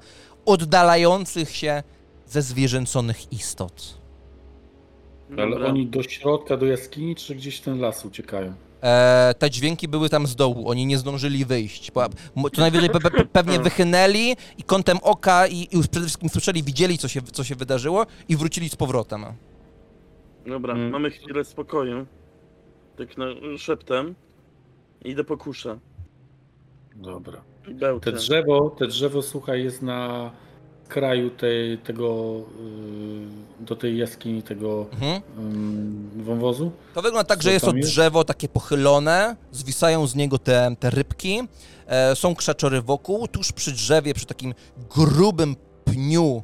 oddalających 0.50 1.56
się 1.56 1.84
ze 2.28 2.42
zwierzęconych 2.42 3.34
istot. 3.34 4.00
Ale 5.38 5.50
Dobra. 5.50 5.68
oni 5.68 5.88
do 5.88 6.04
środka, 6.04 6.58
do 6.58 6.66
jaskini, 6.66 7.16
czy 7.16 7.36
gdzieś 7.36 7.58
w 7.58 7.62
ten 7.62 7.80
las 7.80 8.06
uciekają? 8.06 8.54
E, 8.84 9.34
te 9.40 9.50
dźwięki 9.50 9.88
były 9.88 10.10
tam 10.10 10.28
z 10.28 10.36
dołu, 10.36 10.70
oni 10.70 10.86
nie 10.86 10.98
zdążyli 10.98 11.46
wyjść. 11.46 11.92
To 12.54 12.62
najwyżej 12.62 12.90
pe, 12.90 13.00
pe, 13.00 13.26
pewnie 13.26 13.60
wychynęli 13.60 14.36
i 14.58 14.64
kątem 14.64 14.98
oka 15.02 15.48
i, 15.48 15.56
i 15.56 15.78
już 15.78 15.88
przede 15.88 16.06
wszystkim 16.06 16.30
słyszeli, 16.30 16.64
widzieli, 16.64 16.98
co 16.98 17.08
się, 17.08 17.22
co 17.22 17.44
się 17.44 17.56
wydarzyło 17.56 18.06
i 18.30 18.36
wrócili 18.38 18.70
z 18.70 18.76
powrotem. 18.76 19.26
Dobra, 20.48 20.74
Mm. 20.74 20.90
mamy 20.90 21.12
chwilę 21.12 21.46
spokoju. 21.46 22.06
Tak 22.98 23.18
na, 23.18 23.26
szeptem. 23.58 24.16
Idę 25.06 25.24
po 25.24 25.38
kuszę. 25.38 25.80
Dobra. 26.96 27.42
Bełty. 27.74 28.12
Te 28.12 28.18
drzewo, 28.18 28.70
te 28.70 28.88
drzewo, 28.88 29.22
słuchaj, 29.22 29.64
jest 29.64 29.82
na 29.82 30.32
kraju 30.88 31.30
tej, 31.30 31.78
tego, 31.78 32.36
y, 33.62 33.64
do 33.66 33.76
tej 33.76 33.98
jaskini, 33.98 34.44
tego 34.44 34.86
Mhm. 34.92 35.22
y, 36.20 36.24
wąwozu. 36.24 36.72
To 36.94 37.02
wygląda 37.02 37.24
tak, 37.24 37.38
Co 37.40 37.44
że 37.44 37.52
jest 37.54 37.66
to 37.66 37.74
drzewo 37.74 38.24
takie 38.24 38.50
pochylone, 38.50 39.36
zwisają 39.52 40.08
z 40.08 40.16
niego 40.16 40.38
te, 40.38 40.76
te 40.80 40.90
rybki, 40.90 41.42
e, 41.88 42.16
są 42.16 42.36
krzaczory 42.36 42.82
wokół, 42.82 43.28
tuż 43.28 43.52
przy 43.52 43.72
drzewie, 43.72 44.14
przy 44.14 44.26
takim 44.26 44.54
grubym 44.96 45.56
pniu 45.86 46.44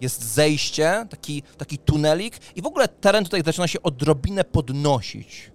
jest 0.00 0.22
zejście, 0.34 1.06
taki, 1.10 1.42
taki 1.58 1.78
tunelik 1.78 2.34
i 2.56 2.62
w 2.62 2.66
ogóle 2.66 2.88
teren 2.88 3.24
tutaj 3.24 3.42
zaczyna 3.44 3.68
się 3.68 3.82
odrobinę 3.82 4.44
podnosić. 4.44 5.50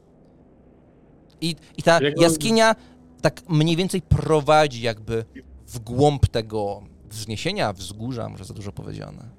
I, 1.42 1.56
i 1.78 1.84
ta 1.84 2.00
jaskinia 2.18 2.76
tak 3.22 3.50
mniej 3.50 3.76
więcej 3.76 4.02
prowadzi 4.02 4.82
jakby 4.82 5.26
w 5.68 5.80
głąb 5.80 6.28
tego 6.28 6.82
wzniesienia, 7.10 7.74
wzgórza, 7.74 8.30
może 8.30 8.44
za 8.46 8.54
dużo 8.54 8.72
powiedziane. 8.72 9.30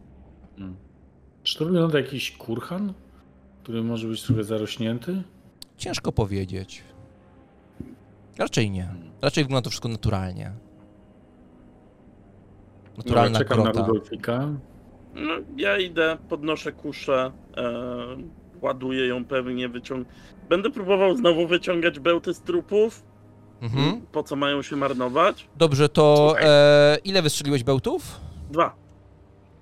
Czy 1.42 1.58
to 1.58 1.64
wygląda 1.64 1.98
jak 1.98 2.06
jakiś 2.06 2.36
kurhan, 2.36 2.92
który 3.62 3.82
może 3.82 4.08
być 4.08 4.22
trochę 4.22 4.44
zarośnięty? 4.44 5.22
Ciężko 5.76 6.12
powiedzieć. 6.12 6.84
Raczej 8.38 8.70
nie. 8.70 8.88
Raczej 9.22 9.44
wygląda 9.44 9.64
to 9.64 9.70
wszystko 9.70 9.88
naturalnie. 9.88 10.52
Naturalna 12.96 13.38
Dobra, 13.38 13.48
czekam 13.48 13.64
grota. 13.64 13.80
na 13.80 13.86
Rudolfika. 13.86 14.48
No, 15.14 15.32
ja 15.56 15.78
idę, 15.78 16.18
podnoszę 16.28 16.72
kuszę, 16.72 17.32
e, 17.56 17.72
ładuję 18.62 19.06
ją 19.06 19.24
pewnie, 19.24 19.68
wyciąg... 19.68 20.08
Będę 20.48 20.70
próbował 20.70 21.16
znowu 21.16 21.46
wyciągać 21.46 22.00
bełty 22.00 22.34
z 22.34 22.40
trupów. 22.40 23.02
Mhm. 23.62 24.00
Po 24.12 24.22
co 24.22 24.36
mają 24.36 24.62
się 24.62 24.76
marnować? 24.76 25.48
Dobrze, 25.56 25.88
to 25.88 26.34
e, 26.40 26.98
ile 27.04 27.22
wystrzeliłeś 27.22 27.64
bełtów? 27.64 28.20
Dwa. 28.50 28.74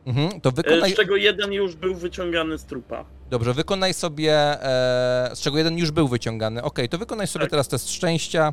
Mhm. 0.06 0.40
To 0.40 0.48
E, 0.48 0.52
wykonaj. 0.52 0.92
z 0.92 0.96
czego 0.96 1.16
jeden 1.16 1.52
już 1.52 1.76
był 1.76 1.94
wyciągany 1.94 2.58
z 2.58 2.64
trupa. 2.64 3.04
Dobrze, 3.30 3.54
wykonaj 3.54 3.94
sobie. 3.94 4.32
E, 4.32 5.30
z 5.34 5.40
czego 5.40 5.58
jeden 5.58 5.78
już 5.78 5.90
był 5.90 6.08
wyciągany. 6.08 6.62
Okej, 6.62 6.88
to 6.88 6.98
wykonaj 6.98 7.26
sobie 7.26 7.42
Tak. 7.44 7.50
teraz 7.50 7.68
test 7.68 7.90
szczęścia. 7.90 8.52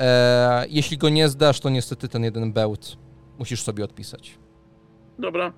E, 0.00 0.64
jeśli 0.68 0.98
go 0.98 1.08
nie 1.08 1.28
zdasz, 1.28 1.60
to 1.60 1.70
niestety 1.70 2.08
ten 2.08 2.24
jeden 2.24 2.52
bełt 2.52 2.96
musisz 3.38 3.62
sobie 3.62 3.84
odpisać. 3.84 4.38
Dobra, 5.18 5.52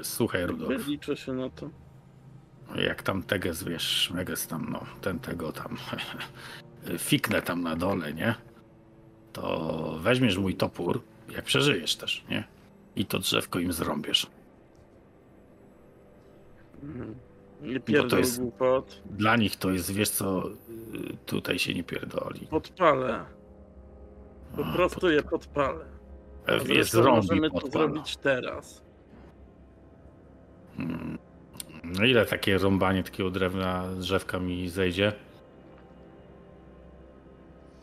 E, 0.00 0.04
Słuchaj, 0.04 0.46
Rudolf, 0.46 0.86
liczę 0.86 1.16
się 1.16 1.32
na 1.32 1.50
to. 1.50 1.70
jak 2.76 3.02
tam 3.02 3.22
Teges, 3.22 3.62
wiesz, 3.64 4.10
Meges 4.14 4.46
tam, 4.46 4.66
no, 4.72 4.80
ten 5.00 5.18
tego 5.18 5.52
tam, 5.52 5.76
fiknę 6.98 7.42
tam 7.42 7.62
na 7.62 7.76
dole, 7.76 8.14
nie? 8.14 8.34
To 9.32 9.98
weźmiesz 10.00 10.38
mój 10.38 10.54
topór, 10.54 11.02
jak 11.34 11.44
przeżyjesz 11.44 11.96
też, 11.96 12.24
nie? 12.30 12.44
I 12.96 13.06
to 13.06 13.18
drzewko 13.18 13.58
im 13.58 13.72
zrąbiesz. 13.72 14.26
Nie 17.62 17.80
to 17.80 17.86
pierdol 17.86 18.18
jest- 18.18 18.40
głupot. 18.40 19.02
Dla 19.10 19.36
nich 19.36 19.56
to 19.56 19.70
jest, 19.70 19.92
wiesz 19.92 20.10
co, 20.10 20.42
tutaj 21.26 21.58
się 21.58 21.74
nie 21.74 21.84
pierdoli. 21.84 22.46
Podpalę. 22.46 23.24
Po 24.56 24.64
A, 24.64 24.72
prostu 24.72 25.10
je 25.10 25.22
podpalę. 25.22 25.84
A 26.46 26.72
Jest 26.72 26.94
rąbi 26.94 27.26
możemy 27.28 27.50
to 27.50 27.60
podpala. 27.60 27.84
zrobić 27.86 28.16
teraz. 28.16 28.82
Hmm. 30.76 31.18
No 31.84 32.04
ile 32.04 32.26
takie 32.26 32.58
rąbanie 32.58 33.02
takiego 33.04 33.30
drewna 33.30 33.84
drzewka 33.98 34.38
mi 34.38 34.68
zejdzie? 34.68 35.12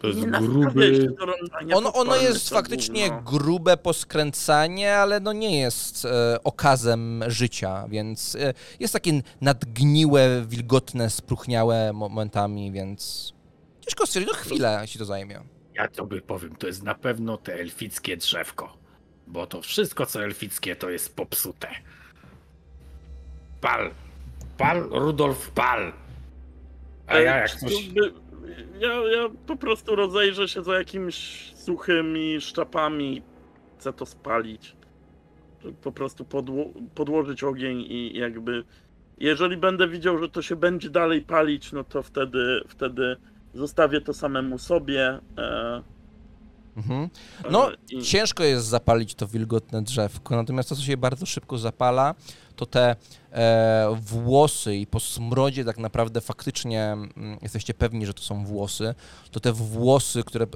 To 0.02 0.08
jest 0.08 0.20
Nie 0.20 0.28
gruby- 0.28 0.96
się 0.96 1.08
do 1.10 1.26
rąbania, 1.26 1.76
Ono, 1.78 1.94
ono 1.94 2.16
jest 2.16 2.50
to 2.50 2.56
faktycznie 2.56 3.10
gówno. 3.10 3.24
grube 3.24 3.78
poskręcanie, 3.78 4.96
ale 4.96 5.20
no 5.20 5.34
nie 5.34 5.60
jest 5.60 6.06
e, 6.06 6.44
okazem 6.44 7.24
życia, 7.28 7.86
więc 7.90 8.36
e, 8.36 8.54
jest 8.80 8.94
takie 8.94 9.22
nadgniłe, 9.42 10.46
wilgotne, 10.48 11.10
spróchniałe 11.10 11.94
momentami, 11.94 12.72
więc 12.72 13.34
ciężko 13.82 14.06
stwierdzić, 14.06 14.34
no 14.34 14.40
chwilę 14.40 14.84
ci 14.88 15.00
to 15.00 15.06
zajmie. 15.06 15.40
Ja 15.74 15.88
tobie 15.88 16.22
powiem, 16.22 16.56
to 16.56 16.68
jest 16.68 16.84
na 16.84 16.96
pewno 16.96 17.38
te 17.38 17.54
elfickie 17.54 18.18
drzewko. 18.18 18.78
Bo 19.28 19.48
to 19.48 19.62
wszystko, 19.62 20.06
co 20.06 20.24
elfickie, 20.24 20.76
to 20.76 20.90
jest 20.90 21.16
popsute. 21.16 21.68
Pal! 23.62 23.92
Pal, 24.58 24.90
Rudolf, 24.92 25.52
pal! 25.52 25.94
A 27.08 27.18
ja 27.20 27.38
jak 27.38 27.52
coś... 27.52 27.88
by- 27.90 28.14
Ja, 28.80 28.94
ja 28.94 29.30
po 29.48 29.56
prostu 29.56 29.96
rozejrzę 29.96 30.48
się 30.48 30.64
za 30.64 30.74
jakimiś 30.78 31.52
suchymi 31.56 32.42
szczapami. 32.42 33.22
Chcę 33.78 33.94
to 33.94 34.06
spalić. 34.06 34.76
Po 35.84 35.92
prostu 35.92 36.24
podło- 36.26 36.74
podłożyć 36.96 37.44
ogień 37.44 37.80
i 37.80 38.18
jakby. 38.18 38.64
Jeżeli 39.20 39.58
będę 39.58 39.88
widział, 39.88 40.18
że 40.18 40.30
to 40.30 40.42
się 40.42 40.56
będzie 40.56 40.90
dalej 40.90 41.22
palić, 41.22 41.72
no 41.72 41.84
to 41.84 42.04
wtedy, 42.04 42.62
wtedy 42.68 43.16
zostawię 43.54 44.02
to 44.02 44.14
samemu 44.14 44.58
sobie. 44.58 45.20
E, 45.38 45.82
Mhm. 46.78 47.10
No, 47.52 47.72
e, 47.72 47.76
i- 47.92 48.04
ciężko 48.04 48.44
jest 48.44 48.68
zapalić 48.68 49.16
to 49.16 49.28
wilgotne 49.28 49.82
drzewko, 49.82 50.36
natomiast 50.36 50.70
to, 50.70 50.76
co 50.76 50.82
się 50.82 50.98
bardzo 50.98 51.26
szybko 51.26 51.58
zapala, 51.58 52.16
to 52.56 52.66
te 52.66 52.96
e, 53.32 53.96
włosy 54.02 54.76
i 54.76 54.88
po 54.88 55.00
smrodzie 55.00 55.66
tak 55.66 55.78
naprawdę 55.78 56.22
faktycznie 56.22 56.84
mm, 56.84 57.38
jesteście 57.42 57.74
pewni, 57.74 58.06
że 58.06 58.14
to 58.14 58.22
są 58.24 58.46
włosy, 58.46 58.96
to 59.32 59.40
te 59.40 59.54
włosy, 59.54 60.24
które, 60.24 60.48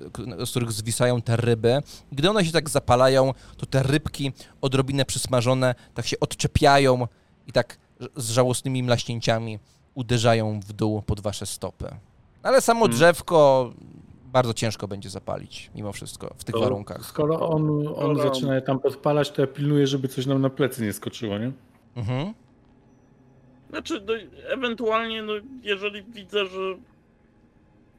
z 0.46 0.50
których 0.50 0.72
zwisają 0.72 1.22
te 1.22 1.36
ryby, 1.36 1.82
gdy 2.12 2.30
one 2.30 2.46
się 2.46 2.52
tak 2.52 2.70
zapalają, 2.70 3.34
to 3.58 3.66
te 3.66 3.84
rybki 3.84 4.32
odrobinę 4.62 5.06
przysmażone 5.06 5.76
tak 5.94 6.08
się 6.08 6.20
odczepiają 6.20 7.08
i 7.48 7.52
tak 7.52 7.78
z 8.16 8.30
żałosnymi 8.30 8.84
mlaśnięciami 8.84 9.60
uderzają 9.96 10.60
w 10.60 10.74
dół 10.74 11.02
pod 11.02 11.20
wasze 11.20 11.46
stopy. 11.46 11.96
Ale 12.44 12.62
samo 12.62 12.80
Hmm. 12.80 12.98
drzewko 12.98 13.72
bardzo 14.32 14.54
ciężko 14.54 14.88
będzie 14.88 15.10
zapalić, 15.10 15.72
mimo 15.76 15.92
wszystko, 15.92 16.34
w 16.38 16.44
tych 16.44 16.56
To 16.56 16.62
warunkach. 16.62 17.06
Skoro 17.06 17.50
on, 17.50 17.88
on 17.88 18.16
Dobra. 18.16 18.24
zaczyna 18.24 18.56
je 18.56 18.62
tam 18.62 18.80
podpalać, 18.80 19.32
to 19.32 19.42
ja 19.42 19.48
pilnuję, 19.48 19.88
żeby 19.88 20.08
coś 20.08 20.26
nam 20.26 20.42
na 20.42 20.50
plecy 20.50 20.84
nie 20.84 20.94
skoczyło, 20.94 21.38
nie? 21.38 21.52
Mhm. 21.96 22.34
Znaczy, 23.70 24.02
no, 24.08 24.14
ewentualnie, 24.48 25.24
no, 25.24 25.34
jeżeli 25.64 26.04
widzę, 26.04 26.46
że 26.46 26.60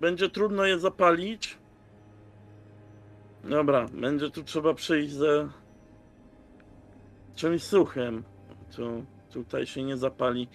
będzie 0.01 0.29
trudno 0.31 0.65
je 0.65 0.79
zapalić. 0.79 1.59
Dobra, 3.45 3.87
będzie 3.93 4.31
tu 4.31 4.43
trzeba 4.45 4.75
przyjść 4.75 5.13
ze 5.13 5.49
czymś 7.35 7.63
suchym. 7.63 8.25
Tu, 8.77 9.05
tutaj 9.33 9.67
się 9.67 9.83
nie 9.83 9.97
zapali. 9.97 10.49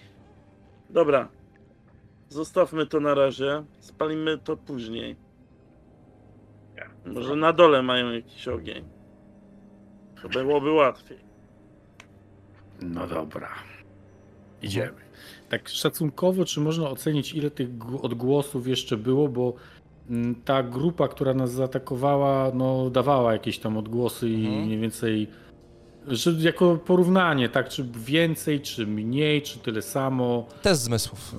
Dobra, 0.90 1.28
zostawmy 2.28 2.86
to 2.86 3.00
na 3.00 3.14
razie. 3.14 3.64
Spalimy 3.80 4.38
to 4.38 4.56
później. 4.56 5.16
Może 7.06 7.36
na 7.36 7.52
dole 7.52 7.82
mają 7.82 8.10
jakiś 8.12 8.48
ogień. 8.48 8.84
To 10.22 10.28
byłoby 10.28 10.72
łatwiej. 10.72 11.18
No 12.82 13.06
dobra. 13.06 13.48
Idziemy. 14.62 14.98
Tak 15.48 15.68
szacunkowo, 15.68 16.44
czy 16.44 16.60
można 16.60 16.88
ocenić, 16.90 17.34
ile 17.34 17.50
tych 17.50 17.78
gł- 17.78 18.00
odgłosów 18.02 18.66
jeszcze 18.66 18.96
było, 18.96 19.28
bo 19.28 19.52
mm, 20.10 20.34
ta 20.44 20.62
grupa, 20.62 21.08
która 21.08 21.34
nas 21.34 21.52
zaatakowała, 21.52 22.50
no 22.54 22.90
dawała 22.90 23.32
jakieś 23.32 23.58
tam 23.58 23.76
odgłosy 23.76 24.28
i 24.28 24.46
Mhm. 24.46 24.64
mniej 24.66 24.78
więcej 24.78 25.28
Że 26.08 26.30
jako 26.38 26.76
porównanie, 26.76 27.48
tak? 27.48 27.68
Czy 27.68 27.84
więcej, 27.96 28.60
czy 28.60 28.86
mniej, 28.86 29.42
czy 29.42 29.58
tyle 29.58 29.82
samo. 29.82 30.46
Test 30.62 30.82
zmysłów. 30.82 31.34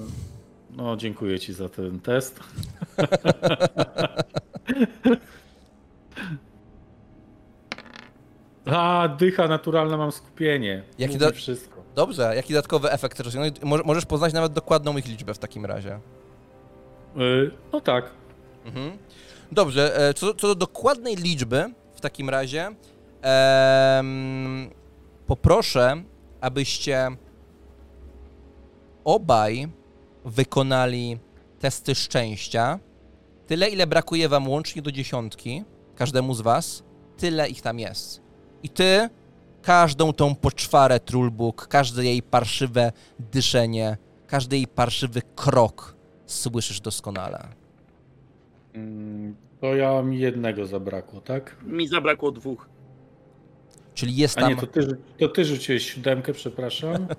No, 0.77 0.97
dziękuję 0.97 1.39
ci 1.39 1.53
za 1.53 1.69
ten 1.69 1.99
test. 1.99 2.39
A, 8.73 9.07
dycha 9.07 9.47
naturalna, 9.47 9.97
mam 9.97 10.11
skupienie. 10.11 10.83
Jaki 10.99 11.17
da- 11.17 11.31
wszystko. 11.31 11.79
Dobrze, 11.95 12.33
jaki 12.35 12.53
dodatkowy 12.53 12.91
efekt 12.91 13.13
chcesz 13.15 13.27
osiągnąć? 13.27 13.61
Mo- 13.63 13.83
Możesz 13.85 14.05
poznać 14.05 14.33
nawet 14.33 14.53
dokładną 14.53 14.97
ich 14.97 15.05
liczbę 15.07 15.33
w 15.33 15.37
takim 15.39 15.65
razie. 15.65 15.99
Y, 17.17 17.51
No 17.73 17.81
tak. 17.81 18.09
Mhm. 18.65 18.97
Dobrze, 19.51 19.97
e, 20.09 20.13
co, 20.13 20.33
co 20.33 20.47
do 20.47 20.55
dokładnej 20.55 21.15
liczby, 21.15 21.73
w 21.95 22.01
takim 22.01 22.29
razie 22.29 22.69
em, 23.21 24.69
poproszę, 25.27 26.03
abyście 26.41 27.07
obaj 29.03 29.67
wykonali 30.25 31.17
testy 31.59 31.95
szczęścia. 31.95 32.79
Tyle, 33.47 33.69
ile 33.69 33.87
brakuje 33.87 34.29
wam 34.29 34.47
łącznie 34.49 34.81
do 34.81 34.91
dziesiątki, 34.91 35.63
każdemu 35.95 36.33
z 36.33 36.41
was, 36.41 36.83
tyle 37.17 37.49
ich 37.49 37.61
tam 37.61 37.79
jest. 37.79 38.21
I 38.63 38.69
ty 38.69 39.09
każdą 39.61 40.13
tą 40.13 40.35
poczwarę 40.35 40.99
Trulbuk, 40.99 41.67
każde 41.67 42.05
jej 42.05 42.21
parszywe 42.23 42.91
dyszenie, 43.31 43.97
każdy 44.27 44.55
jej 44.55 44.67
parszywy 44.67 45.21
krok 45.35 45.95
słyszysz 46.25 46.81
doskonale. 46.81 47.47
Mm, 48.73 49.35
To 49.61 49.75
ja 49.75 50.01
mi 50.01 50.19
jednego 50.19 50.65
zabrakło, 50.65 51.21
tak? 51.21 51.55
Mi 51.63 51.87
zabrakło 51.87 52.31
dwóch. 52.31 52.69
Czyli 53.93 54.15
jest 54.15 54.37
A 54.37 54.41
tam... 54.41 54.49
nie, 54.49 54.55
to 54.55 54.67
ty, 54.67 54.97
to 55.19 55.27
ty 55.29 55.45
rzuciłeś 55.45 55.93
siódemkę, 55.93 56.33
przepraszam. 56.33 57.07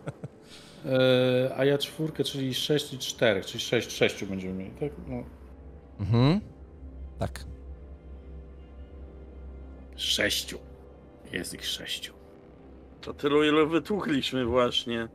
E, 0.87 1.55
a 1.57 1.65
ja 1.65 1.79
czwórkę, 1.79 2.25
czyli 2.25 2.55
6 2.55 2.93
i 2.93 2.99
4, 2.99 3.45
czyli 3.45 3.61
6, 3.61 3.91
6 3.93 4.25
będziemy 4.25 4.55
mieli, 4.55 4.71
tak? 4.71 4.93
No. 5.09 5.23
Mhm. 6.01 6.41
Tak. 7.19 7.45
Sześciu. 9.97 10.59
Jest 11.32 11.55
ich 11.55 11.66
sześciu. 11.66 12.12
To 13.01 13.15
tylu, 13.15 13.44
ile 13.44 13.66
wytłuchliśmy 13.66 14.44
właśnie. 14.44 15.09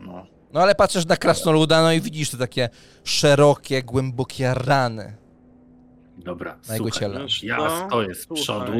No. 0.00 0.26
No 0.52 0.60
ale 0.60 0.74
patrzysz 0.74 1.06
na 1.06 1.16
krasnoluda, 1.16 1.82
no 1.82 1.92
i 1.92 2.00
widzisz 2.00 2.30
te 2.30 2.36
takie 2.36 2.68
szerokie, 3.04 3.82
głębokie 3.82 4.54
rany. 4.54 5.16
Dobra, 6.18 6.58
Na 6.68 6.74
jego 6.74 6.90
ciele. 6.90 7.26
Ja 7.42 7.86
stoję 7.86 8.14
z 8.14 8.22
Słuchaj. 8.26 8.42
przodu. 8.42 8.72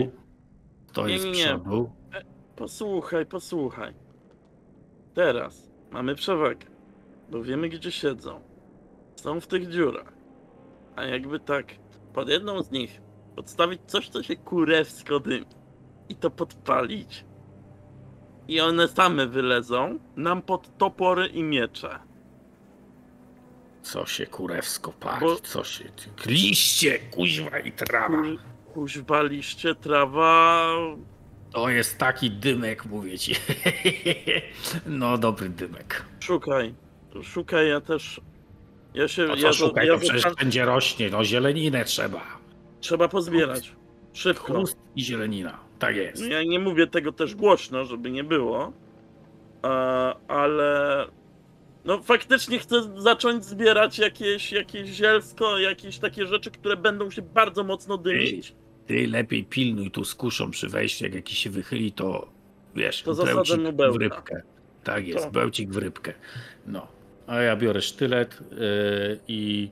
Nie, 1.09 1.19
z 1.19 1.25
nie, 1.25 1.31
nie. 1.33 1.45
przodu. 1.45 1.91
Posłuchaj, 2.57 3.27
posłuchaj. 3.27 3.95
Teraz 5.15 5.71
mamy 5.91 6.15
przewagę, 6.15 6.67
bo 7.31 7.43
wiemy 7.43 7.69
gdzie 7.69 7.93
siedzą. 7.93 8.41
Są 9.17 9.41
w 9.41 9.47
tych 9.47 9.69
dziurach. 9.69 10.13
A 10.97 11.05
jakby 11.05 11.41
tak 11.41 11.67
pod 12.15 12.29
jedną 12.29 12.63
z 12.63 12.71
nich 12.71 13.01
podstawić 13.37 13.81
coś, 13.87 14.09
co 14.09 14.23
się 14.23 14.37
kurewsko 14.37 15.21
dymi 15.21 15.47
i 16.13 16.17
to 16.17 16.31
podpalić. 16.31 17.25
I 18.49 18.61
one 18.61 18.89
same 18.89 19.27
wylezą 19.27 19.99
nam 20.17 20.43
pod 20.43 20.79
topory 20.79 21.27
i 21.27 21.43
miecze. 21.43 21.99
Co 23.83 24.07
się 24.07 24.27
kurewsko 24.27 24.93
pali, 24.93 25.21
Bo- 25.21 25.37
co 25.37 25.65
się... 25.65 25.85
Liście, 26.27 26.99
kuźwa 26.99 27.59
i 27.59 27.73
trawa. 27.73 28.23
Ku- 28.23 28.73
Kuźwa, 28.75 29.23
liście, 29.23 29.75
trawa. 29.75 30.67
To 31.53 31.69
jest 31.69 31.99
taki 31.99 32.31
dymek, 32.31 32.85
mówię 32.87 33.19
ci. 33.19 33.35
no, 34.87 35.19
dobry 35.19 35.49
dymek. 35.49 36.05
Szukaj. 36.21 36.75
Szukaj, 37.23 37.69
ja 37.69 37.81
też. 37.81 38.21
Ja 38.95 39.09
się. 39.09 39.27
To 39.27 39.35
ja 39.37 39.53
szukaj, 39.53 39.87
ja 39.87 39.95
to 39.95 40.01
przecież 40.01 40.35
będzie 40.35 40.65
rośnie, 40.65 41.11
no 41.11 41.25
zieleninę 41.25 41.85
trzeba. 41.85 42.21
Trzeba 42.81 43.09
pozbierać. 43.09 43.73
Szybko. 44.13 44.45
Chrust 44.47 44.77
i 44.97 45.05
zielenina, 45.05 45.59
tak 45.83 45.97
jest. 45.97 46.27
Ja 46.27 46.43
nie 46.43 46.59
mówię 46.59 46.87
tego 46.87 47.13
też 47.13 47.35
głośno, 47.35 47.85
żeby 47.85 48.11
nie 48.11 48.25
było. 48.25 48.73
Ale. 50.29 51.07
No 51.85 52.03
faktycznie 52.03 52.59
chcę 52.59 53.01
zacząć 53.01 53.45
zbierać 53.45 53.99
jakieś, 53.99 54.53
jakieś 54.53 54.91
zielsko, 54.91 55.59
jakieś 55.59 55.99
takie 55.99 56.27
rzeczy, 56.27 56.51
które 56.51 56.77
będą 56.77 57.11
się 57.11 57.23
bardzo 57.23 57.65
mocno 57.65 57.99
dymić. 57.99 58.55
Ty 58.87 59.07
lepiej 59.07 59.45
pilnuj 59.45 59.91
tu 59.91 60.05
z 60.05 60.15
kuszą 60.15 60.51
przy 60.51 60.69
wejściu, 60.69 61.05
jak 61.05 61.15
jakiś 61.15 61.39
się 61.39 61.51
wychyli, 61.51 61.93
to 61.93 62.29
wiesz, 62.75 63.03
To 63.03 63.15
bełcik 63.15 63.61
w 63.93 63.97
rybkę. 63.97 64.43
Tak 64.85 65.07
jest, 65.07 65.25
To. 65.25 65.31
bełcik 65.31 65.71
w 65.71 65.77
rybkę. 65.77 66.13
No. 66.67 66.87
A 67.27 67.37
ja 67.37 67.57
biorę 67.57 67.81
sztylet 67.81 68.41
y, 68.41 69.21
i 69.29 69.71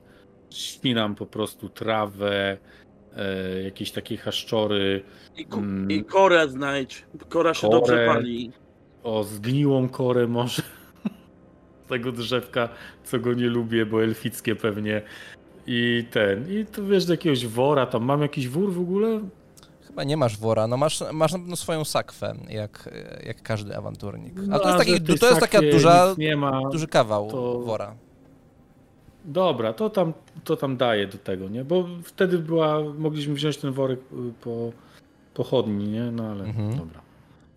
ścinam 0.49 1.15
po 1.15 1.25
prostu 1.25 1.69
trawę, 1.69 2.57
y, 3.57 3.63
jakieś 3.63 3.91
takie 3.91 4.17
haszczory, 4.17 5.03
I, 5.37 5.45
ku, 5.45 5.59
Mm. 5.59 5.91
I 5.91 6.03
korę 6.03 6.47
znajdź. 6.49 7.05
Kora 7.29 7.53
się 7.53 7.67
Korę. 7.67 7.79
dobrze 7.79 8.05
pali. 8.07 8.51
o 9.03 9.23
zgniłą 9.23 9.89
korę 9.89 10.27
może 10.27 10.61
z 11.85 11.89
tego 11.89 12.11
drzewka, 12.11 12.69
co 13.03 13.19
go 13.19 13.33
nie 13.33 13.47
lubię, 13.47 13.85
bo 13.85 14.03
elfickie 14.03 14.55
pewnie. 14.55 15.01
I 15.67 16.05
ten, 16.11 16.59
i 16.61 16.65
tu 16.65 16.87
wiesz, 16.87 17.05
do 17.05 17.13
jakiegoś 17.13 17.45
wora, 17.47 17.85
tam 17.85 18.03
mam 18.03 18.21
jakiś 18.21 18.47
wór 18.47 18.73
w 18.73 18.79
ogóle? 18.79 19.21
Chyba 19.87 20.03
nie 20.03 20.17
masz 20.17 20.37
wora, 20.37 20.67
no 20.67 20.77
masz, 20.77 21.03
masz 21.13 21.31
na 21.33 21.39
pewno 21.39 21.55
swoją 21.55 21.83
sakwę, 21.85 22.35
jak, 22.49 22.89
jak 23.25 23.41
każdy 23.41 23.75
awanturnik. 23.77 24.33
No, 24.35 24.53
Ale 24.53 24.59
to 24.63 24.67
jest, 24.69 24.75
a 24.75 24.77
taki, 25.05 25.19
to 25.19 25.27
jest 25.27 25.39
taka 25.39 25.61
duża, 25.61 26.15
Nie 26.17 26.35
ma. 26.37 26.61
duży 26.71 26.87
kawał 26.87 27.31
to- 27.31 27.59
wora. 27.59 27.95
Dobra, 29.25 29.73
to 29.73 29.89
tam, 29.89 30.13
to 30.43 30.55
tam 30.57 30.77
daję 30.77 31.07
do 31.07 31.17
tego, 31.17 31.49
nie? 31.49 31.63
Bo 31.63 31.87
wtedy 32.03 32.37
była, 32.39 32.79
mogliśmy 32.97 33.33
wziąć 33.33 33.57
ten 33.57 33.71
worek 33.71 33.99
y, 33.99 34.33
po 34.41 34.71
pochodni, 35.33 35.87
nie? 35.87 36.11
No 36.11 36.23
ale 36.23 36.43
Mhm. 36.43 36.77
dobra. 36.77 37.01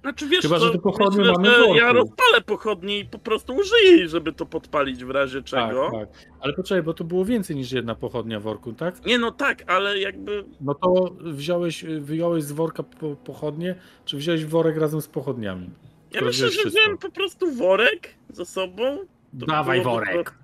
Znaczy 0.03 0.29
wiesz 0.29 0.43
Chyba, 0.43 0.59
co, 0.59 0.67
że 0.67 0.73
te 0.73 0.79
pochodnie 0.79 1.19
myślę, 1.19 1.33
mamy 1.33 1.51
worku. 1.59 1.75
Ja 1.75 1.93
rozpalę 1.93 2.41
pochodnie 2.47 2.99
i 2.99 3.05
po 3.05 3.19
prostu 3.19 3.55
użyję 3.57 3.91
jej, 3.97 4.09
żeby 4.09 4.33
to 4.33 4.47
podpalić 4.47 5.05
w 5.05 5.11
razie 5.11 5.43
czego. 5.43 5.91
Tak, 5.93 6.01
tak. 6.01 6.09
Ale 6.41 6.53
poczekaj, 6.53 6.83
bo 6.83 6.95
to 6.95 7.05
było 7.05 7.25
więcej 7.25 7.57
niż 7.57 7.73
jedna 7.73 7.95
pochodnia 7.95 8.41
w 8.41 8.43
worku, 8.43 8.73
tak? 8.73 9.07
Nie 9.07 9.19
no 9.19 9.31
tak, 9.31 9.71
ale 9.73 9.99
jakby 9.99 10.45
No 10.61 10.75
to 10.75 11.11
wziąłeś, 11.21 11.85
wyjąłeś 11.85 12.45
z 12.45 12.53
worka 12.53 12.83
po, 12.83 13.17
pochodnie, 13.17 13.75
czy 14.05 14.17
wziąłeś 14.17 14.45
worek 14.45 14.77
razem 14.77 15.01
z 15.03 15.09
pochodniami? 15.09 15.71
Ja 16.13 16.21
To 16.21 16.27
myślę, 16.27 16.47
że 16.47 16.51
wszystko. 16.51 16.71
wziąłem 16.71 16.99
po 16.99 17.11
prostu 17.11 17.53
worek 17.53 18.09
ze 18.31 18.45
sobą. 18.45 18.99
To 19.41 19.47
Dawaj 19.47 19.83
worek. 19.83 20.35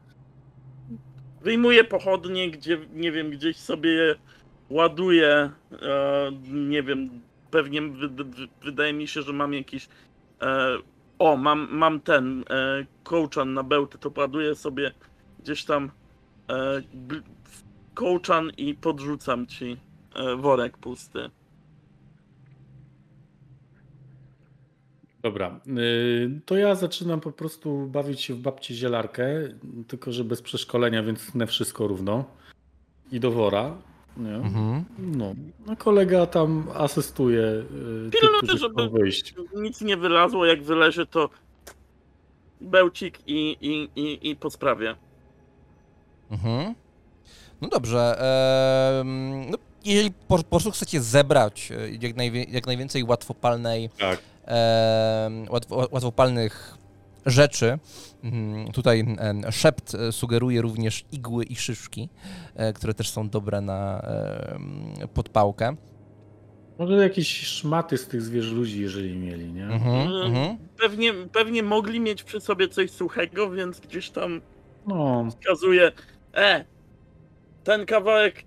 Wyjmuję 1.43 1.85
pochodnie, 1.85 2.51
gdzie, 2.51 2.79
nie 2.93 3.12
wiem, 3.12 3.31
gdzieś 3.31 3.57
sobie 3.57 4.15
ładuję. 4.71 5.51
E, 5.83 6.31
nie 6.51 6.83
wiem, 6.83 7.11
pewnie 7.51 7.83
wy, 7.83 8.09
wy, 8.09 8.25
wydaje 8.62 8.93
mi 8.93 9.09
się, 9.09 9.23
że 9.23 9.33
mam 9.33 9.55
jakiś. 9.55 9.89
E, 10.43 10.79
o, 11.19 11.37
mam, 11.37 11.69
mam 11.71 12.01
ten 12.01 12.45
e, 12.51 12.87
kołczan 13.05 13.55
na 13.55 13.62
bełty, 13.62 13.99
to 13.99 14.12
ładuję 14.17 14.55
sobie 14.55 14.93
gdzieś 15.43 15.65
tam 15.65 15.91
e, 16.51 16.83
kołczan 17.95 18.51
i 18.57 18.75
podrzucam 18.75 19.47
ci 19.47 19.77
e, 20.15 20.37
worek 20.37 20.79
pusty. 20.79 21.31
Dobra, 25.23 25.61
y, 25.79 26.41
to 26.47 26.57
ja 26.57 26.75
zaczynam 26.75 27.21
po 27.21 27.33
prostu 27.33 27.87
bawić 27.87 28.21
się 28.21 28.35
w 28.35 28.39
babcię 28.39 28.75
zielarkę, 28.75 29.27
tylko 29.89 30.13
że 30.13 30.25
bez 30.25 30.43
przeszkolenia, 30.43 31.03
więc 31.03 31.33
tnę 31.33 31.47
wszystko 31.47 31.87
równo. 31.87 32.25
I 33.13 33.21
do 33.21 33.31
wora. 33.31 33.77
Nie? 34.17 34.35
Mhm. 34.35 34.85
No, 34.99 35.35
a 35.69 35.77
kolega 35.77 36.27
tam 36.27 36.69
asystuje 36.75 37.43
y, 37.43 38.11
którzy 38.41 38.59
żeby- 38.59 38.89
wyjść. 38.91 39.35
Nic 39.57 39.81
nie 39.81 39.97
wylazło, 39.97 40.47
jak 40.47 40.63
wylezie 40.63 41.07
to 41.07 41.31
bełcik 42.61 43.19
i, 43.27 43.57
i, 43.61 44.01
i, 44.01 44.31
i 44.31 44.37
po 44.37 44.51
sprawie. 44.51 44.95
Mhm. 46.31 46.75
No 47.61 47.69
dobrze. 47.69 48.17
em, 49.01 49.51
no, 49.51 49.59
jeżeli 49.85 50.11
po, 50.29 50.37
po 50.39 50.45
prostu 50.45 50.71
chcecie 50.71 51.01
zebrać 51.01 51.73
e, 51.73 51.91
jak, 52.01 52.17
najwie, 52.17 52.45
jak 52.45 52.67
najwięcej 52.67 53.05
łatwopalnej, 53.05 53.91
Tak. 53.99 54.19
Łatwo, 55.51 55.89
łatwopalnych 55.91 56.75
rzeczy, 57.27 57.79
mhm, 58.25 58.73
tutaj 58.73 59.17
szept 59.51 59.95
e, 59.95 60.12
sugeruje 60.12 60.62
również 60.62 61.05
igły 61.12 61.45
i 61.45 61.57
szyszki, 61.57 62.09
e, 62.55 62.73
które 62.73 62.95
też 62.95 63.11
są 63.11 63.29
dobre 63.29 63.61
na 63.61 64.03
podpałkę. 65.15 65.77
Może 66.79 66.97
jakieś 66.97 67.47
szmaty 67.47 67.99
z 67.99 68.07
tych 68.07 68.23
zwierz 68.23 68.53
ludzi, 68.53 68.81
jeżeli 68.81 69.17
mieli, 69.17 69.53
nie? 69.53 69.65
Mhm, 69.65 70.09
Mm. 70.09 70.23
mhm. 70.27 70.57
Pewnie, 70.79 71.12
pewnie 71.33 71.62
mogli 71.62 72.01
mieć 72.01 72.23
przy 72.23 72.41
sobie 72.41 72.69
coś 72.69 72.91
suchego, 72.91 73.51
więc 73.51 73.81
gdzieś 73.81 74.11
tam 74.11 74.41
No, 74.87 75.27
wskazuje, 75.31 75.93
e, 76.35 76.65
ten 77.65 77.87
kawałek 77.87 78.45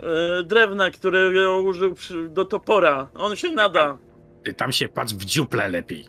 e, 0.00 0.42
drewna, 0.44 0.90
którego 0.90 1.62
użył 1.62 1.94
do 2.30 2.44
topora, 2.44 3.08
on 3.14 3.36
się 3.36 3.50
nada. 3.52 3.98
Ty 4.44 4.54
tam 4.54 4.72
się 4.72 4.88
patrz 4.88 5.14
w 5.14 5.24
dziuple 5.24 5.68
lepiej. 5.68 6.08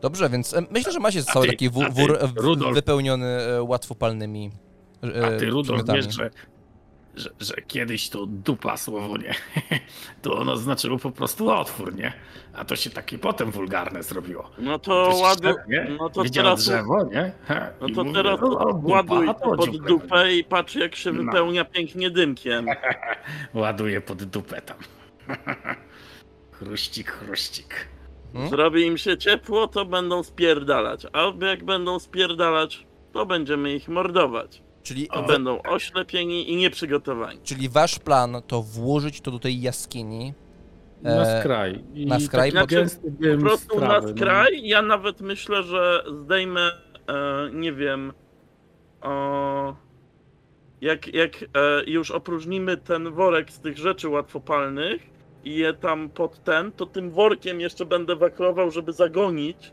Dobrze, 0.00 0.28
więc 0.30 0.54
myślę, 0.70 0.92
że 0.92 1.00
macie 1.00 1.18
A 1.20 1.22
cały 1.32 1.46
ty- 1.46 1.52
taki 1.52 1.66
ty, 1.70 1.74
wór 1.74 2.18
w- 2.18 2.36
Rudolf. 2.36 2.74
wypełniony 2.74 3.26
e, 3.26 3.62
łatwopalnymi 3.62 4.50
e, 5.04 5.26
A 5.26 5.38
ty, 5.38 5.46
Rudolf, 5.50 5.82
wiesz, 5.94 6.14
że, 6.16 6.30
że, 7.16 7.30
że 7.40 7.54
kiedyś 7.66 8.08
to 8.08 8.26
dupa 8.26 8.76
słowo, 8.76 9.16
nie? 9.16 9.34
To 10.22 10.38
ono 10.38 10.56
znaczyło 10.56 10.98
po 10.98 11.10
prostu 11.10 11.50
otwór, 11.50 11.94
nie? 11.94 12.12
A 12.54 12.64
to 12.64 12.76
się 12.76 12.90
takie 12.90 13.18
potem 13.18 13.50
wulgarne 13.50 14.02
zrobiło. 14.02 14.50
No 14.58 14.78
to 14.78 15.06
Ktoś 15.08 15.20
ładu... 15.20 15.40
wszedł, 15.42 15.58
nie? 15.68 15.96
No 15.98 16.10
to 16.10 16.22
Widział 16.22 16.44
teraz... 16.44 16.60
drzewo, 16.64 17.04
nie? 17.04 17.32
Ha, 17.48 17.66
No 17.80 17.88
to 17.94 18.04
mówi, 18.04 18.14
teraz 18.14 18.40
no, 18.40 18.58
o, 18.58 18.72
dupa, 18.72 18.88
ładuj 18.94 19.28
a 19.28 19.34
to 19.34 19.40
to 19.50 19.56
pod 19.56 19.70
dziupę. 19.70 19.88
dupę 19.88 20.32
i 20.34 20.44
patrz 20.44 20.74
jak 20.74 20.96
się 20.96 21.12
No. 21.12 21.22
wypełnia 21.24 21.64
pięknie 21.64 22.10
dymkiem. 22.10 22.66
Ładuję 23.54 24.00
pod 24.00 24.24
dupę 24.24 24.62
tam. 24.62 24.76
chruścik, 26.58 27.10
chruścik. 27.10 27.88
Hmm? 28.32 28.50
Zrobi 28.50 28.82
im 28.86 28.98
się 28.98 29.18
ciepło, 29.18 29.66
to 29.68 29.84
będą 29.84 30.22
spierdalać. 30.22 31.06
Albo 31.12 31.46
jak 31.46 31.64
będą 31.64 31.98
spierdalać, 31.98 32.86
to 33.12 33.26
będziemy 33.26 33.74
ich 33.74 33.88
mordować. 33.88 34.62
Czyli, 34.86 35.08
w- 35.24 35.26
będą 35.26 35.62
oślepieni 35.62 36.50
i 36.52 36.56
nieprzygotowani. 36.56 37.38
czyli 37.44 37.68
wasz 37.68 37.98
plan 37.98 38.36
to 38.46 38.62
włożyć 38.62 39.20
to 39.20 39.30
do 39.30 39.38
tej 39.38 39.60
jaskini. 39.60 40.34
Na 41.02 41.10
E, 41.22 41.40
skraj. 41.40 41.84
I 41.94 42.06
na 42.06 42.20
skraj, 42.20 42.52
gęsty 42.68 43.10
dym 43.10 43.38
Po 43.40 43.44
prostu 43.46 43.78
z 43.78 43.80
na 43.80 44.00
no. 44.00 44.08
skraj, 44.08 44.60
ja 44.68 44.82
nawet 44.82 45.20
myślę, 45.20 45.62
że 45.62 46.04
zdejmę, 46.22 46.60
e, 47.08 47.50
nie 47.52 47.72
wiem, 47.72 48.12
o, 49.02 49.74
jak, 50.80 51.14
jak 51.14 51.42
e, 51.42 51.46
już 51.86 52.10
opróżnimy 52.10 52.76
ten 52.76 53.10
worek 53.12 53.50
z 53.50 53.60
tych 53.60 53.78
rzeczy 53.78 54.08
łatwopalnych 54.08 55.02
i 55.44 55.56
je 55.56 55.74
tam 55.74 56.08
pod 56.08 56.44
ten, 56.44 56.72
to 56.72 56.86
tym 56.86 57.10
workiem 57.10 57.60
jeszcze 57.60 57.84
będę 57.86 58.16
waklował, 58.16 58.70
żeby 58.70 58.92
zagonić 58.92 59.72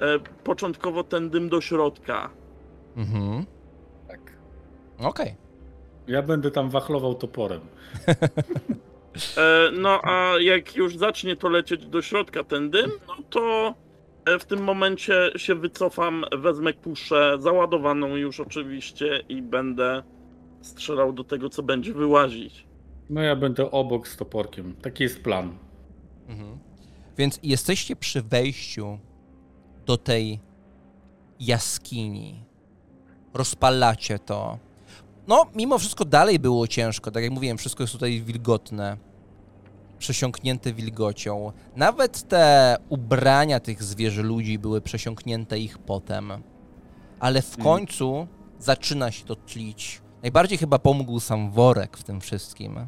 e, 0.00 0.18
początkowo 0.44 1.04
ten 1.04 1.30
dym 1.30 1.48
do 1.48 1.60
środka. 1.60 2.30
Mhm. 2.96 3.44
Okej. 5.02 5.34
Ja 6.06 6.22
będę 6.22 6.50
tam 6.50 6.70
wachlował 6.70 7.14
toporem. 7.14 7.60
E, 9.36 9.70
no 9.72 10.00
a 10.02 10.34
jak 10.40 10.76
już 10.76 10.96
zacznie 10.96 11.36
to 11.36 11.48
lecieć 11.48 11.86
do 11.86 12.02
środka 12.02 12.44
ten 12.44 12.70
dym, 12.70 12.90
no 13.08 13.14
to 13.30 13.74
e, 14.24 14.38
w 14.38 14.44
tym 14.44 14.62
momencie 14.62 15.30
się 15.36 15.54
wycofam, 15.54 16.24
wezmę 16.38 16.72
kuszę 16.72 17.36
załadowaną 17.38 18.16
już 18.16 18.40
oczywiście 18.40 19.22
i 19.28 19.42
będę 19.42 20.02
strzelał 20.60 21.12
do 21.12 21.24
tego, 21.24 21.48
co 21.48 21.62
będzie 21.62 21.92
wyłazić. 21.92 22.66
No 23.10 23.22
ja 23.22 23.36
będę 23.36 23.70
obok 23.70 24.08
z 24.08 24.16
toporkiem. 24.16 24.74
Taki 24.82 25.02
jest 25.02 25.22
plan. 25.22 25.58
Mhm. 26.28 26.58
Więc 27.18 27.40
jesteście 27.42 27.96
przy 27.96 28.22
wejściu 28.22 28.98
do 29.86 29.96
tej 29.96 30.40
jaskini. 31.40 32.44
Rozpalacie 33.34 34.18
to. 34.18 34.58
No, 35.26 35.46
mimo 35.54 35.78
wszystko 35.78 36.04
dalej 36.04 36.38
było 36.38 36.68
ciężko. 36.68 37.10
Tak 37.10 37.22
jak 37.22 37.32
mówiłem, 37.32 37.58
wszystko 37.58 37.82
jest 37.82 37.92
tutaj 37.92 38.22
wilgotne. 38.22 38.96
Przesiąknięte 39.98 40.72
wilgocią. 40.72 41.52
Nawet 41.76 42.28
te 42.28 42.76
ubrania 42.88 43.60
tych 43.60 43.82
zwierzy 43.82 44.22
ludzi 44.22 44.58
były 44.58 44.80
przesiąknięte 44.80 45.58
ich 45.58 45.78
potem. 45.78 46.32
Ale 47.20 47.42
w 47.42 47.58
Mhm. 47.58 47.64
końcu 47.64 48.26
zaczyna 48.58 49.10
się 49.10 49.24
to 49.24 49.36
tlić. 49.36 50.02
Najbardziej 50.22 50.58
chyba 50.58 50.78
pomógł 50.78 51.20
sam 51.20 51.50
worek 51.50 51.96
w 51.96 52.02
tym 52.02 52.20
wszystkim 52.20 52.76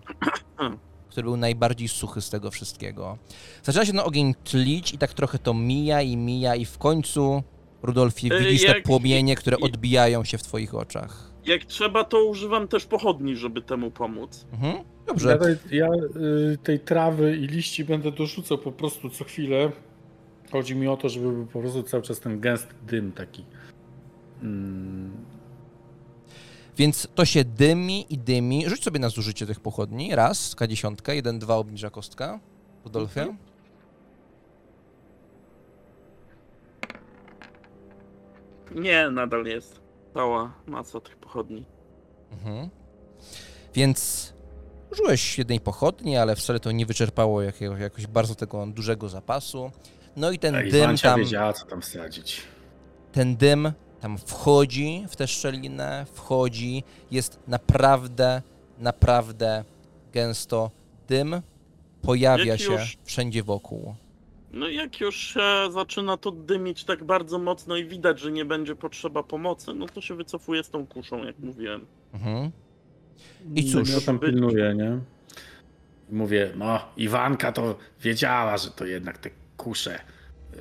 który 1.08 1.24
był 1.24 1.36
najbardziej 1.36 1.88
suchy 1.88 2.20
z 2.20 2.30
tego 2.30 2.50
wszystkiego. 2.50 3.18
Zaczyna 3.62 3.84
się 3.84 3.92
ten 3.92 4.00
ogień 4.00 4.34
tlić 4.34 4.94
i 4.94 4.98
tak 4.98 5.12
trochę 5.14 5.38
to 5.38 5.54
mija 5.54 6.02
i 6.02 6.16
mija 6.16 6.54
i 6.54 6.64
w 6.64 6.78
końcu, 6.78 7.42
Rudolfie, 7.82 8.30
widzisz 8.38 8.66
te 8.66 8.80
płomienie, 8.80 9.36
które 9.36 9.58
odbijają 9.60 10.24
się 10.24 10.38
w 10.38 10.42
twoich 10.42 10.74
oczach. 10.74 11.33
Jak 11.46 11.64
trzeba, 11.64 12.04
to 12.04 12.24
używam 12.24 12.68
też 12.68 12.86
pochodni, 12.86 13.36
żeby 13.36 13.62
temu 13.62 13.90
pomóc. 13.90 14.46
Mhm. 14.52 14.74
Ja, 14.76 14.82
Dobrze. 15.06 15.38
tej, 15.38 15.78
ja 15.78 15.88
y, 16.52 16.58
tej 16.62 16.80
trawy 16.80 17.36
i 17.36 17.46
liści 17.46 17.84
będę 17.84 18.12
dorzucał 18.12 18.58
po 18.58 18.72
prostu 18.72 19.10
co 19.10 19.24
chwilę. 19.24 19.72
Chodzi 20.52 20.76
mi 20.76 20.88
o 20.88 20.96
to, 20.96 21.08
żeby 21.08 21.32
był 21.32 21.46
po 21.46 21.60
prostu 21.60 21.82
cały 21.82 22.02
czas 22.02 22.20
ten 22.20 22.40
gęsty 22.40 22.74
dym 22.86 23.12
taki. 23.12 23.44
Mm, 24.42 25.12
Więc 26.76 27.08
to 27.14 27.24
się 27.24 27.44
dymi 27.44 28.06
i 28.10 28.18
dymi. 28.18 28.68
Rzuć 28.68 28.84
sobie 28.84 29.00
na 29.00 29.08
zużycie 29.08 29.46
tych 29.46 29.60
pochodni. 29.60 30.14
Raz, 30.14 30.56
K10, 30.56 31.12
jeden, 31.12 31.38
dwa 31.38 31.56
obniża 31.56 31.90
kostka. 31.90 32.40
Rudolfie. 32.84 33.20
Mhm. 33.22 33.38
Nie, 38.74 39.10
nadal 39.10 39.44
jest 39.46 39.83
cała 40.14 40.52
masa 40.66 41.00
tych 41.00 41.16
pochodni. 41.16 41.64
Mhm. 42.32 42.68
Więc 43.74 44.32
użyłeś 44.92 45.38
jednej 45.38 45.60
pochodni, 45.60 46.16
ale 46.16 46.36
wcale 46.36 46.60
to 46.60 46.72
nie 46.72 46.86
wyczerpało 46.86 47.42
jakiegoś, 47.42 47.80
jakoś 47.80 48.06
bardzo 48.06 48.34
tego 48.34 48.66
dużego 48.66 49.08
zapasu. 49.08 49.70
No 50.16 50.30
i 50.30 50.38
ten 50.38 50.54
Ej, 50.54 50.70
dym 50.70 50.86
Wancia 50.86 51.10
tam... 51.10 51.20
wiedziała, 51.20 51.52
co 51.52 51.66
tam 51.66 51.80
wsadzić. 51.82 52.42
ten 53.12 53.36
dym 53.36 53.72
tam 54.00 54.18
wchodzi 54.18 55.04
w 55.08 55.16
tę 55.16 55.26
szczelinę, 55.28 56.06
wchodzi, 56.14 56.84
jest 57.10 57.38
naprawdę, 57.48 58.42
naprawdę 58.78 59.64
gęsto. 60.12 60.70
Dym 61.08 61.42
pojawia 62.02 62.44
Jak 62.44 62.60
się 62.60 62.72
już- 62.72 62.98
wszędzie 63.04 63.42
wokół. 63.42 63.94
No 64.54 64.68
jak 64.68 65.00
już 65.00 65.16
się 65.16 65.40
zaczyna 65.70 66.16
to 66.16 66.30
dymić 66.30 66.84
tak 66.84 67.04
bardzo 67.04 67.38
mocno 67.38 67.76
i 67.76 67.84
widać, 67.84 68.20
że 68.20 68.32
nie 68.32 68.44
będzie 68.44 68.76
potrzeba 68.76 69.22
pomocy, 69.22 69.74
no 69.74 69.86
to 69.86 70.00
się 70.00 70.14
wycofuje 70.14 70.64
z 70.64 70.70
tą 70.70 70.86
kuszą, 70.86 71.24
jak 71.24 71.38
mówiłem. 71.38 71.86
Mhm. 72.14 72.50
I 73.54 73.72
cóż. 73.72 73.90
Ja 73.90 74.00
tam 74.00 74.18
pilnuję, 74.18 74.74
nie? 74.74 74.98
Mówię, 76.10 76.52
no, 76.56 76.80
Iwanka 76.96 77.52
to 77.52 77.76
wiedziała, 78.00 78.56
że 78.58 78.70
to 78.70 78.86
jednak 78.86 79.18
te 79.18 79.30
kusze, 79.56 80.00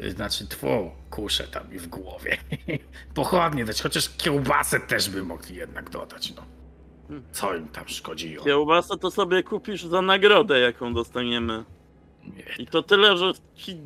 y, 0.03 0.11
znaczy 0.11 0.48
twą 0.48 0.91
kuszę 1.10 1.44
tam 1.48 1.72
mi 1.72 1.80
w 1.80 1.88
głowie. 1.88 2.38
Pochodnie 3.14 3.65
dać, 3.65 3.82
chociaż 3.82 4.10
kiełbasę 4.18 4.80
też 4.80 5.10
by 5.10 5.24
mogli 5.24 5.56
jednak 5.56 5.90
dodać, 5.90 6.34
no. 6.36 6.44
Co 7.32 7.56
im 7.56 7.68
tam 7.68 7.88
szkodziło? 7.88 8.45
Kiełbasę 8.45 8.98
to 8.98 9.11
sobie 9.11 9.44
kupisz 9.44 9.86
za 9.86 10.02
nagrodę, 10.02 10.60
jaką 10.60 10.94
dostaniemy. 10.94 11.64
Nie. 12.25 12.63
I 12.63 12.67
to 12.67 12.83
tyle, 12.83 13.17
że 13.17 13.31
ci 13.55 13.77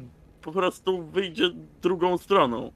po 0.42 0.52
prostu 0.52 1.04
wyjdzie 1.04 1.52
drugą 1.82 2.18
stroną. 2.18 2.72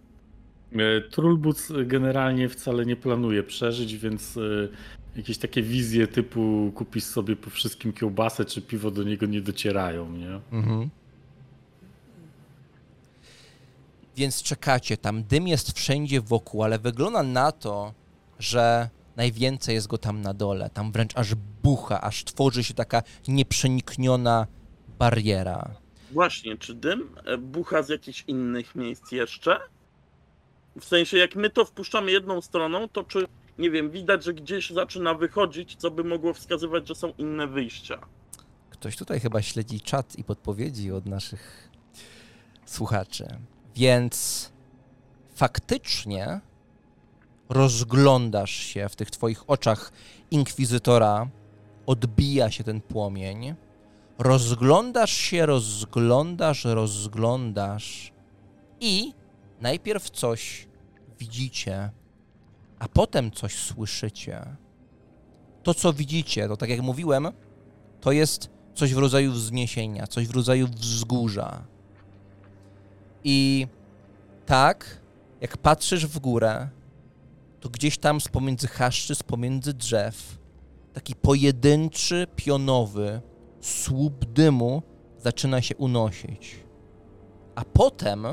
E, 0.71 1.01
Trulbuc 1.01 1.71
generalnie 1.85 2.49
wcale 2.49 2.85
nie 2.85 2.95
planuje 2.95 3.43
przeżyć, 3.43 3.97
więc 3.97 4.37
e, 4.37 4.41
jakieś 5.15 5.37
takie 5.37 5.61
wizje 5.61 6.07
typu 6.07 6.71
kupisz 6.75 7.03
sobie 7.03 7.35
po 7.35 7.49
wszystkim 7.49 7.93
kiełbasę 7.93 8.45
czy 8.45 8.61
piwo 8.61 8.91
do 8.91 9.03
niego 9.03 9.25
nie 9.25 9.41
docierają, 9.41 10.11
nie? 10.11 10.39
Mhm. 10.51 10.89
Więc 14.15 14.43
czekacie, 14.43 14.97
tam 14.97 15.23
dym 15.23 15.47
jest 15.47 15.77
wszędzie 15.77 16.21
wokół, 16.21 16.63
ale 16.63 16.79
wygląda 16.79 17.23
na 17.23 17.51
to, 17.51 17.93
że 18.39 18.89
najwięcej 19.15 19.75
jest 19.75 19.87
go 19.87 19.97
tam 19.97 20.21
na 20.21 20.33
dole. 20.33 20.69
Tam 20.69 20.91
wręcz 20.91 21.17
aż 21.17 21.35
bucha, 21.63 22.01
aż 22.01 22.23
tworzy 22.23 22.63
się 22.63 22.73
taka 22.73 23.03
nieprzenikniona 23.27 24.47
bariera. 25.01 25.71
Właśnie, 26.11 26.57
czy 26.57 26.73
dym 26.73 27.15
bucha 27.39 27.83
z 27.83 27.89
jakichś 27.89 28.23
innych 28.27 28.75
miejsc 28.75 29.11
jeszcze? 29.11 29.59
W 30.79 30.85
sensie, 30.85 31.17
jak 31.17 31.35
my 31.35 31.49
to 31.49 31.65
wpuszczamy 31.65 32.11
jedną 32.11 32.41
stroną, 32.41 32.89
to 32.89 33.03
czy, 33.03 33.27
nie 33.57 33.71
wiem, 33.71 33.91
widać, 33.91 34.23
że 34.23 34.33
gdzieś 34.33 34.69
zaczyna 34.69 35.13
wychodzić, 35.13 35.75
co 35.75 35.91
by 35.91 36.03
mogło 36.03 36.33
wskazywać, 36.33 36.87
że 36.87 36.95
są 36.95 37.13
inne 37.17 37.47
wyjścia. 37.47 37.99
Ktoś 38.69 38.97
tutaj 38.97 39.19
chyba 39.19 39.41
śledzi 39.41 39.81
czat 39.81 40.15
i 40.15 40.23
podpowiedzi 40.23 40.91
od 40.91 41.05
naszych 41.05 41.69
słuchaczy. 42.65 43.27
Więc 43.75 44.49
faktycznie 45.35 46.41
rozglądasz 47.49 48.51
się 48.51 48.89
w 48.89 48.95
tych 48.95 49.11
twoich 49.11 49.49
oczach 49.49 49.91
inkwizytora, 50.31 51.27
odbija 51.85 52.51
się 52.51 52.63
ten 52.63 52.81
płomień. 52.81 53.55
Rozglądasz 54.17 55.11
się, 55.11 55.45
rozglądasz, 55.45 56.65
rozglądasz 56.65 58.11
i 58.79 59.13
najpierw 59.61 60.09
coś 60.09 60.67
widzicie, 61.19 61.91
a 62.79 62.87
potem 62.87 63.31
coś 63.31 63.55
słyszycie. 63.55 64.45
To, 65.63 65.73
co 65.73 65.93
widzicie, 65.93 66.47
to 66.47 66.57
tak 66.57 66.69
jak 66.69 66.81
mówiłem, 66.81 67.27
to 68.01 68.11
jest 68.11 68.49
coś 68.73 68.93
w 68.93 68.97
rodzaju 68.97 69.31
wzniesienia, 69.31 70.07
coś 70.07 70.27
w 70.27 70.35
rodzaju 70.35 70.67
wzgórza. 70.67 71.63
I 73.23 73.67
tak, 74.45 75.01
jak 75.41 75.57
patrzysz 75.57 76.07
w 76.07 76.19
górę, 76.19 76.69
to 77.59 77.69
gdzieś 77.69 77.97
tam 77.97 78.21
z 78.21 78.27
pomiędzy 78.27 78.67
chaszczy, 78.67 79.15
z 79.15 79.23
pomiędzy 79.23 79.73
drzew, 79.73 80.37
taki 80.93 81.15
pojedynczy, 81.15 82.27
pionowy, 82.35 83.21
słup 83.61 84.25
dymu 84.25 84.81
zaczyna 85.17 85.61
się 85.61 85.75
unosić. 85.75 86.59
A 87.55 87.63
potem 87.65 88.27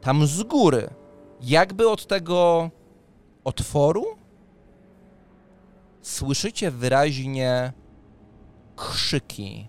tam 0.00 0.26
z 0.26 0.42
góry, 0.42 0.90
jakby 1.40 1.88
od 1.88 2.06
tego 2.06 2.70
otworu, 3.44 4.04
słyszycie 6.02 6.70
wyraźnie 6.70 7.72
krzyki, 8.76 9.68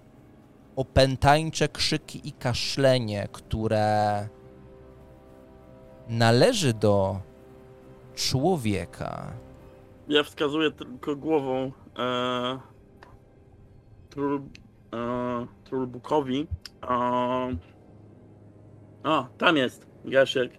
opętańcze 0.75 1.67
krzyki 1.67 2.27
i 2.27 2.31
kaszlenie, 2.31 3.27
które 3.31 4.27
należy 6.09 6.73
do 6.73 7.19
człowieka. 8.15 9.33
Ja 10.07 10.23
wskazuję 10.23 10.71
tylko 10.71 11.15
głową 11.15 11.71
e, 11.99 12.59
Trul, 14.09 14.35
e, 14.35 14.68
Trulbukowi. 15.63 16.47
E, 16.83 17.57
o, 19.03 19.27
tam 19.37 19.57
jest 19.57 19.87
Gasiek. 20.05 20.51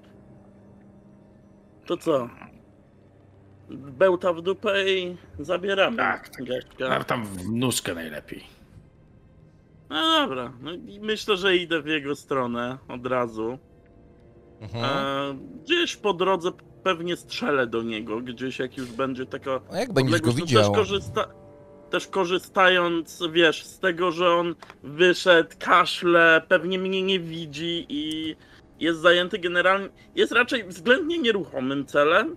To 1.87 1.97
co? 1.97 2.29
Bełta 3.71 4.33
w 4.33 4.43
dupę 4.43 4.91
i 4.91 5.17
zabieramy 5.39 5.97
Tak, 5.97 6.29
tak. 6.29 6.45
Gaśka. 6.45 6.89
A 6.89 7.05
tam 7.05 7.25
w 7.25 7.51
nóżkę 7.53 7.95
najlepiej. 7.95 8.45
No 9.91 10.03
dobra, 10.03 10.53
no 10.63 10.73
i 10.73 11.01
myślę, 11.01 11.37
że 11.37 11.57
idę 11.57 11.83
w 11.83 11.87
jego 11.87 12.17
stronę 12.17 12.79
od 12.89 13.07
razu. 13.07 13.59
Mhm. 14.61 14.85
E, 14.85 15.39
gdzieś 15.65 15.97
po 15.97 16.15
drodze 16.15 16.51
pewnie 16.83 17.17
strzelę 17.17 17.67
do 17.67 17.83
niego, 17.83 18.21
gdzieś 18.21 18.59
jak 18.59 18.77
już 18.77 18.93
będzie 18.93 19.27
taka 19.27 19.61
No 19.73 19.79
jak 19.79 19.93
będziesz 19.93 20.21
go 20.21 20.33
widział? 20.33 20.63
Też, 20.63 20.77
korzysta... 20.79 21.40
też 21.91 22.07
korzystając, 22.07 23.23
wiesz, 23.33 23.65
z 23.65 23.79
tego, 23.79 24.13
że 24.13 24.31
on 24.35 24.55
wyszedł, 24.83 25.51
kaszle, 25.59 26.43
pewnie 26.49 26.79
mnie 26.79 27.03
nie 27.03 27.21
widzi 27.21 27.87
i 27.89 28.37
jest 28.81 29.01
zajęty 29.01 29.39
generalnie, 29.39 29.89
jest 30.15 30.33
raczej 30.33 30.65
względnie 30.65 31.19
nieruchomym 31.19 31.87
celem. 31.87 32.37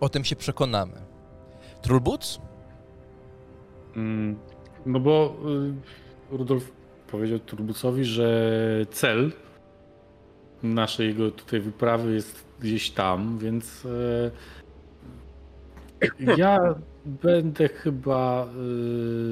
O 0.00 0.08
tym 0.08 0.24
się 0.24 0.36
przekonamy. 0.36 0.92
Trulbuc? 1.82 2.40
Mm, 3.96 4.38
No 4.86 5.00
bo 5.00 5.36
y, 6.30 6.36
Rudolf 6.36 6.72
powiedział 7.10 7.38
Turbusowi, 7.38 8.04
że 8.04 8.30
cel 8.90 9.32
naszej 10.62 11.08
jego 11.08 11.30
tutaj 11.30 11.60
wyprawy 11.60 12.14
jest 12.14 12.44
gdzieś 12.60 12.90
tam, 12.90 13.38
więc 13.38 13.86
e, 13.86 14.30
ja 16.36 16.58
będę 17.04 17.68
chyba 17.68 18.46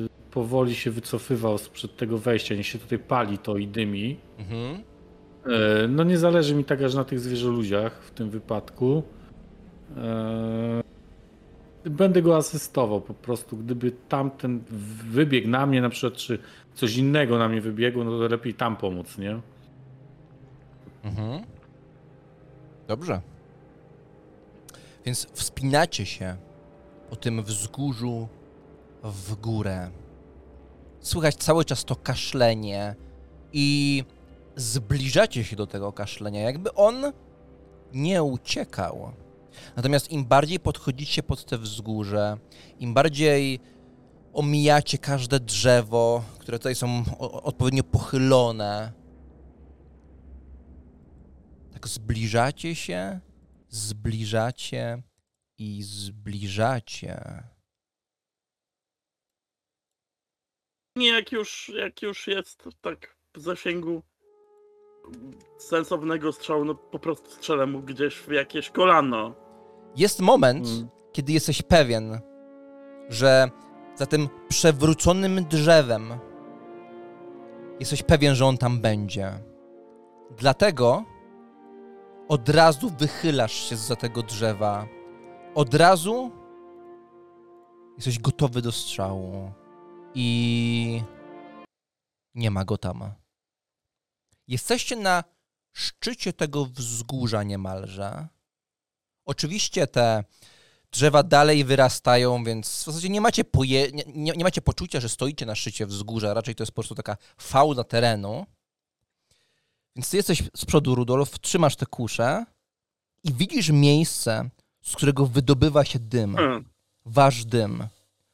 y, 0.05 0.09
powoli 0.31 0.75
się 0.75 0.91
wycofywał 0.91 1.59
sprzed 1.59 1.97
tego 1.97 2.19
wejścia. 2.19 2.55
Niech 2.55 2.67
się 2.67 2.79
tutaj 2.79 2.99
pali 2.99 3.39
to 3.39 3.57
i 3.57 3.69
dymi. 3.69 4.17
Mhm. 4.39 4.83
E, 5.47 5.89
No 5.89 6.05
nie 6.05 6.19
zależy 6.19 6.55
mi 6.55 6.65
tak 6.65 6.83
aż 6.83 6.95
na 6.95 7.05
tych 7.05 7.21
zwierzoludziach 7.21 8.03
w 8.03 8.11
tym 8.11 8.31
wypadku. 8.31 9.03
E, 9.97 10.83
Będę 11.85 12.23
go 12.23 12.37
asystował 12.37 13.01
po 13.01 13.15
prostu. 13.15 13.57
Gdyby 13.57 13.93
tamten 14.09 14.61
wybiegł 15.11 15.49
na 15.49 15.67
mnie 15.67 15.81
na 15.83 15.89
przykład, 15.89 16.15
czy 16.21 16.39
coś 16.75 16.97
innego 16.97 17.39
na 17.39 17.49
mnie 17.49 17.61
wybiegło, 17.61 18.05
no 18.05 18.11
to 18.11 18.29
lepiej 18.29 18.55
tam 18.55 18.77
pomóc, 18.77 19.19
nie? 19.19 19.41
Mhm. 21.05 21.43
Dobrze. 22.89 23.21
Więc 25.05 25.27
wspinacie 25.33 26.07
się 26.07 26.37
po 27.11 27.17
tym 27.17 27.43
wzgórzu 27.43 28.29
w 29.03 29.35
górę. 29.35 29.91
Słychać 31.01 31.35
cały 31.35 31.65
czas 31.65 31.85
to 31.85 31.97
kaszlenie 31.97 32.95
i 33.53 34.05
zbliżacie 34.57 35.45
się 35.45 35.57
do 35.57 35.67
tego 35.67 35.93
kaszlenia, 35.93 36.41
jakby 36.41 36.75
on 36.75 37.13
nie 37.93 38.23
uciekał. 38.23 39.13
Natomiast 39.77 40.11
im 40.11 40.25
bardziej 40.25 40.61
podchodzicie 40.61 41.23
pod 41.23 41.45
te 41.45 41.59
wzgórze, 41.59 42.39
im 42.79 42.95
bardziej 42.95 43.61
omijacie 44.33 44.99
każde 44.99 45.41
drzewo, 45.41 46.25
które 46.39 46.59
tutaj 46.59 46.75
są 46.75 47.05
odpowiednio 47.19 47.83
pochylone, 47.83 48.93
tak 51.73 51.89
zbliżacie 51.89 52.75
się, 52.75 53.21
zbliżacie 53.69 55.03
i 55.59 55.83
zbliżacie. 55.83 57.43
Nie, 60.97 61.09
jak 61.09 61.33
już, 61.33 61.69
jak 61.75 62.03
już 62.03 62.27
jest 62.27 62.65
tak 62.81 63.17
w 63.35 63.41
zasięgu 63.41 64.03
sensownego 65.59 66.33
strzału, 66.33 66.65
no 66.65 66.75
po 66.75 66.99
prostu 66.99 67.31
strzelę 67.31 67.67
mu 67.67 67.83
gdzieś 67.83 68.15
w 68.15 68.31
jakieś 68.31 68.71
kolano. 68.71 69.35
Jest 69.97 70.21
moment, 70.21 70.67
Mm. 70.67 70.89
kiedy 71.13 71.33
jesteś 71.33 71.63
pewien, 71.63 72.21
że 73.09 73.51
za 73.95 74.07
tym 74.07 74.29
przewróconym 74.49 75.45
drzewem 75.45 76.13
jesteś 77.81 78.03
pewien, 78.03 78.35
że 78.35 78.47
on 78.47 78.59
tam 78.59 78.81
będzie. 78.81 79.33
Dlatego 80.37 81.05
od 82.29 82.49
razu 82.49 82.91
wychylasz 82.99 83.69
się 83.69 83.77
za 83.77 83.97
tego 83.97 84.23
drzewa. 84.23 84.87
Od 85.55 85.75
razu 85.75 86.31
jesteś 87.97 88.19
gotowy 88.19 88.63
do 88.63 88.73
strzału. 88.73 89.53
I 90.15 91.03
nie 92.35 92.51
ma 92.51 92.65
go 92.65 92.79
tam. 92.79 93.13
Jesteście 94.49 94.97
na 94.97 95.25
szczycie 95.73 96.33
tego 96.33 96.67
wzgórza 96.67 97.43
niemalże. 97.43 98.29
Oczywiście 99.25 99.87
te 99.87 100.25
drzewa 100.91 101.23
dalej 101.23 101.65
wyrastają, 101.65 102.45
więc 102.45 102.83
w 102.83 102.85
zasadzie 102.85 103.09
nie 103.09 103.21
macie, 103.21 103.45
poje, 103.45 103.93
nie, 103.93 104.05
nie, 104.07 104.33
nie 104.33 104.45
macie 104.45 104.63
poczucia, 104.63 105.01
że 105.01 105.09
stoicie 105.09 105.47
na 105.47 105.55
szczycie 105.55 105.87
wzgórza. 105.87 106.35
Raczej 106.35 106.55
to 106.55 106.63
jest 106.63 106.73
po 106.73 106.75
prostu 106.75 106.95
taka 106.95 107.17
fauna 107.39 107.85
terenu. 107.85 108.47
Więc 109.97 110.11
ty 110.11 110.17
jesteś 110.17 110.43
z 110.57 110.65
przodu, 110.65 110.95
Rudolf, 110.95 111.39
trzymasz 111.39 111.77
te 111.77 111.87
kusze 111.87 112.45
i 113.25 113.33
widzisz 113.33 113.71
miejsce, 113.71 114.51
z 114.89 114.97
którego 114.97 115.27
wydobywa 115.27 115.85
się 115.85 115.99
dym. 115.99 116.37
Hmm. 116.37 116.65
Wasz 117.05 117.45
dym. 117.45 117.89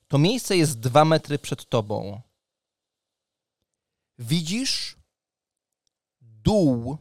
To 0.09 0.18
miejsce 0.18 0.56
jest 0.56 0.81
dwa 0.81 1.05
metry 1.05 1.39
przed 1.39 1.68
tobą. 1.68 2.20
Widzisz 4.18 4.97
dół 6.20 6.98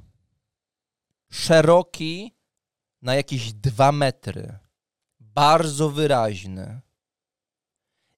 szeroki 1.32 2.36
na 3.02 3.16
jakieś 3.16 3.54
dwa 3.54 3.92
metry. 3.92 4.58
Bardzo 5.20 5.90
wyraźny. 5.90 6.82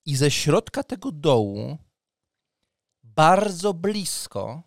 I 0.05 0.15
ze 0.15 0.31
środka 0.31 0.83
tego 0.83 1.11
dołu, 1.11 1.77
bardzo 3.03 3.73
blisko, 3.73 4.63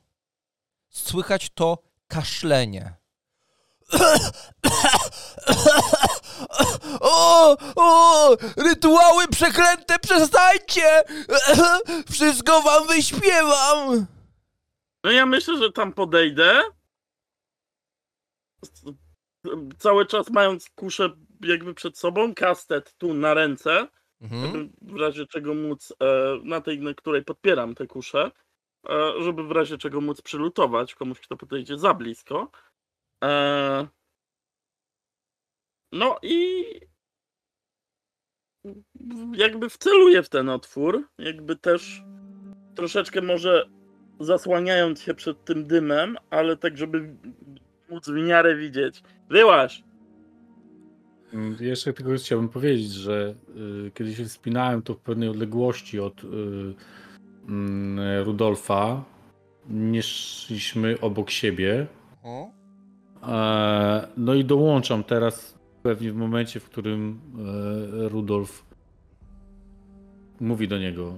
słychać 0.88 1.50
to 1.50 1.78
kaszlenie. 2.06 2.96
O, 7.00 7.56
o, 7.76 8.36
rytuały 8.56 9.28
przeklęte, 9.28 9.98
przestańcie! 9.98 11.02
Wszystko 12.12 12.62
wam 12.62 12.86
wyśpiewam! 12.86 14.06
No 15.04 15.10
ja 15.10 15.26
myślę, 15.26 15.58
że 15.58 15.72
tam 15.72 15.92
podejdę. 15.92 16.62
Cały 19.78 20.06
czas 20.06 20.30
mając 20.30 20.70
kuszę 20.74 21.10
jakby 21.40 21.74
przed 21.74 21.98
sobą, 21.98 22.34
kastet 22.34 22.94
tu 22.98 23.14
na 23.14 23.34
ręce, 23.34 23.88
Mhm. 24.20 24.42
żeby 24.52 24.68
w 24.82 24.96
razie 25.00 25.26
czego 25.26 25.54
móc, 25.54 25.92
e, 26.02 26.38
na 26.44 26.60
tej, 26.60 26.80
na 26.80 26.94
której 26.94 27.24
podpieram 27.24 27.74
te 27.74 27.86
kusze, 27.86 28.30
e, 28.88 29.12
żeby 29.22 29.44
w 29.44 29.50
razie 29.50 29.78
czego 29.78 30.00
móc 30.00 30.22
przylutować 30.22 30.94
komuś, 30.94 31.20
kto 31.20 31.36
podejdzie 31.36 31.78
za 31.78 31.94
blisko. 31.94 32.50
E, 33.24 33.86
no 35.92 36.18
i 36.22 36.64
jakby 39.34 39.68
wceluję 39.70 40.22
w 40.22 40.28
ten 40.28 40.48
otwór, 40.48 41.08
jakby 41.18 41.56
też 41.56 42.02
troszeczkę 42.74 43.22
może 43.22 43.66
zasłaniając 44.20 45.00
się 45.02 45.14
przed 45.14 45.44
tym 45.44 45.66
dymem, 45.66 46.16
ale 46.30 46.56
tak, 46.56 46.76
żeby 46.78 47.14
móc 47.90 48.08
w 48.08 48.12
miarę 48.12 48.56
widzieć. 48.56 49.02
Wyłaś! 49.28 49.82
Mm, 51.32 51.56
Jeszcze 51.60 51.92
tylko 51.92 52.14
chciałbym 52.14 52.48
powiedzieć, 52.48 52.92
że 52.92 53.34
y, 53.86 53.90
kiedy 53.94 54.14
się 54.14 54.24
wspinałem, 54.24 54.82
to 54.82 54.94
w 54.94 55.00
pewnej 55.00 55.28
odległości 55.28 56.00
od 56.00 56.24
y, 56.24 56.26
mm, 57.48 58.24
Rudolfa 58.24 59.04
nie 59.68 60.02
szliśmy 60.02 61.00
obok 61.00 61.30
siebie. 61.30 61.86
Mhm. 62.24 62.57
E, 63.22 64.08
No 64.16 64.34
i 64.34 64.44
dołączam 64.44 65.04
teraz 65.04 65.58
pewnie 65.82 66.12
w 66.12 66.16
momencie, 66.16 66.60
w 66.60 66.64
którym 66.64 67.20
e, 68.04 68.08
Rudolf 68.08 68.64
mówi 70.40 70.68
do 70.68 70.78
niego 70.78 71.14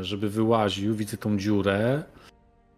e, 0.00 0.04
żeby 0.04 0.28
wyłaził, 0.30 0.94
widzę 0.94 1.16
tą 1.16 1.38
dziurę. 1.38 2.02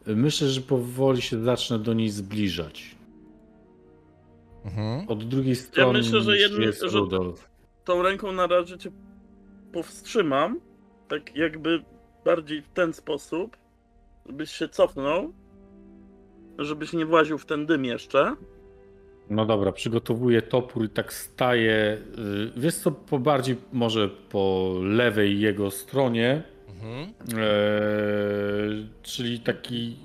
Myślę, 0.06 0.48
że 0.48 0.60
powoli 0.60 1.22
się 1.22 1.38
zacznę 1.44 1.78
do 1.78 1.94
niej 1.94 2.08
zbliżać. 2.10 2.96
Mhm. 4.64 5.08
Od 5.08 5.24
drugiej 5.24 5.56
strony 5.56 5.98
myślę, 5.98 6.20
że 6.20 6.38
jednym- 6.38 6.62
jest 6.62 6.80
że- 6.82 6.98
Rudolf. 6.98 7.48
Tą 7.84 8.02
ręką 8.02 8.32
na 8.32 8.46
razie 8.46 8.78
cię 8.78 8.90
powstrzymam. 9.72 10.60
Tak 11.08 11.36
jakby 11.36 11.84
bardziej 12.24 12.62
w 12.62 12.68
ten 12.68 12.92
sposób, 12.92 13.56
żebyś 14.26 14.50
się 14.50 14.68
cofnął. 14.68 15.32
Żebyś 16.58 16.92
nie 16.92 17.06
właził 17.06 17.38
w 17.38 17.46
ten 17.46 17.66
dym 17.66 17.84
jeszcze. 17.84 18.36
No 19.30 19.46
dobra, 19.46 19.72
przygotowuję 19.72 20.42
topór 20.42 20.84
i 20.84 20.88
tak 20.88 21.12
staję. 21.12 21.98
y, 22.56 22.60
Wiesz 22.60 22.74
co, 22.74 22.90
po 22.90 23.18
bardziej 23.18 23.56
może 23.72 24.08
po 24.08 24.74
lewej 24.82 25.40
jego 25.40 25.70
stronie. 25.70 26.42
Mhm. 26.68 27.04
Eee, 27.38 28.86
czyli 29.02 29.40
taki, 29.40 29.96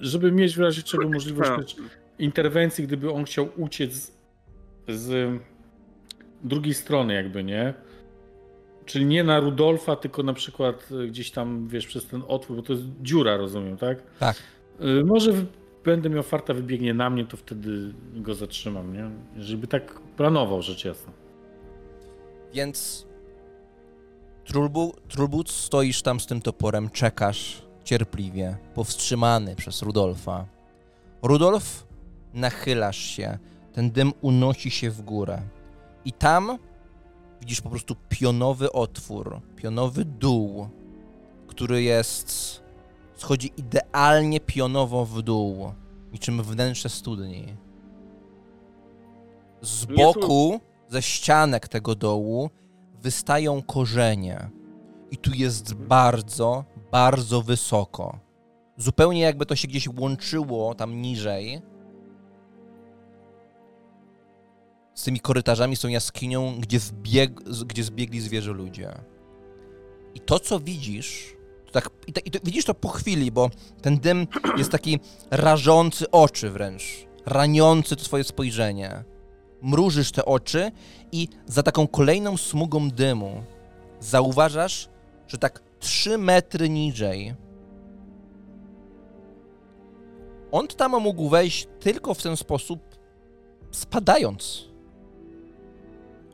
żeby 0.00 0.32
mieć 0.32 0.56
w 0.56 0.60
razie 0.60 0.82
czego 0.82 1.08
możliwość 1.08 1.76
interwencji, 2.18 2.86
gdyby 2.86 3.10
on 3.12 3.24
chciał 3.24 3.48
uciec 3.56 4.12
z 4.88 5.40
drugiej 6.44 6.74
strony, 6.74 7.14
jakby 7.14 7.44
nie. 7.44 7.74
Czyli 8.86 9.04
nie 9.06 9.24
na 9.24 9.40
Rudolfa, 9.40 9.96
tylko 9.96 10.22
na 10.22 10.32
przykład 10.32 10.88
gdzieś 11.08 11.30
tam, 11.30 11.68
wiesz, 11.68 11.86
przez 11.86 12.06
ten 12.06 12.22
otwór, 12.28 12.56
bo 12.56 12.62
to 12.62 12.72
jest 12.72 12.84
dziura, 13.02 13.36
rozumiem, 13.36 13.76
tak? 13.76 13.98
Tak. 14.18 14.36
Y, 15.00 15.04
Może 15.04 15.32
będę 15.84 16.10
miał 16.10 16.22
farta, 16.22 16.54
wybiegnie 16.54 16.94
na 16.94 17.10
mnie, 17.10 17.26
to 17.26 17.36
wtedy 17.36 17.94
go 18.14 18.34
zatrzymam, 18.34 18.92
nie? 18.92 19.10
Żeby 19.42 19.66
tak 19.66 20.00
planował, 20.16 20.62
rzecz 20.62 20.84
jasna. 20.84 21.12
Więc 22.54 23.06
Trulbu, 24.44 24.94
Trulbut 25.08 25.50
stoisz 25.50 26.02
tam 26.02 26.20
z 26.20 26.26
tym 26.26 26.40
toporem, 26.40 26.90
czekasz 26.90 27.62
cierpliwie, 27.84 28.56
powstrzymany 28.74 29.56
przez 29.56 29.82
Rudolfa. 29.82 30.46
Rudolf, 31.22 31.86
nachylasz 32.34 32.98
się, 32.98 33.38
ten 33.72 33.90
dym 33.90 34.12
unosi 34.20 34.70
się 34.70 34.90
w 34.90 35.02
górę. 35.02 35.42
I 36.04 36.12
tam 36.12 36.58
widzisz 37.40 37.60
po 37.60 37.70
prostu 37.70 37.96
pionowy 38.08 38.72
otwór, 38.72 39.40
pionowy 39.56 40.04
dół, 40.04 40.68
który 41.46 41.82
jest. 41.82 42.60
Schodzi 43.20 43.52
idealnie 43.56 44.40
pionowo 44.40 45.06
w 45.06 45.22
dół, 45.22 45.72
niczym 46.12 46.42
wnętrze 46.42 46.88
studni. 46.88 47.56
Z 49.60 49.84
boku, 49.84 50.60
ze 50.88 51.02
ścianek 51.02 51.68
tego 51.68 51.94
dołu, 51.94 52.50
wystają 53.02 53.62
korzenie. 53.62 54.50
I 55.10 55.16
tu 55.16 55.34
jest 55.34 55.74
bardzo, 55.74 56.64
bardzo 56.92 57.42
wysoko. 57.42 58.18
Zupełnie 58.76 59.20
jakby 59.20 59.46
to 59.46 59.56
się 59.56 59.68
gdzieś 59.68 59.88
łączyło 59.88 60.74
tam 60.74 61.02
niżej. 61.02 61.62
Z 64.94 65.04
tymi 65.04 65.20
korytarzami, 65.20 65.76
z 65.76 65.80
tą 65.80 65.88
jaskinią, 65.88 66.60
gdzie, 66.60 66.78
zbieg, 66.78 67.40
gdzie 67.66 67.84
zbiegli 67.84 68.20
zwierzę 68.20 68.52
ludzie. 68.52 68.94
I 70.14 70.20
to, 70.20 70.40
co 70.40 70.60
widzisz, 70.60 71.39
to 71.72 71.80
tak, 71.80 71.90
i, 72.06 72.12
to, 72.12 72.20
i 72.24 72.30
to, 72.30 72.38
widzisz 72.44 72.64
to 72.64 72.74
po 72.74 72.88
chwili, 72.88 73.32
bo 73.32 73.50
ten 73.82 73.98
dym 73.98 74.26
jest 74.56 74.70
taki 74.70 75.00
rażący 75.30 76.10
oczy 76.10 76.50
wręcz, 76.50 77.06
raniący 77.26 77.96
twoje 77.96 78.24
spojrzenie. 78.24 79.04
Mrużysz 79.62 80.12
te 80.12 80.24
oczy 80.24 80.72
i 81.12 81.28
za 81.46 81.62
taką 81.62 81.88
kolejną 81.88 82.36
smugą 82.36 82.90
dymu 82.90 83.42
zauważasz, 84.00 84.88
że 85.28 85.38
tak 85.38 85.62
3 85.80 86.18
metry 86.18 86.68
niżej 86.68 87.34
on 90.52 90.68
tam 90.68 91.00
mógł 91.00 91.28
wejść 91.28 91.68
tylko 91.80 92.14
w 92.14 92.22
ten 92.22 92.36
sposób, 92.36 92.80
spadając 93.70 94.68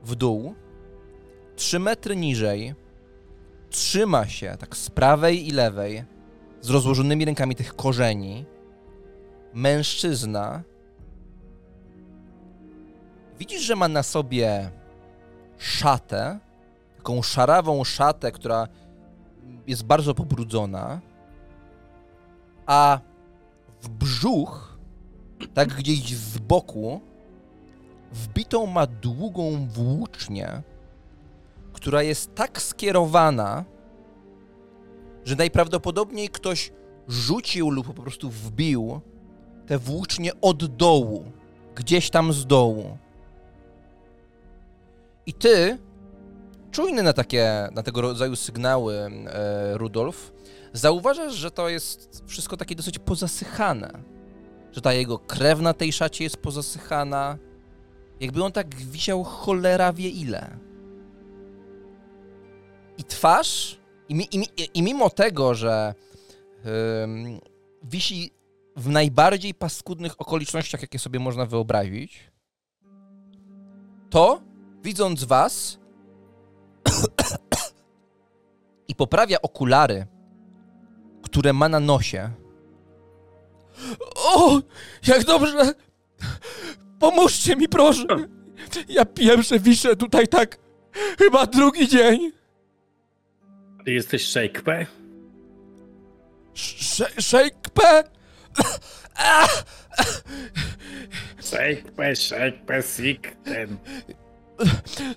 w 0.05 0.15
dół. 0.15 0.55
3 1.57 1.79
metry 1.79 2.17
niżej 2.17 2.75
trzyma 3.71 4.27
się 4.27 4.57
tak 4.59 4.77
z 4.77 4.91
prawej 4.91 5.49
i 5.49 5.51
lewej 5.51 6.05
z 6.61 6.71
rozłożonymi 6.71 7.25
rękami 7.25 7.55
tych 7.55 7.77
korzeni 7.77 8.47
mężczyzna. 9.55 10.63
Widzisz, 13.39 13.63
że 13.63 13.77
ma 13.77 13.89
na 13.89 14.03
sobie 14.03 14.71
szatę, 15.59 16.39
taką 16.97 17.23
szarawą 17.23 17.85
szatę, 17.85 18.33
która 18.33 18.69
jest 19.67 19.85
bardzo 19.85 20.15
pobrudzona, 20.15 21.01
a 22.67 23.01
w 23.83 23.89
brzuch, 23.89 24.79
tak 25.55 25.69
gdzieś 25.69 26.17
z 26.17 26.39
boku, 26.39 27.01
wbitą 28.13 28.67
ma 28.67 28.87
długą 28.87 29.67
włócznię, 29.69 30.63
która 31.77 32.03
jest 32.03 32.35
tak 32.35 32.63
skierowana, 32.63 33.65
że 35.25 35.37
najprawdopodobniej 35.37 36.29
ktoś 36.29 36.73
rzucił 37.09 37.71
lub 37.71 37.87
po 37.95 38.03
prostu 38.03 38.31
wbił 38.31 39.01
tę 39.67 39.79
włócznię 39.79 40.41
od 40.41 40.77
dołu, 40.77 41.33
gdzieś 41.75 42.11
tam 42.11 42.33
z 42.33 42.47
dołu. 42.47 42.99
I 45.27 45.35
ty, 45.35 45.79
czujny 46.71 47.03
na 47.03 47.13
takie, 47.13 47.69
na 47.73 47.83
tego 47.83 48.01
rodzaju 48.01 48.37
sygnały, 48.37 48.95
e, 48.95 49.79
Rudolf, 49.79 50.33
zauważasz, 50.73 51.35
że 51.35 51.51
to 51.51 51.69
jest 51.69 52.23
wszystko 52.27 52.57
takie 52.57 52.75
dosyć 52.75 52.99
pozasychane. 52.99 53.91
Że 54.73 54.81
ta 54.81 54.93
jego 54.93 55.19
krew 55.19 55.61
na 55.61 55.75
tej 55.75 55.93
szacie 55.93 56.25
jest 56.25 56.37
pozasychana. 56.37 57.39
Jakby 58.21 58.45
on 58.45 58.53
tak 58.53 58.75
wisiał 58.75 59.25
cholera 59.25 59.93
wie 59.93 60.09
ile. 60.09 60.66
I 62.99 63.05
twarz, 63.05 63.81
i, 64.09 64.29
i, 64.33 64.69
i 64.75 64.83
mimo 64.83 65.11
tego, 65.11 65.55
że 65.55 65.95
ym, 67.03 67.41
wisi 67.83 68.31
w 68.77 68.89
najbardziej 68.89 69.55
paskudnych 69.55 70.21
okolicznościach, 70.21 70.83
jakie 70.83 70.99
sobie 70.99 71.19
można 71.19 71.47
wyobrazić, 71.47 72.31
to 74.11 74.43
widząc 74.83 75.25
was 75.25 75.79
i 78.89 78.95
poprawia 78.95 79.43
okulary, 79.43 80.07
które 81.23 81.53
ma 81.53 81.69
na 81.69 81.81
nosie. 81.81 82.31
O, 84.17 84.61
jak 85.07 85.25
dobrze! 85.25 85.75
Pomóżcie 86.99 87.57
mi, 87.57 87.69
proszę! 87.69 88.07
Ja 88.89 89.05
pierwsze 89.05 89.61
wiszę 89.61 89.97
tutaj 89.97 90.29
tak 90.29 90.59
chyba 91.19 91.47
drugi 91.47 91.89
dzień. 91.89 92.33
Ty 93.87 93.93
jesteś 93.93 94.29
Shake 94.29 94.63
P? 94.63 94.87
Sz- 96.55 97.21
Shake 97.25 97.71
P! 97.75 98.05
A! 99.17 99.47
Shake 101.43 101.83
P, 101.97 102.17
Shake 102.17 102.59
P, 102.67 102.83
Sick, 102.83 103.37
ten. 103.45 103.79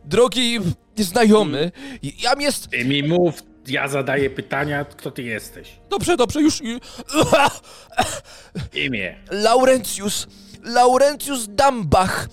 Drogi 0.06 0.60
znajomy, 0.98 1.72
jam 2.02 2.42
jest... 2.42 2.70
Ty 2.70 2.86
mi 2.86 3.04
mów, 3.04 3.44
ja 3.68 3.88
zadaję 3.88 4.30
pytania, 4.30 4.86
kto 4.86 5.12
ty 5.12 5.24
jesteś? 5.24 5.80
Dobrze, 5.90 6.18
dobrze, 6.18 6.42
już... 6.42 6.62
Imię. 8.74 9.16
Laurencjus, 9.32 10.28
Laurencjus 10.64 11.48
Dambach, 11.48 12.30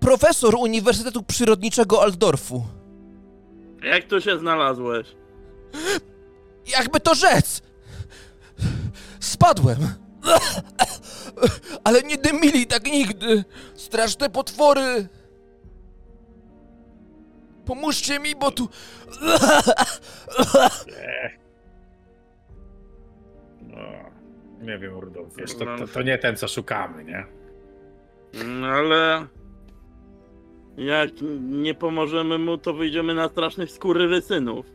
profesor 0.00 0.54
Uniwersytetu 0.54 1.22
Przyrodniczego 1.22 2.02
Altdorfu. 2.02 2.64
Jak 3.82 4.04
tu 4.04 4.20
się 4.20 4.38
znalazłeś? 4.38 5.06
Jakby 6.78 7.00
to 7.00 7.14
rzec! 7.14 7.62
Spadłem. 9.20 9.78
Ale 11.84 12.02
nie 12.02 12.16
dymili 12.18 12.66
tak 12.66 12.86
nigdy. 12.86 13.44
Straszne 13.74 14.30
potwory. 14.30 15.08
Pomóżcie 17.66 18.18
mi, 18.18 18.34
bo 18.36 18.50
tu... 18.50 18.68
No, 23.60 23.78
nie 24.60 24.78
wiem, 24.78 24.98
Rudolf, 24.98 25.36
wiesz, 25.36 25.54
to, 25.54 25.64
to, 25.78 25.88
to 25.88 26.02
nie 26.02 26.18
ten, 26.18 26.36
co 26.36 26.48
szukamy, 26.48 27.04
nie? 27.04 27.26
No 28.44 28.66
ale... 28.66 29.26
Jak 30.78 31.10
nie 31.40 31.74
pomożemy 31.74 32.38
mu, 32.38 32.58
to 32.58 32.74
wyjdziemy 32.74 33.14
na 33.14 33.28
strasznych 33.28 33.70
skurwysynów. 33.70 34.66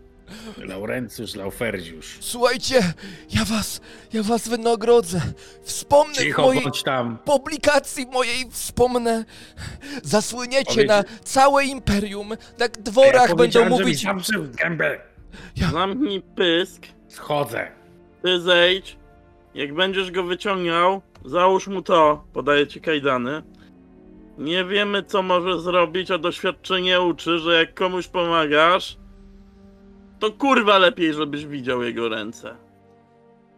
Laurencjusz, 0.58 1.36
Lauferdziusz. 1.36 2.18
Słuchajcie, 2.20 2.94
ja 3.36 3.46
was, 3.46 3.82
ja 4.14 4.24
was 4.24 4.48
wynagrodzę. 4.50 5.22
Wspomnę 5.64 6.14
w 6.14 6.18
Cicho, 6.18 6.42
mojej 6.42 6.64
bądź 6.64 6.84
tam. 6.84 7.18
publikacji 7.26 8.06
mojej, 8.06 8.46
wspomnę. 8.52 9.26
Zasłyniecie 10.04 10.74
Powiedz- 10.74 10.88
na 10.88 11.04
całe 11.24 11.66
imperium. 11.66 12.30
Na 12.60 12.68
dworach 12.68 13.22
będą 13.28 13.36
powiedziałem, 13.38 13.70
że 13.70 13.76
mówić... 13.84 14.04
mi 14.04 14.08
zamknął 14.24 14.44
gębę. 14.54 15.00
Ja- 15.56 15.72
Zamknij 15.72 16.22
pysk, 16.22 16.82
Schodzę. 17.08 17.72
ty 18.24 18.42
zejdź. 18.42 18.98
Jak 19.54 19.74
będziesz 19.74 20.12
go 20.12 20.24
wyciągał, 20.24 21.02
załóż 21.26 21.68
mu 21.68 21.82
to. 21.82 22.24
Podaję 22.34 22.68
ci 22.68 22.82
kajdany. 22.82 23.42
Nie 24.38 24.66
wiemy, 24.66 25.04
co 25.04 25.22
może 25.24 25.60
zrobić, 25.60 26.12
a 26.12 26.18
doświadczenie 26.18 27.02
uczy, 27.02 27.40
że 27.40 27.54
jak 27.60 27.74
komuś 27.74 28.08
pomagasz, 28.08 28.98
to 30.20 30.32
kurwa 30.32 30.78
lepiej, 30.78 31.14
żebyś 31.14 31.46
widział 31.46 31.84
jego 31.84 32.10
ręce. 32.10 32.58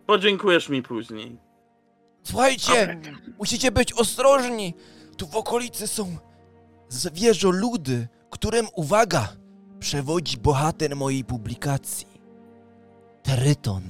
Podziękujesz 0.05 0.69
mi 0.69 0.83
później. 0.83 1.37
Słuchajcie, 2.23 3.01
musicie 3.39 3.71
być 3.71 3.93
ostrożni. 3.93 4.73
Tu 5.17 5.27
w 5.27 5.35
okolicy 5.35 5.87
są 5.87 6.17
zwierzoludy, 6.89 8.07
którym, 8.29 8.67
uwaga, 8.75 9.27
przewodzi 9.79 10.37
bohater 10.37 10.95
mojej 10.95 11.23
publikacji. 11.23 12.07
Teryton. 13.23 13.83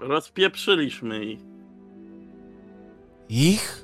Rozpieprzyliśmy 0.00 1.24
ich. 1.24 1.40
Ich? 3.28 3.81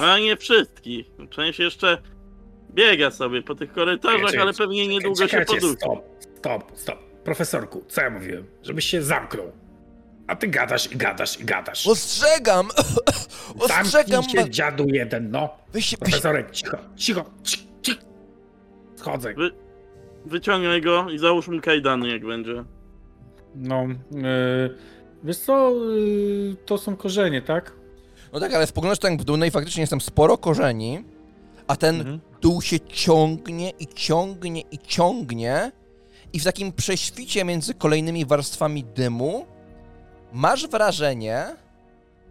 A 0.00 0.18
nie 0.18 0.36
wszystkich. 0.36 1.06
Część 1.30 1.58
jeszcze 1.58 1.98
biega 2.70 3.10
sobie 3.10 3.42
po 3.42 3.54
tych 3.54 3.72
korytarzach, 3.72 4.40
ale 4.40 4.52
pewnie 4.52 4.88
niedługo 4.88 5.28
się 5.28 5.40
podrzuci. 5.40 5.76
Stop, 5.76 6.04
stop, 6.38 6.72
stop. 6.74 6.98
Profesorku, 7.24 7.84
co 7.88 8.02
ja 8.02 8.10
mówiłem? 8.10 8.46
Żebyś 8.62 8.84
się 8.84 9.02
zamknął. 9.02 9.52
A 10.26 10.36
ty 10.36 10.48
gadasz 10.48 10.92
i 10.92 10.96
gadasz 10.96 11.40
i 11.40 11.44
gadasz. 11.44 11.86
Ostrzegam! 11.86 12.68
Ostrzegam 13.58 14.22
Zamknij 14.22 14.44
się, 14.44 14.50
dziadu 14.50 14.86
jeden, 14.88 15.30
no. 15.30 15.48
Wy 15.72 15.82
się, 15.82 15.96
wy 16.00 16.06
się... 16.06 16.10
Profesorek, 16.10 16.50
cicho, 16.50 16.78
cicho, 16.96 17.24
cicho. 17.42 17.66
Schodzę. 18.96 19.34
Wyciągnij 20.24 20.80
go 20.82 21.10
i 21.10 21.18
załóż 21.18 21.48
mu 21.48 21.60
kajdany, 21.60 22.08
jak 22.08 22.26
będzie. 22.26 22.64
No, 23.54 23.86
e, 24.24 24.70
wiesz 25.24 25.38
co, 25.38 25.70
e, 25.70 25.72
to 26.66 26.78
są 26.78 26.96
korzenie, 26.96 27.42
tak? 27.42 27.72
No 28.32 28.40
tak, 28.40 28.54
ale 28.54 28.66
spoglądasz 28.66 28.98
tak 28.98 29.16
w 29.20 29.24
dół, 29.24 29.36
no 29.36 29.46
i 29.46 29.50
faktycznie 29.50 29.80
jest 29.80 29.90
tam 29.90 30.00
sporo 30.00 30.38
korzeni, 30.38 31.04
a 31.66 31.76
ten 31.76 31.96
Mhm. 32.00 32.20
dół 32.40 32.62
się 32.62 32.80
ciągnie 32.80 33.70
i 33.70 33.86
ciągnie 33.86 34.60
i 34.60 34.78
ciągnie 34.78 35.72
i 36.32 36.40
w 36.40 36.44
takim 36.44 36.72
prześwicie 36.72 37.44
między 37.44 37.74
kolejnymi 37.74 38.24
warstwami 38.26 38.84
dymu 38.84 39.46
masz 40.32 40.66
wrażenie, 40.68 41.56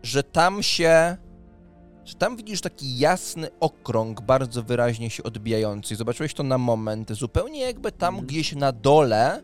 że 0.03 0.23
tam 0.23 0.63
się... 0.63 1.17
że 2.05 2.15
tam 2.15 2.37
widzisz 2.37 2.61
taki 2.61 2.97
jasny 2.97 3.47
okrąg, 3.59 4.21
bardzo 4.21 4.63
wyraźnie 4.63 5.09
się 5.09 5.23
odbijający. 5.23 5.93
I 5.93 5.97
Zobaczyłeś 5.97 6.33
to 6.33 6.43
na 6.43 6.57
moment, 6.57 7.11
zupełnie 7.11 7.59
jakby 7.59 7.91
tam 7.91 8.13
Mhm. 8.13 8.27
gdzieś 8.27 8.55
na 8.55 8.71
dole 8.71 9.41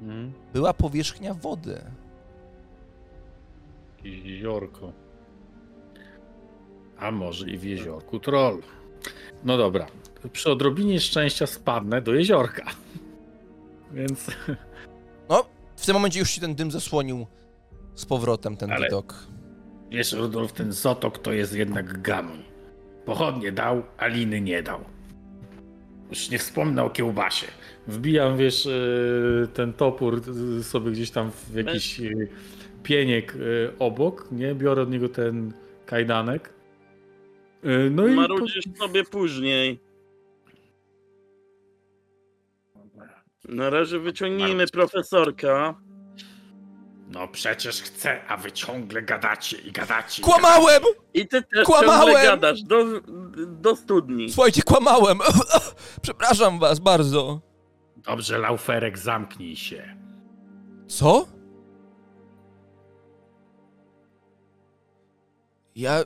Mhm. 0.00 0.32
była 0.52 0.72
powierzchnia 0.74 1.34
wody. 1.34 1.80
Jeziorko. 4.04 4.92
A 6.98 7.10
może 7.10 7.50
i 7.50 7.58
w 7.58 7.64
jeziorku 7.64 8.20
troll. 8.20 8.62
No 9.44 9.56
dobra. 9.56 9.86
Przy 10.32 10.50
odrobinie 10.50 11.00
szczęścia 11.00 11.46
spadnę 11.46 12.02
do 12.02 12.14
jeziorka. 12.14 12.64
Więc 13.92 14.26
No, 15.28 15.44
w 15.76 15.86
tym 15.86 15.94
momencie 15.94 16.18
już 16.20 16.30
ci 16.30 16.40
ten 16.40 16.54
dym 16.54 16.70
zasłonił 16.70 17.26
z 17.94 18.06
powrotem 18.06 18.56
ten 18.56 18.72
Ale- 18.72 18.86
widok. 18.86 19.14
Wiesz, 19.90 20.12
Rudolf, 20.12 20.52
ten 20.52 20.72
Zotok 20.72 21.18
to 21.18 21.32
jest 21.32 21.54
jednak 21.54 22.02
gamoń. 22.02 22.42
Pochodnie 23.04 23.52
dał, 23.52 23.82
a 23.98 24.06
liny 24.06 24.40
nie 24.40 24.62
dał. 24.62 24.80
Już 26.10 26.30
nie 26.30 26.38
wspomnę 26.38 26.84
o 26.84 26.90
kiełbasie. 26.90 27.46
wbijam, 27.86 28.36
wiesz, 28.36 28.66
e, 28.66 28.70
ten 29.54 29.72
topór 29.72 30.22
e, 30.60 30.62
sobie 30.62 30.90
gdzieś 30.90 31.10
tam 31.10 31.30
w 31.30 31.54
jakiś 31.54 32.00
e, 32.00 32.04
pieniek 32.82 33.34
obok, 33.78 34.28
nie? 34.32 34.54
Biorę 34.54 34.82
od 34.82 34.90
niego 34.90 35.08
ten 35.08 35.52
kajdanek. 35.86 36.53
E, 37.64 37.90
No 37.90 38.06
i... 38.06 38.10
Marudzisz 38.14 38.64
sobie 38.78 39.04
później. 39.04 39.80
Na 43.48 43.70
razie 43.70 43.98
wyciągnijmy 43.98 44.66
profesorka. 44.66 45.80
No 47.08 47.28
przecież 47.28 47.82
chcę, 47.82 48.24
a 48.28 48.36
wy 48.36 48.52
ciągle 48.52 49.02
gadacie 49.02 49.58
i 49.58 49.72
gadacie. 49.72 50.22
i 50.22 50.24
Kłamałem! 50.24 50.82
I 51.14 51.28
ty 51.28 51.42
też 51.42 51.66
Kłamałem! 51.66 52.00
ciągle 52.06 52.22
gadasz 52.24 52.62
do, 52.62 52.84
do 53.46 53.76
studni. 53.76 54.32
Słuchajcie, 54.32 54.62
kłamałem! 54.62 55.18
Przepraszam 56.02 56.58
was 56.58 56.78
bardzo. 56.78 57.40
Dobrze, 57.96 58.38
Lauferek, 58.38 58.98
zamknij 58.98 59.56
się. 59.56 59.96
Co? 60.88 61.26
Ja... 65.76 66.04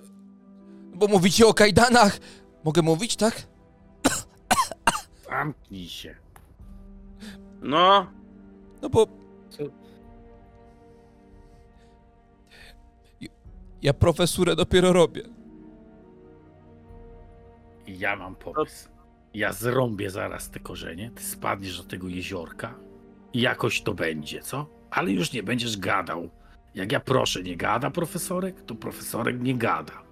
Bo 0.99 1.07
mówicie 1.07 1.47
o 1.47 1.55
kajdanach. 1.55 2.19
Mogę 2.65 2.83
mówić, 2.83 3.17
tak? 3.17 3.47
Zamknij 5.29 5.89
się. 5.89 6.15
No, 7.63 8.07
No 8.83 8.91
bo... 8.91 9.07
Co? 9.51 9.63
Ja 13.83 13.95
profesurę 13.95 14.57
dopiero 14.57 14.93
robię. 14.93 15.23
Ja 17.87 18.17
mam 18.17 18.35
pomysł. 18.37 18.89
Ja 19.35 19.53
zrąbię 19.53 20.11
zaraz 20.11 20.51
te 20.51 20.61
korzenie, 20.61 21.11
ty 21.15 21.23
spadniesz 21.23 21.79
do 21.83 21.85
tego 21.89 22.09
jeziorka 22.09 22.75
i 23.33 23.41
jakoś 23.41 23.83
to 23.83 23.95
będzie, 23.95 24.41
co? 24.43 24.67
Ale 24.91 25.11
już 25.11 25.33
nie 25.33 25.43
będziesz 25.43 25.77
gadał. 25.79 26.31
Jak 26.75 26.93
ja 26.93 27.01
proszę, 27.01 27.43
nie 27.43 27.57
gada 27.57 27.91
profesorek, 27.91 28.63
to 28.63 28.75
profesorek 28.75 29.41
nie 29.41 29.55
gada. 29.55 30.03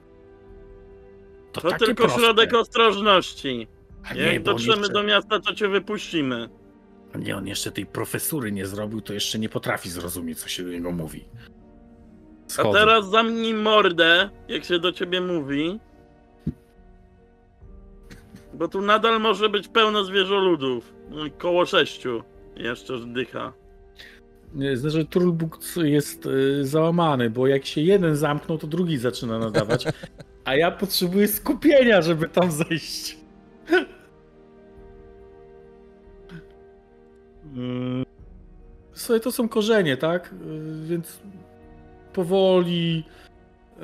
To, 1.56 1.60
to 1.62 1.70
takie 1.70 1.86
tylko 1.86 2.02
proste. 2.02 2.20
środek 2.22 2.54
ostrożności. 2.54 3.68
A 4.10 4.14
nie, 4.14 4.20
Jak 4.20 4.42
dotrzemy 4.42 4.76
jeszcze, 4.78 4.92
do 4.92 5.02
miasta, 5.02 5.40
to 5.40 5.54
cię 5.54 5.68
wypuścimy. 5.68 6.48
a 7.14 7.18
nie, 7.18 7.36
on 7.36 7.46
jeszcze 7.46 7.72
tej 7.72 7.86
profesury 7.86 8.52
nie 8.52 8.66
zrobił, 8.66 9.00
to 9.00 9.12
jeszcze 9.12 9.38
nie 9.38 9.48
potrafi 9.48 9.90
zrozumieć, 9.90 10.40
co 10.40 10.48
się 10.48 10.62
do 10.64 10.70
niego 10.70 10.92
mówi. 10.92 11.24
A 12.46 12.50
Schodzę. 12.52 12.78
teraz 12.78 13.10
zamknij 13.10 13.54
mordę, 13.54 14.30
jak 14.48 14.64
się 14.64 14.78
do 14.78 14.92
ciebie 14.92 15.20
mówi. 15.20 15.80
Bo 18.54 18.68
tu 18.68 18.80
nadal 18.82 19.20
może 19.20 19.48
być 19.48 19.68
pełno 19.68 20.04
zwierzoludów. 20.04 20.94
No, 21.10 21.24
Koło 21.38 21.66
sześciu 21.66 22.22
jeszcze 22.56 22.98
dycha. 23.06 23.52
Nie, 24.54 24.76
Znaczy, 24.76 25.04
Trulbuk 25.04 25.58
jest 25.76 26.26
y, 26.26 26.66
załamany, 26.66 27.30
bo 27.30 27.46
jak 27.46 27.66
się 27.66 27.80
jeden 27.80 28.16
zamknął, 28.16 28.58
to 28.58 28.66
drugi 28.66 28.98
zaczyna 28.98 29.38
nadawać. 29.38 29.84
A 30.46 30.56
ja 30.56 30.70
potrzebuję 30.70 31.28
skupienia, 31.28 32.02
żeby 32.02 32.28
tam 32.28 32.50
zejść. 32.52 33.16
Mm. 37.54 38.04
Słuchaj, 38.92 39.20
to 39.20 39.32
są 39.32 39.48
korzenie, 39.48 39.96
tak? 39.96 40.32
Y, 40.32 40.86
Więc 40.86 41.20
powoli 42.12 43.04
y, 43.78 43.82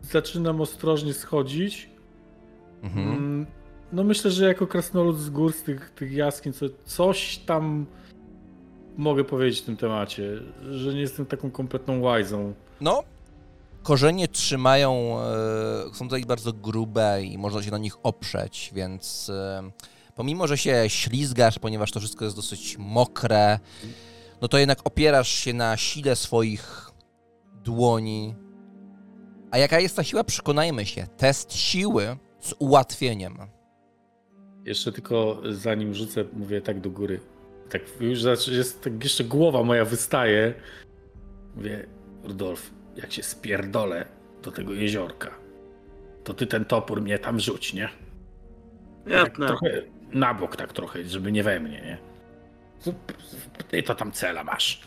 zaczynam 0.00 0.60
ostrożnie 0.60 1.12
schodzić. 1.14 1.90
Mhm. 2.82 3.08
Mm, 3.08 3.46
No 3.92 4.04
myślę, 4.04 4.30
że 4.30 4.48
jako 4.48 4.66
krasnolud 4.66 5.18
z 5.18 5.30
gór, 5.30 5.52
z 5.52 5.62
tych, 5.62 5.90
tych 5.90 6.12
jaskiń, 6.12 6.52
co, 6.52 6.66
coś 6.84 7.38
tam 7.38 7.86
mogę 8.96 9.24
powiedzieć 9.24 9.60
w 9.60 9.64
tym 9.64 9.76
temacie, 9.76 10.38
że 10.70 10.94
nie 10.94 11.00
jestem 11.00 11.26
taką 11.26 11.50
kompletną 11.50 12.00
łajzą. 12.00 12.54
No, 12.80 13.02
korzenie 13.82 14.28
trzymają, 14.28 15.18
e, 15.20 15.94
są 15.94 16.04
tutaj 16.04 16.24
bardzo 16.24 16.52
grube 16.52 17.22
i 17.22 17.38
można 17.38 17.62
się 17.62 17.70
na 17.70 17.78
nich 17.78 17.96
oprzeć, 18.02 18.70
więc 18.74 19.30
e, 19.30 19.70
pomimo, 20.14 20.46
że 20.46 20.58
się 20.58 20.84
ślizgasz, 20.88 21.58
ponieważ 21.58 21.92
to 21.92 22.00
wszystko 22.00 22.24
jest 22.24 22.36
dosyć 22.36 22.76
mokre, 22.78 23.58
no 24.40 24.48
to 24.48 24.58
jednak 24.58 24.78
opierasz 24.84 25.28
się 25.28 25.52
na 25.52 25.76
sile 25.76 26.16
swoich 26.16 26.90
dłoni. 27.64 28.34
A 29.50 29.58
jaka 29.58 29.80
jest 29.80 29.96
ta 29.96 30.04
siła? 30.04 30.24
Przekonajmy 30.24 30.86
się. 30.86 31.06
Test 31.16 31.52
siły 31.52 32.16
z 32.40 32.54
ułatwieniem. 32.58 33.38
Jeszcze 34.64 34.92
tylko 34.92 35.42
zanim 35.50 35.94
rzucę, 35.94 36.24
mówię 36.32 36.60
tak 36.60 36.80
do 36.80 36.90
góry. 36.90 37.20
Tak 37.70 37.82
już 38.00 38.48
jest, 38.48 38.82
tak 38.82 39.04
jeszcze 39.04 39.24
głowa 39.24 39.62
moja 39.62 39.84
wystaje. 39.84 40.54
Mówię, 41.56 41.86
Rudolf, 42.24 42.70
jak 42.96 43.12
się 43.12 43.22
spierdolę 43.22 44.04
do 44.42 44.52
tego 44.52 44.72
jeziorka, 44.72 45.30
to 46.24 46.34
ty 46.34 46.46
ten 46.46 46.64
topór 46.64 47.02
mnie 47.02 47.18
tam 47.18 47.40
rzuć, 47.40 47.74
nie? 47.74 47.88
Tak 49.10 49.36
trochę 49.36 49.82
na 50.12 50.34
bok 50.34 50.56
tak 50.56 50.72
trochę, 50.72 51.04
żeby 51.04 51.32
nie 51.32 51.42
we 51.42 51.60
mnie, 51.60 51.80
nie? 51.80 51.98
Ty 53.68 53.82
to 53.82 53.94
tam 53.94 54.12
cela 54.12 54.44
masz. 54.44 54.80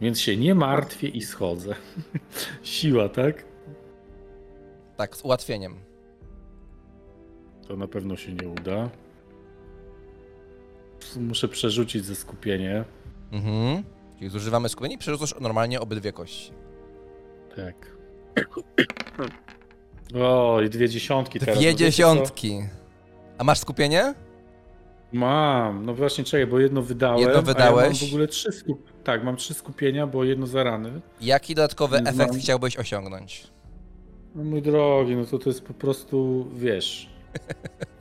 Więc 0.00 0.20
się 0.20 0.36
nie 0.36 0.54
martwię 0.54 1.08
i 1.08 1.22
schodzę. 1.22 1.74
Siła, 2.62 3.08
tak? 3.08 3.44
Tak, 4.96 5.16
z 5.16 5.22
ułatwieniem. 5.22 5.76
To 7.68 7.76
na 7.76 7.88
pewno 7.88 8.16
się 8.16 8.32
nie 8.32 8.48
uda. 8.48 8.90
muszę 11.16 11.48
przerzucić 11.48 12.04
ze 12.04 12.14
skupienie. 12.14 12.84
Mhm. 13.32 13.82
Czyli 14.18 14.30
zużywamy 14.30 14.68
skupienie 14.68 14.94
i 14.94 14.98
przerzucasz 14.98 15.34
normalnie 15.40 15.80
obydwie 15.80 16.12
kości. 16.12 16.52
Tak. 17.56 17.92
O, 20.14 20.60
i 20.60 20.70
dwie 20.70 20.88
dziesiątki 20.88 21.38
teraz. 21.40 21.58
Dwie 21.58 21.74
dziesiątki. 21.74 22.60
A 23.38 23.44
masz 23.44 23.58
skupienie? 23.58 24.14
Mam, 25.12 25.86
no 25.86 25.94
właśnie 25.94 26.24
czekaj, 26.24 26.46
bo 26.46 26.58
jedno 26.60 26.82
wydałem. 26.82 27.18
Jedno 27.18 27.34
A 27.34 27.36
ja 27.36 27.42
wydałeś? 27.42 28.00
mam 28.02 28.10
w 28.10 28.12
ogóle 28.12 28.28
trzy 28.28 28.52
skup... 28.52 28.92
Tak, 29.04 29.24
mam 29.24 29.36
trzy 29.36 29.54
skupienia, 29.54 30.06
bo 30.06 30.24
jedno 30.24 30.46
za 30.46 30.62
rany. 30.64 31.00
Jaki 31.20 31.54
dodatkowy 31.54 31.96
Więc 31.96 32.08
efekt 32.08 32.30
mam- 32.32 32.40
chciałbyś 32.40 32.76
osiągnąć? 32.76 33.46
No 34.34 34.44
mój 34.44 34.62
drogi, 34.62 35.16
no 35.16 35.24
to 35.24 35.38
to 35.38 35.50
jest 35.50 35.62
po 35.64 35.74
prostu, 35.74 36.46
wiesz, 36.54 37.10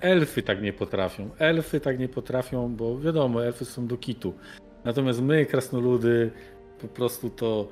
elfy 0.01 0.41
tak 0.43 0.61
nie 0.61 0.73
potrafią. 0.73 1.29
Elfy 1.39 1.79
tak 1.79 1.99
nie 1.99 2.09
potrafią, 2.09 2.75
bo 2.75 2.99
wiadomo, 2.99 3.45
elfy 3.45 3.65
są 3.65 3.87
do 3.87 3.97
kitu. 3.97 4.33
Natomiast 4.85 5.21
my, 5.21 5.45
krasnoludy, 5.45 6.31
po 6.81 6.87
prostu 6.87 7.29
to, 7.29 7.67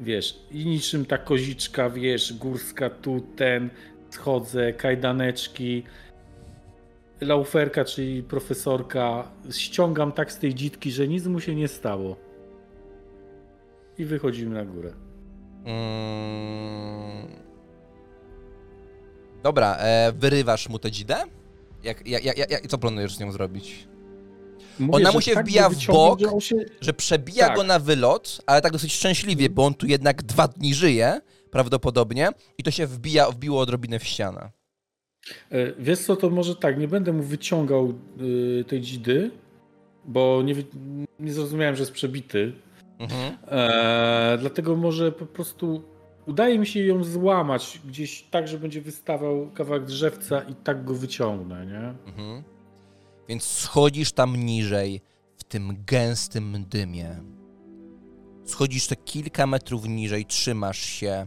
wiesz, 0.00 0.40
i 0.50 0.66
niczym 0.66 1.06
ta 1.06 1.18
koziczka, 1.18 1.90
wiesz, 1.90 2.32
górska 2.32 2.90
tu, 2.90 3.20
ten, 3.36 3.70
schodzę, 4.10 4.72
kajdaneczki, 4.72 5.82
lauferka, 7.20 7.84
czyli 7.84 8.22
profesorka, 8.22 9.30
ściągam 9.50 10.12
tak 10.12 10.32
z 10.32 10.38
tej 10.38 10.54
dzitki, 10.54 10.90
że 10.90 11.08
nic 11.08 11.26
mu 11.26 11.40
się 11.40 11.54
nie 11.54 11.68
stało. 11.68 12.16
I 13.98 14.04
wychodzimy 14.04 14.54
na 14.54 14.64
górę. 14.64 14.92
Mm. 15.64 17.40
Dobra, 19.42 19.76
e, 19.76 20.12
wyrywasz 20.12 20.68
mu 20.68 20.78
tę 20.78 20.90
dzidę? 20.90 21.16
Jak, 21.82 22.06
jak, 22.06 22.24
jak, 22.24 22.50
jak, 22.50 22.66
co 22.66 22.78
planujesz 22.78 23.16
z 23.16 23.20
nią 23.20 23.32
zrobić? 23.32 23.88
Mówię, 24.80 24.96
Ona 25.04 25.12
mu 25.12 25.20
się 25.20 25.34
tak 25.34 25.44
wbija 25.46 25.68
w 25.68 25.86
bok, 25.86 26.20
że 26.20 26.40
się- 26.40 26.64
Że 26.80 26.92
przebija 26.92 27.46
Tak. 27.46 27.56
go 27.56 27.64
na 27.64 27.78
wylot, 27.78 28.42
ale 28.46 28.60
tak 28.62 28.72
dosyć 28.72 28.92
szczęśliwie, 28.92 29.50
bo 29.50 29.64
on 29.66 29.74
tu 29.74 29.86
jednak 29.86 30.22
dwa 30.22 30.48
dni 30.48 30.74
żyje, 30.74 31.20
prawdopodobnie, 31.50 32.28
i 32.58 32.62
to 32.62 32.70
się 32.70 32.86
wbija, 32.86 33.30
wbiło 33.30 33.60
odrobinę 33.60 33.98
w 33.98 34.04
ścianę. 34.04 34.50
E, 35.50 35.72
Wiesz 35.78 35.98
co, 35.98 36.16
to 36.16 36.30
może 36.30 36.56
tak, 36.56 36.78
nie 36.78 36.88
będę 36.88 37.12
mu 37.12 37.22
wyciągał 37.22 37.94
y, 38.60 38.64
tej 38.68 38.80
dzidy, 38.80 39.30
bo 40.04 40.42
nie, 40.44 40.54
nie 41.20 41.32
zrozumiałem, 41.32 41.76
że 41.76 41.82
jest 41.82 41.92
przebity. 41.92 42.52
Mhm. 42.98 43.36
E, 43.48 44.38
dlatego 44.40 44.76
może 44.76 45.12
po 45.12 45.26
prostu 45.26 45.82
udaje 46.26 46.58
mi 46.58 46.66
się 46.66 46.80
ją 46.84 47.04
złamać 47.04 47.80
gdzieś 47.84 48.22
tak, 48.30 48.48
że 48.48 48.58
będzie 48.58 48.80
wystawał 48.80 49.50
kawałek 49.54 49.84
drzewca 49.84 50.40
i 50.42 50.54
tak 50.54 50.84
go 50.84 50.94
wyciągnę, 50.94 51.66
nie? 51.66 51.94
Mhm. 52.12 52.42
Więc 53.28 53.44
schodzisz 53.44 54.12
tam 54.12 54.36
niżej, 54.36 55.00
w 55.36 55.44
tym 55.44 55.84
gęstym 55.86 56.64
dymie. 56.68 57.22
Schodzisz 58.44 58.86
te 58.86 58.96
kilka 58.96 59.46
metrów 59.46 59.88
niżej, 59.88 60.26
trzymasz 60.26 60.78
się, 60.78 61.26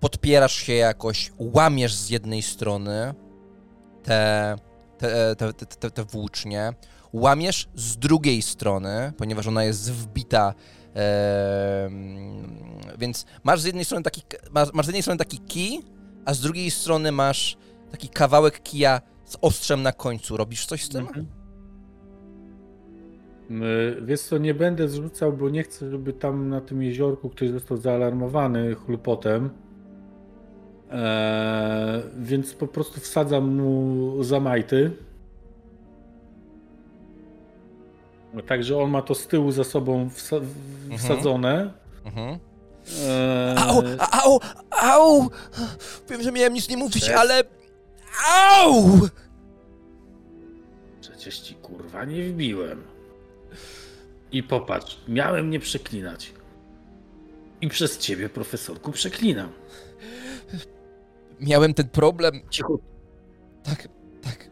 podpierasz 0.00 0.56
się 0.56 0.72
jakoś, 0.72 1.32
łamiesz 1.38 1.94
z 1.94 2.10
jednej 2.10 2.42
strony 2.42 3.14
te, 4.02 4.56
te, 4.98 5.36
te, 5.36 5.52
te, 5.52 5.90
te, 5.90 6.04
włócznie, 6.04 6.72
łamiesz 7.12 7.68
z 7.74 7.96
drugiej 7.96 8.42
strony, 8.42 9.12
ponieważ 9.16 9.46
ona 9.46 9.64
jest 9.64 9.92
wbita. 9.92 10.54
więc 12.98 13.26
masz 13.44 13.60
z 13.60 13.64
jednej 13.64 13.84
strony 13.84 14.02
taki, 14.02 14.22
masz, 14.50 14.72
masz 14.72 14.86
z 14.86 14.88
jednej 14.88 15.02
strony 15.02 15.18
taki 15.18 15.38
kij, 15.38 15.82
a 16.24 16.34
z 16.34 16.40
drugiej 16.40 16.70
strony 16.70 17.12
masz 17.12 17.56
taki 17.90 18.08
kawałek 18.08 18.62
kija 18.62 19.00
z 19.28 19.36
ostrzem 19.40 19.82
na 19.82 19.92
końcu. 19.92 20.36
Robisz 20.36 20.66
coś 20.66 20.84
z 20.84 20.88
tym? 20.88 21.00
Mhm. 21.00 21.26
Y, 23.62 24.02
Wiesz 24.06 24.20
co, 24.20 24.38
nie 24.38 24.54
będę 24.54 24.88
zrzucał, 24.88 25.32
bo 25.32 25.48
nie 25.50 25.62
chcę, 25.62 25.90
żeby 25.90 26.12
tam 26.12 26.48
na 26.48 26.60
tym 26.60 26.82
jeziorku 26.82 27.28
ktoś 27.30 27.50
został 27.50 27.76
zaalarmowany 27.76 28.74
chlupotem. 28.74 29.50
Eee, 30.90 32.02
więc 32.18 32.54
po 32.54 32.66
prostu 32.66 33.00
wsadzam 33.00 33.56
mu 33.56 34.24
zamajty. 34.24 34.90
Także 38.46 38.78
on 38.78 38.90
ma 38.90 39.02
to 39.02 39.14
z 39.14 39.26
tyłu 39.26 39.52
za 39.52 39.64
sobą 39.64 40.08
wsa- 40.08 40.40
w- 40.40 40.96
wsadzone. 40.98 41.72
Mhm. 42.04 42.38
Eee, 43.08 43.56
Au, 43.58 43.82
au, 44.12 44.40
au! 44.70 45.28
Wiem, 46.10 46.22
że 46.22 46.32
miałem 46.32 46.52
nic 46.54 46.68
nie 46.68 46.76
mówić, 46.76 47.02
Przez- 47.02 47.16
ale... 47.16 47.42
Au! 48.28 49.00
Przecież 51.00 51.38
ci 51.38 51.54
kurwa 51.54 52.04
nie 52.04 52.22
wbiłem. 52.24 52.82
I 54.32 54.42
popatrz, 54.42 54.98
miałem 55.08 55.50
nie 55.50 55.60
przeklinać. 55.60 56.32
I 57.60 57.68
przez 57.68 57.98
ciebie, 57.98 58.28
profesorku, 58.28 58.92
przeklinam. 58.92 59.52
Miałem 61.40 61.74
ten 61.74 61.88
problem. 61.88 62.40
Cicho. 62.50 62.78
Tak, 63.64 63.88
tak. 64.22 64.48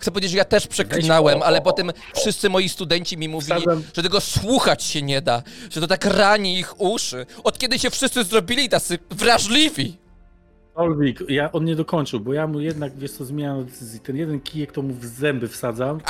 Chcę 0.00 0.10
powiedzieć, 0.10 0.30
że 0.30 0.36
ja 0.38 0.44
też 0.44 0.66
przeklinałem, 0.66 1.42
ale 1.42 1.60
potem 1.62 1.92
wszyscy 2.14 2.48
moi 2.50 2.68
studenci 2.68 3.16
mi 3.18 3.28
mówili, 3.28 3.60
Wsadzam- 3.60 3.82
że 3.96 4.02
tego 4.02 4.20
słuchać 4.20 4.84
się 4.84 5.02
nie 5.02 5.22
da, 5.22 5.42
że 5.70 5.80
to 5.80 5.86
tak 5.86 6.04
rani 6.04 6.58
ich 6.58 6.80
uszy. 6.80 7.26
Od 7.44 7.58
kiedy 7.58 7.78
się 7.78 7.90
wszyscy 7.90 8.24
zrobili 8.24 8.68
tacy 8.68 8.98
wrażliwi? 9.10 9.98
Olwik, 10.76 11.20
ja, 11.28 11.52
on 11.52 11.64
nie 11.64 11.76
dokończył, 11.76 12.20
bo 12.20 12.32
ja 12.32 12.46
mu 12.46 12.60
jednak, 12.60 12.96
wiesz 12.98 13.12
co, 13.12 13.24
zmieniam 13.24 13.64
decyzji. 13.64 14.00
Ten 14.00 14.16
jeden 14.16 14.40
kijek 14.40 14.72
to 14.72 14.82
mu 14.82 14.94
w 14.94 15.04
zęby 15.04 15.48
wsadzam 15.48 16.00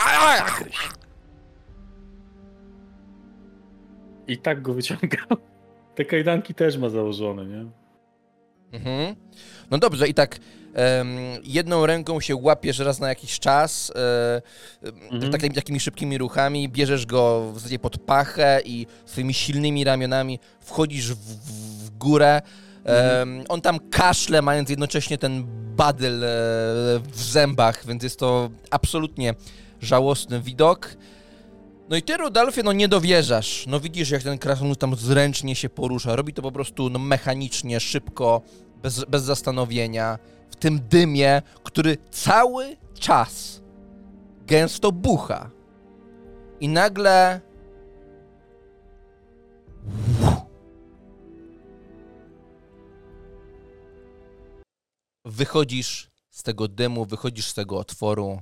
i 4.29 4.39
tak 4.39 4.63
go 4.63 4.75
wyciągam. 4.75 5.27
Te 5.95 6.05
kajdanki 6.05 6.55
też 6.55 6.77
ma 6.79 6.89
założone, 6.89 7.45
nie? 7.47 7.67
Mhm. 8.73 9.17
No 9.71 9.79
dobrze, 9.79 10.09
i 10.09 10.15
tak 10.15 10.37
em, 10.75 11.09
jedną 11.45 11.87
ręką 11.87 12.21
się 12.21 12.37
łapiesz 12.37 12.79
raz 12.79 13.01
na 13.01 13.09
jakiś 13.09 13.39
czas, 13.39 13.93
e, 13.97 14.43
Mhm. 15.13 15.33
takimi, 15.33 15.55
takimi 15.55 15.81
szybkimi 15.81 16.19
ruchami, 16.19 16.69
bierzesz 16.69 17.07
go 17.07 17.53
w 17.53 17.55
zasadzie 17.55 17.79
pod 17.79 17.99
pachę 17.99 18.61
i 18.65 18.87
swoimi 19.05 19.35
silnymi 19.35 19.85
ramionami 19.85 20.39
wchodzisz 20.61 21.13
w, 21.13 21.17
w, 21.19 21.87
w 21.87 21.91
górę. 21.99 22.43
On 23.49 23.61
tam 23.61 23.79
kaszle, 23.91 24.43
mając 24.43 24.71
jednocześnie 24.71 25.19
ten 25.19 25.45
badyl 25.77 26.25
e, 26.25 26.29
w 27.13 27.23
zębach, 27.23 27.87
więc 27.87 28.03
jest 28.03 28.19
to 28.19 28.51
absolutnie 28.71 29.35
żałosny 29.81 30.41
widok. 30.41 30.97
No 31.89 31.97
i 31.97 32.03
ty, 32.03 32.17
Rudolfie, 32.17 32.63
no 32.63 32.73
nie 32.73 32.89
dowierzasz. 32.89 33.65
No 33.67 33.81
widzisz, 33.81 34.11
jak 34.11 34.23
ten 34.23 34.39
krasnolud 34.39 34.79
tam 34.79 34.97
zręcznie 34.97 35.55
się 35.55 35.69
porusza. 35.69 36.17
Robi 36.17 36.33
to 36.33 36.43
po 36.43 36.53
prostu 36.53 36.91
no, 36.91 36.99
mechanicznie, 36.99 37.81
szybko, 37.81 38.43
bez, 38.83 39.05
bez 39.05 39.23
zastanowienia. 39.23 40.19
W 40.51 40.57
tym 40.57 40.81
dymie, 40.89 41.43
który 41.65 41.97
cały 42.11 42.77
czas 42.99 43.63
gęsto 44.47 44.93
bucha. 44.93 45.51
I 46.61 46.69
nagle... 46.69 47.41
Wychodzisz 55.27 56.11
z 56.31 56.43
tego 56.43 56.69
dymu, 56.69 57.05
wychodzisz 57.07 57.47
z 57.47 57.55
tego 57.55 57.79
otworu. 57.79 58.41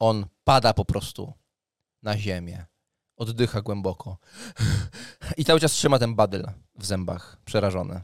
On 0.00 0.26
pada 0.44 0.74
po 0.74 0.84
prostu 0.84 1.32
na 2.02 2.18
ziemię. 2.18 2.66
Oddycha 3.16 3.62
głęboko. 3.62 4.18
I 5.36 5.44
cały 5.44 5.60
czas 5.60 5.72
trzyma 5.72 5.98
ten 5.98 6.14
badyl 6.14 6.46
w 6.78 6.86
zębach, 6.86 7.40
przerażony. 7.44 8.00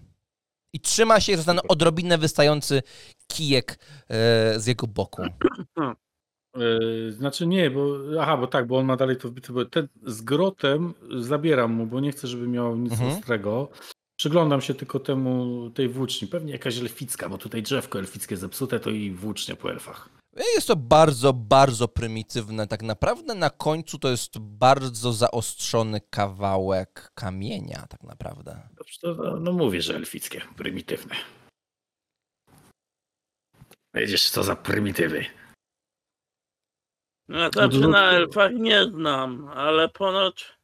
I 0.72 0.80
trzyma 0.80 1.20
się 1.20 1.38
ten 1.38 1.60
odrobinę 1.68 2.18
wystający 2.18 2.82
kijek 3.26 3.78
e, 4.08 4.60
z 4.60 4.66
jego 4.66 4.86
boku. 4.86 5.22
Yy, 6.56 7.12
znaczy 7.12 7.46
nie, 7.46 7.70
bo 7.70 7.86
aha, 8.20 8.36
bo 8.36 8.46
tak, 8.46 8.66
bo 8.66 8.78
on 8.78 8.86
ma 8.86 8.96
dalej 8.96 9.16
to 9.16 9.28
wbite, 9.28 9.66
ten 9.66 9.88
z 10.06 10.22
grotem 10.22 10.94
zabieram 11.18 11.72
mu, 11.72 11.86
bo 11.86 12.00
nie 12.00 12.12
chcę, 12.12 12.26
żeby 12.28 12.48
miał 12.48 12.76
nic 12.76 12.92
Mhm. 12.92 13.10
ostrego. 13.10 13.68
Przyglądam 14.16 14.60
się 14.60 14.74
tylko 14.74 15.00
temu, 15.00 15.70
tej 15.70 15.88
włóczni. 15.88 16.28
Pewnie 16.28 16.52
jakaś 16.52 16.78
elficka, 16.78 17.28
bo 17.28 17.38
tutaj 17.38 17.62
drzewko 17.62 17.98
elfickie 17.98 18.36
zepsute, 18.36 18.80
to 18.80 18.90
i 18.90 19.10
włócznia 19.10 19.56
po 19.56 19.70
elfach. 19.70 20.08
Jest 20.54 20.68
to 20.68 20.76
bardzo, 20.76 21.32
bardzo 21.32 21.88
prymitywne. 21.88 22.66
Tak 22.66 22.82
naprawdę 22.82 23.34
na 23.34 23.50
końcu 23.50 23.98
to 23.98 24.08
jest 24.08 24.38
bardzo 24.38 25.12
zaostrzony 25.12 26.00
kawałek 26.10 27.10
kamienia, 27.14 27.86
tak 27.88 28.02
naprawdę. 28.02 28.68
To, 29.00 29.14
no, 29.14 29.40
no 29.40 29.52
mówię, 29.52 29.82
że 29.82 29.94
elfickie, 29.94 30.42
prymitywne. 30.56 31.14
Wiedziesz, 33.94 34.30
co 34.30 34.42
za 34.42 34.56
prymitywy. 34.56 35.24
Ja 37.28 37.50
znaczy 37.50 37.80
na 37.80 38.10
elfach 38.10 38.52
nie 38.54 38.84
znam, 38.84 39.48
ale 39.48 39.88
ponoć. 39.88 40.56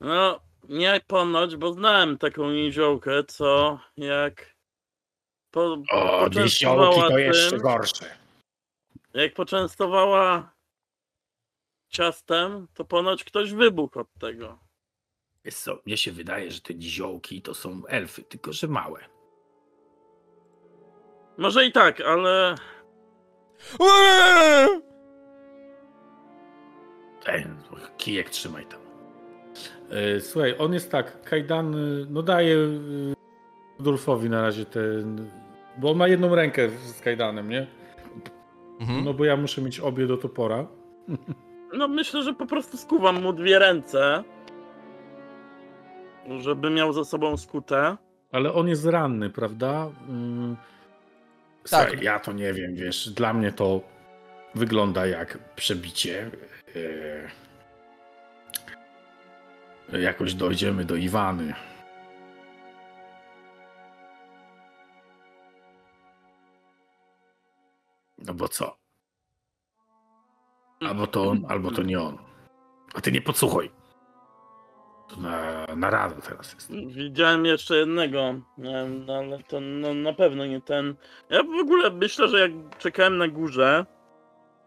No, 0.00 0.47
nie 0.68 1.00
ponoć, 1.06 1.56
bo 1.56 1.72
znałem 1.72 2.18
taką 2.18 2.50
niziołkę, 2.50 3.24
co 3.24 3.78
jak. 3.96 4.54
Po, 5.50 5.82
O, 5.90 6.24
poczęstowała 6.24 7.08
to 7.08 7.18
jeszcze 7.18 7.50
tym, 7.50 7.60
gorsze. 7.60 8.16
Jak 9.14 9.34
poczęstowała 9.34 10.54
ciastem, 11.88 12.68
to 12.74 12.84
ponoć 12.84 13.24
ktoś 13.24 13.52
wybuchł 13.52 14.00
od 14.00 14.08
tego. 14.20 14.58
Wiesz 15.44 15.54
co, 15.54 15.78
mnie 15.86 15.96
się 15.96 16.12
wydaje, 16.12 16.50
że 16.50 16.60
te 16.60 16.74
niziołki 16.74 17.42
to 17.42 17.54
są 17.54 17.82
elfy, 17.86 18.22
tylko 18.22 18.52
że 18.52 18.68
małe. 18.68 19.04
Może 21.38 21.66
i 21.66 21.72
tak, 21.72 22.00
ale 22.00 22.54
Ten, 27.24 27.62
kijek 27.96 28.30
trzymaj 28.30 28.66
tam. 28.66 28.87
E, 29.90 30.20
Słuchaj, 30.20 30.54
on 30.58 30.72
jest 30.72 30.90
tak, 30.90 31.22
kajdany, 31.22 32.06
no 32.10 32.22
daje 32.22 32.54
y, 32.56 33.14
Rudolfowi 33.78 34.30
na 34.30 34.42
razie 34.42 34.64
ten, 34.64 35.28
bo 35.78 35.90
on 35.90 35.96
ma 35.96 36.08
jedną 36.08 36.34
rękę 36.34 36.68
z 36.70 37.00
kajdanem, 37.00 37.48
nie? 37.48 37.66
Mhm. 38.80 39.04
No 39.04 39.14
bo 39.14 39.24
ja 39.24 39.36
muszę 39.36 39.62
mieć 39.62 39.80
obie 39.80 40.06
do 40.06 40.16
topora. 40.16 40.66
no 41.78 41.88
myślę, 41.88 42.22
że 42.22 42.34
po 42.34 42.46
prostu 42.46 42.76
skuwam 42.76 43.22
mu 43.22 43.32
dwie 43.32 43.58
ręce, 43.58 44.24
żeby 46.40 46.70
miał 46.70 46.92
ze 46.92 47.04
sobą 47.04 47.36
skutę. 47.36 47.96
Ale 48.32 48.52
on 48.52 48.68
jest 48.68 48.86
ranny, 48.86 49.30
prawda? 49.30 49.90
Mm, 50.08 50.56
Słuchaj, 51.64 51.90
Tak. 51.90 52.02
ja 52.02 52.20
to 52.20 52.32
nie 52.32 52.52
wiem, 52.52 52.74
wiesz, 52.74 53.10
dla 53.10 53.32
mnie 53.34 53.52
to 53.52 53.80
wygląda 54.54 55.06
jak 55.06 55.38
przebicie. 55.56 56.30
E, 56.76 56.80
Jakoś 59.92 60.34
dojdziemy 60.34 60.84
do 60.84 60.96
Iwany. 60.96 61.54
No 68.18 68.34
bo 68.34 68.48
co? 68.48 68.76
Albo 70.80 71.06
to 71.06 71.28
on, 71.28 71.44
albo 71.48 71.70
to 71.70 71.82
nie 71.82 72.00
on. 72.00 72.18
A 72.94 73.00
ty 73.00 73.12
nie 73.12 73.20
podsłuchuj. 73.20 73.70
To 75.08 75.20
na, 75.20 75.66
na 75.76 75.90
radę 75.90 76.22
teraz 76.22 76.52
jest. 76.52 76.72
Widziałem 76.86 77.44
jeszcze 77.44 77.76
jednego, 77.76 78.34
no, 78.58 78.70
ale 79.18 79.42
to 79.42 79.60
no, 79.60 79.94
na 79.94 80.12
pewno 80.12 80.46
nie 80.46 80.60
ten. 80.60 80.94
Ja 81.30 81.42
w 81.42 81.60
ogóle 81.60 81.90
myślę, 81.90 82.28
że 82.28 82.40
jak 82.40 82.78
czekałem 82.78 83.18
na 83.18 83.28
górze, 83.28 83.86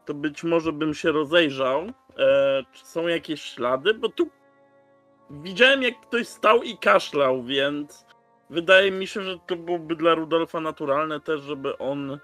to 0.05 0.13
być 0.13 0.43
może 0.43 0.71
bym 0.73 0.93
się 0.93 1.11
rozejrzał, 1.11 1.81
e, 2.17 2.63
czy 2.73 2.85
są 2.85 3.07
jakieś 3.07 3.41
ślady, 3.41 3.93
bo 3.93 4.09
tu 4.09 4.29
widziałem 5.43 5.83
jak 5.83 6.01
ktoś 6.01 6.27
stał 6.27 6.63
i 6.63 6.77
kaszlał, 6.77 7.43
więc 7.43 8.05
wydaje 8.49 8.91
mi 8.91 9.07
się, 9.07 9.21
że 9.21 9.39
to 9.47 9.55
byłoby 9.55 9.95
dla 9.95 10.15
Rudolfa 10.15 10.59
naturalne 10.59 11.19
też, 11.19 11.41
żeby 11.41 11.77
on 11.77 12.19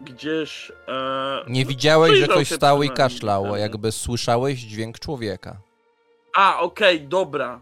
gdzieś... 0.00 0.72
E, 0.88 1.44
Nie 1.48 1.64
widziałeś, 1.66 2.18
że 2.18 2.28
ktoś 2.28 2.50
stał 2.50 2.82
i 2.82 2.90
kaszlał, 2.90 3.42
temu. 3.42 3.56
jakby 3.56 3.92
słyszałeś 3.92 4.58
dźwięk 4.60 4.98
człowieka. 4.98 5.56
A, 6.34 6.60
okej, 6.60 7.00
dobra. 7.00 7.60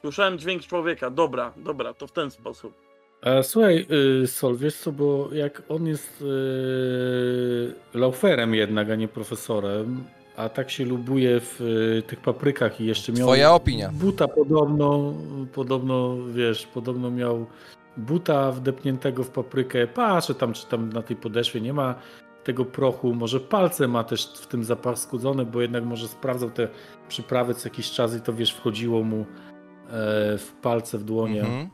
Słyszałem 0.00 0.38
dźwięk 0.38 0.62
człowieka, 0.66 1.10
dobra, 1.10 1.52
dobra, 1.56 1.94
to 1.94 2.06
w 2.06 2.12
ten 2.12 2.30
sposób. 2.30 2.74
E, 3.22 3.42
słuchaj, 3.42 3.86
y, 4.22 4.26
Sol, 4.26 4.56
wiesz 4.56 4.76
co, 4.76 4.92
bo 4.92 5.28
jak 5.32 5.62
on 5.68 5.86
jest 5.86 6.22
y, 6.22 7.98
lauferem 7.98 8.54
jednak, 8.54 8.90
a 8.90 8.94
nie 8.94 9.08
profesorem, 9.08 10.04
a 10.36 10.48
tak 10.48 10.70
się 10.70 10.84
lubuje 10.84 11.40
w 11.40 11.60
y, 11.60 12.02
tych 12.06 12.20
paprykach 12.20 12.80
i 12.80 12.86
jeszcze 12.86 13.12
miał... 13.12 13.26
Twoja 13.26 13.52
opinia. 13.52 13.90
Buta 13.92 14.28
podobno, 14.28 15.14
podobno, 15.54 16.16
wiesz, 16.34 16.66
podobno 16.66 17.10
miał 17.10 17.46
buta 17.96 18.52
wdepniętego 18.52 19.24
w 19.24 19.30
paprykę. 19.30 19.86
Patrzę 19.86 20.34
tam, 20.34 20.52
czy 20.52 20.66
tam 20.66 20.92
na 20.92 21.02
tej 21.02 21.16
podeszwie 21.16 21.60
nie 21.60 21.72
ma 21.72 21.94
tego 22.44 22.64
prochu. 22.64 23.14
Może 23.14 23.40
palce 23.40 23.88
ma 23.88 24.04
też 24.04 24.26
w 24.26 24.46
tym 24.46 24.64
zapach 24.64 24.98
skudzony, 24.98 25.44
bo 25.44 25.62
jednak 25.62 25.84
może 25.84 26.08
sprawdzał 26.08 26.50
te 26.50 26.68
przyprawy 27.08 27.54
co 27.54 27.68
jakiś 27.68 27.90
czas 27.90 28.16
i 28.16 28.20
to, 28.20 28.32
wiesz, 28.32 28.54
wchodziło 28.54 29.02
mu 29.02 29.20
e, 29.20 29.24
w 30.38 30.52
palce, 30.62 30.98
w 30.98 31.04
dłonie. 31.04 31.40
Mhm. 31.40 31.68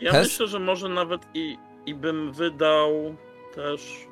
Ja 0.00 0.12
Hes- 0.12 0.22
myślę, 0.22 0.46
że 0.46 0.58
może 0.58 0.88
nawet 0.88 1.22
i, 1.34 1.58
i 1.86 1.94
bym 1.94 2.32
wydał 2.32 3.16
też, 3.54 4.08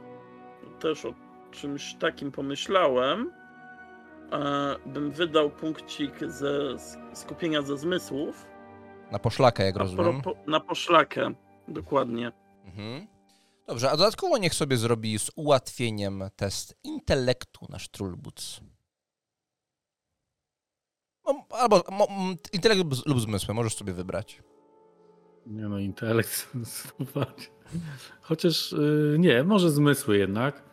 też 0.80 1.06
czymś 1.50 1.94
takim 1.94 2.32
pomyślałem. 2.32 3.32
E, 4.32 4.76
bym 4.86 5.10
wydał 5.10 5.50
punkcik 5.50 6.12
ze 6.26 6.76
skupienia 7.14 7.62
ze 7.62 7.76
zmysłów 7.78 8.46
Na 9.12 9.18
poszlakę, 9.18 9.64
jak 9.64 9.76
rozumiem. 9.76 10.22
propo- 10.22 10.36
na 10.48 10.60
poszlakę. 10.60 11.34
Dokładnie. 11.68 12.32
Mhm. 12.64 13.06
Dobrze, 13.66 13.90
a 13.90 13.96
dodatkowo 13.96 14.38
niech 14.38 14.54
sobie 14.54 14.76
zrobi 14.76 15.18
z 15.18 15.30
ułatwieniem 15.36 16.24
test 16.36 16.74
intelektu 16.84 17.66
nasz 17.68 17.88
Trulbuc. 17.88 18.60
No, 21.26 21.46
Albo 21.50 21.82
mo, 21.90 22.08
intelekt 22.52 22.78
lub, 22.84 23.06
lub 23.06 23.20
zmysły, 23.20 23.54
możesz 23.54 23.74
sobie 23.76 23.92
wybrać. 23.92 24.42
Nie 25.46 25.62
no, 25.68 25.78
intelekt 25.78 26.48
zdecydowanie. 26.54 27.46
Chociaż 28.20 28.72
y, 28.72 29.16
nie, 29.18 29.44
może 29.44 29.70
zmysły 29.70 30.18
jednak. 30.18 30.69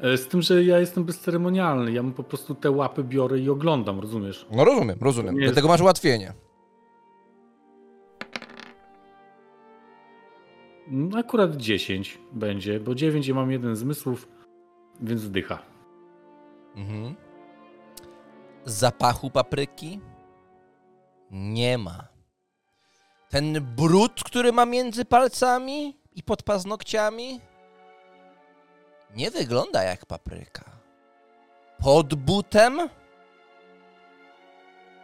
E, 0.00 0.16
Z 0.16 0.28
tym, 0.28 0.42
że 0.42 0.64
ja 0.64 0.78
jestem 0.78 1.04
bezceremonialny. 1.04 1.92
Ja 1.92 2.02
mu 2.02 2.12
po 2.12 2.22
prostu 2.24 2.54
te 2.54 2.70
łapy 2.70 3.04
biorę 3.04 3.38
i 3.38 3.50
oglądam, 3.50 4.00
rozumiesz? 4.00 4.46
No 4.50 4.64
rozumiem, 4.64 4.98
rozumiem. 5.00 5.34
Nie 5.34 5.40
jest- 5.40 5.52
Dlatego 5.54 5.68
masz 5.68 5.80
ułatwienie. 5.80 6.32
Mm, 10.88 11.16
Akurat 11.16 11.56
10 11.56 12.18
będzie, 12.32 12.80
bo 12.80 12.94
9 12.94 13.28
ja 13.28 13.34
mam 13.34 13.50
jeden 13.50 13.76
zmysłów, 13.76 14.28
więc 15.00 15.24
wdycha. 15.24 15.58
Mhm. 16.76 17.14
Zapachu 18.64 19.30
papryki 19.30 20.00
nie 21.30 21.78
ma. 21.78 22.08
Ten 23.28 23.66
brud, 23.76 24.24
który 24.24 24.52
ma 24.52 24.66
między 24.66 25.04
palcami 25.04 25.96
i 26.14 26.22
pod 26.22 26.42
paznokciami, 26.42 27.40
nie 29.14 29.30
wygląda 29.30 29.82
jak 29.82 30.06
papryka. 30.06 30.64
Pod 31.78 32.14
butem 32.14 32.88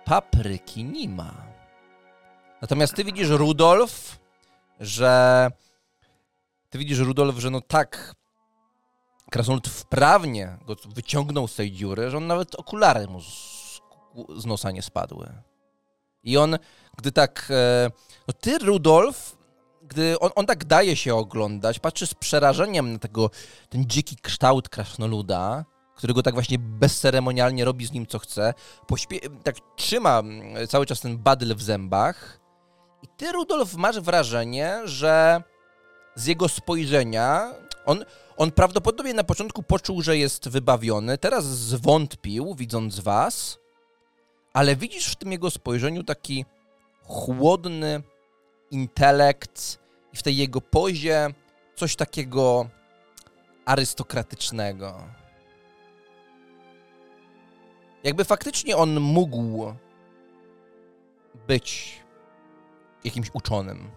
papryki 0.05 0.85
nie 0.85 1.09
ma. 1.09 1.35
Natomiast 2.63 2.95
ty 2.95 3.05
widzisz, 3.05 3.29
Rudolf, 3.29 4.19
że. 4.81 5.51
Ty 6.71 6.79
widzisz, 6.79 6.99
Rudolf, 6.99 7.39
że 7.39 7.51
no 7.51 7.61
tak 7.61 8.15
Krasnolud 9.31 9.69
wprawnie 9.69 10.59
go 10.67 10.77
wyciągnął 10.95 11.49
z 11.49 11.57
tej 11.57 11.73
dziury, 11.73 12.11
że 12.11 12.17
on 12.17 12.27
nawet 12.27 12.55
okulary 12.55 13.07
mu 13.07 13.21
z, 13.21 13.81
z 14.37 14.47
nosa 14.47 14.71
nie 14.71 14.83
spadły. 14.83 15.33
I 16.25 16.37
on, 16.37 16.59
gdy 16.97 17.13
tak... 17.13 17.49
E, 17.51 17.91
no 18.29 18.35
ty, 18.41 18.59
Rudolf, 18.59 19.37
gdy 19.89 20.19
on, 20.19 20.31
on 20.35 20.47
tak 20.47 20.65
daje 20.65 20.97
się 20.97 21.15
oglądać, 21.15 21.79
patrzy 21.79 22.07
z 22.07 22.15
przerażeniem 22.15 22.93
na 22.93 22.99
tego, 22.99 23.31
ten 23.69 23.85
dziki 23.87 24.17
kształt 24.23 24.69
krasnoluda, 24.69 25.65
którego 25.95 26.23
tak 26.23 26.35
właśnie 26.35 26.59
bezceremonialnie 26.59 27.65
robi 27.65 27.87
z 27.87 27.93
nim 27.93 28.07
co 28.07 28.19
chce, 28.19 28.55
pośpie- 28.89 29.43
tak 29.43 29.57
trzyma 29.77 30.19
mm, 30.19 30.67
cały 30.67 30.87
czas 30.87 31.01
ten 31.01 31.19
badyl 31.19 31.55
w 31.55 31.63
zębach. 31.63 32.41
I 33.03 33.09
ty, 33.17 33.33
Rudolf, 33.33 33.75
masz 33.75 34.01
wrażenie, 34.01 34.81
że 34.85 35.43
z 36.15 36.27
jego 36.27 36.49
spojrzenia 36.49 37.55
on, 37.87 38.05
on 38.37 38.51
prawdopodobnie 38.51 39.15
na 39.15 39.25
początku 39.25 39.63
poczuł, 39.63 40.03
że 40.03 40.19
jest 40.19 40.49
wybawiony, 40.49 41.19
teraz 41.19 41.45
zwątpił, 41.45 42.55
widząc 42.55 43.01
was, 43.01 43.59
ale 44.53 44.77
widzisz 44.77 45.07
w 45.07 45.17
tym 45.17 45.33
jego 45.33 45.51
spojrzeniu 45.51 46.05
taki 46.05 46.45
chłodny 47.03 48.03
intelekt 48.75 49.79
i 50.13 50.17
w 50.17 50.23
tej 50.23 50.37
jego 50.37 50.61
pozie 50.61 51.29
coś 51.75 51.97
takiego 51.97 52.69
arystokratycznego. 53.65 55.09
Jakby 58.05 58.25
faktycznie 58.25 58.77
on 58.77 59.01
mógł 59.01 59.75
być 61.47 62.01
jakimś 63.05 63.31
uczonym. 63.33 63.91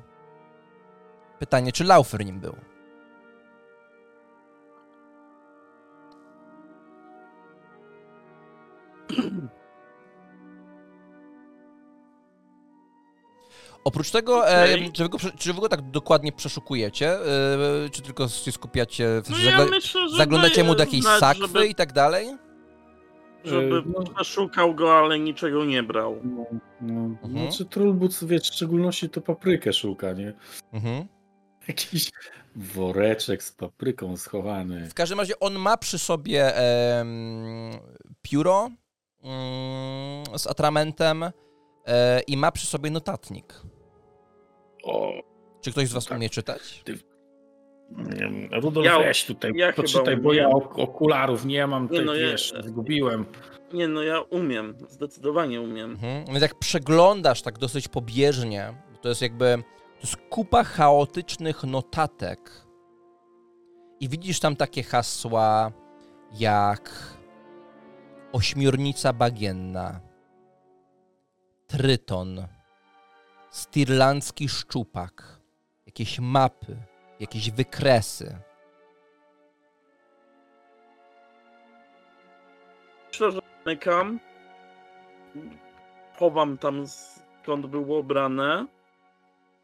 Pytanie, 1.40 1.72
czy 1.72 1.84
Laufer 1.84 2.26
nim 2.26 2.40
był? 2.40 2.56
Oprócz 13.88 14.12
tego, 14.12 14.50
e, 14.50 14.92
czy, 14.92 15.04
wy 15.04 15.10
go, 15.10 15.18
czy 15.38 15.54
wy 15.54 15.62
go 15.62 15.70
tak 15.70 15.82
dokładnie 15.92 16.32
przeszukujecie? 16.32 17.10
E, 17.14 17.90
czy 17.92 18.02
tylko 18.02 18.28
się 18.28 18.52
skupiacie, 18.52 19.22
w 19.24 19.30
No 19.30 19.38
ja 19.38 19.58
zagla- 19.58 19.70
myślę, 19.70 20.10
że 20.10 20.18
zaglądacie 20.18 20.64
mu 20.64 20.76
do 20.76 20.84
jakiejś 20.84 21.04
znać, 21.04 21.20
sakwy 21.20 21.42
żeby, 21.48 21.68
i 21.68 21.76
tak 21.76 21.94
dalej? 21.94 22.28
żeby 23.44 23.78
E, 23.78 23.82
no. 23.86 24.04
przeszukał 24.16 24.76
go, 24.76 24.98
ale 24.98 25.20
niczego 25.20 25.66
nie 25.66 25.84
brał. 25.84 26.20
No, 26.24 26.46
no. 26.82 26.94
Mhm. 27.24 27.34
Znaczy 27.52 27.66
Trollbuc, 27.66 28.24
wiesz, 28.24 28.42
w 28.44 28.54
szczególności 28.54 29.10
to 29.10 29.22
paprykę 29.22 29.74
szuka, 29.74 30.14
nie? 30.14 30.34
Mhm. 30.74 31.08
Jakiś, 31.68 32.12
Woreczek 32.56 33.44
z 33.44 33.52
papryką 33.52 34.18
schowany. 34.18 34.90
W 34.90 34.94
każdym 34.94 35.20
razie 35.20 35.40
on 35.40 35.54
ma 35.56 35.78
przy 35.78 36.00
sobie 36.00 36.56
em, 36.56 37.72
pióro 38.22 38.70
mm, 39.24 40.26
z 40.40 40.48
atramentem 40.48 41.24
e, 41.86 42.22
i 42.28 42.38
ma 42.38 42.52
przy 42.52 42.68
sobie 42.68 42.90
notatnik. 42.92 43.54
O, 44.88 45.14
Czy 45.62 45.72
ktoś 45.72 45.88
z 45.88 45.94
was 45.94 46.06
Tak. 46.06 46.18
umie 46.18 46.30
czytać? 46.30 46.84
nie 47.90 48.16
wiem, 48.20 48.50
Rudolf, 48.62 48.86
Ja- 48.86 49.00
weź 49.00 49.26
tutaj, 49.26 49.52
ja 49.56 49.74
poczytaj, 49.74 50.18
bo 50.18 50.34
ja 50.34 50.50
ok- 50.50 50.80
okularów 50.80 51.46
nie 51.46 51.68
mam, 51.68 51.88
Nie, 51.92 52.02
no 52.02 52.16
ja- 52.16 52.28
wiesz, 52.32 52.54
zgubiłem. 52.64 53.26
Nie 53.74 53.88
no, 53.88 54.04
ja 54.04 54.22
umiem, 54.22 54.76
zdecydowanie 54.90 55.62
umiem. 55.62 55.92
Mhm. 55.92 56.26
Więc 56.26 56.42
jak 56.42 56.56
przeglądasz 56.56 57.42
tak 57.42 57.58
dosyć 57.58 57.88
pobieżnie, 57.88 58.74
to 59.02 59.10
jest 59.10 59.22
jakby 59.22 59.58
to 59.96 60.02
jest 60.02 60.16
kupa 60.30 60.64
chaotycznych 60.64 61.64
notatek 61.64 62.52
i 64.00 64.10
widzisz 64.10 64.40
tam 64.40 64.56
takie 64.56 64.84
hasła 64.84 65.72
jak 66.40 66.92
ośmiornica 68.34 69.14
bagienna, 69.14 70.00
tryton, 71.68 72.48
stirlandzki 73.58 74.50
szczupak, 74.50 75.40
jakieś 75.86 76.20
mapy, 76.20 76.78
jakieś 77.20 77.52
wykresy. 77.52 78.38
Myślę, 83.08 83.32
że 83.32 83.40
zamykam. 83.66 84.20
Chowam 86.20 86.58
tam 86.58 86.84
skąd 87.44 87.66
było 87.66 88.04
brane. 88.04 88.66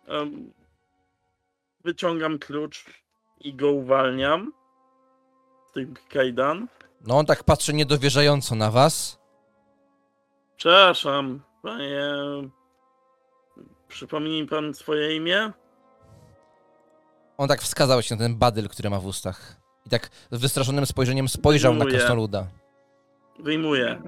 Em, 0.07 0.53
Wyciągam 1.83 2.39
klucz 2.39 2.85
i 3.39 3.53
go 3.53 3.71
uwalniam. 3.71 4.53
Z 5.69 5.71
tych 5.71 6.07
kajdan. 6.07 6.67
No 7.07 7.17
on 7.17 7.25
tak 7.25 7.43
patrzy 7.43 7.73
niedowierzająco 7.73 8.55
na 8.55 8.71
was. 8.71 9.19
Przepraszam, 10.57 11.41
panie. 11.61 12.03
Przypomnij 13.93 14.41
mi 14.41 14.47
pan 14.47 14.73
swoje 14.73 15.15
imię? 15.15 15.51
On 17.37 17.47
tak 17.47 17.61
wskazał 17.61 18.01
się 18.01 18.15
na 18.15 18.21
ten 18.21 18.35
badyl, 18.35 18.69
który 18.69 18.89
ma 18.89 18.99
w 18.99 19.05
ustach. 19.05 19.55
I 19.85 19.89
tak 19.89 20.09
z 20.31 20.39
wystraszonym 20.39 20.85
spojrzeniem 20.85 21.27
spojrzał 21.29 21.73
na 21.73 21.79
Dziękuję. 21.79 21.97
krasnoluda. 21.99 22.47
Wyjmuję. 23.39 24.01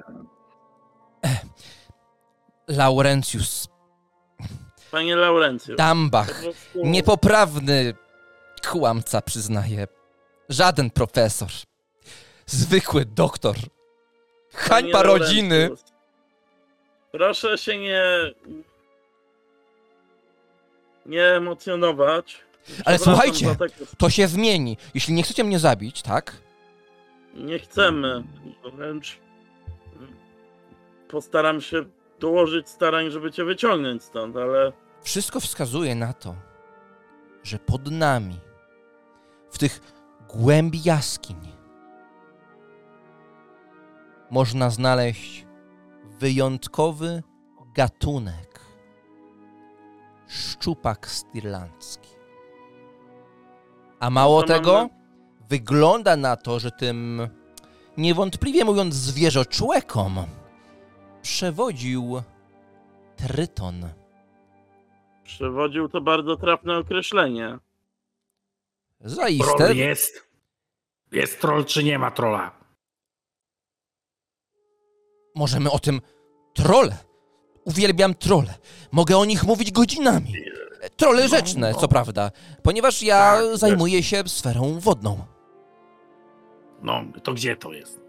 Laurencjus, 2.68 3.68
Panie 4.92 5.16
Laurencjusz. 5.16 5.78
Dambach, 5.78 6.42
niepoprawny 6.76 7.94
kłamca, 8.68 9.22
przyznaję. 9.22 9.88
Żaden 10.50 10.90
profesor. 10.90 11.50
Zwykły 12.46 13.06
doktor. 13.06 13.56
Hańba 14.54 14.92
Panie 15.02 15.04
rodziny. 15.20 15.60
Laurencjusz, 15.60 15.90
Proszę 17.12 17.58
się 17.58 17.78
nie. 17.78 18.04
Nie 21.06 21.24
emocjonować. 21.24 22.42
Ale 22.86 23.00
słuchajcie, 23.00 23.56
To 23.98 24.10
się 24.10 24.28
zmieni. 24.28 24.78
Jeśli 24.94 25.14
nie 25.14 25.24
chcecie 25.24 25.44
mnie 25.44 25.60
zabić, 25.60 26.02
tak? 26.02 26.38
Nie 27.34 27.60
chcemy. 27.60 28.24
Wręcz 28.74 29.20
postaram 31.08 31.62
się 31.62 31.86
dołożyć 32.20 32.70
starań, 32.70 33.12
żeby 33.12 33.32
cię 33.32 33.44
wyciągnąć 33.44 34.04
stąd, 34.04 34.38
ale 34.38 34.72
Wszystko 35.04 35.40
wskazuje 35.40 35.96
na 35.96 36.14
to, 36.14 36.36
że 37.44 37.60
pod 37.60 37.92
nami, 37.92 38.40
w 39.52 39.58
tych 39.58 39.80
głębi 40.30 40.82
jaskiń, 40.86 41.36
można 44.32 44.70
znaleźć 44.70 45.46
wyjątkowy 46.20 47.24
gatunek 47.76 48.55
szczupak 50.36 51.08
stirlandzki. 51.10 52.10
A 54.00 54.10
mało 54.10 54.42
No 54.42 54.48
tego, 54.48 54.74
mamy- 54.74 54.90
wygląda 55.50 56.16
na 56.16 56.36
to, 56.36 56.60
że 56.60 56.72
tym 56.72 57.30
niewątpliwie 57.98 58.66
mówiąc 58.66 58.94
zwierzoczłekom 58.96 60.16
przewodził 61.22 62.22
Tryton. 63.16 63.90
przewodził 65.24 65.90
to 65.90 66.02
bardzo 66.02 66.36
trafne 66.36 66.78
określenie. 66.78 67.58
Zaiste. 69.02 69.58
Troll 69.58 69.76
jest. 69.76 70.30
Jest 71.12 71.42
troll, 71.42 71.66
czy 71.66 71.84
nie 71.84 72.00
ma 72.00 72.12
trolla? 72.12 72.52
Możemy 75.36 75.72
o 75.72 75.80
tym. 75.80 76.02
Trole. 76.54 76.98
Uwielbiam 77.66 78.14
trole. 78.14 78.54
Mogę 78.92 79.18
o 79.18 79.26
nich 79.26 79.44
mówić 79.44 79.72
godzinami. 79.72 80.34
Trole 80.98 81.28
rzeczne, 81.28 81.72
no. 81.72 81.80
co 81.80 81.88
prawda, 81.88 82.32
ponieważ 82.64 83.04
ja 83.04 83.38
Tak, 83.38 83.58
zajmuję 83.58 84.04
się 84.04 84.24
sferą 84.28 84.80
wodną. 84.80 85.26
No, 86.82 87.04
to 87.24 87.34
gdzie 87.34 87.56
to 87.56 87.74
jest? 87.74 88.02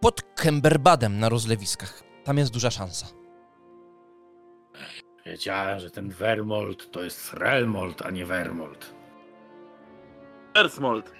Pod 0.00 0.22
Kemberbadem 0.22 1.18
na 1.18 1.28
rozlewiskach. 1.28 2.02
Tam 2.24 2.38
jest 2.38 2.52
duża 2.52 2.70
szansa. 2.70 3.06
Wiedziałem, 5.26 5.80
że 5.80 5.90
ten 5.90 6.10
Vermold 6.10 6.90
to 6.90 7.02
jest 7.02 7.32
Relmold, 7.32 8.02
a 8.02 8.10
nie 8.10 8.26
Vermold. 8.26 8.94
Versmold. 10.54 11.12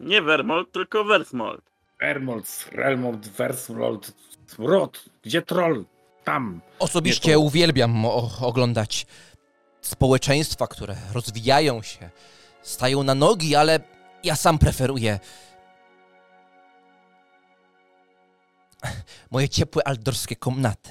Nie 0.00 0.22
Vermold, 0.22 0.72
tylko 0.72 1.04
Versmold. 1.04 1.71
Vermold, 2.02 2.68
Relmold, 2.72 3.28
Versmold, 3.28 4.12
Rot. 4.58 5.04
Gdzie 5.22 5.42
troll? 5.42 5.84
Tam. 6.24 6.60
Osobiście 6.78 7.38
uwielbiam 7.38 8.06
oglądać 8.40 9.06
społeczeństwa, 9.80 10.66
które 10.66 10.96
rozwijają 11.12 11.82
się, 11.82 12.10
stają 12.62 13.02
na 13.02 13.14
nogi, 13.14 13.56
ale 13.56 13.80
ja 14.24 14.36
sam 14.36 14.58
preferuję 14.58 15.18
moje 19.30 19.48
ciepłe 19.48 19.86
aldorskie 19.86 20.36
komnaty. 20.36 20.90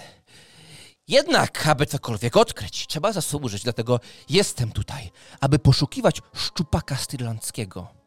Jednak, 1.07 1.67
aby 1.67 1.85
cokolwiek 1.85 2.37
odkryć, 2.37 2.87
trzeba 2.87 3.11
zasłużyć, 3.11 3.63
dlatego 3.63 3.99
jestem 4.29 4.71
tutaj, 4.71 5.11
aby 5.41 5.59
poszukiwać 5.59 6.21
szczupaka 6.33 6.95
styrlandzkiego. 6.95 8.00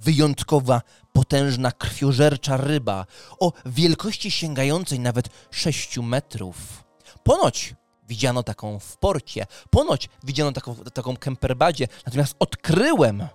Wyjątkowa, 0.00 0.82
potężna, 1.12 1.72
krwiożercza 1.72 2.56
ryba 2.56 3.06
o 3.40 3.52
wielkości 3.66 4.30
sięgającej 4.30 5.00
nawet 5.00 5.28
6 5.50 5.98
metrów. 5.98 6.84
Ponoć 7.22 7.74
widziano 8.08 8.42
taką 8.42 8.78
w 8.78 8.96
porcie, 8.96 9.46
ponoć 9.70 10.08
widziano 10.24 10.52
taką, 10.52 10.74
taką 10.74 11.16
Kemperbadzie, 11.16 11.88
natomiast 12.06 12.36
odkryłem, 12.38 13.28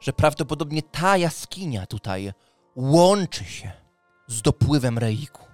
że 0.00 0.12
prawdopodobnie 0.12 0.82
ta 0.82 1.16
jaskinia 1.16 1.86
tutaj 1.86 2.32
łączy 2.76 3.44
się 3.44 3.72
z 4.26 4.42
dopływem 4.42 4.98
Reiku. 4.98 5.44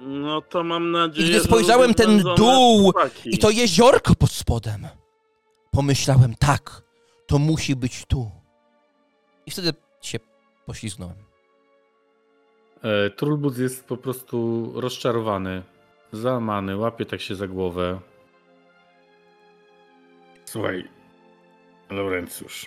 No 0.00 0.42
to 0.42 0.64
mam 0.64 0.90
nadzieję, 0.90 1.28
I 1.28 1.30
gdy 1.30 1.40
spojrzałem 1.40 1.94
ten 1.94 2.22
dół. 2.36 2.92
I 3.24 3.38
to 3.38 3.50
jeziorko 3.50 4.14
pod 4.14 4.32
spodem, 4.32 4.88
pomyślałem, 5.70 6.34
tak, 6.38 6.82
to 7.26 7.38
musi 7.38 7.76
być 7.76 8.04
tu. 8.08 8.30
I 9.46 9.50
wtedy 9.50 9.74
się 10.02 10.18
poślizgnąłem. 10.66 11.16
E, 12.84 13.10
jest 13.58 13.84
po 13.84 13.96
prostu 13.96 14.72
rozczarowany, 14.80 15.62
załamany, 16.12 16.76
łapie 16.76 17.06
tak 17.06 17.20
się 17.20 17.34
za 17.34 17.48
głowę. 17.48 18.00
Słuchaj, 20.44 20.88
Laurencjusz. 21.90 22.66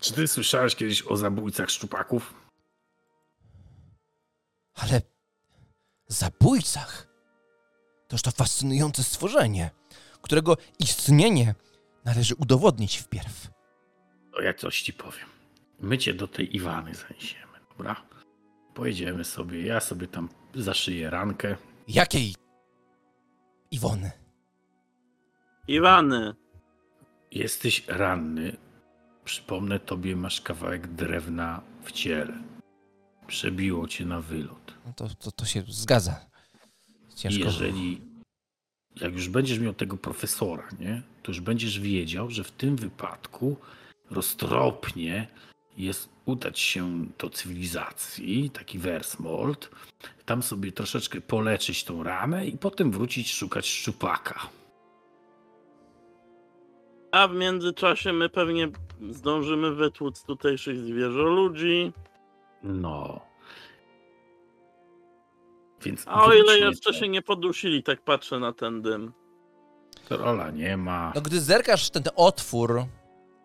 Czy 0.00 0.12
ty 0.12 0.28
słyszałeś 0.28 0.76
kiedyś 0.76 1.02
o 1.06 1.16
zabójcach 1.16 1.70
szczupaków? 1.70 2.34
Ale 4.74 5.02
zabójcach 6.08 7.08
toż 8.08 8.22
to 8.22 8.30
fascynujące 8.30 9.02
stworzenie, 9.02 9.70
którego 10.22 10.56
istnienie 10.78 11.54
należy 12.04 12.34
udowodnić 12.34 12.96
wpierw. 12.96 13.50
To 14.32 14.40
ja 14.40 14.54
coś 14.54 14.82
ci 14.82 14.92
powiem. 14.92 15.37
My 15.80 15.98
cię 15.98 16.14
do 16.14 16.28
tej 16.28 16.56
Iwany 16.56 16.94
zaniesiemy, 16.94 17.58
dobra? 17.70 18.04
Pojedziemy 18.74 19.24
sobie, 19.24 19.62
ja 19.62 19.80
sobie 19.80 20.06
tam 20.06 20.28
zaszyję 20.54 21.10
rankę. 21.10 21.56
Jakiej 21.88 22.34
Iwony? 23.70 24.10
Iwany. 25.68 26.34
Jesteś 27.30 27.84
ranny. 27.88 28.56
Przypomnę 29.24 29.80
tobie, 29.80 30.16
masz 30.16 30.40
kawałek 30.40 30.86
drewna 30.86 31.62
w 31.82 31.92
ciele. 31.92 32.42
Przebiło 33.26 33.88
cię 33.88 34.06
na 34.06 34.20
wylot. 34.20 34.74
No 34.86 34.92
to, 34.92 35.08
to, 35.08 35.32
to 35.32 35.44
się 35.44 35.62
zgadza. 35.68 36.26
Ciężko. 37.16 37.44
Jeżeli, 37.44 38.00
jak 38.96 39.12
już 39.12 39.28
będziesz 39.28 39.58
miał 39.58 39.74
tego 39.74 39.96
profesora, 39.96 40.68
nie, 40.80 41.02
to 41.22 41.32
już 41.32 41.40
będziesz 41.40 41.80
wiedział, 41.80 42.30
że 42.30 42.44
w 42.44 42.50
tym 42.50 42.76
wypadku 42.76 43.56
roztropnie 44.10 45.28
jest 45.78 46.08
udać 46.26 46.60
się 46.60 47.06
do 47.18 47.30
cywilizacji, 47.30 48.50
taki 48.50 48.78
Versmold, 48.78 49.70
tam 50.26 50.42
sobie 50.42 50.72
troszeczkę 50.72 51.20
poleczyć 51.20 51.84
tą 51.84 52.02
ranę 52.02 52.46
i 52.46 52.58
potem 52.58 52.90
wrócić 52.90 53.32
szukać 53.34 53.66
szczupaka. 53.68 54.40
A 57.12 57.28
w 57.28 57.34
międzyczasie 57.34 58.12
my 58.12 58.28
pewnie 58.28 58.68
zdążymy 59.10 59.74
wytłuc 59.74 60.22
tutejszych 60.24 60.78
zwierzoludzi. 60.78 61.92
No. 62.62 63.20
Więc 65.82 66.04
A 66.06 66.24
o 66.24 66.32
ile 66.34 66.58
jeszcze 66.58 66.92
do- 66.92 66.98
się 66.98 67.08
nie 67.08 67.22
podusili, 67.22 67.82
tak 67.82 68.02
patrzę 68.02 68.38
na 68.38 68.52
ten 68.52 68.82
dym. 68.82 69.12
Trolla 70.08 70.50
nie 70.50 70.76
ma. 70.76 71.12
No 71.14 71.20
gdy 71.20 71.40
zerkasz 71.40 71.86
w 71.86 71.90
ten 71.90 72.02
otwór, 72.16 72.84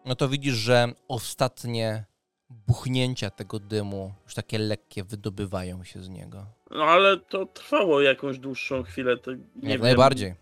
no 0.05 0.15
to 0.15 0.29
widzisz, 0.29 0.53
że 0.55 0.87
ostatnie 1.07 2.05
buchnięcia 2.49 3.29
tego 3.29 3.59
dymu, 3.59 4.13
już 4.23 4.33
takie 4.33 4.59
lekkie, 4.59 5.03
wydobywają 5.03 5.83
się 5.83 6.03
z 6.03 6.09
niego. 6.09 6.45
No 6.71 6.83
ale 6.83 7.17
to 7.17 7.45
trwało 7.45 8.01
jakąś 8.01 8.39
dłuższą 8.39 8.83
chwilę. 8.83 9.17
To 9.17 9.31
nie 9.31 9.39
Jak 9.55 9.71
wiem. 9.71 9.81
najbardziej. 9.81 10.35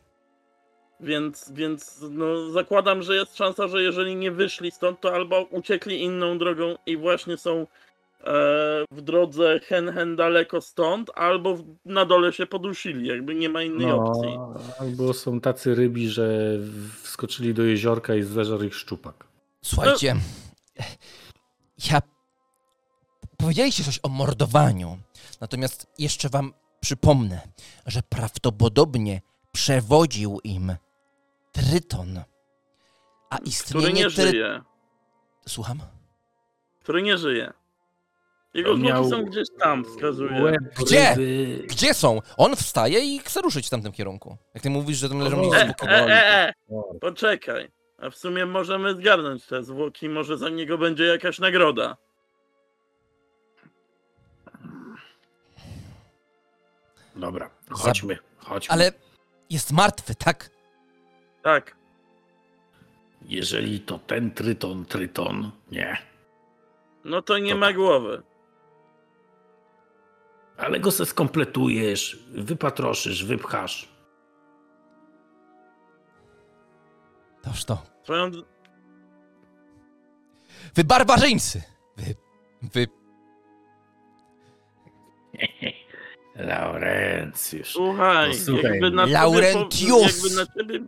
Więc, 1.00 1.52
więc 1.56 2.06
no, 2.12 2.50
zakładam, 2.50 3.02
że 3.04 3.16
jest 3.16 3.38
szansa, 3.38 3.68
że 3.68 3.84
jeżeli 3.84 4.16
nie 4.16 4.32
wyszli 4.32 4.72
stąd, 4.72 5.02
to 5.02 5.14
albo 5.16 5.42
uciekli 5.42 6.02
inną 6.04 6.38
drogą 6.38 6.76
i 6.86 6.98
właśnie 6.98 7.38
są 7.38 7.60
e, 7.60 7.66
w 8.92 9.02
drodze 9.02 9.60
hen 9.60 9.92
hen 9.94 10.16
daleko 10.16 10.62
stąd, 10.62 11.12
albo 11.16 11.58
na 11.86 12.06
dole 12.06 12.34
się 12.34 12.46
podusili. 12.46 13.08
Jakby 13.08 13.36
nie 13.36 13.50
ma 13.50 13.64
innej 13.64 13.92
opcji. 13.92 14.36
No, 14.36 14.56
albo 14.80 15.14
są 15.14 15.42
tacy 15.42 15.76
rybi, 15.76 16.10
że 16.10 16.58
wskoczyli 17.02 17.54
do 17.54 17.64
jeziorka 17.64 18.16
i 18.16 18.24
zeżarł 18.24 18.64
ich 18.64 18.76
szczupak. 18.76 19.28
Słuchajcie, 19.62 20.16
ja... 21.92 22.02
Powiedzieliście 23.38 23.84
coś 23.84 24.00
o 24.04 24.10
mordowaniu, 24.10 24.98
natomiast 25.42 25.88
jeszcze 26.00 26.30
wam 26.30 26.54
przypomnę, 26.80 27.42
że 27.86 28.02
prawdopodobnie 28.10 29.22
przewodził 29.52 30.40
im 30.44 30.76
Tryton. 31.52 32.22
A 33.30 33.36
Który 33.38 33.50
istnienie 33.50 33.94
nie 33.94 34.10
Try... 34.10 34.28
żyje. 34.28 34.62
Słucham? 35.48 35.80
Który 36.80 37.02
nie 37.02 37.18
żyje. 37.18 37.54
Jego 38.54 38.78
miał 38.78 39.10
są 39.10 39.26
gdzieś 39.26 39.48
tam, 39.60 39.86
wskazuje. 39.86 40.42
Łeb 40.44 40.58
Gdzie? 40.80 41.16
Gdzie 41.68 41.94
są? 41.94 42.20
On 42.38 42.56
wstaje 42.56 43.00
i 43.16 43.20
chce 43.20 43.42
ruszyć 43.42 43.68
w 43.68 43.70
tamtym 43.70 43.92
kierunku. 43.92 44.38
Jak 44.54 44.64
ty 44.64 44.70
mówisz, 44.70 44.98
że 44.98 45.10
tam 45.10 45.20
leżą 45.20 45.42
gdzieś 45.42 45.54
E, 45.62 45.66
z 45.66 45.68
boku. 45.68 45.86
e, 45.86 45.92
e, 45.92 46.48
e! 46.48 46.54
Poczekaj. 47.02 47.70
A 48.02 48.10
w 48.10 48.16
sumie 48.18 48.46
możemy 48.46 48.96
zgarnąć 48.96 49.46
te 49.46 49.64
zwłoki, 49.64 50.10
może 50.10 50.38
za 50.38 50.50
niego 50.50 50.78
będzie 50.78 51.04
jakaś 51.06 51.40
nagroda. 51.40 51.98
Dobra, 57.16 57.50
chodźmy, 57.70 58.18
chodźmy. 58.38 58.74
Ale 58.74 58.92
jest 59.50 59.72
martwy, 59.72 60.16
tak? 60.16 60.50
Tak. 61.44 61.76
Jeżeli 63.22 63.80
to 63.80 64.00
ten 64.00 64.32
tryton, 64.32 64.86
tryton, 64.86 65.52
nie. 65.72 65.98
No 67.06 67.22
to 67.22 67.38
nie 67.38 67.52
To 67.52 67.58
ma 67.58 67.66
tak. 67.68 67.76
głowy. 67.76 68.24
Ale 70.58 70.80
go 70.80 70.92
se 70.92 71.06
skompletujesz, 71.06 72.20
wypatroszysz, 72.32 73.26
wypchasz. 73.26 73.90
Toż 77.42 77.66
to. 77.66 77.91
Swoją... 78.04 78.32
Wy 80.76 80.84
barbarzyńcy! 80.84 81.62
Wy... 81.98 82.16
Wy... 82.62 82.88
Laurencjusz. 86.36 87.74
Słuchaj, 87.74 88.30
No 88.30 88.36
słuchaj, 88.36 88.72
jakby 88.72 88.92
na 88.92 89.06
Laurentius. 89.06 90.24
Ciebie, 90.24 90.36
jakby 90.36 90.36
na 90.36 90.46
ciebie... 90.46 90.86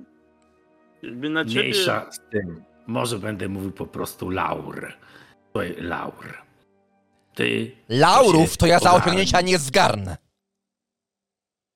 Jakby 1.01 1.29
na 1.29 1.45
ciebie... 1.45 1.61
Mniejsza 1.61 2.11
z 2.11 2.19
tym. 2.31 2.63
Może 2.87 3.19
będę 3.19 3.49
mówił 3.49 3.71
po 3.71 3.85
prostu 3.87 4.29
Laur. 4.29 4.93
Słuchaj, 5.51 5.75
Laur. 5.77 6.37
Ty. 7.35 7.71
Laurów 7.89 8.57
to 8.57 8.65
ja 8.65 8.79
za 8.79 8.93
osiągnięcia 8.93 9.41
nie 9.41 9.57
zgarnę. 9.57 10.17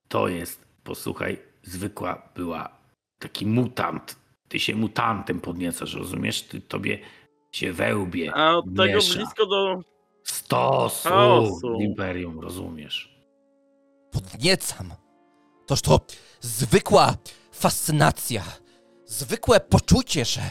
To 0.07 0.27
jest, 0.27 0.65
posłuchaj, 0.83 1.39
zwykła 1.63 2.29
była 2.35 2.69
taki 3.19 3.45
mutant. 3.45 4.15
Ty 4.49 4.59
się 4.59 4.75
mutantem 4.75 5.39
podniecasz, 5.39 5.93
rozumiesz? 5.93 6.41
Ty 6.41 6.61
tobie 6.61 6.99
się 7.51 7.73
wełbie. 7.73 8.31
A 8.35 8.57
od 8.57 8.65
tego 8.65 8.83
miesza. 8.83 9.15
blisko 9.15 9.45
do... 9.45 9.81
Stosu 10.23 11.09
Chaosu. 11.09 11.77
w 11.77 11.81
imperium, 11.81 12.39
rozumiesz? 12.39 13.17
Podniecam. 14.11 14.93
Toż 15.67 15.81
to 15.81 15.99
zwykła 16.39 17.17
fascynacja. 17.51 18.43
Zwykłe 19.05 19.59
poczucie, 19.59 20.25
że 20.25 20.41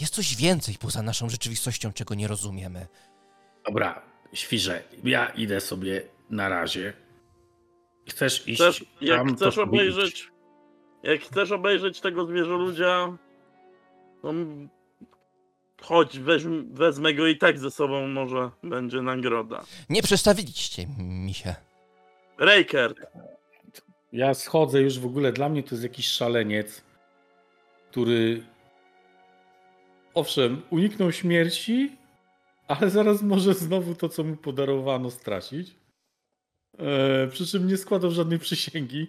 jest 0.00 0.14
coś 0.14 0.36
więcej 0.36 0.74
poza 0.80 1.02
naszą 1.02 1.28
rzeczywistością, 1.28 1.92
czego 1.92 2.14
nie 2.14 2.28
rozumiemy. 2.28 2.86
Dobra, 3.66 4.02
świrze, 4.32 4.82
ja 5.04 5.26
idę 5.26 5.60
sobie 5.60 6.02
na 6.30 6.48
razie. 6.48 6.92
Chcesz 8.08 8.48
iść 8.48 8.60
Chcesz, 8.60 8.84
jak 9.00 9.18
tam, 9.18 9.36
chcesz 9.36 9.38
to 9.38 9.52
sobie 9.52 9.62
idź. 9.62 9.92
obejrzeć... 9.92 10.28
Jak 11.02 11.20
chcesz 11.20 11.52
obejrzeć 11.52 12.00
tego 12.00 12.26
zwierzoludzia, 12.26 13.18
to 13.18 13.18
m- 14.30 14.68
chodź, 15.82 16.18
weźm, 16.18 16.74
wezmę 16.74 17.14
go 17.14 17.26
i 17.26 17.36
tak 17.38 17.58
ze 17.58 17.70
sobą, 17.70 18.08
może 18.08 18.50
będzie 18.62 19.02
nagroda. 19.02 19.64
Nie 19.90 20.02
przestawiliście 20.02 20.86
mi 20.98 21.34
się. 21.34 21.54
Rejkert, 22.38 22.98
Ja 24.12 24.34
schodzę 24.34 24.80
już 24.82 24.98
w 24.98 25.06
ogóle, 25.06 25.32
dla 25.32 25.48
mnie 25.48 25.62
to 25.62 25.70
jest 25.74 25.82
jakiś 25.82 26.06
szaleniec, 26.08 26.82
który 27.90 28.42
owszem, 30.14 30.62
uniknął 30.70 31.12
śmierci, 31.12 31.96
ale 32.68 32.90
zaraz 32.90 33.22
może 33.22 33.54
znowu 33.54 33.94
to, 33.94 34.08
co 34.08 34.24
mu 34.24 34.36
podarowano, 34.36 35.10
stracić. 35.10 35.74
E, 36.78 37.26
przy 37.28 37.46
czym 37.46 37.66
nie 37.68 37.76
składał 37.76 38.10
żadnej 38.10 38.38
przysięgi. 38.38 39.06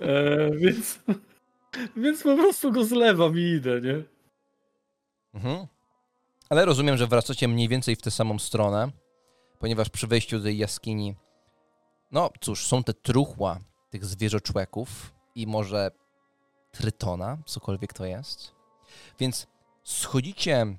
E, 0.00 0.50
więc, 0.56 0.98
więc 1.96 2.22
po 2.22 2.36
prostu 2.36 2.72
go 2.72 2.84
zlewam 2.84 3.38
i 3.38 3.42
idę, 3.42 3.80
nie? 3.80 4.02
Mhm. 5.34 5.66
Ale 6.50 6.64
rozumiem, 6.64 6.96
że 6.96 7.06
wracacie 7.06 7.48
mniej 7.48 7.68
więcej 7.68 7.96
w 7.96 8.02
tę 8.02 8.10
samą 8.10 8.38
stronę, 8.38 8.90
ponieważ 9.58 9.88
przy 9.88 10.06
wejściu 10.06 10.38
do 10.38 10.44
tej 10.44 10.58
jaskini, 10.58 11.14
no 12.10 12.30
cóż, 12.40 12.66
są 12.66 12.84
te 12.84 12.94
truchła 12.94 13.58
tych 13.90 14.04
zwierzoczłeków 14.04 15.14
i 15.34 15.46
może 15.46 15.90
trytona, 16.70 17.38
cokolwiek 17.46 17.92
to 17.92 18.04
jest. 18.04 18.52
Więc 19.18 19.46
schodzicie 19.82 20.76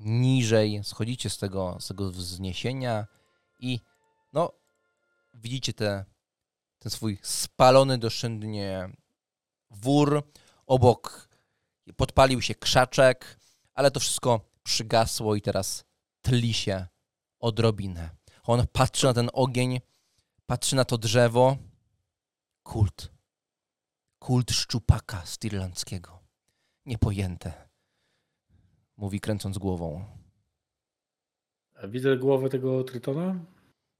niżej, 0.00 0.80
schodzicie 0.84 1.30
z 1.30 1.38
tego, 1.38 1.76
z 1.80 1.88
tego 1.88 2.10
wzniesienia 2.10 3.06
i 3.60 3.80
no 4.32 4.52
widzicie 5.34 5.72
te, 5.72 6.04
ten 6.78 6.90
swój 6.90 7.18
spalony 7.22 7.98
doszczętnie 7.98 8.88
wór. 9.74 10.22
Obok 10.66 11.28
podpalił 11.96 12.42
się 12.42 12.54
krzaczek, 12.54 13.38
ale 13.74 13.90
to 13.90 14.00
wszystko 14.00 14.40
przygasło 14.62 15.34
i 15.34 15.40
teraz 15.40 15.84
tli 16.22 16.54
się 16.54 16.86
odrobinę. 17.40 18.10
On 18.44 18.66
patrzy 18.72 19.06
na 19.06 19.14
ten 19.14 19.30
ogień, 19.32 19.80
patrzy 20.46 20.76
na 20.76 20.84
to 20.84 20.98
drzewo. 20.98 21.56
Kult. 22.62 23.12
Kult 24.18 24.50
szczupaka 24.50 25.26
stirlandzkiego. 25.26 26.18
Niepojęte. 26.86 27.68
Mówi 28.96 29.20
kręcąc 29.20 29.58
głową. 29.58 30.04
Widzę 31.88 32.16
głowę 32.16 32.48
tego 32.48 32.84
Trytona? 32.84 33.44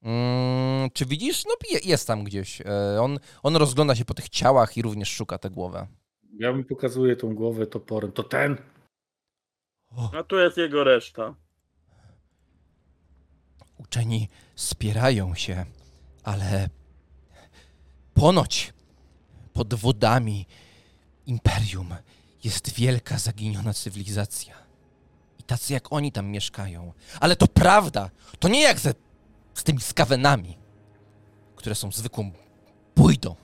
Mm, 0.05 0.91
czy 0.91 1.07
widzisz? 1.07 1.45
No 1.45 1.55
je- 1.71 1.79
jest 1.91 2.07
tam 2.07 2.25
gdzieś. 2.25 2.61
E, 2.61 2.67
On, 3.03 3.19
on 3.43 3.57
rozgląda 3.57 3.95
się 3.95 4.05
po 4.05 4.15
tych 4.15 4.29
ciałach 4.29 4.77
i 4.77 4.83
również 4.83 5.09
szuka 5.09 5.39
tę 5.39 5.51
głowę. 5.51 5.87
Ja 6.39 6.53
mu 6.53 6.65
pokazuję 6.65 7.17
tą 7.17 7.35
głowę 7.35 7.67
toporem. 7.67 8.13
To 8.13 8.23
ten? 8.23 8.57
O, 9.97 10.11
a 10.19 10.23
tu 10.23 10.37
jest 10.37 10.57
jego 10.57 10.85
reszta. 10.85 11.35
uczeni 13.79 14.29
spierają 14.57 15.35
się, 15.35 15.67
ale 16.23 16.69
ponoć 18.15 18.73
pod 19.53 19.75
wodami 19.75 20.47
imperium 21.27 21.95
jest 22.45 22.75
wielka 22.75 23.19
zaginiona 23.19 23.75
cywilizacja. 23.75 24.55
I 25.39 25.43
tacy 25.43 25.73
jak 25.73 25.93
oni 25.93 26.13
tam 26.13 26.27
mieszkają. 26.27 26.93
Ale 27.21 27.37
to 27.37 27.47
prawda! 27.49 28.11
To 28.39 28.49
nie 28.49 28.63
jak 28.63 28.79
ze, 28.81 28.95
z 29.55 29.65
tymi 29.65 29.81
skawenami, 29.81 30.57
które 31.57 31.75
są 31.75 31.93
zwykłą 31.93 32.31
bójdą. 32.97 33.37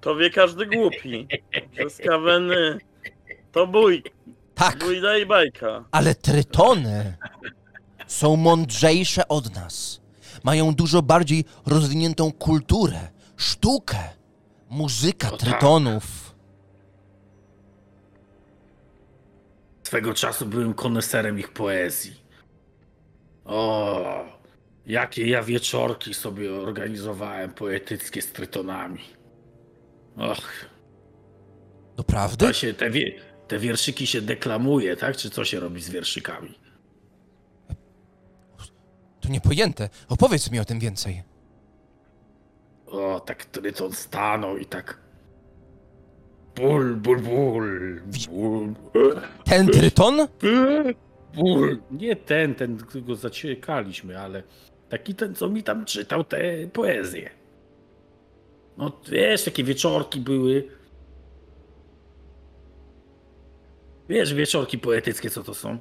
To 0.00 0.16
wie 0.16 0.30
każdy 0.30 0.66
głupi. 0.66 1.28
Że 1.80 1.90
skaweny 1.90 2.78
to 3.52 3.66
bój, 3.66 4.02
Tak, 4.54 4.78
bójda 4.78 5.18
i 5.18 5.26
bajka. 5.26 5.84
ale 5.90 6.14
trytony 6.14 7.16
są 8.06 8.36
mądrzejsze 8.36 9.28
od 9.28 9.54
nas. 9.54 10.00
Mają 10.44 10.74
dużo 10.74 11.02
bardziej 11.02 11.44
rozwiniętą 11.66 12.32
kulturę, 12.32 13.08
sztukę, 13.36 13.98
muzyka 14.70 15.30
To 15.30 15.36
tak. 15.36 15.48
trytonów. 15.48 16.34
Swego 19.82 20.14
czasu 20.14 20.46
byłem 20.46 20.74
koneserem 20.74 21.38
ich 21.38 21.52
poezji. 21.52 22.24
O, 23.44 24.24
jakie 24.86 25.26
ja 25.26 25.42
wieczorki 25.42 26.14
sobie 26.14 26.52
organizowałem 26.52 27.50
poetyckie 27.50 28.22
z 28.22 28.32
trytonami. 28.32 29.00
Och, 30.16 30.50
Doprawdy? 31.96 32.46
to 32.46 32.52
się, 32.52 32.74
te, 32.74 32.90
wie, 32.90 33.12
te 33.48 33.58
wierszyki 33.58 34.06
się 34.06 34.20
deklamuje, 34.22 34.96
tak? 34.96 35.16
Czy 35.16 35.30
co 35.30 35.44
się 35.44 35.60
robi 35.60 35.82
z 35.82 35.90
wierszykami? 35.90 36.54
To 39.20 39.28
niepojęte. 39.28 39.88
Opowiedz 40.08 40.50
mi 40.50 40.60
o 40.60 40.64
tym 40.64 40.78
więcej. 40.78 41.22
O, 42.86 43.20
tak 43.20 43.44
tryton 43.44 43.92
stanął 43.92 44.56
i 44.58 44.66
tak... 44.66 44.98
Ból, 46.56 46.96
ból, 46.96 47.20
ból, 47.20 48.00
ból, 48.30 48.74
Ten 49.44 49.66
tryton? 49.68 50.28
ból. 51.34 51.78
Nie 51.90 52.16
ten, 52.16 52.54
ten, 52.54 52.76
którego 52.76 53.16
zaciekaliśmy, 53.16 54.20
ale 54.20 54.42
taki 54.88 55.14
ten, 55.14 55.34
co 55.34 55.48
mi 55.48 55.62
tam 55.62 55.84
czytał 55.84 56.24
te 56.24 56.66
poezje. 56.72 57.30
No 58.76 58.92
wiesz, 59.08 59.44
takie 59.44 59.64
wieczorki 59.64 60.20
były. 60.20 60.68
Wiesz, 64.08 64.34
wieczorki 64.34 64.78
poetyckie, 64.78 65.30
co 65.30 65.44
to 65.44 65.54
są? 65.54 65.78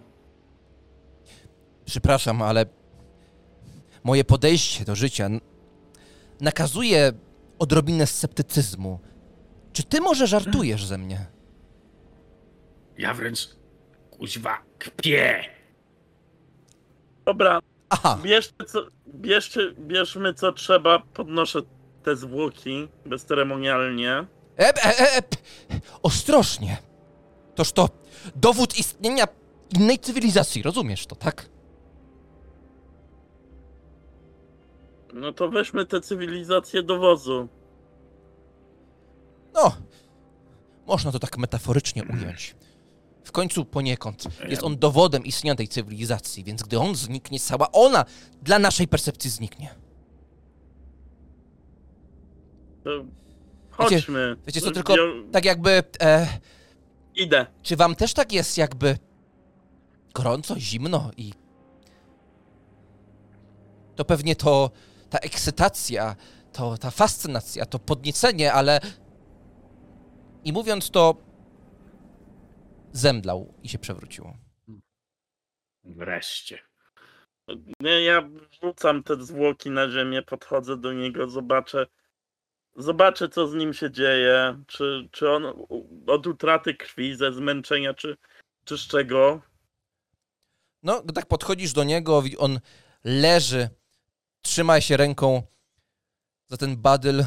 Przepraszam, 1.85 2.41
ale 2.41 2.65
moje 4.03 4.23
podejście 4.23 4.85
do 4.85 4.95
życia 4.95 5.29
nakazuje 6.41 7.11
odrobinę 7.59 8.07
sceptycyzmu. 8.07 8.99
Czy 9.73 9.83
ty 9.83 10.01
może 10.01 10.27
żartujesz 10.27 10.85
ze 10.85 10.97
mnie? 10.97 11.25
Ja 12.97 13.13
wręcz, 13.13 13.49
kuźwa, 14.11 14.63
kpię. 14.79 15.43
Dobra, 17.25 17.59
Aha, 17.93 18.17
bierzcie 18.23 18.65
co, 18.67 18.87
bierzcie, 19.07 19.73
bierzmy 19.79 20.33
co 20.33 20.51
trzeba, 20.51 20.99
podnoszę 20.99 21.59
te 22.03 22.15
zwłoki 22.15 22.87
bezceremonialnie. 23.05 24.25
e, 24.57 24.73
e, 24.75 25.17
e, 25.17 25.21
ostrożnie. 26.03 26.77
Toż 27.55 27.71
to 27.71 27.89
dowód 28.35 28.77
istnienia 28.77 29.25
innej 29.75 29.99
cywilizacji, 29.99 30.63
rozumiesz 30.63 31.05
to, 31.07 31.15
tak? 31.15 31.49
No 35.13 35.33
to 35.33 35.49
weźmy 35.49 35.85
tę 35.85 36.01
cywilizację 36.01 36.83
do 36.83 36.99
wozu. 36.99 37.47
No, 39.53 39.71
można 40.87 41.11
to 41.11 41.19
tak 41.19 41.37
metaforycznie 41.37 42.03
ująć. 42.03 42.55
W 43.23 43.31
końcu 43.31 43.65
poniekąd 43.65 44.23
jest 44.49 44.63
on 44.63 44.77
dowodem 44.77 45.25
istnienia 45.25 45.55
tej 45.55 45.67
cywilizacji, 45.67 46.43
więc 46.43 46.63
gdy 46.63 46.79
on 46.79 46.95
zniknie, 46.95 47.39
cała 47.39 47.71
ona 47.71 48.05
dla 48.41 48.59
naszej 48.59 48.87
percepcji 48.87 49.29
zniknie. 49.29 49.75
To 52.83 53.05
chodźmy. 53.69 54.35
Wiecie 54.47 54.61
co, 54.61 54.71
tylko 54.71 54.95
tak 55.31 55.45
jakby... 55.45 55.83
E, 56.01 56.27
Idę. 57.15 57.45
czy 57.61 57.75
wam 57.75 57.95
też 57.95 58.13
tak 58.13 58.33
jest 58.33 58.57
jakby 58.57 58.97
gorąco, 60.13 60.59
zimno 60.59 61.11
i... 61.17 61.33
To 63.95 64.05
pewnie 64.05 64.35
to 64.35 64.71
ta 65.09 65.17
ekscytacja, 65.17 66.15
to 66.51 66.77
ta 66.77 66.91
fascynacja, 66.91 67.65
to 67.65 67.79
podniecenie, 67.79 68.53
ale... 68.53 68.79
I 70.43 70.53
mówiąc 70.53 70.89
to, 70.89 71.15
zemdlał 72.93 73.53
i 73.63 73.69
się 73.69 73.79
przewrócił. 73.79 74.33
Wreszcie. 75.83 76.59
Nie, 77.79 78.01
ja 78.01 78.21
wrzucam 78.21 79.03
te 79.03 79.23
zwłoki 79.23 79.69
na 79.69 79.89
ziemię, 79.89 80.21
podchodzę 80.21 80.77
do 80.77 80.93
niego, 80.93 81.29
zobaczę. 81.29 81.87
Zobaczę, 82.75 83.29
co 83.29 83.47
z 83.47 83.55
nim 83.55 83.73
się 83.73 83.91
dzieje. 83.91 84.63
Czy, 84.67 85.09
czy 85.11 85.31
on 85.31 85.65
od 86.07 86.27
utraty 86.27 86.73
krwi, 86.73 87.15
ze 87.15 87.33
zmęczenia, 87.33 87.93
czy, 87.93 88.17
czy 88.65 88.77
z 88.77 88.87
czego. 88.87 89.41
No, 90.83 91.01
gdy 91.01 91.13
tak 91.13 91.25
podchodzisz 91.25 91.73
do 91.73 91.83
niego, 91.83 92.23
on 92.37 92.59
leży, 93.03 93.69
trzyma 94.41 94.81
się 94.81 94.97
ręką 94.97 95.43
za 96.47 96.57
ten 96.57 96.77
badyl. 96.77 97.25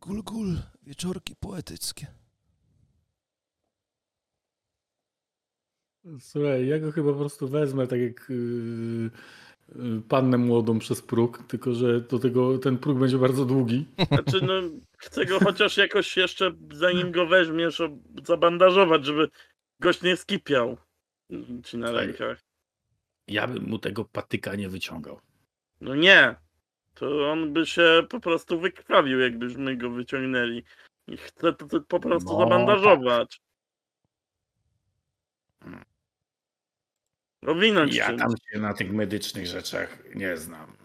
Gul, 0.00 0.22
gul, 0.22 0.58
wieczorki 0.82 1.36
poetyckie. 1.36 2.17
Słuchaj, 6.20 6.66
ja 6.66 6.78
go 6.78 6.92
chyba 6.92 7.12
po 7.12 7.18
prostu 7.18 7.48
wezmę 7.48 7.86
tak 7.86 8.00
jak 8.00 8.26
yy, 8.30 9.10
yy, 9.74 10.02
pannę 10.08 10.38
młodą 10.38 10.78
przez 10.78 11.02
próg, 11.02 11.42
tylko 11.48 11.72
że 11.74 12.00
do 12.00 12.18
tego 12.18 12.58
ten 12.58 12.78
próg 12.78 12.98
będzie 12.98 13.18
bardzo 13.18 13.44
długi. 13.44 13.86
Znaczy, 14.08 14.46
no, 14.46 14.52
chcę 14.98 15.26
go 15.26 15.38
chociaż 15.38 15.76
jakoś 15.76 16.16
jeszcze, 16.16 16.52
zanim 16.72 17.12
go 17.12 17.26
weźmiesz, 17.26 17.82
zabandażować, 18.24 19.04
żeby 19.04 19.28
gość 19.80 20.02
nie 20.02 20.16
skipiał 20.16 20.76
ci 21.64 21.78
na 21.78 21.92
rękach. 21.92 22.40
Ja 23.28 23.46
bym 23.46 23.64
mu 23.64 23.78
tego 23.78 24.04
patyka 24.04 24.54
nie 24.54 24.68
wyciągał. 24.68 25.20
No 25.80 25.94
nie. 25.94 26.34
To 26.94 27.30
on 27.30 27.52
by 27.52 27.66
się 27.66 28.06
po 28.08 28.20
prostu 28.20 28.60
wykrwawił, 28.60 29.20
jakbyśmy 29.20 29.76
go 29.76 29.90
wyciągnęli. 29.90 30.62
I 31.08 31.16
chcę 31.16 31.52
to, 31.52 31.66
to 31.66 31.80
po 31.80 32.00
prostu 32.00 32.32
No, 32.32 32.38
zabandażować. 32.38 33.40
Owinąć 37.46 37.94
Ja 37.96 38.16
tam 38.16 38.30
się 38.52 38.58
na 38.58 38.74
tych 38.74 38.92
medycznych 38.92 39.46
rzeczach 39.46 39.98
nie 40.14 40.36
znam. 40.36 40.76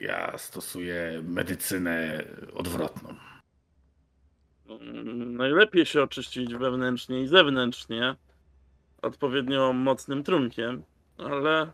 Ja 0.00 0.38
stosuję 0.38 1.22
medycynę 1.28 2.24
odwrotną. 2.54 3.14
Mm, 4.68 5.36
Najlepiej 5.36 5.86
się 5.86 6.02
oczyścić 6.02 6.54
wewnętrznie 6.54 7.22
i 7.22 7.26
zewnętrznie. 7.28 8.14
Odpowiednio 9.02 9.72
mocnym 9.72 10.24
trunkiem, 10.24 10.82
ale 11.18 11.72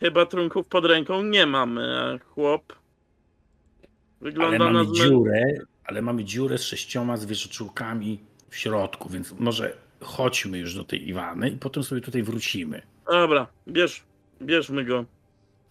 chyba 0.00 0.26
trunków 0.26 0.68
pod 0.68 0.84
ręką 0.84 1.22
nie 1.22 1.46
mamy, 1.46 2.00
a 2.00 2.18
chłop 2.18 2.72
Ale 2.72 3.88
wygląda 4.20 4.58
na 4.58 4.64
mamy 4.72 4.84
zmę... 4.84 4.94
dziurę, 4.94 5.42
ale 5.84 6.02
mamy 6.02 6.24
dziurę 6.24 6.58
z 6.58 6.62
sześcioma 6.62 7.16
zwierzoczółkami 7.16 8.20
w 8.48 8.56
środku, 8.56 9.08
więc 9.08 9.32
może 9.32 9.76
chodźmy 10.00 10.58
już 10.58 10.74
do 10.74 10.84
tej 10.84 11.08
Iwany 11.08 11.50
i 11.50 11.56
potem 11.56 11.82
sobie 11.82 12.00
tutaj 12.00 12.22
wrócimy. 12.22 12.82
Dobra, 13.10 13.46
bierz, 13.68 14.02
bierzmy 14.42 14.84
go. 14.84 15.04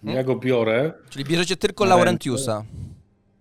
Ja 0.04 0.24
go 0.24 0.36
biorę. 0.36 0.94
Czyli 1.10 1.26
bierzecie 1.26 1.56
tylko 1.56 1.86
Laurentiusa. 1.86 2.66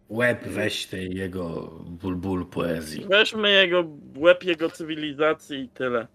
Łeb 0.08 0.48
weź 0.48 0.86
tej 0.86 1.16
jego 1.16 1.70
bulbul 1.86 2.46
poezji. 2.46 3.06
Weźmy 3.08 3.50
jego 3.50 3.84
łeb 4.16 4.44
jego 4.44 4.70
cywilizacji 4.70 5.58
i 5.60 5.68
tyle. 5.68 6.06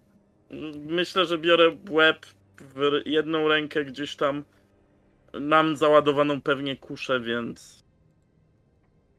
Myślę, 0.85 1.25
że 1.25 1.37
biorę 1.37 1.77
łeb 1.89 2.25
w 2.59 3.01
jedną 3.05 3.47
rękę 3.47 3.85
gdzieś 3.85 4.15
tam. 4.15 4.43
Mam 5.41 5.77
załadowaną 5.77 6.41
pewnie 6.41 6.75
kuszę, 6.75 7.19
więc 7.19 7.78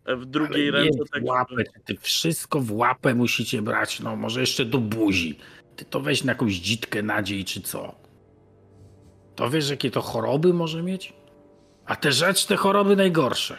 w 0.07 0.27
drugiej 0.27 0.69
Ale 0.69 0.79
ręce 0.79 0.99
tak. 1.13 1.23
w 1.23 1.27
łapę, 1.27 1.55
ty 1.85 1.97
wszystko 1.97 2.61
w 2.61 2.73
łapę 2.73 3.15
musicie 3.15 3.63
brać, 3.63 4.01
no 4.01 4.17
może 4.17 4.41
jeszcze 4.41 4.65
do 4.65 4.79
buzi. 4.79 5.39
Ty 5.77 5.85
to 5.85 6.01
weź 6.01 6.25
na 6.25 6.33
jakąś 6.33 6.55
dzitkę 6.55 7.03
nadziej 7.03 7.45
czy 7.45 7.61
co. 7.61 7.95
To 9.35 9.51
wiesz 9.51 9.71
jakie 9.71 9.91
to 9.91 10.01
choroby 10.01 10.55
może 10.55 10.83
mieć? 10.83 11.13
A 11.87 11.97
te 11.97 12.13
rzecz, 12.13 12.47
te 12.47 12.57
choroby 12.57 12.97
najgorsze. 12.97 13.59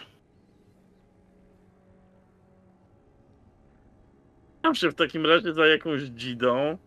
Mam 4.63 4.75
się 4.75 4.89
w 4.89 4.95
takim 4.95 5.25
razie 5.25 5.53
za 5.53 5.67
jakąś 5.67 6.01
dzidą. 6.01 6.77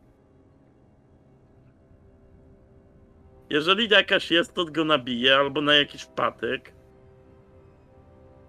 Jeżeli 3.50 3.89
jakaś 3.89 4.31
jest, 4.31 4.55
to 4.55 4.65
go 4.65 4.84
nabiję 4.84 5.36
albo 5.36 5.60
na 5.60 5.74
jakiś 5.74 6.05
patyk. 6.05 6.73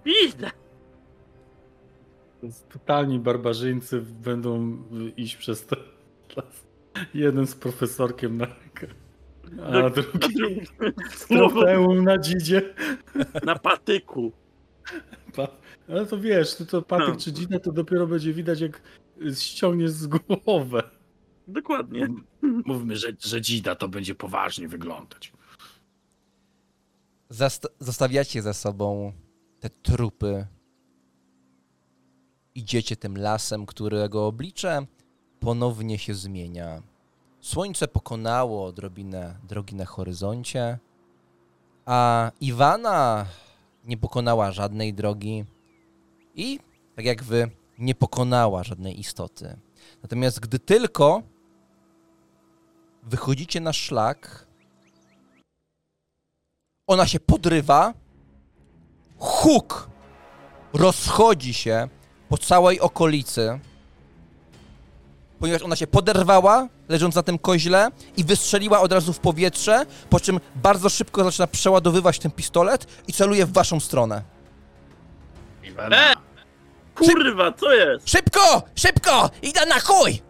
Idę. 0.05 0.51
Totalni 2.69 3.19
barbarzyńcy 3.19 4.01
będą 4.01 4.77
iść 5.17 5.35
przez 5.35 5.65
ten 5.65 5.79
las. 6.35 6.65
Jeden 7.13 7.47
z 7.47 7.55
profesorkiem 7.55 8.37
na 8.37 8.45
rękę, 8.45 8.87
a 9.63 9.89
drugi 9.89 10.61
z 11.15 11.27
trofeum 11.27 12.03
na 12.03 12.17
dzidzie. 12.17 12.73
Na 13.45 13.55
patyku. 13.59 14.31
Pa- 15.35 15.47
Ale 15.89 16.05
to 16.05 16.17
wiesz, 16.19 16.55
to, 16.55 16.65
to 16.65 16.81
Patyk 16.81 17.07
No. 17.09 17.15
czy 17.15 17.33
Dzida 17.33 17.59
to 17.59 17.71
dopiero 17.71 18.07
będzie 18.07 18.33
widać, 18.33 18.59
jak 18.61 18.81
ściągniesz 19.35 19.91
z 19.91 20.07
głowę. 20.07 20.83
Dokładnie. 21.47 22.07
Mówmy, 22.41 22.95
że, 22.97 23.07
że 23.19 23.41
dzida 23.41 23.75
to 23.75 23.87
będzie 23.87 24.15
poważnie 24.15 24.67
wyglądać. 24.67 25.33
Zast- 27.31 27.69
zostawiacie 27.79 28.41
za 28.41 28.53
sobą 28.53 29.13
te 29.59 29.69
trupy. 29.69 30.47
Idziecie 32.55 32.95
tym 32.95 33.17
lasem, 33.17 33.65
którego 33.65 34.27
oblicze 34.27 34.85
ponownie 35.39 35.97
się 35.99 36.13
zmienia. 36.13 36.81
Słońce 37.41 37.87
pokonało 37.87 38.65
odrobinę 38.65 39.35
drogi 39.43 39.75
na 39.75 39.85
horyzoncie, 39.85 40.79
a 41.85 42.31
Iwana 42.41 43.25
nie 43.83 43.97
pokonała 43.97 44.51
żadnej 44.51 44.93
drogi 44.93 45.45
i, 46.35 46.59
tak 46.95 47.05
jak 47.05 47.23
wy, 47.23 47.49
nie 47.77 47.95
pokonała 47.95 48.63
żadnej 48.63 48.99
istoty. 48.99 49.57
Natomiast 50.03 50.39
gdy 50.39 50.59
tylko 50.59 51.21
wychodzicie 53.03 53.59
na 53.61 53.73
szlak, 53.73 54.47
ona 56.87 57.07
się 57.07 57.19
podrywa, 57.19 57.93
huk 59.17 59.89
rozchodzi 60.73 61.53
się 61.53 61.89
po 62.35 62.39
całej 62.41 62.79
okolicy, 62.79 63.59
ponieważ 65.39 65.61
ona 65.61 65.75
się 65.75 65.87
poderwała, 65.87 66.67
leżąc 66.89 67.15
na 67.15 67.23
tym 67.23 67.39
koźle 67.39 67.89
i 68.17 68.23
wystrzeliła 68.23 68.81
od 68.81 68.91
razu 68.91 69.13
w 69.13 69.19
powietrze, 69.19 69.85
po 70.09 70.19
czym 70.19 70.39
bardzo 70.55 70.89
szybko 70.89 71.23
zaczyna 71.23 71.47
przeładowywać 71.47 72.19
ten 72.19 72.31
pistolet 72.31 73.03
i 73.07 73.13
celuje 73.13 73.45
w 73.45 73.53
waszą 73.53 73.79
stronę. 73.79 74.21
E! 75.77 76.13
Kurwa, 76.95 77.51
co 77.51 77.73
jest? 77.73 78.09
Szybko! 78.09 78.63
Szybko! 78.75 79.29
Idę 79.41 79.65
na 79.65 79.79
chuj! 79.79 80.21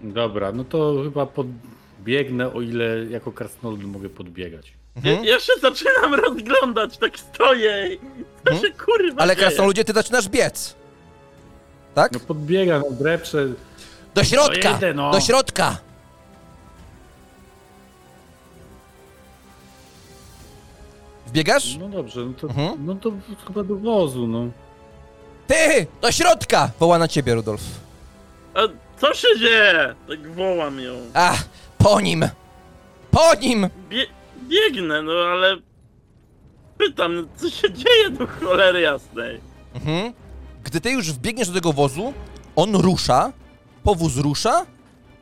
Dobra, 0.00 0.52
no 0.52 0.64
to 0.64 0.94
chyba 1.04 1.26
podbiegnę, 1.26 2.52
o 2.52 2.60
ile 2.60 3.04
jako 3.10 3.32
krasnolud 3.32 3.84
mogę 3.84 4.08
podbiegać. 4.08 4.72
Ja, 4.96 5.10
Mhm. 5.10 5.24
ja 5.24 5.40
się 5.40 5.52
zaczynam 5.62 6.14
rozglądać, 6.14 6.98
tak 6.98 7.18
stoję 7.18 7.96
co 8.44 8.50
Mhm. 8.52 8.60
się 8.72 8.78
kurwa 8.84 9.22
Ale 9.22 9.36
krasnoludzie, 9.36 9.84
ty 9.84 9.92
zaczynasz 9.92 10.28
biec. 10.28 10.74
Tak? 11.94 12.12
No 12.12 12.20
podbiegam, 12.20 12.82
no 12.90 12.96
drepczę. 12.96 13.46
Do 14.14 14.24
środka! 14.24 14.68
No 14.68 14.74
jedę, 14.74 14.94
no. 14.94 15.10
Do 15.10 15.20
środka! 15.20 15.76
Wbiegasz? 21.26 21.76
No 21.80 21.88
dobrze, 21.88 22.20
no 22.20 22.32
to, 22.40 22.46
Mhm. 22.46 22.86
no 22.86 22.94
to 22.94 23.12
chyba 23.46 23.62
do 23.64 23.76
wozu, 23.76 24.26
no. 24.26 24.46
Ty! 25.46 25.86
Do 26.02 26.12
środka! 26.12 26.70
Woła 26.80 26.98
na 26.98 27.08
ciebie, 27.08 27.34
Rudolf. 27.34 27.60
A 28.54 28.60
co 29.00 29.14
się 29.14 29.28
dzieje? 29.38 29.94
Tak 30.08 30.32
wołam 30.34 30.80
ją. 30.80 30.92
A, 31.14 31.34
po 31.78 32.00
nim! 32.00 32.28
Po 33.10 33.34
nim! 33.34 33.68
Bie 33.88 34.06
biegnę, 34.48 35.02
no 35.02 35.12
ale... 35.12 35.56
Pytam, 36.78 37.28
co 37.36 37.50
się 37.50 37.72
dzieje 37.72 38.10
do 38.10 38.26
cholery 38.26 38.80
jasnej? 38.80 39.40
Mhm. 39.74 40.12
Gdy 40.64 40.80
ty 40.80 40.90
już 40.90 41.12
wbiegniesz 41.12 41.48
do 41.48 41.54
tego 41.54 41.72
wozu, 41.72 42.12
on 42.56 42.74
rusza, 42.76 43.32
powóz 43.82 44.16
rusza 44.16 44.66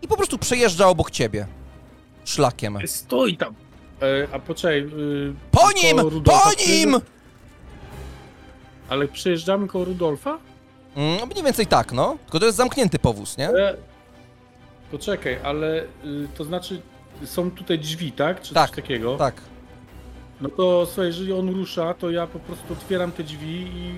i 0.02 0.08
po 0.08 0.16
prostu 0.16 0.39
przejeżdża 0.39 0.86
obok 0.89 1.10
ciebie. 1.10 1.47
Szlakiem. 2.24 2.78
stój 2.86 3.36
tam. 3.36 3.55
E, 4.02 4.28
a 4.32 4.39
poczekaj. 4.39 4.78
Y, 4.78 5.34
Po 5.50 5.73
nim! 5.73 6.00
Rudolfa 6.00 6.40
Po 6.44 6.50
nim! 6.68 7.00
Ale 8.89 9.08
przejeżdżamy 9.08 9.68
koło 9.68 9.84
Rudolfa? 9.84 10.39
Mm, 10.97 11.28
mniej 11.28 11.44
więcej 11.44 11.66
tak, 11.66 11.92
no. 11.92 12.16
Tylko 12.24 12.39
to 12.40 12.47
jest 12.47 12.57
zamknięty 12.58 12.99
powóz, 12.99 13.36
nie? 13.39 13.49
E, 13.49 13.76
poczekaj, 14.90 15.39
ale 15.44 15.82
y, 15.82 15.86
to 16.36 16.44
znaczy 16.44 16.81
są 17.24 17.50
tutaj 17.50 17.78
drzwi, 17.78 18.12
tak? 18.12 18.40
Czy 18.42 18.55
Tak, 18.55 18.66
coś 18.70 18.76
takiego? 18.76 19.16
Tak. 19.16 19.34
No 20.40 20.49
to 20.49 20.86
słuchaj, 20.86 21.07
jeżeli 21.07 21.32
on 21.32 21.49
rusza, 21.49 21.94
to 21.94 22.10
ja 22.10 22.26
po 22.26 22.39
prostu 22.39 22.73
otwieram 22.73 23.12
te 23.12 23.23
drzwi 23.24 23.60
i 23.74 23.92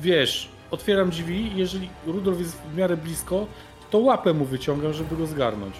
wiesz, 0.00 0.48
otwieram 0.70 1.10
drzwi 1.10 1.52
i 1.52 1.56
jeżeli 1.56 1.88
Rudolf 2.06 2.38
jest 2.38 2.56
w 2.72 2.76
miarę 2.76 2.96
blisko, 2.96 3.46
to 3.90 3.98
łapę 3.98 4.32
mu 4.32 4.44
wyciągam, 4.44 4.92
żeby 4.92 5.16
go 5.16 5.26
zgarnąć. 5.26 5.74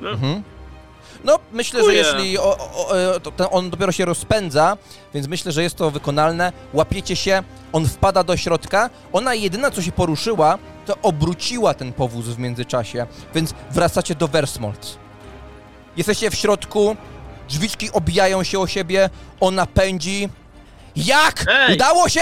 No, 0.00 0.10
Mhm. 0.10 0.42
No, 1.24 1.38
myślę, 1.52 1.84
że 1.84 1.94
jeśli 1.94 2.38
o, 2.38 2.42
o, 2.58 2.88
o, 3.14 3.20
to 3.20 3.30
ten, 3.30 3.46
on 3.50 3.70
dopiero 3.70 3.92
się 3.92 4.04
rozpędza, 4.04 4.76
więc 5.14 5.28
myślę, 5.28 5.52
że 5.52 5.62
jest 5.62 5.76
to 5.76 5.90
wykonalne. 5.90 6.52
Łapiecie 6.72 7.16
się, 7.16 7.42
on 7.72 7.86
wpada 7.86 8.24
do 8.24 8.36
środka. 8.36 8.90
Ona 9.12 9.34
jedyna, 9.34 9.70
co 9.70 9.82
się 9.82 9.92
poruszyła, 9.92 10.58
to 10.86 10.94
obróciła 11.02 11.74
ten 11.74 11.92
powóz 11.92 12.24
w 12.26 12.38
międzyczasie, 12.38 13.06
więc 13.34 13.54
wracacie 13.70 14.14
do 14.14 14.28
Versmold. 14.28 14.98
Jesteście 15.96 16.30
w 16.30 16.34
środku, 16.34 16.96
drzwiczki 17.48 17.92
obijają 17.92 18.44
się 18.44 18.58
o 18.58 18.66
siebie, 18.66 19.10
ona 19.40 19.66
pędzi. 19.66 20.28
Jak? 20.96 21.44
Ej! 21.48 21.74
Udało 21.74 22.08
się! 22.08 22.20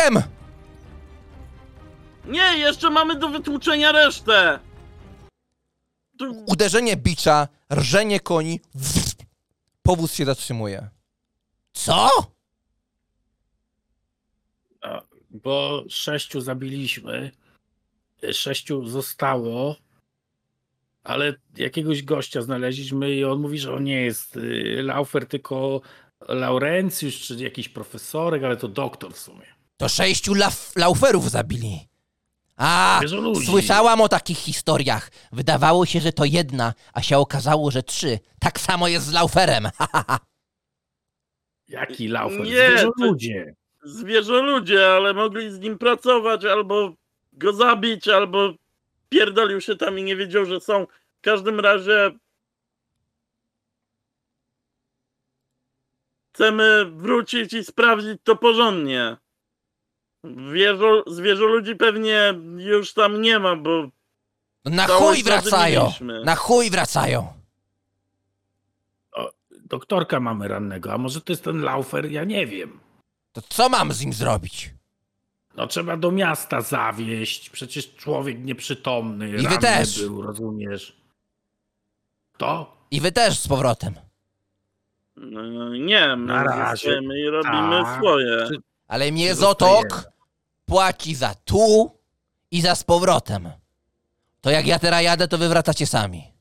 Nie, 2.25 2.59
jeszcze 2.59 2.91
mamy 2.91 3.19
do 3.19 3.29
wytłuczenia 3.29 3.93
resztę! 3.93 4.59
Tu... 6.19 6.45
Uderzenie 6.47 6.97
bicza, 6.97 7.49
rżenie 7.73 8.21
koni, 8.21 8.61
powóz 9.83 10.15
się 10.15 10.25
zatrzymuje. 10.25 10.89
Co? 11.73 12.09
Bo 15.31 15.85
sześciu 15.89 16.41
zabiliśmy, 16.41 17.31
sześciu 18.33 18.89
zostało, 18.89 19.77
ale 21.05 21.35
jakiegoś 21.57 22.03
gościa 22.03 22.43
znaleźliśmy 22.43 23.15
i 23.15 23.25
on 23.25 23.41
mówi, 23.41 23.59
że 23.59 23.75
on 23.75 23.85
nie 23.85 24.01
jest 24.01 24.37
y, 24.37 24.81
Laufer, 24.83 25.27
tylko 25.27 25.81
Laurencjusz, 26.29 27.21
czy 27.21 27.35
jakiś 27.35 27.69
profesorek, 27.69 28.45
ale 28.45 28.57
to 28.57 28.69
doktor 28.69 29.13
w 29.13 29.19
sumie. 29.19 29.47
To 29.77 29.89
sześciu 29.89 30.35
laf- 30.35 30.79
lauferów 30.79 31.31
zabili. 31.31 31.89
A, 32.57 33.01
słyszałam 33.47 34.01
o 34.01 34.09
takich 34.09 34.39
historiach. 34.39 35.11
Wydawało 35.33 35.87
się, 35.87 36.01
że 36.01 36.13
to 36.13 36.25
jedna, 36.25 36.75
a 36.93 37.03
się 37.03 37.19
okazało, 37.19 37.71
że 37.71 37.83
trzy. 37.83 38.19
Tak 38.41 38.61
samo 38.61 38.89
jest 38.89 39.07
z 39.07 39.13
lauferem. 39.13 39.69
Jaki 41.69 42.09
Laufer? 42.09 42.41
Nie, 42.41 42.47
Zwierzę 42.47 42.85
to- 42.99 43.05
ludzie. 43.05 43.55
Zwierzę 43.85 44.43
ludzie, 44.43 44.87
ale 44.87 45.15
mogli 45.15 45.51
z 45.51 45.61
nim 45.61 45.79
pracować, 45.79 46.45
albo 46.45 46.93
go 47.33 47.53
zabić, 47.53 48.09
albo 48.09 48.55
pierdolił 49.19 49.61
się 49.61 49.77
tam 49.77 49.99
i 49.99 50.03
nie 50.03 50.17
wiedział, 50.17 50.45
że 50.45 50.61
są. 50.61 50.87
W 51.19 51.21
każdym 51.21 51.61
razie 51.61 52.11
chcemy 56.33 56.85
wrócić 56.85 57.53
i 57.53 57.65
sprawdzić 57.65 58.19
to 58.25 58.37
porządnie. 58.37 59.17
Zwierzę, 60.25 61.03
zwierzę 61.07 61.45
ludzi 61.45 61.77
pewnie 61.77 62.35
już 62.57 62.93
tam 62.95 63.21
nie 63.23 63.39
ma, 63.39 63.57
bo 63.57 63.89
Na 64.65 64.87
Całe 64.87 64.99
chuj 64.99 65.23
wracają. 65.23 65.93
Na 66.25 66.37
chuj 66.37 66.71
wracają. 66.71 67.33
Doktorka 69.51 70.21
mamy 70.21 70.49
rannego, 70.49 70.93
a 70.93 70.99
może 70.99 71.21
to 71.21 71.33
jest 71.33 71.45
ten 71.45 71.63
Laufer? 71.63 72.11
Ja 72.11 72.25
nie 72.25 72.47
wiem. 72.47 72.81
To 73.33 73.43
co 73.43 73.69
mam 73.69 73.93
z 73.93 74.01
nim 74.01 74.13
zrobić? 74.13 74.75
No 75.57 75.67
trzeba 75.67 75.97
do 75.97 76.11
miasta 76.11 76.61
zawieść, 76.61 77.51
przecież 77.51 77.95
człowiek 77.95 78.39
nieprzytomny, 78.45 79.29
wy 79.29 79.43
ranny 79.43 79.59
też. 79.59 80.01
był, 80.03 80.23
rozumiesz? 80.23 80.97
To? 82.37 82.77
I 82.91 83.01
wy 83.01 83.13
też 83.13 83.39
z 83.39 83.49
powrotem. 83.49 83.95
no, 85.17 85.69
nie, 85.75 86.17
my 86.17 86.27
Na 86.27 86.45
razie. 86.45 87.01
i 87.17 87.29
robimy 87.31 87.83
Tak. 87.85 87.97
swoje. 87.99 88.49
Ale 88.89 89.13
mnie 89.13 89.35
Zotok 89.35 90.11
płaci 90.67 91.15
za 91.15 91.35
tu 91.35 91.99
i 92.51 92.61
za 92.61 92.75
z 92.75 92.85
powrotem. 92.85 93.51
To 94.41 94.51
jak 94.51 94.67
ja 94.67 94.79
teraz 94.79 95.03
jadę, 95.03 95.29
to 95.29 95.39
wy 95.39 95.49
wracacie 95.49 95.87
sami. 95.87 96.33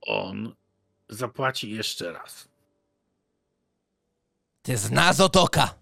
On 0.00 0.54
zapłaci 1.08 1.70
jeszcze 1.70 2.12
raz. 2.12 2.48
Ty 4.62 4.76
zna 4.76 5.12
Zotoka. 5.12 5.74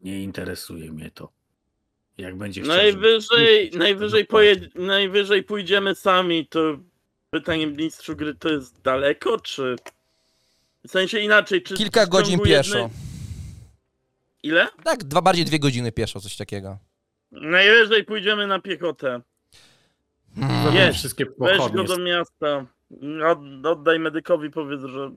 Nie 0.00 0.22
interesuje 0.22 0.92
mnie 0.92 1.10
to. 1.10 1.32
Jak 2.18 2.36
będzie 2.36 2.62
chciał. 2.62 2.76
Najwyżej, 2.76 3.64
żeby- 3.66 3.78
najwyżej, 3.78 4.26
to 4.26 4.30
pojedź, 4.30 4.60
najwyżej 4.74 5.42
pójdziemy 5.42 5.94
sami, 5.94 6.46
to 6.46 6.78
pytanie 7.30 7.66
mistrzu 7.66 8.16
gry 8.16 8.34
to 8.34 8.48
jest 8.48 8.82
daleko, 8.82 9.40
czy... 9.40 9.76
W 10.86 10.90
sensie 10.90 11.18
inaczej, 11.18 11.62
czy... 11.62 11.74
Kilka 11.74 12.06
godzin 12.06 12.32
ciągu 12.32 12.44
pieszo. 12.44 12.78
jednej- 12.78 12.96
Ile? 14.42 14.68
Tak, 14.84 15.04
dwa, 15.04 15.22
bardziej 15.22 15.44
dwie 15.44 15.58
godziny 15.58 15.92
pieszo, 15.92 16.20
coś 16.20 16.36
takiego. 16.36 16.78
Najwyżej 17.32 18.04
pójdziemy 18.04 18.46
na 18.46 18.60
piechotę. 18.60 19.20
Hmm. 20.34 20.74
Jedź, 20.74 20.96
wszystkie 20.96 21.26
Weź 21.38 21.58
go 21.72 21.84
do 21.84 21.98
miasta. 21.98 22.66
Od, 23.26 23.66
oddaj 23.66 23.98
medykowi, 23.98 24.50
powiedz, 24.50 24.80
że... 24.80 25.10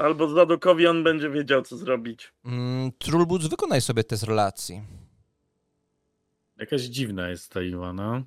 Albo 0.00 0.28
Zadokowi 0.28 0.86
on 0.86 1.04
będzie 1.04 1.30
wiedział, 1.30 1.62
co 1.62 1.76
zrobić. 1.76 2.32
Mm, 2.44 2.92
Trulbuc, 2.98 3.46
wykonaj 3.46 3.80
sobie 3.80 4.04
test 4.04 4.22
relacji. 4.22 4.82
Jakaś 6.56 6.82
dziwna 6.82 7.28
jest 7.28 7.52
ta 7.52 7.62
Iwana. 7.62 8.22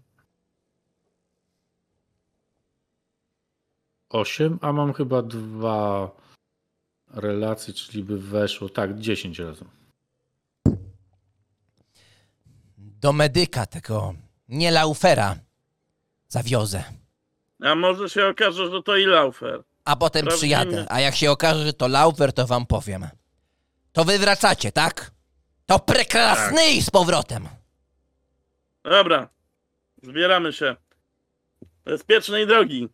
8, 4.10 4.60
a 4.62 4.74
mam 4.74 4.94
chyba 4.94 5.22
dwa 5.22 6.12
relacje, 7.14 7.74
czyli 7.74 8.04
by 8.04 8.20
weszło. 8.20 8.70
Tak, 8.70 9.00
10 9.00 9.40
razem. 9.40 9.68
Do 12.78 13.14
medyka 13.14 13.66
tego, 13.66 14.14
nie 14.50 14.72
laufera, 14.72 15.36
zawiozę. 16.28 16.84
A 17.60 17.76
może 17.76 18.10
się 18.10 18.28
okaże, 18.28 18.72
że 18.72 18.84
to 18.84 18.98
i 18.98 19.06
Laufer. 19.06 19.64
A 19.86 19.96
potem 19.96 20.22
Sprawdzimy. 20.22 20.38
przyjadę. 20.38 20.86
A 20.90 21.00
jak 21.00 21.16
się 21.16 21.32
okaże, 21.32 21.66
że 21.66 21.74
to 21.74 21.88
laufer, 21.88 22.34
to 22.34 22.48
wam 22.48 22.66
powiem. 22.66 23.08
To 23.92 24.04
wy 24.06 24.20
wracacie, 24.20 24.72
tak? 24.72 25.12
To 25.66 25.80
prekrasny 25.80 26.72
i 26.72 26.82
z 26.82 26.90
powrotem. 26.90 27.48
Dobra. 28.84 29.30
Zbieramy 30.04 30.54
się. 30.54 30.76
Bezpiecznej 31.86 32.48
drogi. 32.48 32.90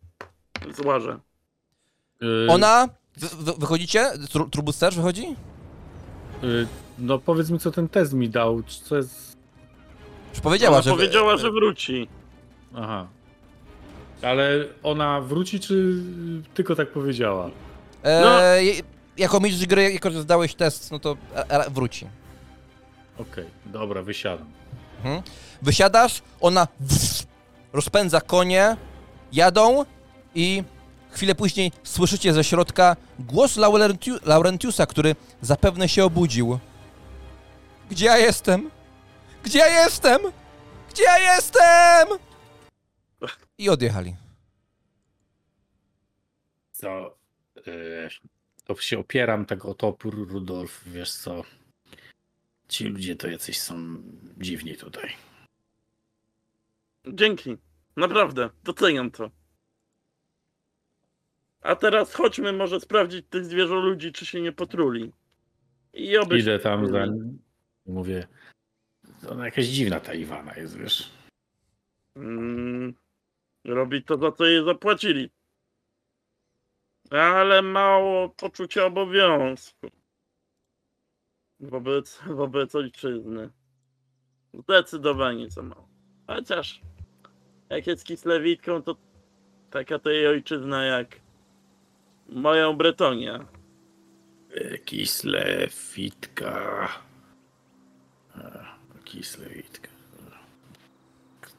Złażę. 0.76 1.18
Yy, 2.20 2.46
Ona? 2.50 2.88
Wy, 3.16 3.28
wy, 3.28 3.52
wychodzicie? 3.58 4.10
Tru- 4.16 4.50
Trulbuc 4.50 4.78
też 4.78 4.96
wychodzi? 4.96 5.36
yy, 6.42 6.66
no 6.98 7.18
powiedz 7.18 7.50
mi, 7.50 7.58
co 7.58 7.70
ten 7.70 7.88
test 7.88 8.12
mi 8.12 8.28
dał. 8.28 8.62
Czy 8.62 8.80
co 8.80 8.96
jest. 8.96 9.36
Już 10.30 10.40
powiedziała, 10.40 10.76
Ona 10.76 10.82
że... 10.82 10.90
powiedziała, 10.90 11.36
że 11.36 11.50
wróci. 11.50 12.08
Aha. 12.76 13.06
Ale 14.22 14.64
ona 14.82 15.20
wróci, 15.20 15.60
czy 15.60 15.94
tylko 16.54 16.76
tak 16.76 16.88
powiedziała? 16.92 17.50
E, 18.02 18.20
No. 18.20 18.38
Jako 19.16 19.40
mistrz 19.40 19.66
gry, 19.66 19.92
jako 19.92 20.10
że 20.10 20.22
zdałeś 20.22 20.54
test, 20.54 20.90
no 20.92 20.98
to 20.98 21.16
e, 21.36 21.48
e, 21.50 21.70
wróci. 21.70 22.06
Okej, 23.18 23.44
dobra, 23.66 24.02
wysiadam. 24.02 24.46
Mhm. 24.98 25.22
Wysiadasz, 25.62 26.22
ona 26.40 26.68
rozpędza 27.72 28.20
konie, 28.20 28.76
jadą 29.32 29.84
i 30.34 30.64
chwilę 31.10 31.34
później 31.34 31.72
słyszycie 31.82 32.32
ze 32.32 32.44
środka 32.44 32.96
głos 33.18 33.56
Laurentiu 33.56 34.14
Laurentiusa, 34.24 34.86
który 34.86 35.16
zapewne 35.42 35.88
się 35.88 36.04
obudził. 36.04 36.58
Gdzie 37.90 38.06
ja 38.06 38.18
jestem? 38.18 38.70
Gdzie 39.42 39.58
ja 39.58 39.82
jestem? 39.84 40.18
Gdzie 40.90 41.04
ja 41.04 41.34
jestem? 41.34 42.08
I 43.58 43.68
odjechali. 43.68 44.16
Co? 46.72 47.18
Yy, 47.66 48.08
to 48.64 48.76
się 48.76 48.98
opieram 48.98 49.46
tego 49.46 49.68
o 49.68 49.74
topór, 49.74 50.28
Rudolf, 50.28 50.82
wiesz 50.86 51.12
co? 51.12 51.42
Ci 52.68 52.84
ludzie 52.84 53.16
to 53.16 53.28
jacyś 53.28 53.60
są 53.60 54.02
dziwni 54.38 54.76
tutaj. 54.76 55.10
Dzięki. 57.06 57.56
Naprawdę. 57.96 58.50
Doceniam 58.64 59.10
to. 59.10 59.30
A 61.60 61.76
teraz 61.76 62.14
chodźmy 62.14 62.52
może 62.52 62.80
sprawdzić 62.80 63.26
tych 63.30 63.44
zwierzę 63.44 63.74
ludzi, 63.74 64.12
czy 64.12 64.26
się 64.26 64.40
nie 64.40 64.52
potruli. 64.52 65.12
I 65.92 66.16
oby 66.16 66.38
Idę 66.38 66.58
tam 66.58 66.86
za. 66.86 67.06
Mówię, 67.86 68.26
ona 69.28 69.44
jakaś 69.44 69.66
dziwna 69.66 70.00
ta 70.00 70.14
Iwana 70.14 70.56
jest, 70.56 70.78
wiesz. 70.78 71.10
Mm, 72.16 72.94
robi 73.64 74.02
to, 74.02 74.18
za 74.18 74.32
co 74.32 74.44
jej 74.44 74.64
zapłacili. 74.64 75.30
Ale 77.10 77.62
mało 77.62 78.28
poczucia 78.28 78.84
obowiązku. 78.84 79.90
Wobec, 81.60 82.20
wobec 82.26 82.74
ojczyzny. 82.74 83.50
Zdecydowanie 84.54 85.50
za 85.50 85.62
mało. 85.62 85.88
Chociaż 86.26 86.80
jak 87.70 87.86
jest 87.86 88.04
Kislewitką, 88.04 88.82
to 88.82 88.96
taka 89.70 89.98
to 89.98 90.10
jej 90.10 90.26
ojczyzna 90.26 90.84
jak 90.84 91.20
moją 92.28 92.76
Bretonię. 92.76 93.38
Kisle, 94.84 95.68
fitka. 99.52 99.89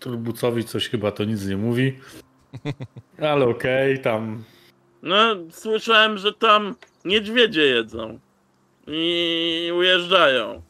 Turbucowi 0.02 0.64
coś 0.64 0.90
chyba 0.90 1.12
to 1.12 1.24
nic 1.24 1.46
nie 1.48 1.58
mówi. 1.58 2.00
Ale 3.22 3.46
okej, 3.48 4.00
tam 4.02 4.44
No, 5.02 5.36
słyszałem, 5.52 6.18
że 6.18 6.34
tam 6.34 6.76
niedźwiedzie 7.06 7.62
jedzą. 7.66 8.20
I 8.88 9.72
ujeżdżają. 9.76 10.62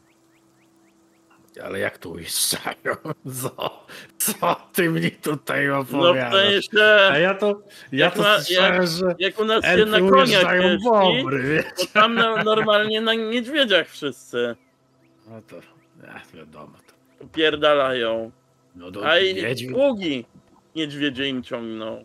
Ale 1.64 1.78
jak 1.78 1.98
tu 1.98 2.10
ujeżdżają? 2.12 2.96
Co? 3.42 3.86
Co 4.18 4.56
ty 4.72 4.88
mi 4.88 5.10
tutaj 5.10 5.66
No 5.68 5.84
w 5.84 5.94
opowiadasz? 5.94 6.32
sensie, 6.32 6.84
A 7.10 7.18
ja 7.18 7.34
to, 7.34 7.62
ja 7.92 8.04
Jak 8.04 8.14
to 8.14 8.22
na- 8.22 8.40
słyszałem, 8.40 8.86
że 8.86 9.14
jak 9.18 9.40
u 9.40 9.44
nas 9.44 9.64
się 9.64 9.86
na 9.86 9.98
koniach 10.00 10.54
jeździ, 10.62 10.84
bobry, 10.84 11.64
to 11.78 11.86
tam 11.92 12.14
no, 12.14 12.36
normalnie 12.44 13.00
na 13.00 13.14
niedźwiedziach 13.14 13.88
wszyscy 13.88 14.56
No 15.28 15.42
to, 15.48 15.56
ja, 16.06 16.20
wiadomo. 16.34 16.72
To. 17.18 17.24
pierdalają. 17.26 18.30
No 18.74 18.90
do 18.90 19.06
A 19.08 19.18
i 19.18 19.34
niedźwiedź, 19.34 19.72
pługi 19.72 20.24
niedźwiedzie 20.76 21.28
im 21.28 21.42
ciągną. 21.42 22.04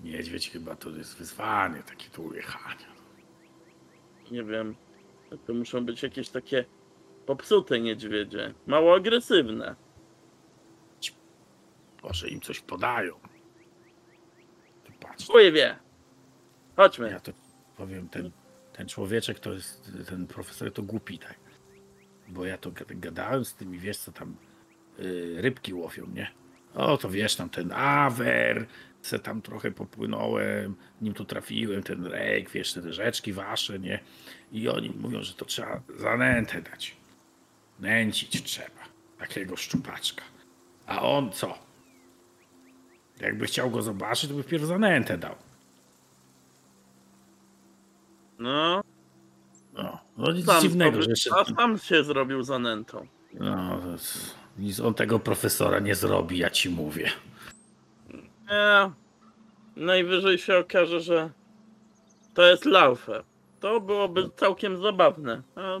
niedźwiedź 0.00 0.50
chyba 0.50 0.76
to 0.76 0.90
jest 0.90 1.16
wyzwanie 1.16 1.82
takie 1.82 2.10
tu 2.10 2.24
ujechania. 2.24 2.86
Nie 4.30 4.44
wiem. 4.44 4.76
To 5.46 5.54
muszą 5.54 5.84
być 5.84 6.02
jakieś 6.02 6.28
takie 6.28 6.64
popsute 7.26 7.80
niedźwiedzie. 7.80 8.54
Mało 8.66 8.94
agresywne. 8.94 9.76
Może 12.02 12.28
im 12.28 12.40
coś 12.40 12.60
podają. 12.60 13.14
Ty 14.84 14.92
patrz, 15.00 15.26
Chuj 15.26 15.52
wie. 15.52 15.76
Chodźmy. 16.76 17.10
ja 17.10 17.20
to 17.20 17.32
powiem, 17.76 18.08
ten, 18.08 18.30
ten 18.72 18.88
człowieczek 18.88 19.40
to 19.40 19.52
jest, 19.52 19.92
ten 20.08 20.26
profesor 20.26 20.72
to 20.72 20.82
głupi, 20.82 21.18
tak? 21.18 21.38
Bo 22.28 22.44
ja 22.44 22.58
to 22.58 22.70
gad- 22.70 22.98
gadałem 23.00 23.44
z 23.44 23.54
tymi, 23.54 23.78
wiesz 23.78 23.98
co 23.98 24.12
tam, 24.12 24.36
rybki 25.36 25.74
łowią, 25.74 26.06
nie? 26.14 26.30
O, 26.74 26.96
to 26.96 27.10
wiesz, 27.10 27.36
tam 27.36 27.50
ten 27.50 27.72
awer, 27.72 28.66
se 29.02 29.18
tam 29.18 29.42
trochę 29.42 29.70
popłynąłem, 29.70 30.74
nim 31.00 31.14
tu 31.14 31.24
trafiłem, 31.24 31.82
ten 31.82 32.06
rejk, 32.06 32.50
wiesz, 32.50 32.72
te 32.72 32.92
rzeczki 32.92 33.32
wasze, 33.32 33.78
nie? 33.78 34.00
I 34.52 34.68
oni 34.68 34.90
mówią, 34.90 35.22
że 35.22 35.34
to 35.34 35.44
trzeba 35.44 35.80
zanętę 35.98 36.62
dać. 36.62 36.96
Nęcić 37.80 38.42
trzeba. 38.42 38.80
Takiego 39.18 39.56
szczupaczka. 39.56 40.22
A 40.86 41.02
on 41.02 41.32
co? 41.32 41.58
Jakby 43.20 43.46
chciał 43.46 43.70
go 43.70 43.82
zobaczyć, 43.82 44.30
to 44.30 44.36
by 44.36 44.42
wpierw 44.42 44.64
zanętę 44.64 45.18
dał. 45.18 45.34
No, 48.38 48.82
No, 49.74 49.98
no 50.16 50.32
nic 50.32 50.46
sam, 50.46 50.62
dziwnego, 50.62 50.90
sobie- 50.92 51.02
że 51.02 51.10
jeszcze... 51.10 51.30
a 51.36 51.44
sam 51.44 51.78
się 51.78 52.04
zrobił 52.04 52.42
zanętą. 52.42 53.06
No, 53.34 53.78
to 53.82 53.90
jest- 53.92 54.37
nic 54.58 54.80
on 54.80 54.94
tego 54.94 55.18
profesora 55.18 55.78
nie 55.78 55.94
zrobi, 55.94 56.38
ja 56.38 56.50
ci 56.50 56.70
mówię. 56.70 57.10
Nie. 58.50 58.90
Najwyżej 59.76 60.38
się 60.38 60.58
okaże, 60.58 61.00
że 61.00 61.30
to 62.34 62.42
jest 62.42 62.64
Laufer. 62.64 63.22
To 63.60 63.80
byłoby 63.80 64.30
całkiem 64.36 64.82
zabawne. 64.82 65.42
A 65.56 65.78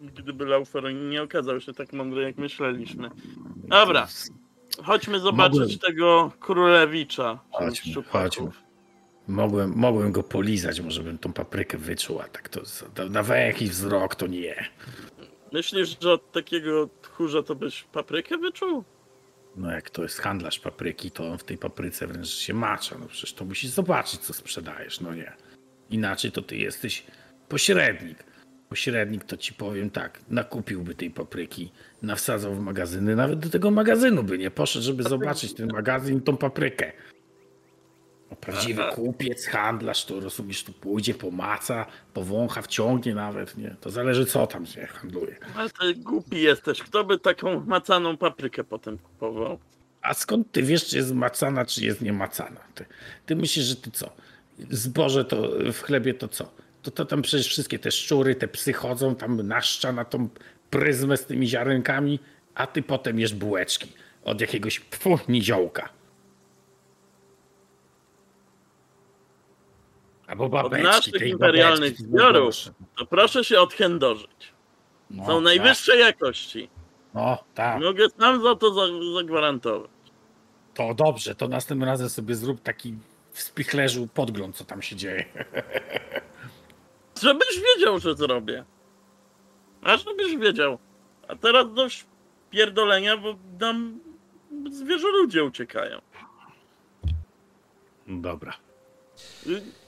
gdyby 0.00 0.46
Laufer 0.46 0.94
nie 0.94 1.22
okazał 1.22 1.60
się 1.60 1.72
tak 1.72 1.92
mądry, 1.92 2.22
jak 2.22 2.38
myśleliśmy. 2.38 3.10
Dobra, 3.56 4.08
chodźmy 4.84 5.20
zobaczyć 5.20 5.58
Mogłem- 5.60 5.78
tego 5.78 6.32
królewicza. 6.40 7.38
Chodźmy, 7.52 8.02
chodźmy. 8.02 8.50
Mogłem, 9.28 9.72
mogłem 9.76 10.12
go 10.12 10.22
polizać, 10.22 10.80
może 10.80 11.02
bym 11.02 11.18
tą 11.18 11.32
paprykę 11.32 11.78
wyczuł, 11.78 12.20
a 12.20 12.24
tak 12.28 12.48
to 12.48 12.60
na- 12.98 13.04
na 13.10 13.22
węch 13.22 13.62
i 13.62 13.68
wzrok 13.68 14.14
to 14.14 14.26
nie. 14.26 14.64
Myślisz, 15.52 15.96
że 16.00 16.12
od 16.12 16.32
takiego 16.32 16.88
tchórza 17.02 17.42
to 17.42 17.54
byś 17.54 17.82
paprykę 17.82 18.38
wyczuł? 18.38 18.84
No 19.56 19.70
jak 19.70 19.90
to 19.90 20.02
jest 20.02 20.18
handlarz 20.18 20.58
papryki, 20.58 21.10
to 21.10 21.28
on 21.28 21.38
w 21.38 21.44
tej 21.44 21.58
papryce 21.58 22.06
wręcz 22.06 22.28
się 22.28 22.54
macza. 22.54 22.98
No 22.98 23.06
przecież 23.06 23.32
to 23.32 23.44
musisz 23.44 23.70
zobaczyć, 23.70 24.20
co 24.20 24.32
sprzedajesz, 24.32 25.00
no 25.00 25.14
nie. 25.14 25.32
Inaczej 25.90 26.32
to 26.32 26.42
ty 26.42 26.56
jesteś 26.56 27.06
pośrednik. 27.48 28.24
Pośrednik 28.68 29.24
to 29.24 29.36
ci 29.36 29.54
powiem 29.54 29.90
tak, 29.90 30.20
nakupiłby 30.28 30.94
tej 30.94 31.10
papryki, 31.10 31.70
nawsadzał 32.02 32.54
w 32.54 32.60
magazyny, 32.60 33.16
nawet 33.16 33.38
do 33.38 33.50
tego 33.50 33.70
magazynu 33.70 34.22
by 34.22 34.38
nie 34.38 34.50
poszedł, 34.50 34.84
żeby 34.84 35.02
zobaczyć 35.02 35.54
ten 35.54 35.72
magazyn 35.72 36.18
i 36.18 36.20
tą 36.20 36.36
paprykę. 36.36 36.92
Prawdziwy 38.36 38.82
kupiec, 38.94 39.46
handlarz, 39.46 40.04
to 40.04 40.20
rozumiesz, 40.20 40.64
tu 40.64 40.72
pójdzie, 40.72 41.14
pomaca, 41.14 41.86
powącha, 42.14 42.62
wciągnie 42.62 43.14
nawet, 43.14 43.56
nie? 43.56 43.76
To 43.80 43.90
zależy 43.90 44.26
co 44.26 44.46
tam 44.46 44.66
się 44.66 44.86
handluje. 44.86 45.36
Ale 45.56 45.70
ty 45.70 45.94
głupi 45.94 46.42
jesteś. 46.42 46.82
Kto 46.82 47.04
by 47.04 47.18
taką 47.18 47.64
macaną 47.66 48.16
paprykę 48.16 48.64
potem 48.64 48.98
kupował? 48.98 49.58
A 50.02 50.14
skąd 50.14 50.52
ty 50.52 50.62
wiesz, 50.62 50.86
czy 50.86 50.96
jest 50.96 51.14
macana, 51.14 51.66
czy 51.66 51.84
jest 51.84 52.00
niemacana? 52.00 52.60
Ty, 52.74 52.84
ty 53.26 53.36
myślisz, 53.36 53.64
że 53.64 53.76
ty 53.76 53.90
co? 53.90 54.10
Zboże 54.70 55.24
to 55.24 55.50
w 55.72 55.82
chlebie 55.82 56.14
to 56.14 56.28
co? 56.28 56.50
to, 56.82 56.90
to 56.90 57.04
tam 57.04 57.22
przecież 57.22 57.46
wszystkie 57.48 57.78
te 57.78 57.90
szczury, 57.90 58.34
te 58.34 58.48
psy 58.48 58.72
chodzą, 58.72 59.14
tam 59.14 59.48
naszcza 59.48 59.92
na 59.92 60.04
tą 60.04 60.28
pryzmę 60.70 61.16
z 61.16 61.24
tymi 61.24 61.48
ziarenkami, 61.48 62.18
a 62.54 62.66
ty 62.66 62.82
potem 62.82 63.18
jesz 63.18 63.34
bułeczki 63.34 63.92
od 64.24 64.40
jakiegoś 64.40 64.80
pfu, 64.80 65.18
niziołka. 65.28 65.88
Albo 70.30 70.48
babeczki. 70.48 70.84
naszych 70.86 71.14
tej 71.14 71.30
imperialnych 71.30 71.96
zbiorów. 71.98 72.54
To 72.98 73.06
proszę 73.06 73.44
się 73.44 73.60
odchędożyć. 73.60 74.52
No, 75.10 75.26
Są 75.26 75.40
najwyższej 75.40 76.00
jakości. 76.00 76.68
Tak. 76.68 77.14
No 77.14 77.38
tak. 77.54 77.80
Mogę 77.82 78.06
sam 78.18 78.42
za 78.42 78.54
to 78.56 78.74
za- 78.74 79.14
zagwarantować. 79.14 79.90
To 80.74 80.94
dobrze, 80.94 81.34
to 81.34 81.48
następnym 81.48 81.88
razem 81.88 82.08
sobie 82.08 82.34
zrób 82.34 82.60
taki 82.62 82.94
w 83.32 83.42
spichlerzu 83.42 84.06
podgląd, 84.14 84.56
co 84.56 84.64
tam 84.64 84.82
się 84.82 84.96
dzieje. 84.96 85.24
Żebyś 87.22 87.60
wiedział, 87.76 87.98
że 87.98 88.14
zrobię. 88.14 88.64
A 89.82 89.96
żebyś 89.96 90.36
wiedział. 90.36 90.78
A 91.28 91.36
teraz 91.36 91.74
dość 91.74 92.06
pierdolenia, 92.50 93.16
bo 93.16 93.34
nam 93.60 94.00
zwierzę 94.70 95.08
ludzie 95.08 95.44
uciekają. 95.44 96.00
Dobra. 98.06 98.52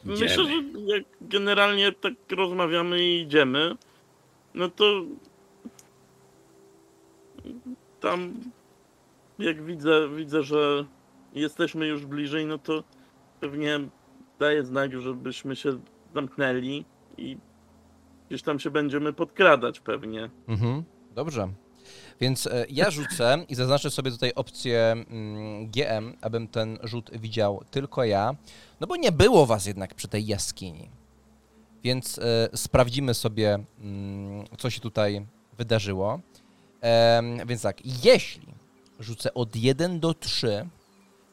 Myślę, 0.05 0.28
że 0.28 0.50
jak 0.86 1.05
generalnie 1.20 1.92
tak 1.92 2.12
rozmawiamy 2.31 3.02
i 3.02 3.20
idziemy, 3.20 3.76
no 4.55 4.68
to 4.68 5.02
tam 8.00 8.34
jak 9.39 9.64
widzę, 9.64 10.08
widzę, 10.16 10.42
że 10.42 10.84
jesteśmy 11.32 11.86
już 11.86 12.06
bliżej, 12.06 12.47
no 12.47 12.58
to 12.58 12.84
pewnie 13.40 13.81
daję 14.39 14.64
znak, 14.64 15.00
żebyśmy 15.00 15.56
się 15.56 15.78
zamknęli 16.14 16.84
i 17.18 17.36
gdzieś 18.28 18.42
tam 18.42 18.58
się 18.58 18.70
będziemy 18.70 19.12
podkradać 19.12 19.81
pewnie. 19.81 20.31
Mhm, 20.48 20.82
dobrze. 21.14 21.48
Więc 22.20 22.47
e, 22.47 22.66
ja 22.70 22.90
rzucę 22.90 23.44
i 23.48 23.55
zaznaczę 23.55 23.90
sobie 23.90 24.10
tutaj 24.10 24.32
opcję 24.34 24.92
mm, 24.92 25.66
GM, 25.70 26.16
abym 26.20 26.48
ten 26.48 26.78
rzut 26.82 27.10
widział 27.18 27.64
tylko 27.70 28.05
ja, 28.05 28.34
no 28.82 28.86
bo 28.86 28.96
nie 28.96 29.12
było 29.12 29.46
was 29.46 29.66
jednak 29.66 29.94
przy 29.94 30.08
tej 30.08 30.26
jaskini. 30.26 30.88
Więc 31.84 32.18
e, 32.18 32.48
sprawdzimy 32.56 33.14
sobie, 33.14 33.58
mm, 33.80 34.46
co 34.58 34.70
się 34.70 34.80
tutaj 34.80 35.26
wydarzyło. 35.58 36.20
Więc 37.46 37.62
tak, 37.62 37.76
jeśli 38.04 38.46
rzucę 39.00 39.34
od 39.34 39.56
1 39.56 40.00
do 40.00 40.14
3, 40.14 40.68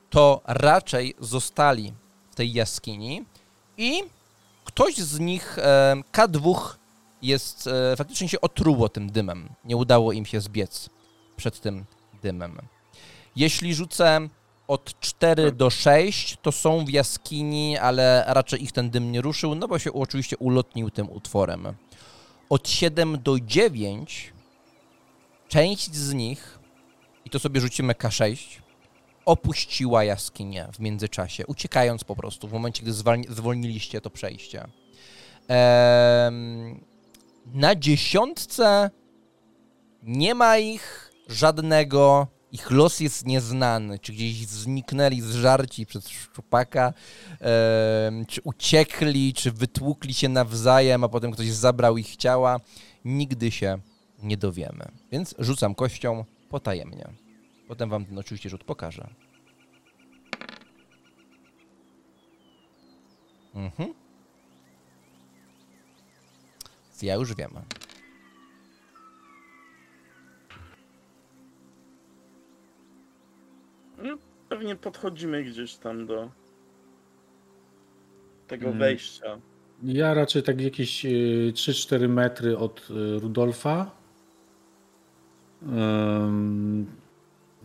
to 0.10 0.42
raczej 0.46 1.16
zostali 1.20 1.94
w 2.32 2.36
tej 2.36 2.54
jaskini 2.54 3.26
i 3.78 4.04
ktoś 4.66 4.98
z 4.98 5.20
nich, 5.20 5.60
e, 5.60 5.96
K2, 6.12 6.76
jest, 7.22 7.68
e, 7.68 7.96
faktycznie 7.96 8.30
się 8.30 8.42
otruło 8.42 8.90
tym 8.90 9.12
dymem. 9.12 9.50
Nie 9.66 9.78
udało 9.78 10.12
im 10.12 10.26
się 10.26 10.42
zbiec 10.42 10.90
przed 11.38 11.60
tym 11.62 11.86
dymem. 12.24 12.58
Jeśli 13.36 13.76
rzucę 13.76 14.30
od 14.70 15.00
4 15.00 15.52
do 15.52 15.70
6, 15.70 16.38
to 16.42 16.52
są 16.52 16.86
w 16.86 16.90
jaskini, 16.90 17.78
ale 17.78 18.24
raczej 18.28 18.64
ich 18.64 18.72
ten 18.72 18.90
dym 18.90 19.12
nie 19.12 19.22
ruszył, 19.22 19.56
no 19.56 19.68
bo 19.68 19.80
się 19.80 19.94
oczywiście 19.94 20.38
ulotnił 20.38 20.90
tym 20.90 21.10
utworem. 21.10 21.74
Od 22.50 22.70
7 22.70 23.22
do 23.24 23.40
9 23.40 24.34
część 25.48 25.96
z 25.96 26.14
nich, 26.14 26.60
i 27.26 27.30
to 27.30 27.40
sobie 27.40 27.62
rzucimy 27.62 27.94
K6, 27.94 28.38
opuściła 29.26 30.04
jaskinię 30.04 30.68
w 30.74 30.80
międzyczasie, 30.80 31.48
uciekając 31.48 32.04
po 32.04 32.16
prostu 32.16 32.48
w 32.48 32.54
momencie, 32.54 32.84
gdy 32.84 32.94
zwolniliście 33.30 34.02
to 34.02 34.10
przejście. 34.10 34.68
Na 37.54 37.76
dziesiątce 37.76 38.92
nie 40.04 40.36
ma 40.36 40.58
ich 40.58 41.12
żadnego. 41.28 42.28
Ich 42.52 42.72
los 42.72 43.00
jest 43.00 43.26
nieznany. 43.26 44.00
Czy 44.00 44.14
gdzieś 44.14 44.48
zniknęli 44.48 45.22
z 45.22 45.32
żarci 45.32 45.86
przez 45.86 46.10
szczupaka, 46.10 46.94
czy 48.28 48.42
uciekli, 48.44 49.34
czy 49.34 49.52
wytłukli 49.52 50.14
się 50.14 50.30
nawzajem, 50.30 51.04
a 51.04 51.10
potem 51.10 51.32
ktoś 51.32 51.48
zabrał 51.48 51.98
ich 51.98 52.16
ciała. 52.16 52.60
Nigdy 53.06 53.52
się 53.52 53.80
nie 54.24 54.38
dowiemy. 54.38 54.92
Więc 55.12 55.36
rzucam 55.40 55.76
kością 55.76 56.26
potajemnie. 56.50 57.10
Potem 57.68 57.90
wam 57.90 58.06
ten 58.06 58.18
oczywiście 58.18 58.50
rzut 58.50 58.64
pokażę. 58.64 59.10
Mhm. 63.56 63.94
Ja 67.02 67.16
już 67.16 67.36
wiem. 67.36 67.52
No, 74.04 74.18
pewnie 74.50 74.76
podchodzimy 74.76 75.44
gdzieś 75.44 75.76
tam 75.76 76.06
do 76.08 76.30
tego 78.48 78.66
Mm. 78.66 78.80
wejścia. 78.80 79.40
Ja 79.84 80.14
raczej 80.14 80.44
tak 80.44 80.62
jakieś 80.62 81.06
y, 81.06 81.52
3-4 81.56 82.10
metry 82.10 82.58
od 82.58 82.88
y, 82.90 83.20
Rudolfa. 83.20 83.92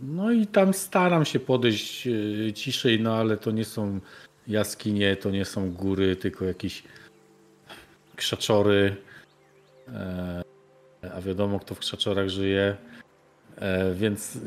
No 0.03 0.31
i 0.33 0.47
tam 0.47 0.75
staram 0.75 1.25
się 1.25 1.41
podejść 1.41 2.07
y, 2.07 2.53
ciszej, 2.55 3.01
no 3.01 3.15
ale 3.17 3.37
to 3.37 3.51
nie 3.51 3.65
są 3.65 4.01
jaskinie, 4.47 5.17
to 5.17 5.31
nie 5.31 5.45
są 5.45 5.73
góry, 5.73 6.17
tylko 6.17 6.45
jakieś 6.45 6.83
krzaczory. 8.17 8.97
E, 9.89 10.43
A 11.17 11.21
wiadomo, 11.21 11.61
kto 11.61 11.75
w 11.75 11.79
krzaczorach 11.79 12.29
żyje. 12.29 12.77
E, 13.57 13.95
Więc 13.95 14.39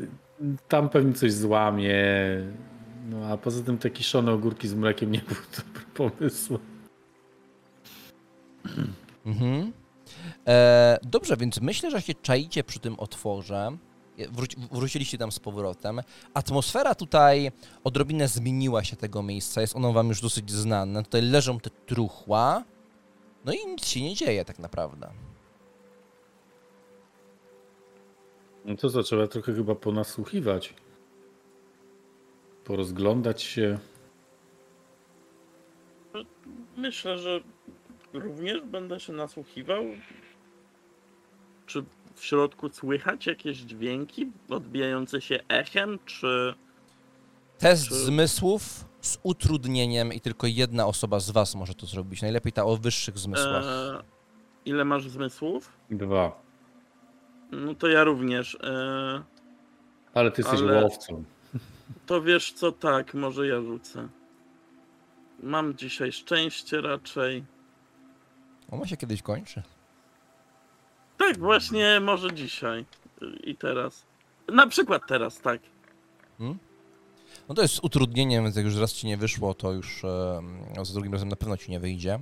tam 0.68 0.88
pewnie 0.88 1.12
coś 1.12 1.32
złamie. 1.32 2.04
No 3.10 3.26
a 3.26 3.36
poza 3.36 3.62
tym 3.62 3.78
te 3.78 3.90
kiszone 3.90 4.32
ogórki 4.32 4.68
z 4.68 4.74
mlekiem 4.74 5.12
nie 5.12 5.18
był 5.18 5.36
dobrym 5.56 5.84
pomysłem. 5.94 6.60
Mhm. 9.26 9.72
E, 10.46 10.98
dobrze, 11.02 11.36
więc 11.36 11.60
myślę, 11.60 11.90
że 11.90 12.02
się 12.02 12.14
czaicie 12.14 12.64
przy 12.64 12.78
tym 12.78 13.00
otworze. 13.00 13.76
Wróci, 14.32 14.56
wróciliście 14.72 15.18
tam 15.18 15.32
z 15.32 15.38
powrotem. 15.38 16.00
Atmosfera 16.34 16.94
tutaj 16.94 17.52
odrobinę 17.84 18.28
zmieniła 18.28 18.84
się 18.84 18.96
tego 18.96 19.22
miejsca. 19.22 19.60
Jest 19.60 19.76
ono 19.76 19.92
wam 19.92 20.08
już 20.08 20.20
dosyć 20.20 20.50
znane. 20.50 21.02
Tutaj 21.02 21.22
leżą 21.22 21.60
te 21.60 21.70
truchła. 21.70 22.64
No 23.44 23.52
i 23.52 23.66
nic 23.66 23.86
się 23.86 24.02
nie 24.02 24.14
dzieje 24.14 24.44
tak 24.44 24.58
naprawdę. 24.58 25.10
No 28.68 28.76
to 28.76 28.90
co, 28.90 29.02
trzeba 29.02 29.26
trochę 29.26 29.54
chyba 29.54 29.74
ponasłuchiwać. 29.74 30.74
Porozglądać 32.64 33.42
się. 33.42 33.78
Myślę, 36.76 37.18
że 37.18 37.40
również 38.12 38.60
będę 38.62 39.00
się 39.00 39.12
nasłuchiwał. 39.12 39.84
Czy 41.66 41.84
w 42.14 42.24
środku 42.24 42.68
słychać 42.68 43.26
jakieś 43.26 43.56
dźwięki 43.58 44.30
odbijające 44.48 45.20
się 45.20 45.38
echem, 45.48 45.98
czy 46.04 46.54
Test 47.58 47.88
Czy- 47.88 47.94
zmysłów 47.94 48.84
z 49.00 49.18
utrudnieniem 49.22 50.12
i 50.12 50.20
tylko 50.20 50.46
jedna 50.46 50.86
osoba 50.86 51.20
z 51.20 51.30
was 51.30 51.54
może 51.54 51.74
to 51.74 51.86
zrobić. 51.86 52.22
Najlepiej 52.22 52.52
ta 52.52 52.64
o 52.64 52.76
wyższych 52.76 53.18
zmysłach. 53.18 53.64
e, 53.66 54.02
ile 54.64 54.84
masz 54.84 55.08
zmysłów? 55.08 55.72
Dwa. 55.90 56.47
No 57.50 57.74
to 57.74 57.88
ja 57.88 58.04
również. 58.04 58.54
E, 58.54 59.22
Ale 60.14 60.30
ty 60.30 60.42
jesteś 60.42 60.60
Ale- 60.60 60.82
łowcą. 60.82 61.24
to 62.06 62.22
wiesz 62.22 62.52
co, 62.52 62.72
tak, 62.72 63.14
może 63.14 63.46
ja 63.46 63.60
rzucę. 63.60 64.08
Mam 65.42 65.74
dzisiaj 65.76 66.12
szczęście 66.12 66.80
raczej. 66.80 67.44
Ono 68.70 68.86
się 68.86 68.96
kiedyś 68.96 69.22
kończy. 69.22 69.62
Tak, 71.18 71.38
właśnie 71.38 72.00
może 72.00 72.32
dzisiaj 72.32 72.84
i 73.44 73.56
teraz. 73.56 74.06
Na 74.48 74.66
przykład 74.66 75.02
teraz, 75.08 75.40
tak. 75.40 75.60
No 77.48 77.54
to 77.54 77.62
jest 77.62 77.74
z 77.74 77.80
utrudnieniem, 77.82 78.44
więc 78.44 78.56
jak 78.56 78.64
już 78.64 78.76
raz 78.76 78.92
ci 78.92 79.06
nie 79.06 79.16
wyszło, 79.16 79.54
to 79.54 79.72
już 79.72 80.04
e, 80.04 80.40
za 80.82 80.92
drugim 80.92 81.12
razem 81.12 81.28
na 81.28 81.36
pewno 81.36 81.56
ci 81.56 81.70
nie 81.70 81.80
wyjdzie. 81.80 82.20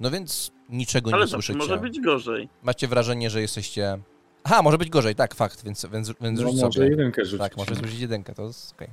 No 0.00 0.10
więc 0.10 0.52
niczego 0.68 1.10
Ale 1.12 1.24
nie 1.24 1.30
słyszycie. 1.30 1.58
może 1.58 1.78
być 1.78 2.00
gorzej. 2.00 2.48
Macie 2.62 2.88
wrażenie, 2.88 3.30
że 3.30 3.40
jesteście... 3.40 3.98
Aha, 4.48 4.62
może 4.62 4.78
być 4.78 4.90
gorzej, 4.90 5.14
tak, 5.14 5.34
fakt, 5.34 5.64
więc, 5.64 5.86
więc, 5.92 6.12
więc 6.20 6.40
No 6.40 6.48
rzuć 6.50 6.60
może 6.60 6.72
sobie. 6.78 6.88
jedynkę 6.90 7.24
rzucić. 7.24 7.38
Tak, 7.40 7.56
może 7.56 7.74
zrzucić 7.74 8.00
jedynkę, 8.00 8.34
to 8.34 8.42
jest 8.42 8.72
okej. 8.72 8.88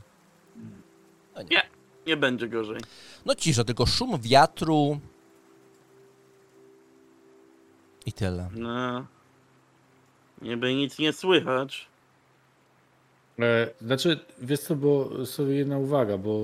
No 1.36 1.42
nie. 1.42 1.62
Nie 2.08 2.18
będzie 2.18 2.48
gorzej. 2.48 2.80
No 3.26 3.36
cisza, 3.36 3.64
tylko 3.64 3.86
szum 3.86 4.20
wiatru 4.22 5.00
i 8.06 8.14
tyle. 8.14 8.50
No. 8.56 9.06
Niby 10.42 10.76
nic 10.76 11.00
nie 11.00 11.14
słychać. 11.14 11.88
E, 13.40 13.68
Znaczy, 13.82 14.20
wiesz 14.42 14.60
co, 14.60 14.76
bo 14.76 15.26
sobie 15.26 15.56
jedna 15.56 15.78
uwaga, 15.78 16.18
bo 16.18 16.40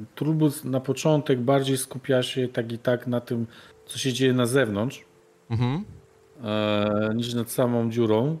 y, 0.00 0.04
Turbus 0.14 0.64
na 0.64 0.80
początek 0.80 1.40
bardziej 1.40 1.78
skupia 1.78 2.22
się 2.22 2.48
tak 2.48 2.72
i 2.72 2.78
tak 2.78 3.06
na 3.06 3.20
tym, 3.20 3.46
co 3.86 3.98
się 3.98 4.12
dzieje 4.12 4.32
na 4.32 4.46
zewnątrz, 4.46 5.04
Mhm. 5.50 5.84
E, 6.44 7.10
niż 7.14 7.34
nad 7.34 7.50
samą 7.50 7.90
dziurą. 7.90 8.38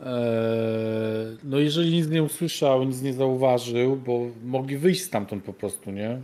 E, 0.00 1.36
no 1.44 1.58
jeżeli 1.58 1.92
nic 1.92 2.08
nie 2.08 2.22
usłyszał, 2.22 2.84
nic 2.84 3.02
nie 3.02 3.14
zauważył, 3.14 3.96
bo 3.96 4.20
mogli 4.44 4.78
wyjść 4.78 5.02
stamtąd 5.02 5.44
po 5.44 5.52
prostu, 5.52 5.90
nie? 5.90 6.22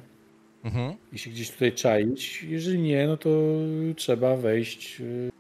Mhm. 0.65 0.95
I 1.13 1.19
się 1.19 1.31
gdzieś 1.31 1.51
tutaj 1.51 1.73
czaić. 1.73 2.43
Jeżeli 2.43 2.79
nie, 2.79 3.07
no 3.07 3.17
to 3.17 3.31
trzeba 3.97 4.37
wejść 4.37 5.01
y, 5.01 5.31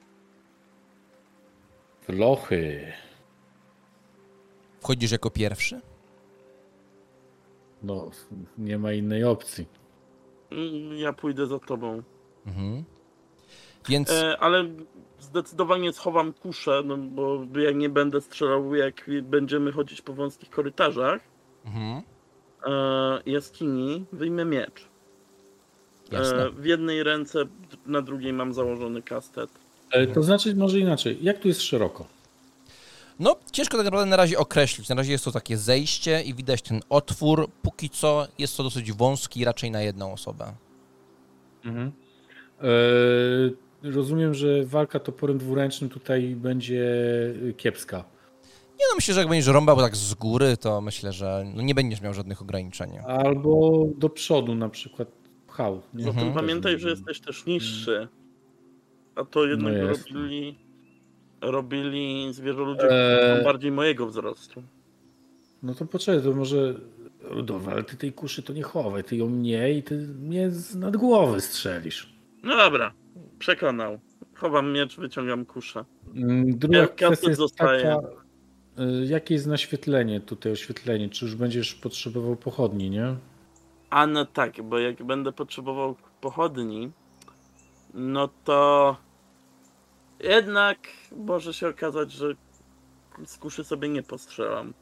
w 2.03 2.09
lochy. 2.09 2.93
Wchodzisz 4.81 5.13
jako 5.13 5.31
pierwszy? 5.31 5.81
No, 7.83 8.11
nie 8.59 8.79
ma 8.79 8.93
innej 8.93 9.25
opcji. 9.25 9.67
Ja 10.97 11.13
pójdę 11.13 11.47
za 11.47 11.59
tobą. 11.59 12.03
Mhm. 12.47 12.85
Więc 13.89 14.11
E, 14.11 14.39
ale 14.39 14.69
zdecydowanie 15.21 15.93
schowam 15.93 16.33
kuszę, 16.33 16.83
no 16.85 16.97
bo 16.97 17.47
ja 17.61 17.71
nie 17.71 17.89
będę 17.89 18.21
strzelał, 18.21 18.75
jak 18.75 19.11
będziemy 19.23 19.73
chodzić 19.73 20.03
po 20.03 20.13
wąskich 20.13 20.51
korytarzach 20.51 21.21
mhm. 21.65 22.03
e, 22.67 23.23
jaskini. 23.27 24.05
Wyjmę 24.13 24.45
miecz. 24.45 24.89
Jasne. 26.13 26.47
E, 26.47 26.51
w 26.51 26.65
jednej 26.65 27.03
ręce, 27.03 27.45
na 27.87 28.03
drugiej 28.03 28.33
mam 28.33 28.55
założony 28.55 29.03
kastet. 29.03 29.51
E, 29.91 30.07
To 30.07 30.23
znaczy, 30.23 30.55
może 30.55 30.79
inaczej, 30.79 31.19
jak 31.23 31.39
tu 31.39 31.49
jest 31.49 31.63
szeroko? 31.63 32.07
No, 33.21 33.37
ciężko 33.53 33.77
tak 33.77 33.85
naprawdę 33.85 34.11
na 34.11 34.17
razie 34.17 34.39
określić. 34.39 34.89
Na 34.89 34.95
razie 34.95 35.13
jest 35.13 35.25
to 35.25 35.33
takie 35.33 35.57
zejście 35.57 36.23
i 36.23 36.35
widać 36.35 36.63
ten 36.63 36.81
otwór. 36.89 37.49
Póki 37.63 37.91
co 37.91 38.27
jest 38.39 38.57
to 38.57 38.63
dosyć 38.63 38.93
wąski, 38.93 39.45
raczej 39.45 39.71
na 39.71 39.83
jedną 39.83 40.13
osobę. 40.13 40.53
E, 41.65 42.69
rozumiem, 43.83 44.35
że 44.35 44.65
walka 44.65 45.01
toporem 45.01 45.39
dwuręcznym 45.39 45.91
tutaj 45.91 46.37
będzie 46.37 46.83
y, 47.43 47.55
kiepska. 47.57 47.97
Nie 48.79 48.85
no, 48.91 48.95
myślę, 48.97 49.15
że 49.15 49.21
jak 49.21 49.29
będziesz 49.29 49.47
rąbał 49.55 49.77
tak 49.77 49.97
z 49.97 50.15
góry, 50.15 50.57
to 50.57 50.81
myślę, 50.81 51.13
że 51.13 51.45
no 51.55 51.63
nie 51.63 51.75
będziesz 51.75 52.01
miał 52.01 52.15
żadnych 52.15 52.43
ograniczeń. 52.43 52.91
Albo 53.07 53.85
do 53.97 54.09
przodu 54.09 54.55
na 54.55 54.69
przykład 54.69 55.09
pchał. 55.47 55.83
Nie? 55.95 56.05
Zatem 56.05 56.19
Mhm. 56.19 56.35
pamiętaj, 56.35 56.79
że 56.79 56.91
jesteś 56.91 57.21
też 57.21 57.47
niższy. 57.47 58.09
A 59.15 59.25
to 59.25 59.47
jednak 59.47 59.75
No 59.75 59.89
robili, 59.89 60.59
robili 61.41 62.29
zwierzoludzie, 62.33 62.89
Eee. 62.91 63.45
bardziej 63.45 63.73
mojego 63.73 64.07
wzrostu. 64.07 64.63
No 65.63 65.75
to 65.75 65.87
poczekaj, 65.87 66.23
to 66.23 66.33
może... 66.33 66.75
Rudolf, 67.23 67.69
ale 67.69 67.83
ty 67.85 67.97
tej 67.97 68.13
kuszy 68.13 68.43
to 68.43 68.53
nie 68.53 68.63
chowaj, 68.63 69.05
ty 69.05 69.17
ją 69.17 69.29
mnie 69.29 69.73
i 69.73 69.83
ty 69.83 69.97
mnie 70.21 70.51
z 70.51 70.75
nad 70.75 70.97
głowy 70.97 71.41
strzelisz. 71.41 72.13
No 72.43 72.57
dobra, 72.57 72.93
przekonał. 73.39 73.99
Chowam 74.35 74.73
miecz, 74.73 74.97
wyciągam 74.97 75.45
kuszę. 75.47 75.85
Mm, 76.15 76.59
Druga 76.59 76.87
kwestia 76.89 77.29
jest 77.29 77.41
zostaje. 77.41 77.83
taka, 77.83 78.09
y, 78.83 79.07
jakie 79.07 79.35
jest 79.35 79.47
naświetlenie 79.47 80.21
tutaj, 80.21 80.53
oświetlenie? 80.53 81.09
Czy 81.09 81.25
już 81.25 81.35
będziesz 81.35 81.75
potrzebował 81.75 82.37
pochodni, 82.37 82.91
nie? 82.91 83.17
A 83.91 84.07
no 84.07 84.27
tak, 84.27 84.63
bo 84.63 84.79
jak 84.79 85.03
będę 85.05 85.33
potrzebował 85.33 85.97
pochodni, 86.21 86.91
no 87.95 88.29
to 88.45 88.97
jednak 90.21 90.79
może 91.17 91.55
się 91.55 91.69
okazać, 91.69 92.13
że 92.13 92.35
z 93.27 93.39
kuszy 93.39 93.65
sobie 93.65 93.89
nie 93.89 94.03
postrzelam. 94.03 94.75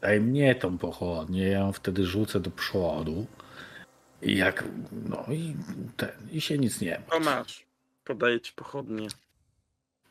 Daj 0.00 0.20
mnie 0.20 0.54
tą 0.54 0.78
pochodnię, 0.78 1.46
ja 1.48 1.58
ją 1.58 1.72
wtedy 1.72 2.06
rzucę 2.06 2.40
do 2.40 2.50
przodu. 2.50 3.26
I 4.22 4.36
jak, 4.36 4.64
no 5.08 5.24
i 5.32 5.56
ten, 5.96 6.08
i 6.32 6.40
się 6.40 6.58
nic 6.58 6.80
nie 6.80 6.98
ma. 6.98 7.14
To 7.14 7.20
masz. 7.20 7.64
Podaję 8.04 8.40
ci 8.40 8.52
pochodnie. 8.52 9.08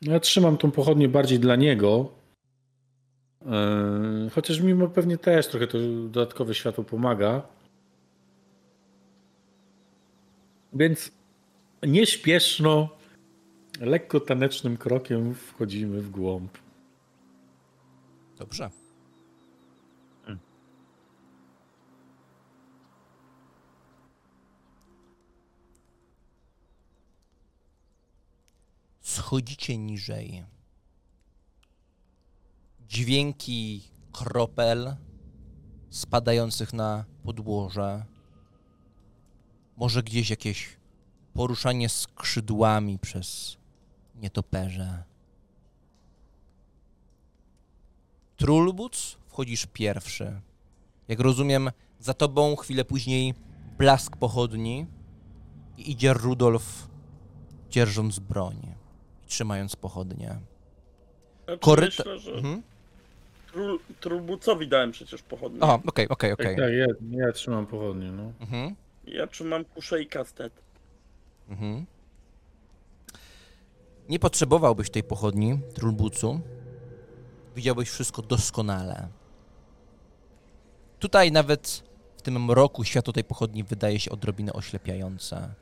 No 0.02 0.12
Ja 0.12 0.20
trzymam 0.20 0.56
tą 0.56 0.70
pochodnię 0.70 1.08
bardziej 1.08 1.38
dla 1.38 1.56
niego. 1.56 2.10
Yy, 3.42 4.30
chociaż 4.30 4.60
mimo 4.60 4.88
pewnie 4.88 5.18
też 5.18 5.48
trochę 5.48 5.66
to 5.66 5.78
dodatkowe 6.08 6.54
światło 6.54 6.84
pomaga. 6.84 7.42
Więc 10.72 11.12
nieśpieszno, 11.82 12.88
lekko 13.80 14.20
tanecznym 14.20 14.76
krokiem 14.76 15.34
wchodzimy 15.34 16.00
w 16.00 16.10
głąb. 16.10 16.58
Dobrze. 18.38 18.70
Schodzicie 29.10 29.78
niżej. 29.78 30.44
Dźwięki 32.88 33.82
kropel 34.12 34.96
spadających 35.90 36.72
na 36.72 37.04
podłoże. 37.22 38.04
Może 39.76 40.02
gdzieś 40.02 40.30
jakieś 40.30 40.76
poruszanie 41.34 41.88
skrzydłami 41.88 42.98
przez 42.98 43.56
nietoperze. 44.14 45.04
Trulbuc, 48.36 49.16
wchodzisz 49.28 49.66
pierwszy. 49.66 50.40
Jak 51.08 51.20
rozumiem, 51.20 51.70
za 52.00 52.14
tobą 52.14 52.56
chwilę 52.56 52.84
później 52.84 53.34
blask 53.78 54.16
pochodni 54.16 54.86
i 55.76 55.90
idzie 55.90 56.12
Rudolf 56.14 56.88
dzierżąc 57.70 58.18
broń 58.18 58.79
trzymając 59.30 59.76
pochodnię. 59.76 60.38
Znaczy, 61.44 61.58
Koryta... 61.60 61.86
Myślę, 62.06 62.18
że 62.18 62.32
Mhm. 62.32 62.62
Trul, 63.52 63.80
Trulbucowi 64.00 64.68
dałem 64.68 64.92
przecież 64.92 65.22
pochodnie. 65.22 65.58
Aha, 65.62 65.78
okej, 65.86 66.08
okej, 66.08 66.32
okej. 66.32 66.56
Tak, 66.56 66.64
ja, 66.72 66.86
ja 67.26 67.32
trzymam 67.32 67.66
pochodnię. 67.66 68.12
No. 68.12 68.32
Mhm, 68.40 68.74
Ja 69.04 69.26
trzymam 69.26 69.64
kuszę 69.64 70.02
i 70.02 70.06
kastet. 70.06 70.52
mhm. 71.48 71.86
Nie 74.08 74.18
potrzebowałbyś 74.18 74.90
tej 74.90 75.02
pochodni, 75.02 75.60
Trulbucu. 75.74 76.40
Widziałbyś 77.56 77.90
wszystko 77.90 78.22
doskonale. 78.22 79.08
Tutaj 80.98 81.32
nawet 81.32 81.82
w 82.16 82.22
tym 82.22 82.44
mroku 82.44 82.84
światło 82.84 83.12
tej 83.12 83.24
pochodni 83.24 83.64
wydaje 83.64 84.00
się 84.00 84.10
odrobinę 84.10 84.52
oślepiające. 84.52 85.54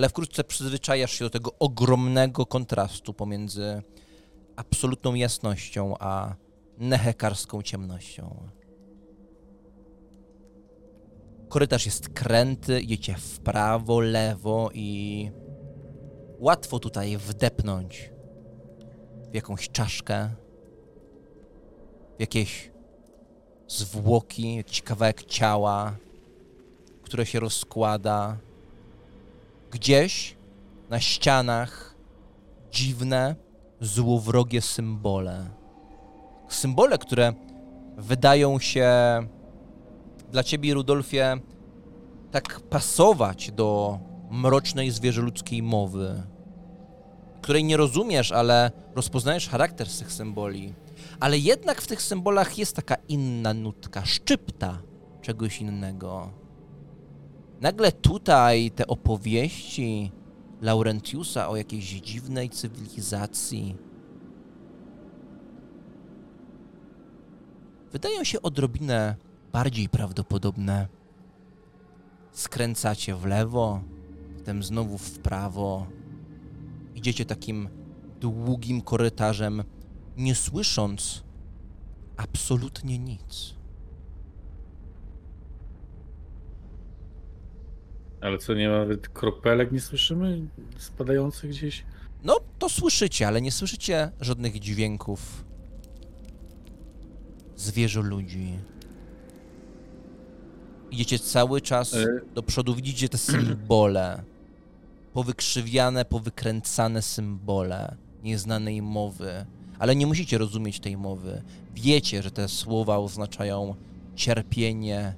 Ale 0.00 0.08
wkrótce 0.08 0.44
przyzwyczajasz 0.44 1.12
się 1.12 1.24
do 1.24 1.30
tego 1.30 1.50
ogromnego 1.58 2.46
kontrastu 2.46 3.14
pomiędzy 3.14 3.82
absolutną 4.56 5.14
jasnością 5.14 5.94
a 5.98 6.34
nehekarską 6.78 7.62
ciemnością. 7.62 8.48
Korytarz 11.48 11.86
jest 11.86 12.08
kręty, 12.08 12.80
idziecie 12.80 13.14
w 13.14 13.40
prawo, 13.40 14.00
lewo 14.00 14.70
i 14.74 15.30
łatwo 16.38 16.78
tutaj 16.78 17.16
wdepnąć 17.16 18.10
w 19.30 19.34
jakąś 19.34 19.68
czaszkę, 19.68 20.30
w 22.16 22.20
jakieś 22.20 22.70
zwłoki, 23.68 24.56
jakiś 24.56 24.82
kawałek 24.82 25.24
ciała, 25.24 25.96
które 27.02 27.26
się 27.26 27.40
rozkłada. 27.40 28.49
Gdzieś 29.70 30.36
na 30.90 31.00
ścianach 31.00 31.94
dziwne, 32.70 33.36
złowrogie 33.80 34.60
symbole. 34.60 35.50
Symbole, 36.48 36.98
które 36.98 37.32
wydają 37.96 38.58
się 38.58 38.90
dla 40.30 40.42
ciebie, 40.42 40.74
Rudolfie, 40.74 41.40
tak 42.30 42.60
pasować 42.60 43.52
do 43.52 43.98
mrocznej 44.30 44.90
zwierzoludzkiej 44.90 45.62
mowy, 45.62 46.22
której 47.42 47.64
nie 47.64 47.76
rozumiesz, 47.76 48.32
ale 48.32 48.70
rozpoznajesz 48.94 49.48
charakter 49.48 49.88
z 49.88 49.98
tych 49.98 50.12
symboli. 50.12 50.74
Ale 51.20 51.38
jednak 51.38 51.80
w 51.82 51.86
tych 51.86 52.02
symbolach 52.02 52.58
jest 52.58 52.76
taka 52.76 52.96
inna 53.08 53.54
nutka, 53.54 54.04
szczypta 54.04 54.78
czegoś 55.22 55.60
innego. 55.60 56.39
Nagle 57.60 57.92
tutaj 57.92 58.70
te 58.70 58.86
opowieści 58.86 60.12
Laurentiusa 60.60 61.48
o 61.48 61.56
jakiejś 61.56 61.84
dziwnej 61.84 62.50
cywilizacji 62.50 63.76
wydają 67.92 68.24
się 68.24 68.42
odrobinę 68.42 69.16
bardziej 69.52 69.88
prawdopodobne. 69.88 70.88
Skręcacie 72.32 73.14
w 73.14 73.24
lewo, 73.24 73.82
potem 74.38 74.62
znowu 74.62 74.98
w 74.98 75.18
prawo. 75.18 75.86
Idziecie 76.94 77.24
takim 77.24 77.68
długim 78.20 78.82
korytarzem, 78.82 79.64
nie 80.16 80.34
słysząc 80.34 81.22
absolutnie 82.16 82.98
nic. 82.98 83.59
Ale 88.20 88.38
co, 88.38 88.54
nie 88.54 88.68
ma 88.68 88.78
nawet 88.78 89.08
kropelek 89.08 89.72
nie 89.72 89.80
słyszymy 89.80 90.40
spadających 90.78 91.50
gdzieś? 91.50 91.84
No, 92.24 92.40
to 92.58 92.68
słyszycie, 92.68 93.26
ale 93.28 93.40
nie 93.40 93.52
słyszycie 93.52 94.10
żadnych 94.20 94.60
dźwięków 94.60 95.44
zwierzę 97.60 98.00
ludzi. 98.02 98.58
Idziecie 100.90 101.18
cały 101.18 101.60
czas 101.60 101.94
E. 101.94 102.06
do 102.34 102.42
przodu, 102.42 102.74
widzicie 102.74 103.08
te 103.08 103.18
symbole. 103.18 104.22
Powykrzywiane, 105.12 106.04
powykręcane 106.04 107.02
symbole 107.02 107.96
nieznanej 108.22 108.82
mowy. 108.82 109.46
Ale 109.78 109.96
nie 109.96 110.06
musicie 110.06 110.38
rozumieć 110.38 110.80
tej 110.80 110.96
mowy. 110.96 111.42
Wiecie, 111.74 112.22
że 112.22 112.30
te 112.30 112.48
słowa 112.48 112.98
oznaczają 112.98 113.74
cierpienie, 114.14 115.14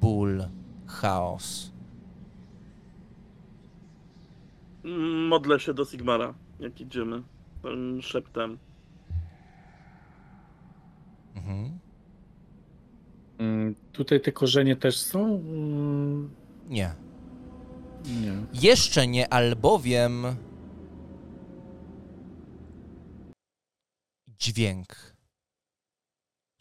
ból, 0.00 0.44
chaos. 0.86 1.70
Mm, 1.70 1.72
Modlę 5.28 5.60
się 5.60 5.74
do 5.74 5.84
Sigmara, 5.84 6.34
jak 6.60 6.80
idziemy. 6.80 7.22
Szeptem. 8.00 8.58
Mhm. 11.34 11.78
Mm, 13.38 13.74
Tutaj 13.92 14.20
te 14.20 14.32
korzenie 14.32 14.76
też 14.76 14.98
są? 15.00 15.24
Mm, 15.26 16.34
Nie. 16.68 16.94
Nie. 18.04 18.32
Jeszcze 18.52 19.06
nie, 19.06 19.32
albowiem 19.32 20.24
dźwięk. 24.28 25.16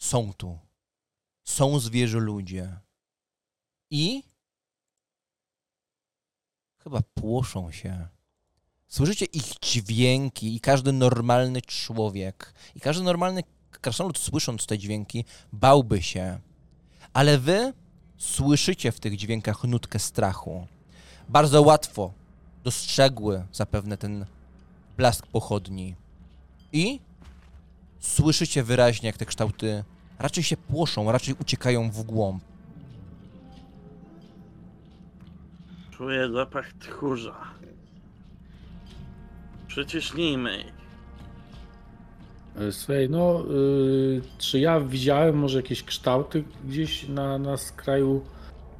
Są 0.01 0.33
tu. 0.33 0.59
Są 1.47 1.79
zwierzę 1.79 2.19
ludzie. 2.19 2.79
I 3.91 4.23
chyba 6.83 7.01
płoszą 7.13 7.71
się. 7.71 8.07
Słyszycie 8.87 9.25
ich 9.25 9.43
dźwięki 9.61 10.55
i 10.55 10.59
każdy 10.59 10.91
normalny 10.91 11.61
człowiek, 11.61 12.53
i 12.75 12.79
każdy 12.79 13.03
normalny 13.03 13.43
krasnolud 13.71 14.17
słysząc 14.17 14.65
te 14.65 14.77
dźwięki 14.77 15.25
bałby 15.53 16.01
się. 16.01 16.39
Ale 17.13 17.37
wy 17.37 17.73
słyszycie 18.17 18.91
w 18.91 18.99
tych 18.99 19.17
dźwiękach 19.17 19.63
nutkę 19.63 19.99
strachu 19.99 20.67
bardzo 21.29 21.61
łatwo 21.61 22.13
dostrzegły 22.63 23.45
zapewne 23.53 23.97
ten 23.97 24.25
blask 24.97 25.27
pochodni. 25.27 25.95
I 26.73 26.99
słyszycie 27.99 28.63
wyraźnie, 28.63 29.07
jak 29.07 29.17
te 29.17 29.25
kształty 29.25 29.83
raczej 30.19 30.43
się 30.43 30.57
płoszą, 30.57 31.11
raczej 31.11 31.35
uciekają 31.39 31.91
w 31.91 32.03
głąb. 32.03 32.43
Czuję 36.01 36.29
zapach 36.31 36.73
tchórza. 36.73 37.35
Przyciśnijmy 39.67 40.57
ich. 40.57 40.73
E, 42.67 42.71
Słuchaj, 42.71 43.09
no, 43.09 43.43
y, 43.51 44.21
czy 44.37 44.59
ja 44.59 44.79
widziałem 44.79 45.37
może 45.37 45.57
jakieś 45.57 45.83
kształty 45.83 46.43
gdzieś 46.67 47.07
na, 47.07 47.37
na 47.37 47.57
skraju 47.57 48.21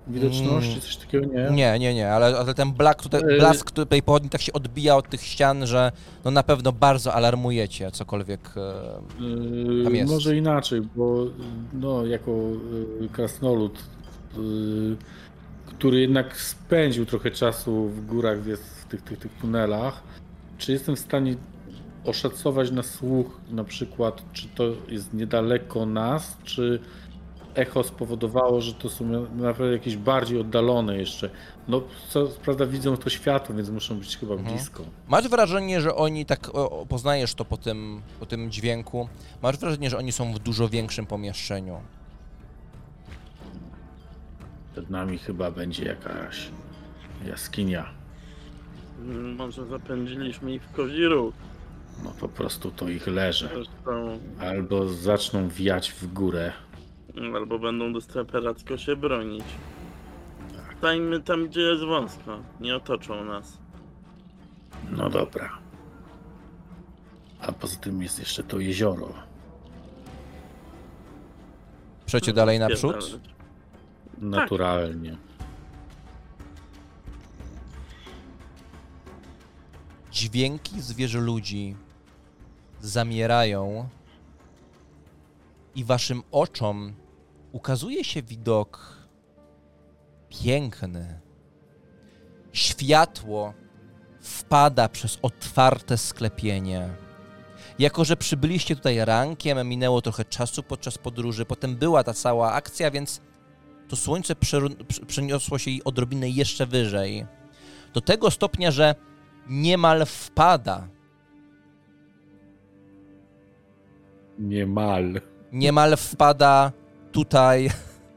widoczności, 0.08 0.69
Mm. 0.69 0.82
coś 0.82 0.98
takiego, 0.98 1.25
nie? 1.25 1.50
Nie, 1.51 1.80
nie, 1.80 1.93
nie, 1.93 2.11
ale, 2.11 2.38
ale 2.38 2.53
ten 2.53 2.72
blask 2.72 3.03
tutaj, 3.03 3.22
Y- 3.22 3.40
blask 3.40 3.72
tutaj 3.72 4.01
pochodni 4.03 4.30
tak 4.30 4.41
się 4.41 4.53
odbija 4.53 4.95
od 4.95 5.09
tych 5.09 5.22
ścian, 5.24 5.67
że 5.67 5.91
no 6.25 6.32
na 6.32 6.43
pewno 6.43 6.72
bardzo 6.72 7.14
alarmujecie 7.14 7.91
cokolwiek. 7.91 8.50
e, 8.58 8.61
Y, 9.24 9.83
Tam 9.83 9.95
jest. 9.95 10.11
Może 10.14 10.35
inaczej, 10.38 10.82
bo 10.95 11.25
no, 11.74 12.06
jako 12.06 12.32
y, 13.01 13.09
krasnolud, 13.11 13.80
który 15.82 16.01
jednak 16.01 16.38
spędził 16.38 17.06
trochę 17.06 17.32
czasu 17.32 17.88
w 17.88 18.06
górach, 18.06 18.40
w 18.40 18.85
tych, 18.85 19.01
tych, 19.01 19.19
tych 19.19 19.34
tunelach, 19.34 20.03
czy 20.58 20.72
jestem 20.72 20.95
w 20.95 21.00
stanie 21.00 21.35
oszacować 22.06 22.72
na 22.72 22.84
słuch 22.84 23.40
na 23.51 23.64
przykład, 23.64 24.24
czy 24.34 24.48
to 24.48 24.64
jest 24.88 25.14
niedaleko 25.14 25.85
nas, 25.85 26.38
czy 26.43 26.80
echo 27.56 27.84
spowodowało, 27.84 28.61
że 28.61 28.74
to 28.74 28.90
są 28.90 29.06
naprawdę 29.35 29.74
jakieś 29.74 29.98
bardziej 29.98 30.40
oddalone 30.40 30.98
jeszcze. 30.98 31.30
No, 31.68 31.82
co 32.10 32.27
prawda 32.27 32.66
widzą 32.66 32.98
to 32.98 33.10
światło, 33.10 33.56
więc 33.56 33.69
muszą 33.69 34.00
być 34.00 34.18
chyba 34.18 34.34
Mhm. 34.34 34.56
blisko. 34.56 34.84
Masz 35.08 35.27
wrażenie, 35.30 35.82
że 35.82 35.95
oni 35.95 36.26
tak, 36.26 36.56
o, 36.56 36.85
poznajesz 36.90 37.34
to 37.35 37.45
po 37.45 37.58
tym, 37.58 38.01
po 38.19 38.26
tym 38.26 38.51
dźwięku, 38.51 39.10
masz 39.42 39.58
wrażenie, 39.58 39.90
że 39.90 39.98
oni 39.98 40.11
są 40.11 40.34
w 40.34 40.40
dużo 40.40 40.69
większym 40.69 41.06
pomieszczeniu. 41.06 41.82
Przed 44.82 44.90
nami 44.90 45.18
chyba 45.18 45.51
będzie 45.51 45.85
jakaś 45.85 46.50
jaskinia. 47.26 47.85
Może 49.38 49.66
zapędziliśmy 49.66 50.53
ich 50.53 50.64
w 50.64 50.72
kozi 50.72 51.06
róg. 51.06 51.35
No 52.03 52.11
po 52.19 52.27
prostu 52.30 52.72
to 52.72 52.90
ich 52.90 53.08
leży. 53.08 53.50
Zresztą, 53.53 54.19
Albo 54.40 54.88
zaczną 54.88 55.50
wiać 55.50 55.92
w 55.92 56.14
górę. 56.14 56.51
albo 57.35 57.60
będą 57.60 57.93
desperacko 57.93 58.77
się 58.77 58.95
bronić. 58.95 59.43
Stańmy 60.77 61.19
tam, 61.19 61.48
gdzie 61.48 61.61
jest 61.61 61.84
wąsko. 61.84 62.40
Nie 62.60 62.76
otoczą 62.76 63.26
nas. 63.26 63.58
No 64.92 65.10
dobra. 65.10 65.50
A 67.42 67.51
poza 67.51 67.76
tym 67.80 68.01
jest 68.01 68.19
jeszcze 68.19 68.43
to 68.43 68.60
jezioro. 68.60 69.14
Przecie 72.06 72.34
dalej 72.34 72.60
naprzód? 72.60 73.19
Spierdalać. 74.22 74.43
Naturalnie. 74.43 75.17
Dźwięki 80.11 80.82
zwierzę 80.82 81.19
ludzi 81.19 81.75
zamierają 82.82 83.90
i 85.75 85.83
waszym 85.83 86.24
oczom 86.32 86.93
ukazuje 87.51 88.03
się 88.03 88.22
widok 88.22 88.98
piękny. 90.30 91.19
Światło 92.53 93.53
wpada 94.19 94.90
przez 94.90 95.19
otwarte 95.22 95.98
sklepienie. 95.98 96.90
Jako, 97.80 98.06
że 98.06 98.17
przybyliście 98.17 98.75
tutaj 98.75 99.06
rankiem, 99.06 99.67
minęło 99.67 100.01
trochę 100.01 100.25
czasu 100.25 100.64
podczas 100.64 100.98
podróży, 100.98 101.45
potem 101.45 101.75
była 101.75 102.03
ta 102.03 102.14
cała 102.14 102.53
akcja, 102.53 102.91
więc 102.91 103.22
to 103.92 103.95
słońce 103.95 104.36
przeniosło 105.08 105.58
się 105.58 105.72
jej 105.72 105.84
odrobinę 105.84 106.30
jeszcze 106.30 106.66
wyżej. 106.66 107.26
Do 107.94 108.02
tego 108.02 108.32
stopnia, 108.32 108.72
że 108.72 108.95
niemal 109.48 110.06
wpada, 110.06 110.88
Niemal. 114.40 115.22
niemal 115.52 115.98
wpada 115.98 116.72
tutaj, 117.11 117.70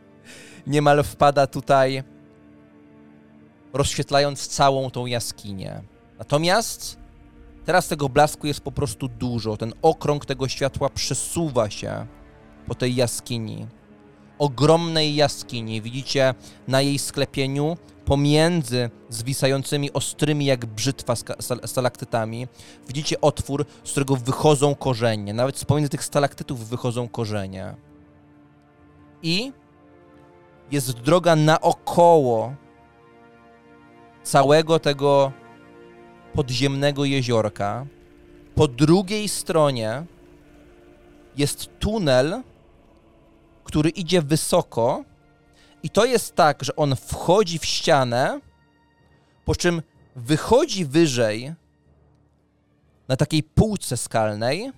niemal 0.66 1.02
wpada 1.02 1.46
tutaj, 1.46 2.02
rozświetlając 3.72 4.48
całą 4.48 4.90
tą 4.90 5.06
jaskinię. 5.06 5.82
Natomiast 6.18 6.98
teraz 7.64 7.88
tego 7.88 8.08
blasku 8.08 8.46
jest 8.46 8.60
po 8.60 8.72
prostu 8.72 9.08
dużo. 9.08 9.56
Ten 9.56 9.72
okrąg 9.82 10.26
tego 10.26 10.48
światła 10.48 10.88
przesuwa 10.88 11.70
się 11.70 12.06
po 12.66 12.74
tej 12.74 12.94
jaskini. 12.94 13.66
Ogromnej 14.38 15.14
jaskini. 15.14 15.82
Widzicie 15.82 16.34
na 16.68 16.80
jej 16.80 16.98
sklepieniu 16.98 17.76
pomiędzy 18.04 18.90
zwisającymi 19.08 19.92
ostrymi 19.92 20.44
jak 20.44 20.66
brzytwa 20.66 21.14
stalaktytami 21.66 22.48
widzicie 22.88 23.20
otwór, 23.20 23.66
z 23.84 23.90
którego 23.90 24.16
wychodzą 24.16 24.74
korzenie. 24.74 25.34
Nawet 25.34 25.58
z 25.58 25.64
pomiędzy 25.64 25.88
tych 25.88 26.04
stalaktytów 26.04 26.68
wychodzą 26.68 27.08
korzenie. 27.08 27.74
I 29.22 29.52
jest 30.70 30.92
droga 30.92 31.36
naokoło 31.36 32.54
całego 34.22 34.78
tego 34.78 35.32
podziemnego 36.34 37.04
jeziorka. 37.04 37.86
Po 38.54 38.68
drugiej 38.68 39.28
stronie 39.28 40.04
jest 41.36 41.78
tunel, 41.78 42.42
który 43.64 43.90
idzie 43.90 44.22
wysoko. 44.22 45.04
I 45.82 45.90
to 45.90 46.04
jest 46.04 46.34
tak, 46.34 46.64
że 46.64 46.76
on 46.76 46.96
wchodzi 46.96 47.58
w 47.58 47.64
ścianę, 47.64 48.40
po 49.44 49.54
czym 49.54 49.82
wychodzi 50.16 50.84
wyżej 50.84 51.54
na 53.08 53.16
takiej 53.16 53.42
półce 53.42 53.96
skalnej 53.96 54.72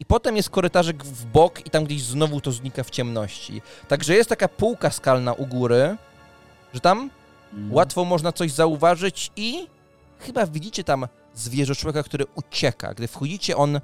i 0.00 0.04
potem 0.04 0.36
jest 0.36 0.50
korytarzek 0.50 1.04
w 1.04 1.24
bok 1.24 1.66
i 1.66 1.70
tam 1.70 1.84
gdzieś 1.84 2.02
znowu 2.02 2.40
to 2.40 2.52
znika 2.52 2.84
w 2.84 2.90
ciemności. 2.90 3.62
Także 3.88 4.14
jest 4.14 4.28
taka 4.28 4.48
półka 4.48 4.90
skalna 4.90 5.32
u 5.32 5.46
góry, 5.46 5.96
że 6.74 6.80
tam 6.80 7.10
łatwo 7.70 8.04
można 8.04 8.32
coś 8.32 8.52
zauważyć 8.52 9.30
i 9.36 9.66
chyba 10.18 10.46
widzicie 10.46 10.84
tam 10.84 11.08
zwierzę 11.34 11.74
człowieka, 11.74 12.02
który 12.02 12.24
ucieka. 12.34 12.94
Gdy 12.94 13.08
wchodzicie, 13.08 13.56
on 13.56 13.80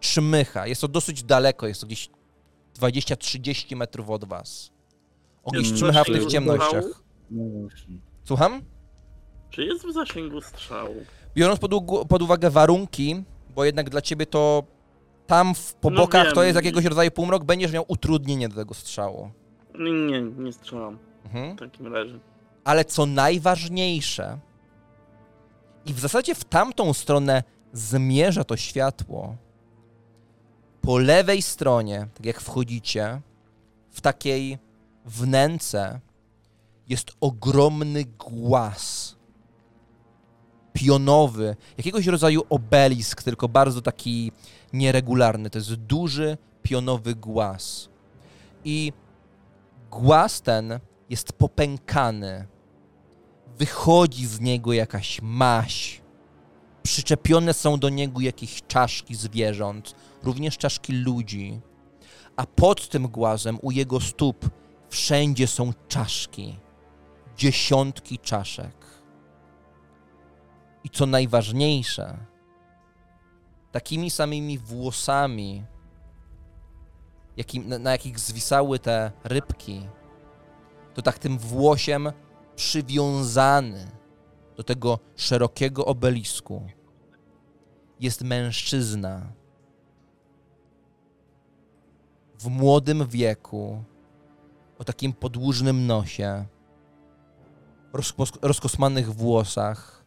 czmycha. 0.00 0.66
Jest 0.66 0.80
to 0.80 0.88
dosyć 0.88 1.22
daleko, 1.22 1.66
jest 1.66 1.80
to 1.80 1.86
gdzieś 1.86 2.10
20-30 2.78 3.76
metrów 3.76 4.10
od 4.10 4.24
was. 4.24 4.70
On 5.44 5.52
gdzieś 5.52 5.66
Mm, 5.68 5.78
czmycha 5.78 6.04
w 6.04 6.06
że 6.06 6.26
ciemnościach. 6.26 6.84
No. 7.30 7.68
Słucham? 8.24 8.62
Czy 9.50 9.64
jest 9.64 9.86
w 9.86 9.92
zasięgu 9.92 10.40
strzału? 10.40 10.94
Biorąc 11.34 11.60
pod, 11.60 11.70
pod 12.08 12.22
uwagę 12.22 12.50
warunki, 12.50 13.24
bo 13.54 13.64
jednak 13.64 13.90
dla 13.90 14.00
ciebie 14.02 14.26
to 14.26 14.62
tam 15.26 15.54
w, 15.54 15.74
po 15.74 15.90
No 15.90 15.96
bokach 15.96 16.28
to 16.32 16.34
wiem. 16.40 16.44
jest 16.44 16.56
jakiegoś 16.56 16.84
rodzaju 16.84 17.10
półmrok, 17.10 17.44
będziesz 17.44 17.72
miał 17.72 17.84
utrudnienie 17.88 18.48
do 18.48 18.56
tego 18.56 18.74
strzału. 18.74 19.30
Nie, 19.78 19.92
nie, 19.92 20.20
nie 20.22 20.52
strzelam 20.52 20.98
Mhm. 21.24 21.56
w 21.56 21.60
takim 21.60 21.94
razie. 21.94 22.18
Ale 22.64 22.84
co 22.84 23.06
najważniejsze, 23.06 24.38
i 25.86 25.94
w 25.94 25.98
zasadzie 26.00 26.34
w 26.34 26.44
tamtą 26.44 26.92
stronę 26.92 27.42
zmierza 27.72 28.44
to 28.44 28.56
światło. 28.56 29.36
Po 30.80 30.98
lewej 30.98 31.42
stronie, 31.42 32.08
tak 32.14 32.26
jak 32.26 32.40
wchodzicie, 32.40 33.20
w 33.90 34.00
takiej 34.00 34.58
wnęce 35.04 36.00
jest 36.88 37.10
ogromny 37.20 38.04
głaz. 38.04 39.16
Pionowy, 40.72 41.56
jakiegoś 41.78 42.06
rodzaju 42.06 42.42
obelisk, 42.48 43.22
tylko 43.22 43.48
bardzo 43.48 43.82
taki 43.82 44.32
nieregularny. 44.72 45.50
To 45.50 45.58
jest 45.58 45.74
duży, 45.74 46.38
pionowy 46.62 47.14
głaz. 47.14 47.88
I 48.64 48.92
głaz 49.90 50.42
ten 50.42 50.80
jest 51.10 51.32
popękany. 51.32 52.46
Wychodzi 53.58 54.26
z 54.26 54.40
niego 54.40 54.72
jakaś 54.72 55.22
maź. 55.22 55.97
Przyczepione 56.88 57.54
są 57.54 57.78
do 57.78 57.88
niego 57.88 58.20
jakieś 58.20 58.62
czaszki 58.68 59.14
zwierząt, 59.14 59.94
również 60.22 60.58
czaszki 60.58 60.92
ludzi. 60.92 61.60
A 62.36 62.46
pod 62.46 62.88
tym 62.88 63.08
głazem 63.08 63.58
u 63.62 63.70
jego 63.70 64.00
stóp 64.00 64.50
wszędzie 64.88 65.46
są 65.46 65.72
czaszki. 65.88 66.58
Dziesiątki 67.36 68.18
czaszek. 68.18 68.74
I 70.84 70.90
co 70.90 71.06
najważniejsze, 71.06 72.18
takimi 73.72 74.10
samymi 74.10 74.58
włosami, 74.58 75.64
jakim, 77.36 77.68
na, 77.68 77.78
na 77.78 77.92
jakich 77.92 78.18
zwisały 78.18 78.78
te 78.78 79.12
rybki, 79.24 79.88
to 80.94 81.02
tak 81.02 81.18
tym 81.18 81.38
włosiem 81.38 82.12
przywiązany 82.56 83.90
do 84.56 84.62
tego 84.62 84.98
szerokiego 85.16 85.84
obelisku 85.84 86.77
jest 88.00 88.24
mężczyzna 88.24 89.22
w 92.38 92.48
młodym 92.48 93.06
wieku, 93.06 93.84
o 94.78 94.84
takim 94.84 95.12
podłużnym 95.12 95.86
nosie, 95.86 96.44
rozkos- 97.92 98.38
rozkosmanych 98.42 99.14
włosach, 99.14 100.04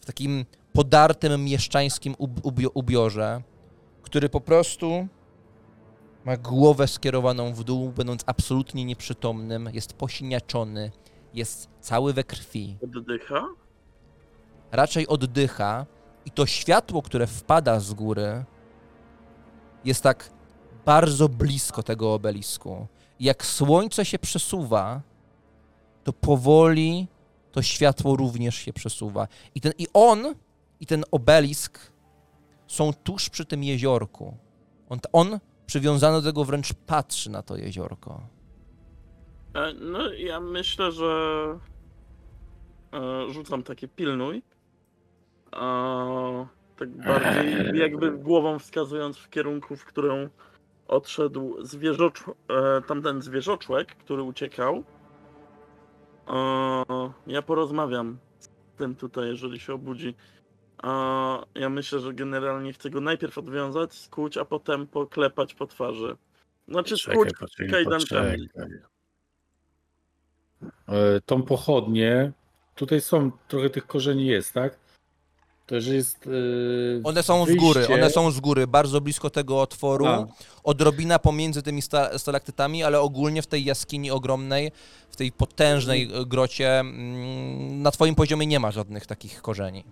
w 0.00 0.04
takim 0.06 0.44
podartym 0.72 1.44
mieszczańskim 1.44 2.14
ub- 2.18 2.40
ubio- 2.40 2.70
ubiorze, 2.74 3.42
który 4.02 4.28
po 4.28 4.40
prostu 4.40 5.08
ma 6.24 6.36
głowę 6.36 6.88
skierowaną 6.88 7.52
w 7.54 7.64
dół, 7.64 7.90
będąc 7.92 8.22
absolutnie 8.26 8.84
nieprzytomnym, 8.84 9.70
jest 9.72 9.92
posiniaczony, 9.92 10.90
jest 11.34 11.68
cały 11.80 12.12
we 12.12 12.24
krwi, 12.24 12.76
Oddycha? 12.96 13.48
raczej 14.72 15.06
oddycha 15.08 15.86
i 16.26 16.30
to 16.30 16.46
światło, 16.46 17.02
które 17.02 17.26
wpada 17.26 17.80
z 17.80 17.94
góry, 17.94 18.44
jest 19.84 20.02
tak 20.02 20.30
bardzo 20.84 21.28
blisko 21.28 21.82
tego 21.82 22.14
obelisku. 22.14 22.86
I 23.18 23.24
jak 23.24 23.46
słońce 23.46 24.04
się 24.04 24.18
przesuwa, 24.18 25.02
to 26.04 26.12
powoli 26.12 27.08
to 27.52 27.62
światło 27.62 28.16
również 28.16 28.54
się 28.56 28.72
przesuwa. 28.72 29.28
I, 29.54 29.60
ten, 29.60 29.72
I 29.78 29.86
on 29.94 30.34
i 30.80 30.86
ten 30.86 31.04
obelisk 31.10 31.92
są 32.66 32.92
tuż 32.92 33.30
przy 33.30 33.44
tym 33.44 33.64
jeziorku. 33.64 34.36
On, 34.88 34.98
on 35.12 35.38
przywiązany 35.66 36.22
do 36.22 36.28
tego 36.28 36.44
wręcz 36.44 36.72
patrzy 36.72 37.30
na 37.30 37.42
to 37.42 37.56
jeziorko. 37.56 38.20
E, 39.54 39.72
No, 39.74 40.12
ja 40.12 40.40
myślę, 40.40 40.92
że 40.92 41.08
e, 42.92 43.32
rzucam 43.32 43.62
takie 43.62 43.88
pilnuj. 43.88 44.42
Tak 46.76 46.88
bardziej 46.88 47.78
jakby 47.78 48.10
głową 48.10 48.58
wskazując 48.58 49.18
w 49.18 49.30
kierunku, 49.30 49.76
w 49.76 49.84
którą 49.84 50.28
odszedł 50.88 51.56
zwierzocz, 51.66 52.24
e, 52.28 52.82
tamten 52.86 53.22
zwierzoczłek, 53.22 53.88
który 53.88 54.22
uciekał. 54.22 54.84
Ja 57.26 57.42
porozmawiam 57.42 58.18
z 58.38 58.48
tym 58.76 58.94
tutaj, 58.94 59.28
jeżeli 59.28 59.60
się 59.60 59.74
obudzi. 59.74 60.14
Ja 61.54 61.68
myślę, 61.70 62.00
że 62.00 62.14
generalnie 62.14 62.72
chcę 62.72 62.90
go 62.90 63.00
najpierw 63.00 63.38
odwiązać, 63.38 63.94
skuć, 63.94 64.36
a 64.36 64.44
potem 64.44 64.86
poklepać 64.86 65.54
po 65.54 65.66
twarzy. 65.66 66.16
Znaczy 66.68 66.96
skuć 66.96 67.30
kajdankami. 67.70 68.48
E, 70.88 71.20
tą 71.26 71.42
pochodnię, 71.42 72.32
tutaj 72.74 73.00
są, 73.00 73.30
trochę 73.48 73.70
tych 73.70 73.86
korzeni 73.86 74.26
jest, 74.26 74.52
tak? 74.52 74.78
To, 75.66 75.80
że 75.80 75.94
jest 75.94 76.26
e, 76.26 76.30
One 77.04 77.22
są 77.22 77.44
z 77.44 77.48
wyjście- 77.48 77.60
góry, 77.66 77.86
one 77.94 78.10
są 78.10 78.30
z 78.30 78.40
góry, 78.40 78.66
bardzo 78.66 79.00
blisko 79.00 79.30
tego 79.30 79.60
otworu. 79.60 80.06
A. 80.06 80.26
Odrobina 80.64 81.18
pomiędzy 81.18 81.62
tymi 81.62 81.82
sta- 81.82 82.18
stalaktytami, 82.18 82.82
ale 82.84 83.00
ogólnie 83.00 83.42
w 83.42 83.46
tej 83.46 83.64
jaskini 83.64 84.10
ogromnej, 84.10 84.72
w 85.10 85.16
tej 85.16 85.32
potężnej 85.32 86.10
e, 86.14 86.26
grocie, 86.26 86.80
mm, 86.80 87.82
na 87.82 87.90
twoim 87.90 88.14
poziomie 88.14 88.46
nie 88.46 88.60
ma 88.60 88.70
żadnych 88.70 89.06
takich 89.06 89.42
korzeni. 89.42 89.84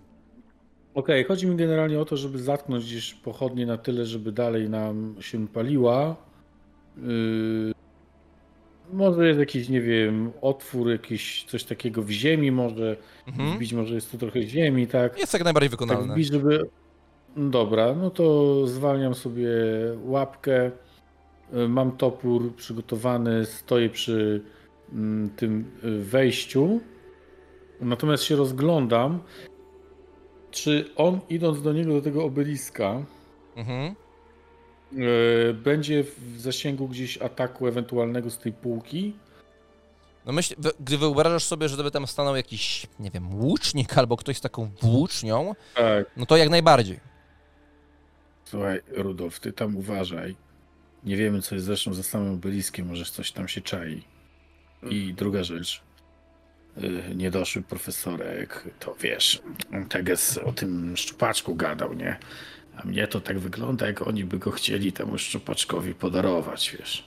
Okej, 0.93 1.23
chodzi 1.23 1.47
mi 1.47 1.55
generalnie 1.55 1.99
o 1.99 2.05
to, 2.05 2.17
żeby 2.17 2.39
zatknąć 2.43 2.85
gdzieś 2.85 3.13
pochodnie 3.13 3.65
na 3.65 3.77
tyle, 3.77 4.05
żeby 4.05 4.31
dalej 4.31 4.69
nam 4.69 5.15
się 5.19 5.47
paliła. 5.47 6.15
Yy, 6.97 7.73
może 8.93 9.27
jest 9.27 9.39
jakiś, 9.39 9.69
nie 9.69 9.81
wiem, 9.81 10.31
otwór, 10.41 10.89
jakiś 10.89 11.43
coś 11.43 11.63
takiego 11.63 12.01
w 12.01 12.09
ziemi, 12.09 12.51
może 12.51 12.97
Mhm. 13.27 13.55
wbić, 13.57 13.73
może 13.73 13.95
jest 13.95 14.11
tu 14.11 14.17
trochę 14.17 14.41
ziemi, 14.43 14.87
tak? 14.87 15.19
Jest 15.19 15.33
jak 15.33 15.43
najbardziej 15.43 15.69
Tak 15.69 15.79
wykonalne. 15.79 16.13
wbić, 16.13 16.27
żeby... 16.31 16.69
No 17.35 17.49
Dobra, 17.49 17.93
no 17.95 18.09
to 18.09 18.67
zwalniam 18.67 19.15
sobie 19.15 19.49
łapkę. 20.03 20.71
Yy, 21.53 21.67
Mam 21.69 21.91
topór 21.91 22.55
przygotowany, 22.55 23.45
stoję 23.45 23.89
przy 23.89 24.41
mm, 24.93 25.29
tym 25.29 25.65
y, 25.83 25.99
wejściu. 26.03 26.79
Natomiast 27.81 28.23
się 28.23 28.35
rozglądam, 28.35 29.19
czy 30.51 30.85
on 30.95 31.19
idąc 31.29 31.61
do 31.61 31.73
niego, 31.73 31.93
do 31.93 32.01
tego 32.01 32.23
obeliska, 32.23 33.03
Mhm. 33.55 33.95
Yy, 34.95 35.53
będzie 35.53 36.03
w 36.03 36.41
zasięgu 36.41 36.87
gdzieś 36.87 37.17
ataku 37.17 37.67
ewentualnego 37.67 38.29
z 38.29 38.37
tej 38.37 38.53
półki? 38.53 39.13
No 40.25 40.31
myśl, 40.33 40.55
gdy 40.79 40.97
wyobrażasz 40.97 41.43
sobie, 41.43 41.69
że 41.69 41.75
gdyby 41.75 41.91
tam 41.91 42.07
stanął 42.07 42.35
jakiś, 42.35 42.87
nie 42.99 43.11
wiem, 43.11 43.35
łucznik 43.35 43.97
albo 43.97 44.17
ktoś 44.17 44.37
z 44.37 44.41
taką 44.41 44.69
włócznią, 44.81 45.55
Tak. 45.75 46.05
no 46.17 46.25
to 46.25 46.37
jak 46.37 46.49
najbardziej. 46.49 46.99
Słuchaj, 48.45 48.81
Rudolf, 48.91 49.39
ty 49.39 49.53
tam 49.53 49.77
uważaj. 49.77 50.35
Nie 51.03 51.17
wiemy, 51.17 51.41
co 51.41 51.55
jest 51.55 51.67
zresztą 51.67 51.93
za 51.93 52.03
samym 52.03 52.33
obeliskiem, 52.33 52.87
może 52.87 53.05
coś 53.05 53.31
tam 53.31 53.47
się 53.47 53.61
czai. 53.61 54.03
I 54.89 55.13
druga 55.13 55.43
rzecz. 55.43 55.81
y, 56.77 57.15
Niedoszły 57.15 57.61
profesorek, 57.61 58.63
to 58.79 58.95
wiesz, 59.01 59.41
Teges 59.89 60.37
o 60.37 60.51
tym 60.51 60.97
szczupaczku 60.97 61.55
gadał, 61.55 61.93
nie? 61.93 62.17
A 62.77 62.87
mnie 62.87 63.07
to 63.07 63.21
tak 63.21 63.39
wygląda, 63.39 63.87
jak 63.87 64.07
oni 64.07 64.23
by 64.23 64.39
go 64.39 64.51
chcieli 64.51 64.93
temu 64.93 65.17
szczupaczkowi 65.17 65.93
podarować, 65.93 66.75
wiesz. 66.79 67.03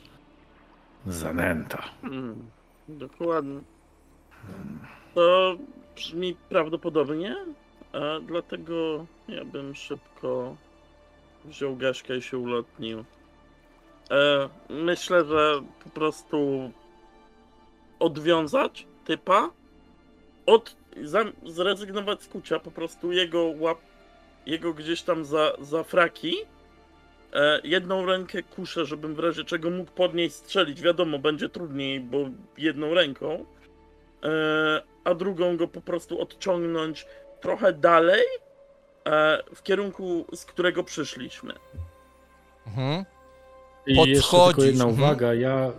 Zanęta. 1.06 1.82
Mm, 2.04 2.50
dokładnie. 2.88 3.60
To 5.14 5.56
brzmi 5.96 6.36
prawdopodobnie, 6.48 7.36
dlatego 8.26 9.06
ja 9.28 9.44
bym 9.44 9.74
szybko 9.74 10.56
wziął 11.44 11.76
gaszkę 11.76 12.16
i 12.16 12.22
się 12.22 12.38
ulotnił. 12.38 13.04
E, 14.10 14.48
myślę, 14.68 15.24
że 15.24 15.62
po 15.84 15.90
prostu 15.90 16.70
odwiązać 17.98 18.86
typa, 19.04 19.50
od, 20.46 20.76
zrezygnować 21.46 22.22
z 22.22 22.28
kucia, 22.28 22.58
po 22.58 22.70
prostu 22.70 23.12
jego 23.12 23.44
łap, 23.58 23.78
jego 24.48 24.74
gdzieś 24.74 25.02
tam 25.02 25.24
za, 25.24 25.52
za 25.60 25.82
fraki, 25.82 26.34
E, 27.32 27.60
jedną 27.64 28.06
rękę 28.06 28.42
kuszę, 28.42 28.86
żebym 28.86 29.14
w 29.14 29.18
razie 29.18 29.44
czego 29.44 29.70
mógł 29.70 29.90
podnieść, 29.90 30.36
strzelić. 30.36 30.82
Wiadomo, 30.82 31.18
będzie 31.18 31.48
trudniej, 31.48 32.00
bo 32.00 32.18
jedną 32.58 32.94
ręką. 32.94 33.44
E, 34.22 34.82
a 35.04 35.14
drugą 35.14 35.56
go 35.56 35.68
po 35.68 35.80
prostu 35.80 36.20
odciągnąć 36.20 37.06
trochę 37.40 37.72
dalej 37.72 38.22
e, 39.06 39.42
w 39.54 39.62
kierunku, 39.62 40.24
z 40.34 40.44
którego 40.44 40.84
przyszliśmy. 40.84 41.54
Mhm. 42.66 43.04
I 43.86 44.10
jeszcze 44.10 44.36
tylko 44.46 44.62
jedna 44.62 44.84
mhm. 44.84 45.02
uwaga, 45.02 45.34
ja 45.34 45.72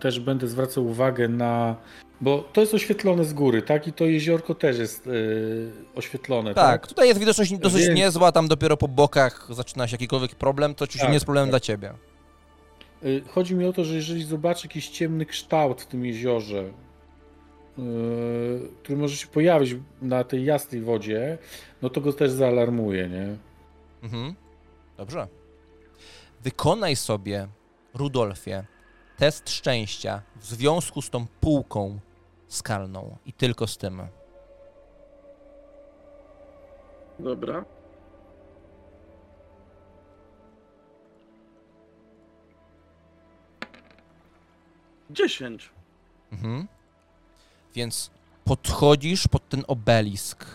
też 0.00 0.20
będę 0.20 0.48
zwracał 0.48 0.86
uwagę 0.86 1.28
na. 1.28 1.76
Bo 2.20 2.44
to 2.52 2.60
jest 2.60 2.74
oświetlone 2.74 3.24
z 3.24 3.32
góry, 3.32 3.62
tak? 3.62 3.86
I 3.86 3.92
to 3.92 4.04
jeziorko 4.04 4.54
też 4.54 4.78
jest 4.78 5.06
yy, 5.06 5.72
oświetlone, 5.94 6.54
tak? 6.54 6.64
Tak, 6.80 6.86
tutaj 6.86 7.08
jest 7.08 7.20
widoczność 7.20 7.58
dosyć 7.58 7.82
Więc- 7.82 7.96
niezła, 7.98 8.32
tam 8.32 8.48
dopiero 8.48 8.76
po 8.76 8.88
bokach 8.88 9.46
zaczyna 9.50 9.88
się 9.88 9.94
jakikolwiek 9.94 10.34
problem, 10.34 10.74
to 10.74 10.84
oczywiście 10.84 11.00
Tak, 11.00 11.10
nie 11.10 11.14
jest 11.16 11.26
problemem 11.26 11.46
tak. 11.48 11.52
dla 11.52 11.60
ciebie. 11.60 11.92
Y, 13.04 13.22
Chodzi 13.28 13.54
mi 13.54 13.64
o 13.66 13.72
to, 13.72 13.84
że 13.84 13.94
jeżeli 13.94 14.24
zobaczę 14.24 14.68
jakiś 14.68 14.88
ciemny 14.88 15.26
kształt 15.26 15.82
w 15.82 15.86
tym 15.86 16.04
jeziorze, 16.06 16.64
yy, 17.78 18.68
który 18.82 18.98
może 18.98 19.16
się 19.16 19.26
pojawić 19.26 19.76
na 20.02 20.24
tej 20.24 20.44
jasnej 20.44 20.80
wodzie, 20.80 21.38
no 21.82 21.90
to 21.90 22.00
go 22.00 22.12
też 22.12 22.30
zaalarmuję, 22.30 23.08
nie? 23.08 23.36
Mhm. 24.02 24.34
Dobrze. 24.96 25.28
Wykonaj 26.44 26.96
sobie, 26.96 27.48
Rudolfie, 27.94 28.64
test 29.20 29.50
szczęścia 29.50 30.22
w 30.36 30.44
związku 30.44 31.02
z 31.02 31.10
tą 31.10 31.26
półką 31.40 32.00
skalną 32.48 33.16
i 33.26 33.32
tylko 33.32 33.66
z 33.66 33.76
tym. 33.76 34.02
Dobra. 37.18 37.64
Dziesięć. 45.10 45.70
Mhm. 46.32 46.68
Więc 47.74 48.10
podchodzisz 48.44 49.28
pod 49.28 49.48
ten 49.48 49.64
obelisk 49.68 50.46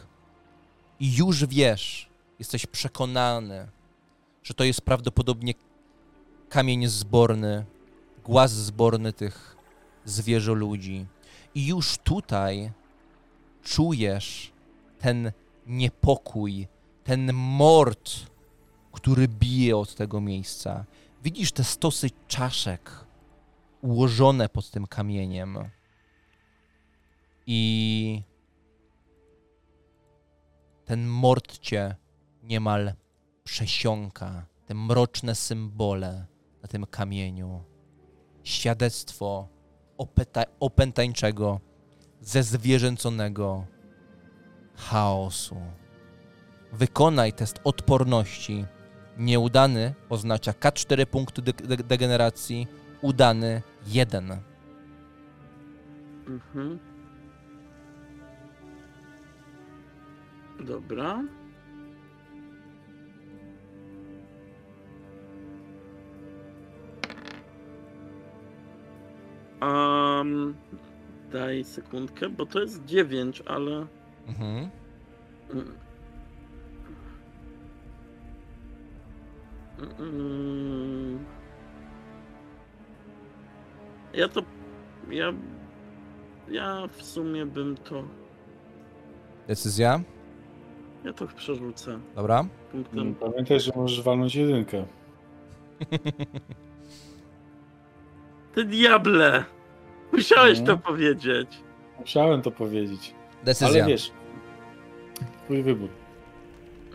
i 1.00 1.16
już 1.16 1.45
wiesz, 1.45 2.10
jesteś 2.40 2.66
przekonany, 2.66 3.68
że 4.44 4.53
to 4.53 4.64
jest 4.64 4.82
prawdopodobnie 4.82 5.53
kamień 6.50 6.88
zborny, 6.88 7.66
głaz 8.26 8.52
zborny 8.52 9.14
tych 9.14 9.58
zwierzoludzi. 10.06 11.06
I 11.56 11.68
już 11.68 11.98
tutaj 11.98 12.72
czujesz 13.64 14.52
ten 15.00 15.32
niepokój, 15.68 16.68
ten 17.04 17.34
mord, 17.34 18.12
który 18.92 19.28
bije 19.28 19.78
od 19.78 19.95
tego 19.95 20.22
miejsca. 20.22 20.86
Widzisz 21.24 21.52
te 21.52 21.64
stosy 21.64 22.10
czaszek 22.28 23.06
ułożone 23.82 24.50
pod 24.50 24.72
tym 24.72 24.88
kamieniem. 24.88 25.58
I 27.48 28.22
ten 30.86 31.08
mord 31.08 31.60
cię 31.60 31.95
niemal 32.44 32.94
przesiąka. 33.44 34.45
Te 34.66 34.74
mroczne 34.74 35.36
symbole 35.36 36.26
na 36.62 36.68
tym 36.68 36.86
kamieniu. 36.86 37.75
Świadectwo 38.46 39.48
opeta- 39.98 40.46
opętańczego, 40.60 41.60
zezwierzęconego 42.22 43.66
chaosu. 44.76 45.56
Wykonaj 46.74 47.34
test 47.34 47.60
odporności. 47.64 48.66
Nieudany 49.18 49.94
oznacza 50.10 50.52
K4 50.52 51.06
punkty 51.06 51.42
de- 51.42 51.54
de- 51.54 51.84
degeneracji, 51.84 52.68
udany 53.02 53.62
1. 53.88 54.38
Mhm. 56.28 56.80
Dobra. 60.66 61.24
Um, 69.61 70.56
daj 71.32 71.64
sekundkę, 71.64 72.30
bo 72.30 72.45
to 72.45 72.61
jest 72.61 72.85
9, 72.85 73.43
ale. 73.45 73.88
Mhm. 74.27 74.69
Mm. 75.53 75.74
Mm. 80.00 81.25
Ja 84.14 84.27
to. 84.27 84.42
Ja. 85.09 85.34
Ja 86.50 86.88
w 86.88 87.03
sumie 87.03 87.45
bym 87.45 87.77
to. 87.77 88.03
Decyzja. 89.48 90.01
Ja 91.03 91.14
to 91.14 91.27
przerzucę 91.27 92.00
Dobra. 92.16 92.45
punktem. 92.72 93.16
Pamiętaj, 93.16 93.59
że 93.59 93.72
możesz 93.75 94.01
walnąć 94.01 94.35
jedynkę. 94.35 94.85
Ty 98.56 98.66
diable! 98.66 99.43
Musiałeś 100.11 100.59
No. 100.59 100.66
to 100.66 100.77
powiedzieć. 100.77 101.50
Musiałem 102.00 102.42
to 102.42 102.51
powiedzieć. 102.51 103.14
Decyzja. 103.43 103.67
Ale 103.84 103.85
wiesz, 103.92 104.11
twój 105.45 105.64
wybór. 105.64 105.90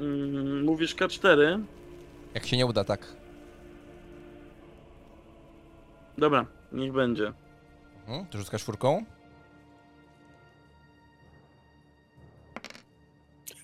Mm, 0.00 0.64
mówisz 0.64 0.96
K4? 0.96 1.62
Jak 2.34 2.46
się 2.46 2.56
nie 2.56 2.66
uda, 2.66 2.84
tak. 2.84 3.06
Dobra, 6.18 6.46
niech 6.72 6.92
będzie. 6.92 7.32
Mhm. 8.06 8.26
Ty 8.26 8.38
rzucasz 8.38 8.60
czwórką. 8.62 9.04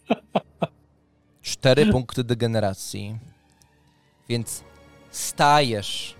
Cztery 1.42 1.86
punkty 1.86 2.24
degeneracji. 2.24 3.18
Więc 4.28 4.64
stajesz 5.10 6.15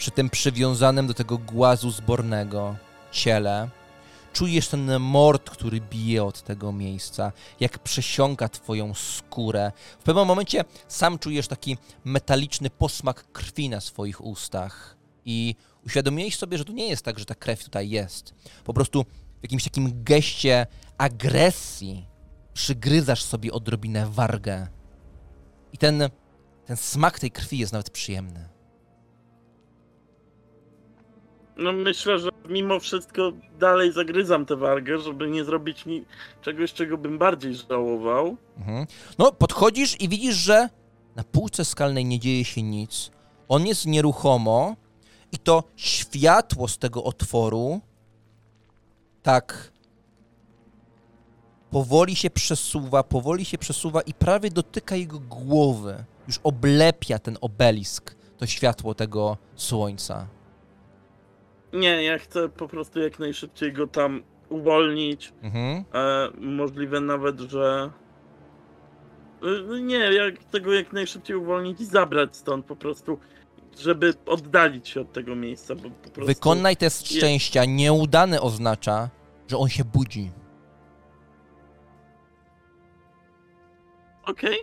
przy 0.00 0.10
tym 0.10 0.30
przywiązanym 0.30 1.06
do 1.06 1.14
tego 1.14 1.38
głazu 1.38 1.90
zbornego 1.90 2.76
ciele. 3.12 3.68
Czujesz 4.32 4.68
ten 4.68 5.00
mord, 5.00 5.50
który 5.50 5.80
bije 5.80 6.24
od 6.24 6.42
tego 6.42 6.72
miejsca, 6.72 7.32
jak 7.60 7.78
przesiąka 7.78 8.48
twoją 8.48 8.94
skórę. 8.94 9.72
W 9.98 10.02
pewnym 10.02 10.26
momencie 10.26 10.64
sam 10.88 11.18
czujesz 11.18 11.48
taki 11.48 11.76
metaliczny 12.04 12.70
posmak 12.70 13.32
krwi 13.32 13.68
na 13.68 13.80
swoich 13.80 14.24
ustach. 14.24 14.96
I 15.24 15.54
uświadomiłeś 15.86 16.36
sobie, 16.36 16.58
że 16.58 16.64
to 16.64 16.72
nie 16.72 16.88
jest 16.88 17.04
tak, 17.04 17.18
że 17.18 17.24
ta 17.24 17.34
krew 17.34 17.64
tutaj 17.64 17.90
jest. 17.90 18.34
Po 18.64 18.74
prostu 18.74 19.04
w 19.40 19.42
jakimś 19.42 19.64
takim 19.64 20.04
geście 20.04 20.66
agresji 20.98 22.06
przygryzasz 22.54 23.22
sobie 23.22 23.52
odrobinę 23.52 24.06
wargę. 24.06 24.68
I 25.72 25.78
ten, 25.78 26.02
ten 26.66 26.76
smak 26.76 27.18
tej 27.18 27.30
krwi 27.30 27.58
jest 27.58 27.72
nawet 27.72 27.90
przyjemny. 27.90 28.59
No 31.56 31.72
myślę, 31.72 32.18
że 32.18 32.28
mimo 32.48 32.80
wszystko 32.80 33.32
dalej 33.58 33.92
zagryzam 33.92 34.46
tę 34.46 34.56
wargę, 34.56 34.98
żeby 34.98 35.30
nie 35.30 35.44
zrobić 35.44 35.86
ni- 35.86 36.04
czegoś, 36.42 36.72
czego 36.72 36.98
bym 36.98 37.18
bardziej 37.18 37.54
żałował. 37.54 38.36
Mhm. 38.58 38.86
No, 39.18 39.32
podchodzisz 39.32 40.00
i 40.00 40.08
widzisz, 40.08 40.34
że 40.36 40.68
na 41.16 41.24
półce 41.24 41.64
skalnej 41.64 42.04
nie 42.04 42.18
dzieje 42.18 42.44
się 42.44 42.62
nic. 42.62 43.10
On 43.48 43.66
jest 43.66 43.86
nieruchomo 43.86 44.76
i 45.32 45.38
to 45.38 45.64
światło 45.76 46.68
z 46.68 46.78
tego 46.78 47.04
otworu 47.04 47.80
tak 49.22 49.72
powoli 51.70 52.16
się 52.16 52.30
przesuwa, 52.30 53.02
powoli 53.02 53.44
się 53.44 53.58
przesuwa 53.58 54.00
i 54.00 54.14
prawie 54.14 54.50
dotyka 54.50 54.96
jego 54.96 55.18
głowy. 55.20 56.04
Już 56.26 56.40
oblepia 56.42 57.18
ten 57.18 57.38
obelisk, 57.40 58.14
to 58.38 58.46
światło 58.46 58.94
tego 58.94 59.36
słońca. 59.56 60.26
Nie, 61.72 62.04
ja 62.04 62.18
chcę 62.18 62.48
po 62.48 62.68
prostu 62.68 63.00
jak 63.00 63.18
najszybciej 63.18 63.72
go 63.72 63.86
tam 63.86 64.22
uwolnić. 64.48 65.32
Mhm. 65.42 65.84
E, 65.94 66.28
możliwe 66.40 67.00
nawet, 67.00 67.40
że. 67.40 67.90
E, 69.42 69.80
Nie, 69.80 69.98
jak 69.98 70.44
tego 70.44 70.72
jak 70.72 70.92
najszybciej 70.92 71.36
uwolnić 71.36 71.80
i 71.80 71.84
zabrać 71.84 72.36
stąd 72.36 72.66
po 72.66 72.76
prostu, 72.76 73.18
żeby 73.78 74.14
oddalić 74.26 74.88
się 74.88 75.00
od 75.00 75.12
tego 75.12 75.36
miejsca, 75.36 75.74
bo 75.74 75.82
po 75.82 76.10
prostu. 76.10 76.26
Wykonaj 76.26 76.76
test 76.76 77.06
szczęścia. 77.08 77.64
Nieudany 77.64 78.40
oznacza, 78.40 79.10
że 79.48 79.58
on 79.58 79.68
się 79.68 79.84
budzi. 79.84 80.30
Okej. 84.26 84.58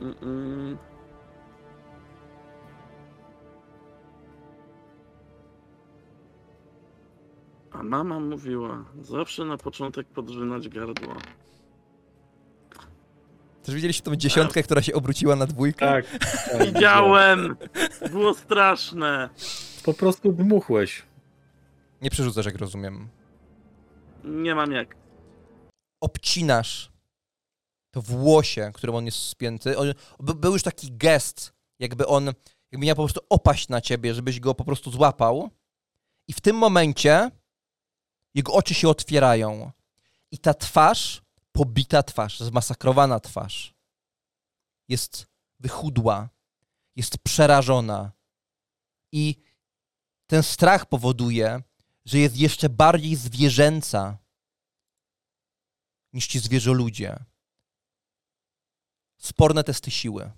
Mm-mm. 0.00 0.89
A 7.72 7.82
mama 7.82 8.20
mówiła, 8.20 8.84
zawsze 9.00 9.44
na 9.44 9.56
początek 9.56 10.06
podrzynać 10.06 10.68
gardło. 10.68 11.14
Też 13.62 13.74
widzieliście 13.74 14.02
tą 14.02 14.16
dziesiątkę, 14.16 14.62
która 14.62 14.82
się 14.82 14.94
obróciła 14.94 15.36
na 15.36 15.46
dwójkę? 15.46 15.86
Tak. 15.86 16.06
tak 16.08 16.66
Widziałem! 16.66 17.56
Było 18.10 18.34
straszne! 18.34 19.28
Po 19.84 19.94
prostu 19.94 20.32
dmuchłeś. 20.32 21.02
Nie 22.02 22.10
przerzucasz, 22.10 22.46
jak 22.46 22.56
rozumiem. 22.56 23.08
Nie 24.24 24.54
mam 24.54 24.72
jak. 24.72 24.96
Obcinasz 26.02 26.90
to 27.90 28.02
włosie, 28.02 28.70
którym 28.74 28.96
on 28.96 29.06
jest 29.06 29.18
spięty, 29.18 29.78
on, 29.78 29.94
by, 30.20 30.34
był 30.34 30.52
już 30.52 30.62
taki 30.62 30.92
gest, 30.92 31.52
jakby 31.78 32.06
on, 32.06 32.24
jakby 32.72 32.86
miał 32.86 32.96
po 32.96 33.02
prostu 33.02 33.20
opaść 33.28 33.68
na 33.68 33.80
ciebie, 33.80 34.14
żebyś 34.14 34.40
go 34.40 34.54
po 34.54 34.64
prostu 34.64 34.90
złapał. 34.90 35.50
I 36.28 36.32
w 36.32 36.40
tym 36.40 36.56
momencie 36.56 37.30
jego 38.34 38.52
oczy 38.52 38.74
się 38.74 38.88
otwierają. 38.88 39.72
I 40.30 40.38
ta 40.38 40.54
twarz, 40.54 41.22
pobita 41.52 42.02
twarz, 42.02 42.40
zmasakrowana 42.40 43.20
twarz, 43.20 43.74
jest 44.88 45.26
wychudła, 45.60 46.28
jest 46.96 47.18
przerażona. 47.18 48.12
I 49.12 49.36
ten 50.26 50.42
strach 50.42 50.86
powoduje, 50.86 51.62
że 52.04 52.18
jest 52.18 52.36
jeszcze 52.36 52.68
bardziej 52.68 53.16
zwierzęca 53.16 54.18
niż 56.12 56.26
ci 56.26 56.38
zwierzoludzie. 56.38 57.24
Sporne 59.16 59.64
testy 59.64 59.90
siły. 59.90 60.30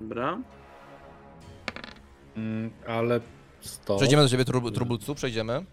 Dobra. 0.00 0.38
Mm, 2.36 2.70
ale 2.86 3.20
stop. 3.60 3.96
Przejdziemy 3.96 4.22
do 4.22 4.28
ciebie, 4.28 4.44
Trub- 4.44 4.72
Trubulcu, 4.74 5.14
przejdziemy. 5.14 5.64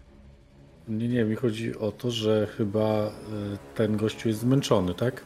Nie, 0.88 1.08
nie, 1.08 1.24
mi 1.24 1.36
chodzi 1.36 1.78
o 1.78 1.92
to, 1.92 2.10
że 2.10 2.46
chyba 2.56 3.06
y, 3.06 3.10
ten 3.74 3.96
gościu 3.96 4.28
jest 4.28 4.40
zmęczony, 4.40 4.94
tak? 4.94 5.24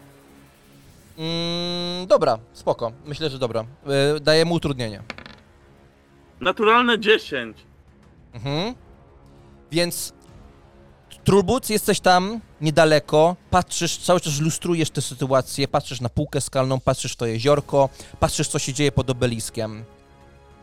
Mm, 1.19 2.07
dobra, 2.07 2.39
spoko. 2.53 2.93
Myślę, 3.07 3.31
że 3.31 3.39
dobra. 3.39 3.65
Yy, 4.15 4.21
daję 4.21 4.45
mu 4.45 4.55
utrudnienie. 4.55 5.03
Naturalne 6.41 6.99
10. 6.99 7.57
Mhm. 8.35 8.75
Więc 9.71 10.13
Trulbuc, 11.25 11.71
jesteś 11.71 12.01
tam 12.01 12.41
niedaleko, 12.61 13.37
patrzysz, 13.51 13.97
cały 13.99 14.21
czas 14.21 14.41
lustrujesz 14.41 14.91
tę 14.91 15.03
sytuację, 15.03 15.69
patrzysz 15.69 16.01
na 16.01 16.09
półkę 16.09 16.41
skalną, 16.41 16.81
patrzysz 16.81 17.13
w 17.13 17.17
to 17.17 17.27
jeziorko, 17.27 17.89
patrzysz, 18.21 18.49
co 18.49 18.59
się 18.59 18.73
dzieje 18.73 18.93
pod 18.93 19.11
obeliskiem. 19.11 19.85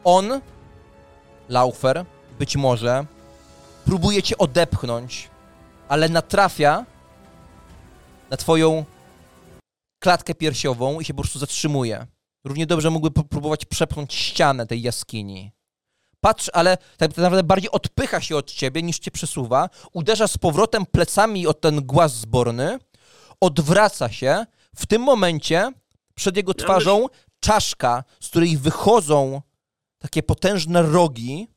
On, 0.04 0.42
Laufer, 1.50 2.06
być 2.40 2.56
może, 2.56 3.06
próbuje 3.86 4.24
cię 4.24 4.38
odepchnąć, 4.38 5.30
ale 5.88 6.10
natrafia 6.10 6.86
na 8.30 8.38
twoją 8.38 8.86
klatkę 10.00 10.36
piersiową 10.36 11.00
i 11.00 11.06
się 11.06 11.14
po 11.14 11.22
prostu 11.22 11.40
zatrzymuje. 11.40 12.08
Równie 12.46 12.66
dobrze 12.66 12.90
mógłby 12.90 13.24
próbować 13.24 13.66
przepchnąć 13.66 14.14
ścianę 14.14 14.68
tej 14.68 14.82
jaskini. 14.82 15.52
Patrz, 16.20 16.50
ale 16.54 16.78
tak 16.98 17.18
naprawdę 17.18 17.44
bardziej 17.44 17.72
odpycha 17.72 18.22
się 18.22 18.38
od 18.38 18.52
ciebie 18.52 18.84
niż 18.84 19.00
cię 19.00 19.12
przesuwa, 19.12 19.70
uderza 19.94 20.28
z 20.28 20.38
powrotem 20.38 20.86
plecami 20.86 21.48
o 21.48 21.54
ten 21.54 21.86
głaz 21.86 22.14
zborny, 22.14 22.80
odwraca 23.42 24.10
się. 24.10 24.46
W 24.76 24.86
tym 24.86 25.02
momencie 25.02 25.72
przed 26.16 26.38
jego 26.38 26.54
twarzą 26.54 27.08
czaszka, 27.40 28.04
z 28.20 28.30
której 28.30 28.58
wychodzą 28.58 29.42
takie 30.06 30.24
potężne 30.24 30.82
rogi. 30.82 31.48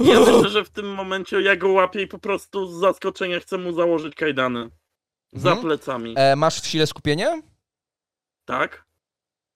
I 0.00 0.06
ja 0.06 0.20
myślę, 0.20 0.48
że 0.48 0.64
w 0.64 0.70
tym 0.70 0.94
momencie 0.94 1.40
ja 1.42 1.56
go 1.56 1.68
łapię 1.68 2.02
i 2.02 2.06
po 2.06 2.18
prostu 2.18 2.66
z 2.66 2.80
zaskoczenia 2.80 3.40
chcę 3.40 3.58
mu 3.58 3.72
założyć 3.72 4.14
kajdany. 4.14 4.70
Za 5.32 5.48
Mhm. 5.50 5.66
plecami. 5.66 6.14
E, 6.16 6.36
masz 6.36 6.60
w 6.60 6.66
sile 6.66 6.86
skupienie? 6.86 7.42
Tak? 8.44 8.84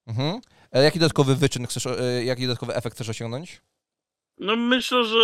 Mhm. 0.07 0.41
E, 0.71 0.83
jaki 0.83 0.99
dodatkowy 0.99 1.35
wyczyn 1.35 1.67
chcesz, 1.67 1.85
e, 1.85 2.23
jaki 2.23 2.41
dodatkowy 2.41 2.75
efekt 2.75 2.95
chcesz 2.95 3.09
osiągnąć? 3.09 3.61
No 4.37 4.55
myślę, 4.55 5.05
że 5.05 5.17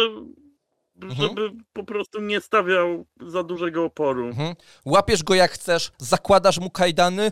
żeby 1.10 1.52
po 1.74 1.84
prostu 1.84 2.22
nie 2.22 2.42
stawiał 2.42 3.06
za 3.22 3.44
dużego 3.44 3.86
oporu. 3.86 4.26
Mhm. 4.28 4.56
Łapiesz 4.86 5.24
go 5.24 5.36
jak 5.36 5.52
chcesz, 5.52 5.92
zakładasz 5.98 6.60
mu 6.60 6.70
kajdany. 6.70 7.32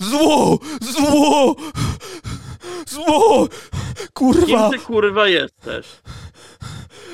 Zło! 0.00 0.58
Zło! 0.80 1.56
Zło! 2.86 3.48
Kim 3.96 4.08
Kurwa! 4.14 4.70
ty 4.70 4.78
kurwa 4.78 5.28
jesteś? 5.28 5.86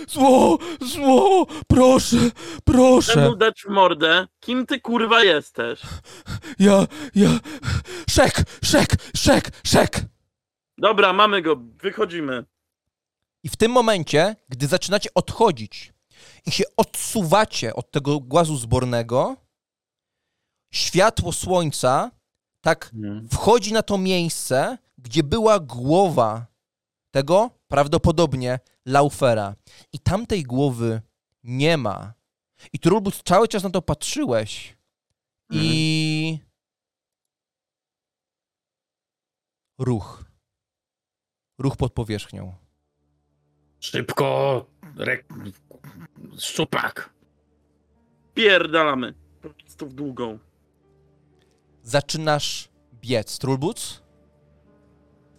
Zło! 0.09 0.59
Zło! 0.81 1.47
Proszę! 1.69 2.17
Proszę! 2.65 3.29
mu 3.29 3.37
dać 3.37 3.63
w 3.63 3.69
mordę. 3.71 4.27
Kim 4.41 4.67
ty 4.67 4.81
kurwa 4.81 5.25
jesteś? 5.25 5.81
Ja, 6.59 6.87
ja... 7.15 7.29
Szek! 8.11 8.43
Szek! 8.65 8.89
Szek! 9.17 9.51
Szek! 9.65 10.01
Dobra, 10.79 11.13
mamy 11.13 11.43
go, 11.43 11.57
wychodzimy. 11.83 12.45
I 13.47 13.49
w 13.49 13.57
tym 13.57 13.73
momencie, 13.73 14.37
gdy 14.49 14.67
zaczynacie 14.67 15.15
odchodzić 15.15 15.93
i 16.47 16.51
się 16.51 16.65
odsuwacie 16.77 17.75
od 17.75 17.91
tego 17.91 18.21
głazu 18.21 18.57
zbornego, 18.57 19.37
światło 20.75 21.33
słońca 21.33 22.11
tak 22.61 22.91
Nie. 22.93 23.23
wchodzi 23.33 23.73
na 23.73 23.83
to 23.83 23.99
miejsce, 23.99 24.79
gdzie 24.99 25.23
była 25.23 25.61
głowa 25.61 26.47
tego 27.11 27.51
prawdopodobnie 27.69 28.61
Laufera. 28.87 29.57
I 29.93 29.99
tamtej 29.99 30.43
głowy 30.43 31.03
nie 31.43 31.77
ma. 31.77 32.15
I 32.73 32.79
Trulbus 32.79 33.23
cały 33.25 33.49
czas 33.49 33.63
na 33.63 33.71
to 33.71 33.83
patrzyłeś 33.83 34.77
i... 35.51 36.39
Ruch. 39.79 40.25
Ruch 41.59 41.77
pod 41.77 41.93
powierzchnią. 41.93 42.66
Szybko, 43.91 44.67
rek... 44.97 45.25
szczupak. 46.39 47.11
Pierdalamy. 48.35 49.15
Po 49.43 49.49
prostu 49.51 49.87
w 49.89 49.93
długą. 49.95 50.39
Zaczynasz 51.83 52.69
biec. 53.01 53.39
Trulbuc? 53.39 54.03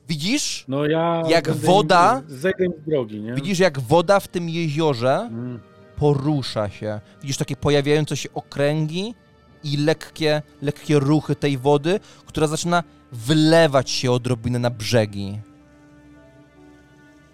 Widzisz? 0.08 0.66
No 0.68 0.86
ja. 0.86 1.24
Jak 1.30 1.52
woda- 1.52 2.22
im 2.60 2.74
z 2.78 2.86
drogi, 2.88 3.22
nie? 3.22 3.34
Widzisz, 3.34 3.60
jak 3.60 3.80
woda 3.80 4.20
w 4.20 4.28
tym 4.28 4.50
jeziorze 4.50 5.16
Mm. 5.32 5.60
porusza 5.96 6.70
się. 6.70 7.00
Widzisz 7.22 7.38
takie 7.38 7.56
pojawiające 7.56 8.18
się 8.18 8.30
okręgi 8.34 9.16
i 9.64 9.78
lekkie, 9.78 10.42
lekkie 10.62 11.00
ruchy 11.00 11.36
tej 11.36 11.58
wody, 11.58 12.00
która 12.26 12.48
zaczyna 12.48 12.84
wylewać 13.12 13.90
się 13.90 14.12
odrobinę 14.12 14.60
na 14.60 14.70
brzegi. 14.70 15.40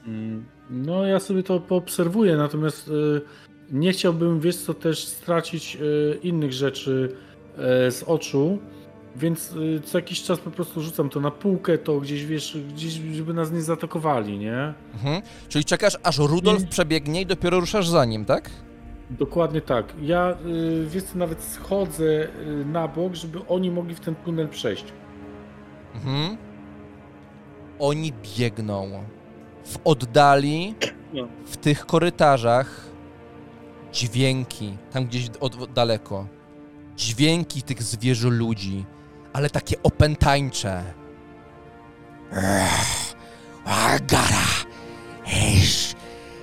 Mm, 0.05 0.45
No 0.73 1.05
ja 1.05 1.19
sobie 1.19 1.43
to 1.43 1.59
poobserwuję, 1.59 2.37
natomiast 2.37 2.87
y, 2.87 3.21
nie 3.71 3.91
chciałbym, 3.91 4.39
wiesz 4.39 4.55
co, 4.55 4.73
też 4.73 5.05
stracić 5.05 5.75
y, 5.81 6.19
innych 6.23 6.53
rzeczy 6.53 7.15
y, 7.87 7.91
z 7.91 8.03
oczu, 8.07 8.59
więc 9.15 9.51
y, 9.55 9.81
co 9.85 9.97
jakiś 9.97 10.23
czas 10.23 10.39
po 10.39 10.51
prostu 10.51 10.81
rzucam 10.81 11.09
to 11.09 11.19
na 11.19 11.31
półkę, 11.31 11.77
to 11.77 11.99
gdzieś, 11.99 12.25
wiesz, 12.25 12.57
gdzieś, 12.73 12.93
żeby 12.93 13.33
nas 13.33 13.51
nie 13.51 13.61
zaatakowali, 13.61 14.37
nie? 14.37 14.73
Mhm. 14.93 15.21
Czyli 15.49 15.65
czekasz, 15.65 15.97
aż 16.03 16.17
Rudolf 16.17 16.61
Nie. 16.61 16.67
przebiegnie 16.67 17.21
i 17.21 17.25
dopiero 17.25 17.59
ruszasz 17.59 17.87
za 17.87 18.05
nim, 18.05 18.25
tak? 18.25 18.49
Dokładnie 19.09 19.61
tak. 19.61 19.93
Ja, 20.01 20.37
y, 20.45 20.85
wiesz 20.89 21.03
co, 21.03 21.17
nawet 21.17 21.41
schodzę 21.43 22.03
y, 22.03 22.65
na 22.65 22.87
bok, 22.87 23.15
żeby 23.15 23.39
oni 23.47 23.71
mogli 23.71 23.95
w 23.95 23.99
ten 23.99 24.15
tunel 24.15 24.47
przejść. 24.47 24.85
Mhm. 25.95 26.37
Oni 27.79 28.13
biegną. 28.37 29.03
W 29.65 29.77
oddali, 29.83 30.75
No. 31.13 31.27
w 31.45 31.57
tych 31.57 31.85
korytarzach, 31.85 32.85
dźwięki, 33.93 34.77
tam 34.91 35.05
gdzieś 35.05 35.29
od, 35.39 35.61
od 35.61 35.73
daleko. 35.73 36.27
Dźwięki 36.95 37.61
tych 37.63 37.83
zwierzę 37.83 38.29
ludzi, 38.29 38.85
ale 39.33 39.49
takie 39.49 39.83
opętańcze. 39.83 40.83
Agara, 43.65 44.45
esz, 45.27 45.93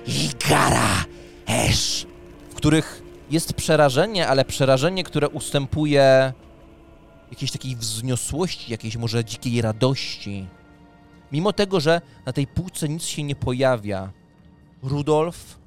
igara, 0.07 1.05
esz. 1.47 2.07
W 2.49 2.55
których 2.55 3.01
jest 3.31 3.53
przerażenie, 3.53 4.27
ale 4.27 4.45
przerażenie, 4.45 5.03
które 5.03 5.29
ustępuje 5.29 6.33
jakiejś 7.31 7.51
takiej 7.51 7.75
wzniosłości, 7.75 8.71
jakiejś 8.71 8.97
może 8.97 9.25
dzikiej 9.25 9.61
radości. 9.61 10.47
Mimo 11.31 11.53
tego, 11.53 11.79
że 11.79 12.01
na 12.25 12.33
tej 12.33 12.47
półce 12.47 12.89
nic 12.89 13.03
się 13.03 13.23
nie 13.23 13.35
pojawia, 13.35 14.11
Rudolf, 14.83 15.59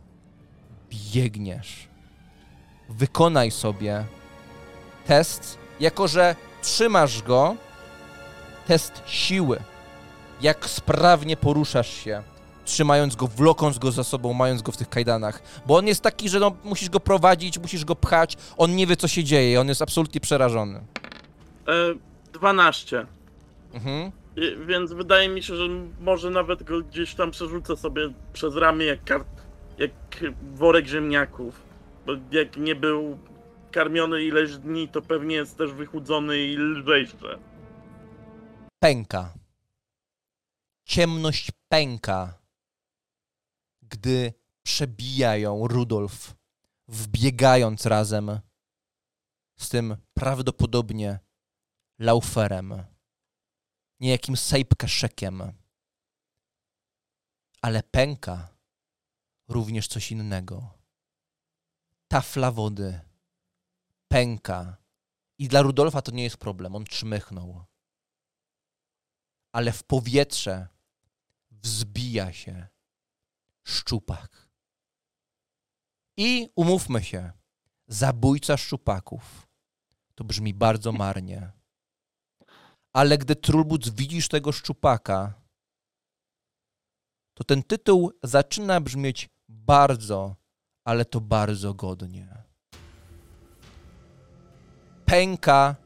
biegniesz. 0.91 1.89
Wykonaj 2.89 3.51
sobie 3.51 4.05
test, 5.07 5.59
jako 5.81 6.09
że 6.09 6.37
trzymasz 6.63 7.23
go, 7.23 7.57
test 8.67 9.03
siły. 9.07 9.61
Jak 10.41 10.67
sprawnie 10.67 11.37
poruszasz 11.37 11.89
się, 11.89 12.23
trzymając 12.65 13.17
go, 13.17 13.27
wlokąc 13.27 13.79
go 13.79 13.93
za 13.93 14.05
sobą, 14.05 14.33
mając 14.33 14.63
go 14.63 14.73
w 14.73 14.77
tych 14.77 14.89
kajdanach. 14.89 15.43
Bo 15.67 15.77
on 15.77 15.87
jest 15.87 16.01
taki, 16.01 16.29
że 16.29 16.41
no, 16.41 16.53
musisz 16.65 16.91
go 16.91 17.01
prowadzić, 17.01 17.59
musisz 17.59 17.85
go 17.85 17.97
pchać, 17.97 18.37
on 18.57 18.77
nie 18.77 18.87
wie, 18.87 18.97
co 18.97 19.09
się 19.09 19.25
dzieje, 19.25 19.61
on 19.61 19.69
jest 19.69 19.83
absolutnie 19.83 20.21
przerażony. 20.21 20.81
E, 21.69 21.73
12. 22.33 23.07
Mhm. 23.75 24.13
I- 24.37 24.67
Więc 24.67 24.93
wydaje 24.93 25.29
mi 25.29 25.43
się, 25.43 25.57
że 25.57 25.69
może 26.01 26.31
nawet 26.31 26.63
go 26.63 26.81
gdzieś 26.83 27.15
tam 27.15 27.31
przerzucę 27.31 27.77
sobie 27.77 28.13
przez 28.33 28.57
ramię 28.57 28.87
jak 28.87 29.01
jak 29.79 29.91
worek 30.55 30.87
ziemniaków. 30.87 31.63
Bo 32.07 32.13
jak 32.31 32.57
nie 32.57 32.75
był 32.75 33.19
karmiony 33.73 34.23
ileś 34.25 34.57
dni, 34.57 34.89
to 34.89 35.03
pewnie 35.03 35.35
jest 35.37 35.59
też 35.59 35.73
wychudzony 35.73 36.39
i 36.39 36.57
lżejszy. 36.57 37.39
Pęka. 38.83 39.35
Ciemność 40.85 41.51
pęka, 41.69 42.39
gdy 43.83 44.33
przebijają 44.63 45.69
Rudolf, 45.69 46.35
wbiegając 46.89 47.87
razem 47.87 48.41
z 49.59 49.69
tym 49.69 49.97
prawdopodobnie 50.15 51.19
lauferem, 51.99 52.75
niejakim 54.01 54.37
sejpkaszekiem. 54.37 55.53
Ale 57.63 57.83
pęka 57.83 58.57
również 59.49 59.89
coś 59.89 60.13
innego. 60.13 60.79
Tafla 62.09 62.51
wody 62.51 63.01
pęka. 64.09 64.77
I 65.39 65.49
dla 65.49 65.63
Rudolfa 65.63 66.03
to 66.03 66.13
nie 66.13 66.23
jest 66.23 66.37
problem, 66.37 66.77
on 66.77 66.85
czmychnął. 66.85 67.65
Ale 69.53 69.73
w 69.73 69.83
powietrze 69.83 70.69
wzbija 71.51 72.33
się 72.33 72.69
szczupak. 73.65 74.49
I 76.17 76.49
umówmy 76.57 77.05
się, 77.05 77.33
zabójca 77.87 78.57
szczupaków 78.57 79.49
to 80.15 80.25
brzmi 80.25 80.55
bardzo 80.55 80.93
marnie. 80.93 81.53
Ale 82.95 83.19
gdy 83.19 83.37
Trulbuc 83.37 83.89
widzisz 83.89 84.29
tego 84.29 84.53
szczupaka, 84.53 85.35
to 87.35 87.45
ten 87.45 87.63
tytuł 87.63 88.13
zaczyna 88.23 88.81
brzmieć 88.81 89.29
bardzo, 89.49 90.37
ale 90.85 91.05
to 91.05 91.21
bardzo 91.21 91.75
godnie. 91.75 92.29
Pęka 95.05 95.77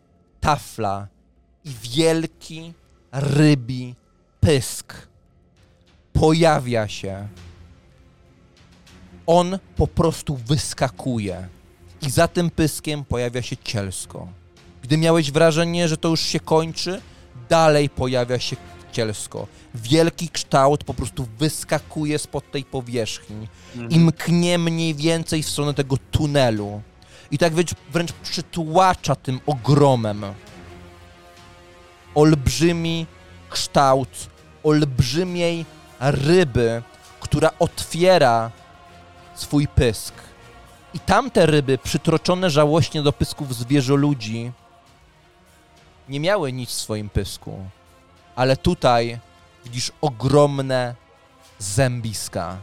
tafla 0.40 1.08
i 1.64 1.70
wielki 1.70 2.72
rybi 3.12 3.94
pysk 4.40 5.08
pojawia 6.12 6.88
się. 6.88 7.28
On 9.26 9.58
po 9.76 9.86
prostu 9.86 10.36
wyskakuje 10.36 11.48
i 12.02 12.10
za 12.10 12.28
tym 12.28 12.50
pyskiem 12.50 13.04
pojawia 13.04 13.42
się 13.42 13.56
cielsko. 13.56 14.28
Gdy 14.82 14.96
miałeś 14.98 15.30
wrażenie, 15.30 15.88
że 15.88 15.96
to 15.96 16.08
już 16.08 16.20
się 16.20 16.40
kończy, 16.40 17.00
dalej 17.48 17.90
pojawia 17.90 18.38
się 18.38 18.56
cielsko. 18.92 19.46
Wielki 19.74 20.28
kształt 20.28 20.84
po 20.84 20.94
prostu 20.94 21.28
wyskakuje 21.38 22.18
spod 22.18 22.50
tej 22.50 22.64
powierzchni 22.64 23.48
i 23.90 23.98
mknie 23.98 24.58
mniej 24.58 24.94
więcej 24.94 25.42
w 25.42 25.50
stronę 25.50 25.74
tego 25.74 25.96
tunelu. 26.10 26.82
I 27.30 27.38
tak 27.38 27.54
wręcz, 27.54 27.70
wręcz 27.92 28.12
przytłacza 28.12 29.16
tym 29.16 29.40
ogromem. 29.46 30.24
Olbrzymi 32.14 33.06
kształt 33.50 34.28
olbrzymiej 34.62 35.64
ryby, 36.00 36.82
która 37.20 37.50
otwiera 37.58 38.50
swój 39.34 39.68
pysk. 39.68 40.14
I 40.94 41.00
tamte 41.00 41.46
ryby, 41.46 41.78
przytroczone 41.78 42.50
żałośnie 42.50 43.02
do 43.02 43.12
pysków 43.12 43.54
zwierzoludzi, 43.54 44.52
nie 46.08 46.20
miały 46.20 46.52
nic 46.52 46.70
w 46.70 46.72
swoim 46.72 47.08
pysku. 47.08 47.64
Ale 48.36 48.56
tutaj 48.56 49.18
widzisz 49.64 49.92
ogromne 50.00 50.94
zębiska, 51.58 52.56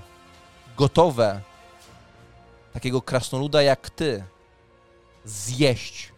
gotowe 0.77 1.41
takiego 2.73 3.01
krasnoluda 3.01 3.61
jak 3.61 3.89
ty 3.89 4.23
zjeść 5.25 6.11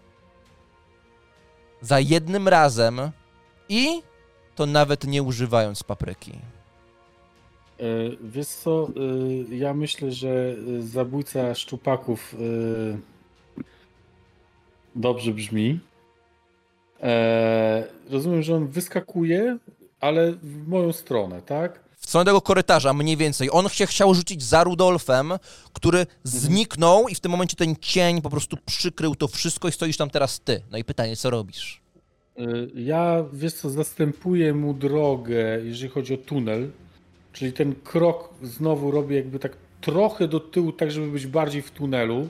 za 1.81 1.99
jednym 1.99 2.47
razem 2.47 3.11
i 3.69 4.01
to 4.55 4.65
nawet 4.65 5.03
nie 5.03 5.23
używając 5.23 5.83
papryki. 5.83 6.31
E, 6.31 7.83
Wiesz 8.21 8.47
co, 8.47 8.87
e, 9.51 9.55
ja 9.55 9.73
myślę, 9.73 10.11
że 10.11 10.29
e, 10.29 10.81
zabójca 10.81 11.55
szczupaków 11.55 12.35
dobrze 14.95 15.31
brzmi. 15.31 15.79
E, 17.03 17.83
Rozumiem, 18.09 18.43
że 18.43 18.55
on 18.55 18.67
wyskakuje, 18.67 19.57
ale 19.99 20.31
w 20.31 20.67
moją 20.67 20.93
stronę, 20.93 21.41
tak? 21.41 21.79
W 21.99 22.09
stronę 22.09 22.25
tego 22.25 22.41
korytarza 22.41 22.93
mniej 22.93 23.17
więcej. 23.17 23.49
On 23.51 23.69
się 23.69 23.85
chciał 23.85 24.13
rzucić 24.13 24.43
za 24.43 24.63
Rudolfem, 24.63 25.33
który 25.73 26.05
zniknął 26.23 27.07
i 27.07 27.15
w 27.15 27.19
tym 27.19 27.31
momencie 27.31 27.55
ten 27.55 27.75
cień 27.81 28.21
po 28.21 28.29
prostu 28.29 28.57
przykrył 28.65 29.15
to 29.15 29.27
wszystko 29.27 29.67
i 29.67 29.71
stoisz 29.71 29.97
tam 29.97 30.09
teraz 30.09 30.39
ty. 30.39 30.61
No 30.71 30.77
i 30.77 30.83
pytanie, 30.83 31.15
co 31.15 31.29
robisz? 31.29 31.81
E, 32.37 32.41
Ja, 32.75 33.23
wiesz 33.33 33.53
co, 33.53 33.69
zastępuję 33.69 34.53
mu 34.53 34.73
drogę, 34.73 35.59
jeżeli 35.63 35.89
chodzi 35.89 36.13
o 36.13 36.17
tunel, 36.17 36.69
czyli 37.33 37.53
ten 37.53 37.75
krok 37.75 38.29
znowu 38.43 38.91
robię 38.91 39.15
jakby 39.15 39.39
tak 39.39 39.57
trochę 39.81 40.27
do 40.27 40.39
tyłu, 40.39 40.71
tak 40.71 40.91
żeby 40.91 41.07
być 41.07 41.27
bardziej 41.27 41.61
w 41.61 41.71
tunelu. 41.71 42.27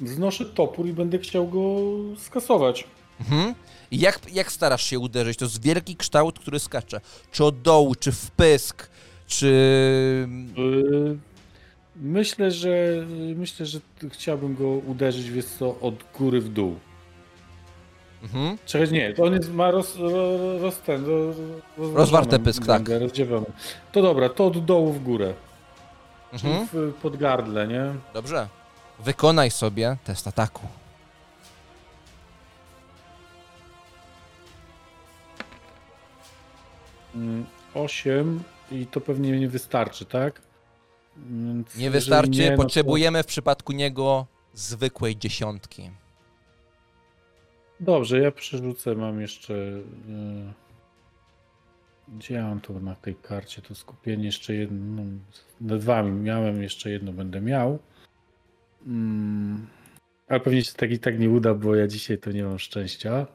Wznoszę 0.00 0.44
topór 0.44 0.86
i 0.86 0.92
będę 0.92 1.18
chciał 1.18 1.48
go 1.48 1.76
skasować. 2.18 2.84
Mhm. 3.20 3.54
Jak, 3.90 4.20
jak 4.32 4.52
starasz 4.52 4.84
się 4.84 4.98
uderzyć? 4.98 5.38
To 5.38 5.44
jest 5.44 5.62
wielki 5.62 5.96
kształt, 5.96 6.38
który 6.38 6.58
skacze. 6.58 7.00
Czy 7.32 7.44
od 7.44 7.62
dołu, 7.62 7.94
czy 7.94 8.12
w 8.12 8.30
pysk, 8.30 8.90
czy... 9.26 9.46
Yy, 10.56 11.18
Myślę, 11.96 12.50
że 12.50 12.68
myślę, 13.36 13.66
że 13.66 13.78
chciałbym 14.10 14.54
go 14.54 14.68
uderzyć, 14.68 15.30
wiesz 15.30 15.44
co, 15.44 15.80
od 15.80 15.94
góry 16.18 16.40
w 16.40 16.48
dół. 16.48 16.76
Mhm. 18.22 18.58
Czekaj, 18.66 18.92
nie, 18.92 19.14
to 19.14 19.24
on 19.24 19.32
jest, 19.34 19.52
ma 19.52 19.70
roz, 19.70 19.96
ro, 19.96 20.58
roz, 20.58 20.78
ten, 20.78 21.06
ro, 21.06 21.26
rozważony 21.26 21.94
Rozwarty 21.98 22.38
pysk, 22.38 22.66
tak. 22.66 22.88
Rozdziewiony. 22.88 23.46
To 23.92 24.02
dobra, 24.02 24.28
to 24.28 24.46
od 24.46 24.64
dołu 24.64 24.92
w 24.92 25.02
górę. 25.02 25.34
Czyli 26.36 26.52
Mhm. 26.52 26.68
w, 26.72 26.94
pod 26.94 27.16
gardle, 27.16 27.68
nie? 27.68 27.84
Dobrze. 28.14 28.48
Wykonaj 29.04 29.50
sobie 29.50 29.96
test 30.04 30.26
ataku. 30.26 30.66
8 37.74 38.42
i 38.72 38.86
to 38.86 39.00
pewnie 39.00 39.40
nie 39.40 39.48
wystarczy, 39.48 40.04
tak? 40.04 40.42
Więc 41.16 41.76
Nie 41.76 41.90
wystarczy, 41.90 42.30
nie, 42.30 42.50
no 42.50 42.56
to- 42.56 42.62
potrzebujemy 42.62 43.22
w 43.22 43.26
przypadku 43.26 43.72
niego 43.72 44.26
zwykłej 44.54 45.16
dziesiątki. 45.16 45.90
Dobrze, 47.80 48.18
ja 48.18 48.30
przerzucę, 48.32 48.94
mam 48.94 49.20
jeszcze... 49.20 49.54
y, 49.54 49.82
Gdzie 52.08 52.34
ja 52.34 52.42
mam 52.48 52.60
to 52.60 52.72
na 52.72 52.94
tej 52.94 53.14
karcie? 53.14 53.62
To 53.62 53.74
skupienie 53.74 54.24
jeszcze 54.24 54.54
jedno... 54.54 55.02
No, 55.60 55.78
dwa 55.78 56.02
miałem, 56.02 56.62
jeszcze 56.62 56.90
jedno 56.90 57.12
będę 57.12 57.40
miał. 57.40 57.78
Mm, 58.86 59.66
Ale 60.28 60.40
pewnie 60.40 60.64
się 60.64 60.72
tak 60.72 60.90
i 60.90 60.98
tak 60.98 61.18
nie 61.18 61.30
uda, 61.30 61.54
bo 61.54 61.74
ja 61.74 61.86
dzisiaj 61.86 62.18
to 62.18 62.32
nie 62.32 62.44
mam 62.44 62.58
szczęścia. 62.58 63.26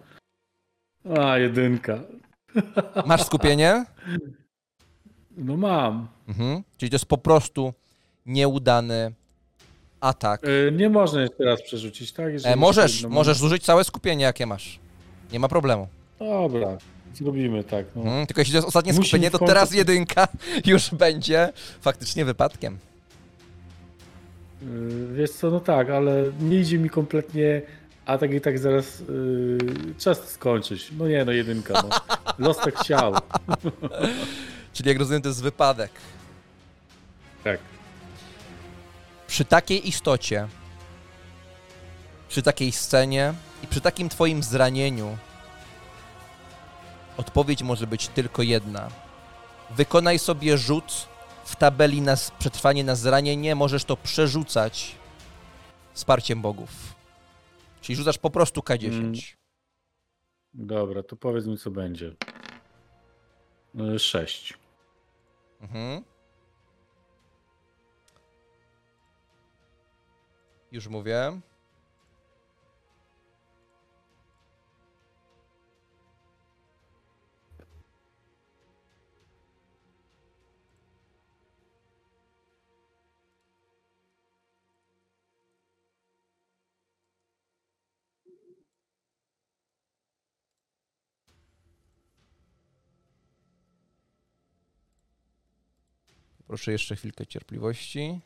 A, 1.19 1.37
jedynka. 1.37 2.03
Masz 3.05 3.23
skupienie? 3.23 3.85
No 5.37 5.57
mam. 5.57 6.07
Mhm. 6.27 6.63
Czyli 6.77 6.89
to 6.89 6.95
jest 6.95 7.05
po 7.05 7.17
prostu 7.17 7.73
nieudany 8.25 9.11
atak. 10.01 10.43
Y, 10.47 10.71
Nie 10.75 10.89
można 10.89 11.21
jeszcze 11.21 11.43
raz 11.43 11.61
przerzucić, 11.61 12.11
tak? 12.11 12.33
E, 12.43 12.55
możesz, 12.55 13.03
mam- 13.03 13.11
możesz 13.11 13.37
zużyć 13.37 13.63
całe 13.63 13.83
skupienie, 13.83 14.23
jakie 14.25 14.45
masz. 14.45 14.79
Nie 15.31 15.39
ma 15.39 15.47
problemu. 15.47 15.87
Dobra, 16.19 16.77
zrobimy 17.13 17.63
tak. 17.63 17.85
No. 17.95 18.01
Mhm. 18.01 18.27
Tylko 18.27 18.41
jeśli 18.41 18.51
to 18.51 18.57
jest 18.57 18.67
ostatnie 18.67 18.93
Musi 18.93 19.09
skupienie, 19.09 19.31
to 19.31 19.39
teraz 19.39 19.73
jedynka 19.73 20.27
już 20.65 20.89
będzie 20.93 21.53
faktycznie 21.81 22.25
wypadkiem. 22.25 22.77
Yy, 24.61 25.13
Wiesz 25.13 25.31
co, 25.31 25.49
no 25.51 25.59
tak, 25.59 25.89
ale 25.89 26.23
nie 26.39 26.59
idzie 26.59 26.77
mi 26.77 26.89
kompletnie, 26.89 27.61
a 28.05 28.17
tak 28.17 28.33
i 28.33 28.41
tak 28.41 28.59
zaraz 28.59 28.99
yy, 28.99 29.95
czas 29.97 30.29
skończyć. 30.29 30.91
No 30.97 31.07
nie, 31.07 31.25
no 31.25 31.31
jedynka, 31.31 31.73
no. 31.73 31.89
Los 32.37 32.57
tak 32.57 32.79
chciał. 32.79 33.13
Czyli 34.73 34.89
jak 34.89 34.99
rozumiem, 34.99 35.21
to 35.21 35.29
jest 35.29 35.43
wypadek. 35.43 35.91
Tak. 37.43 37.59
Przy 39.27 39.45
takiej 39.45 39.87
istocie, 39.87 40.47
przy 42.29 42.41
takiej 42.41 42.71
scenie 42.71 43.33
i 43.63 43.67
przy 43.67 43.81
takim 43.81 44.09
twoim 44.09 44.43
zranieniu, 44.43 45.17
odpowiedź 47.17 47.63
może 47.63 47.87
być 47.87 48.07
tylko 48.07 48.41
jedna. 48.41 48.89
Wykonaj 49.71 50.19
sobie 50.19 50.57
rzut 50.57 51.07
w 51.45 51.55
tabeli 51.55 52.01
na 52.01 52.15
przetrwanie 52.39 52.83
na 52.83 52.95
zranienie, 52.95 53.55
możesz 53.55 53.85
to 53.85 53.97
przerzucać 53.97 54.95
wsparciem 55.93 56.41
bogów. 56.41 56.94
Czyli 57.85 57.95
rzucasz 57.95 58.17
po 58.17 58.29
prostu 58.29 58.61
K10. 58.61 58.93
Mm. 58.93 59.13
Dobra, 60.53 61.03
to 61.03 61.15
powiedz 61.15 61.45
mi, 61.45 61.57
co 61.57 61.71
będzie. 61.71 62.15
E, 63.79 63.99
6. 63.99 64.53
Mhm. 65.61 66.03
Już 70.71 70.87
mówię. 70.87 71.41
Proszę 96.47 96.71
jeszcze 96.71 96.95
chwilkę 96.95 97.25
cierpliwości. 97.25 98.21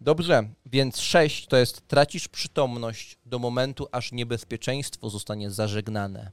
Dobrze, 0.00 0.48
więc 0.66 1.00
6 1.00 1.46
to 1.46 1.56
jest 1.56 1.88
tracisz 1.88 2.28
przytomność 2.28 3.18
do 3.26 3.38
momentu, 3.38 3.86
aż 3.92 4.12
niebezpieczeństwo 4.12 5.10
zostanie 5.10 5.50
zażegnane. 5.50 6.30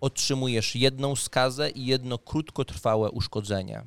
Otrzymujesz 0.00 0.76
jedną 0.76 1.16
skazę 1.16 1.70
i 1.70 1.86
jedno 1.86 2.18
krótkotrwałe 2.18 3.10
uszkodzenie. 3.10 3.84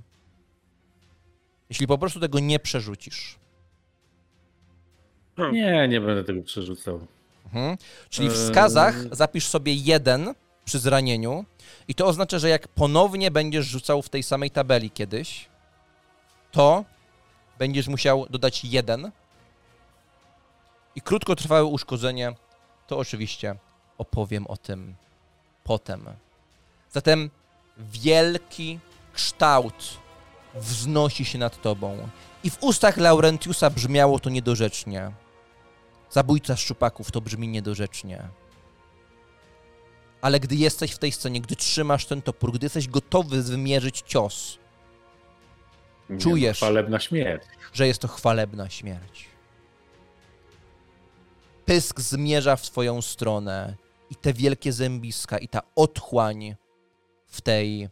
Jeśli 1.69 1.87
po 1.87 1.97
prostu 1.97 2.19
tego 2.19 2.39
nie 2.39 2.59
przerzucisz. 2.59 3.39
Nie, 5.51 5.87
nie 5.87 6.01
będę 6.01 6.23
tego 6.23 6.43
przerzucał. 6.43 7.07
Mhm. 7.45 7.77
Czyli 8.09 8.29
w 8.29 8.33
Eee. 8.33 8.47
skazach 8.47 9.15
zapisz 9.15 9.47
sobie 9.47 9.73
jeden 9.73 10.33
przy 10.65 10.79
zranieniu 10.79 11.45
i 11.87 11.95
to 11.95 12.05
oznacza, 12.05 12.39
że 12.39 12.49
jak 12.49 12.67
ponownie 12.67 13.31
będziesz 13.31 13.65
rzucał 13.65 14.01
w 14.01 14.09
tej 14.09 14.23
samej 14.23 14.51
tabeli 14.51 14.91
kiedyś, 14.91 15.49
to 16.51 16.85
będziesz 17.59 17.87
musiał 17.87 18.25
dodać 18.29 18.65
jeden 18.65 19.11
i 20.95 21.01
krótkotrwałe 21.01 21.65
uszkodzenie, 21.65 22.33
to 22.87 22.97
oczywiście 22.97 23.55
opowiem 23.97 24.47
o 24.47 24.57
tym 24.57 24.95
potem. 25.63 26.05
Zatem 26.91 27.29
wielki 27.77 28.79
kształt 29.13 29.97
wznosi 30.55 31.25
się 31.25 31.37
nad 31.37 31.61
tobą 31.61 32.09
i 32.43 32.49
w 32.49 32.63
ustach 32.63 32.97
Laurentiusa 32.97 33.69
brzmiało 33.69 34.19
to 34.19 34.29
niedorzecznie. 34.29 35.11
Zabójca 36.11 36.55
szczupaków 36.55 37.11
to 37.11 37.21
brzmi 37.21 37.47
niedorzecznie. 37.47 38.27
Ale 40.21 40.39
gdy 40.39 40.55
jesteś 40.55 40.91
w 40.91 40.97
tej 40.97 41.11
scenie, 41.11 41.41
gdy 41.41 41.55
trzymasz 41.55 42.05
ten 42.05 42.21
topór, 42.21 42.53
gdy 42.53 42.65
jesteś 42.65 42.87
gotowy 42.87 43.43
wymierzyć 43.43 44.01
cios, 44.05 44.57
Nie, 46.09 46.15
no, 46.15 46.21
Czujesz. 46.21 46.57
Chwalebna 46.57 46.99
śmierć. 46.99 47.43
że 47.73 47.87
jest 47.87 48.01
to 48.01 48.07
chwalebna 48.07 48.69
śmierć. 48.69 49.25
Pysk 51.65 51.99
zmierza 52.01 52.55
w 52.55 52.61
twoją 52.61 53.01
stronę 53.01 53.75
i 54.09 54.15
te 54.15 54.33
wielkie 54.33 54.73
zębiska 54.73 55.37
i 55.37 55.47
ta 55.47 55.61
otchłań 55.75 56.55
w 57.27 57.41
tej 57.41 57.89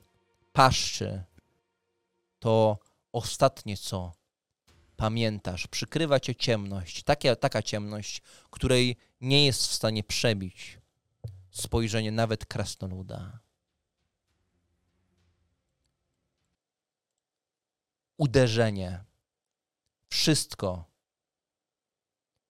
paszczy 0.54 1.24
to 2.40 2.78
ostatnie 3.14 3.78
co 3.78 4.12
pamiętasz. 4.98 5.68
Przykrywa 5.68 6.20
cię 6.20 6.36
ciemność, 6.36 7.04
taka, 7.04 7.36
taka 7.36 7.62
ciemność, 7.62 8.22
której 8.52 8.96
nie 9.22 9.46
jest 9.46 9.68
w 9.68 9.74
stanie 9.74 10.04
przebić 10.04 10.78
spojrzenie 11.62 12.12
nawet 12.12 12.46
krasnoluda. 12.46 13.40
Uderzenie. 18.18 19.04
Wszystko 20.10 20.86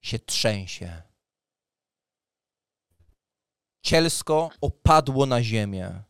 się 0.01 0.19
trzęsie. 0.19 1.01
Cielsko 3.81 4.49
opadło 4.61 5.25
na 5.25 5.43
ziemię. 5.43 6.03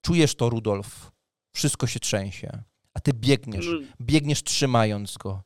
Czujesz 0.00 0.34
to, 0.34 0.50
Rudolf. 0.50 1.12
Wszystko 1.52 1.86
się 1.86 2.00
trzęsie. 2.00 2.62
A 2.94 3.00
ty 3.00 3.12
biegniesz, 3.12 3.66
No, 3.66 3.86
biegniesz 4.00 4.42
trzymając 4.42 5.16
go. 5.16 5.42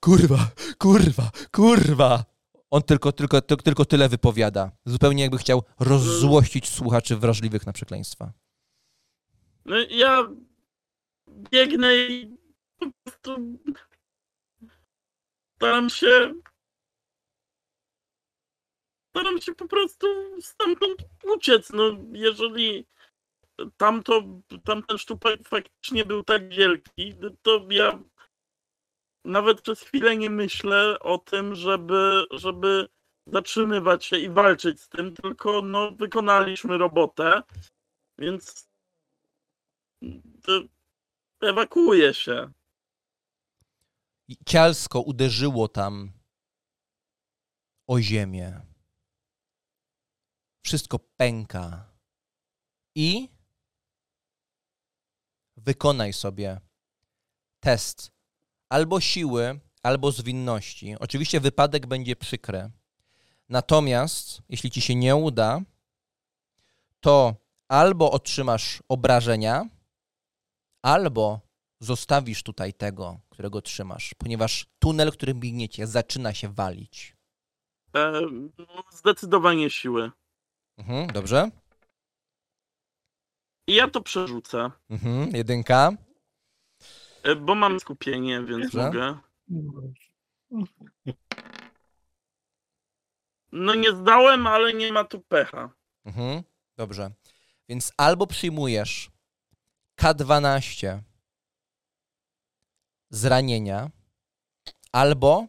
Kurwa, 0.00 0.50
kurwa, 0.78 1.30
kurwa. 1.52 2.33
On 2.74 2.82
tylko, 2.82 3.12
tylko, 3.12 3.40
tylko, 3.40 3.84
tyle 3.84 4.08
wypowiada. 4.08 4.70
Zupełnie 4.84 5.22
jakby 5.22 5.38
chciał 5.38 5.62
rozzłościć 5.80 6.68
słuchaczy 6.68 7.16
wrażliwych 7.16 7.66
na 7.66 7.72
przekleństwa. 7.72 8.32
No 9.64 9.76
ja 9.90 10.28
biegnę 11.28 11.96
i 11.96 12.36
po 12.78 12.86
prostu 13.04 13.58
staram 15.56 15.90
się 15.90 16.34
staram 19.16 19.40
się 19.40 19.54
po 19.54 19.68
prostu 19.68 20.06
stamtąd 20.40 20.98
uciec. 21.36 21.70
No 21.72 21.84
jeżeli 22.12 22.86
tamto, 23.76 24.22
tamten 24.64 24.98
szczupak 24.98 25.48
faktycznie 25.48 26.04
był 26.04 26.24
tak 26.24 26.48
wielki, 26.48 27.14
to 27.42 27.66
ja 27.70 27.98
nawet 29.24 29.60
przez 29.60 29.80
chwilę 29.80 30.16
nie 30.16 30.30
myślę 30.30 30.98
o 31.00 31.18
tym, 31.18 31.54
żeby, 31.54 32.26
żeby 32.30 32.88
zatrzymywać 33.26 34.04
się 34.04 34.18
i 34.18 34.30
walczyć 34.30 34.80
z 34.80 34.88
tym, 34.88 35.14
tylko 35.14 35.62
no 35.62 35.92
wykonaliśmy 35.92 36.78
robotę, 36.78 37.42
więc 38.18 38.68
ewakuuje 41.40 42.14
się. 42.14 42.52
Cielsko 44.46 45.00
uderzyło 45.00 45.68
tam 45.68 46.12
o 47.86 48.00
ziemię. 48.00 48.60
Wszystko 50.64 50.98
pęka. 50.98 51.94
I 52.96 53.28
wykonaj 55.56 56.12
sobie 56.12 56.60
test 57.60 58.13
albo 58.74 59.00
siły, 59.00 59.60
albo 59.82 60.12
zwinności. 60.12 60.96
Oczywiście 61.00 61.40
wypadek 61.40 61.86
będzie 61.86 62.16
przykry. 62.16 62.70
Natomiast, 63.48 64.42
jeśli 64.48 64.70
ci 64.70 64.80
się 64.80 64.94
nie 64.94 65.16
uda, 65.16 65.60
to 67.00 67.34
albo 67.68 68.10
otrzymasz 68.10 68.82
obrażenia, 68.88 69.68
albo 70.82 71.40
zostawisz 71.80 72.42
tutaj 72.42 72.72
tego, 72.72 73.20
którego 73.28 73.62
trzymasz, 73.62 74.14
ponieważ 74.18 74.66
tunel, 74.78 75.12
którym 75.12 75.40
biegniecie, 75.40 75.86
zaczyna 75.86 76.34
się 76.34 76.48
walić. 76.48 77.16
E, 77.96 78.20
zdecydowanie 78.90 79.70
siły. 79.70 80.10
Mhm, 80.78 81.06
dobrze? 81.06 81.50
I 83.66 83.74
ja 83.74 83.88
to 83.90 84.00
przerzucę, 84.00 84.70
Mhm, 84.90 85.36
jedynka. 85.36 85.92
E, 87.24 87.36
bo 87.36 87.54
mam 87.54 87.80
skupienie, 87.80 88.42
więc 88.44 88.72
Dobrze. 88.72 88.84
mogę. 88.84 89.18
No 93.52 93.74
nie 93.74 93.92
zdałem, 93.92 94.46
ale 94.46 94.74
nie 94.74 94.92
ma 94.92 95.04
tu 95.04 95.20
pecha. 95.20 95.70
Mhm, 96.04 96.42
dobrze. 96.76 97.10
Więc 97.68 97.92
albo 97.96 98.26
przyjmujesz 98.26 99.10
K12 100.00 101.00
zranienia, 103.10 103.90
albo 104.92 105.46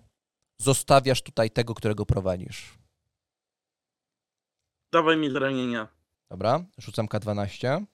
zostawiasz 0.57 1.21
tutaj 1.21 1.51
tego, 1.51 1.73
którego 1.73 2.05
prowadzisz. 2.05 2.77
Dawaj 4.91 5.17
mi 5.17 5.29
zranienia. 5.31 5.87
Dobra, 6.29 6.63
rzucam 6.77 7.07
K12. 7.07 7.85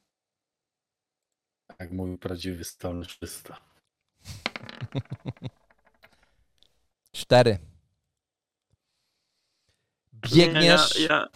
Jak 1.79 1.91
mówił 1.91 2.17
prawdziwy 2.17 2.63
stalnyczysta. 2.63 3.70
Cztery. 7.11 7.57
Biegniesz. 10.13 10.99
Nie, 10.99 11.05
ja, 11.05 11.09
ja, 11.09 11.27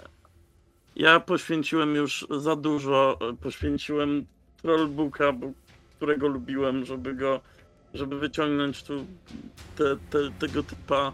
ja 0.95 1.19
poświęciłem 1.19 1.95
już 1.95 2.27
za 2.39 2.55
dużo. 2.55 3.19
Poświęciłem 3.41 4.25
Trollbooka, 4.61 5.31
bo, 5.31 5.51
którego 5.95 6.27
lubiłem, 6.27 6.85
żeby 6.85 7.13
go, 7.13 7.41
żeby 7.93 8.19
wyciągnąć 8.19 8.83
tu 8.83 9.05
te, 9.75 9.83
te, 10.09 10.31
tego 10.39 10.63
typa. 10.63 11.13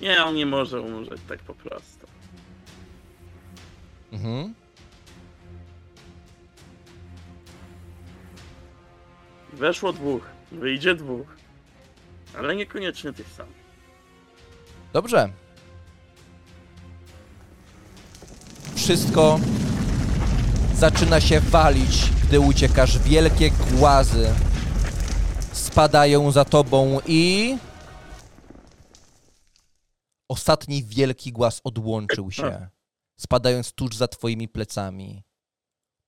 Nie, 0.00 0.24
on 0.24 0.34
nie 0.34 0.46
może 0.46 0.80
umrzeć 0.80 1.20
tak 1.28 1.42
po 1.42 1.54
prostu. 1.54 2.06
Mhm. 4.12 4.54
Weszło 9.52 9.92
dwóch, 9.92 10.33
wyjdzie 10.54 10.94
dwóch, 10.94 11.36
ale 12.38 12.56
niekoniecznie 12.56 13.12
tych 13.12 13.28
samych. 13.28 13.64
Dobrze. 14.92 15.32
Wszystko 18.76 19.40
zaczyna 20.74 21.20
się 21.20 21.40
walić, 21.40 22.10
gdy 22.28 22.40
uciekasz. 22.40 22.98
Wielkie 22.98 23.50
głazy 23.50 24.34
spadają 25.52 26.30
za 26.30 26.44
tobą 26.44 26.98
i... 27.06 27.56
Ostatni 30.28 30.84
wielki 30.84 31.32
głaz 31.32 31.60
odłączył 31.64 32.30
się, 32.30 32.68
spadając 33.20 33.72
tuż 33.72 33.96
za 33.96 34.08
twoimi 34.08 34.48
plecami. 34.48 35.22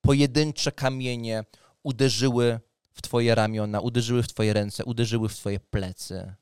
Pojedyncze 0.00 0.72
kamienie 0.72 1.44
uderzyły 1.82 2.60
w 2.96 3.02
twoje 3.02 3.34
ramiona, 3.34 3.80
uderzyły 3.80 4.22
w 4.22 4.28
twoje 4.28 4.52
ręce, 4.52 4.84
uderzyły 4.84 5.28
w 5.28 5.36
twoje 5.36 5.60
plecy. 5.60 6.34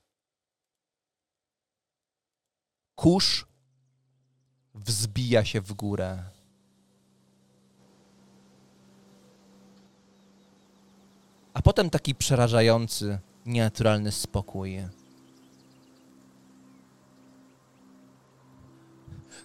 Kurz 2.95 3.47
wzbija 4.75 5.45
się 5.45 5.61
w 5.61 5.73
górę. 5.73 6.25
A 11.55 11.63
potem 11.63 11.91
taki 11.91 12.15
przerażający, 12.15 13.19
nienaturalny 13.47 14.13
spokój. 14.13 14.79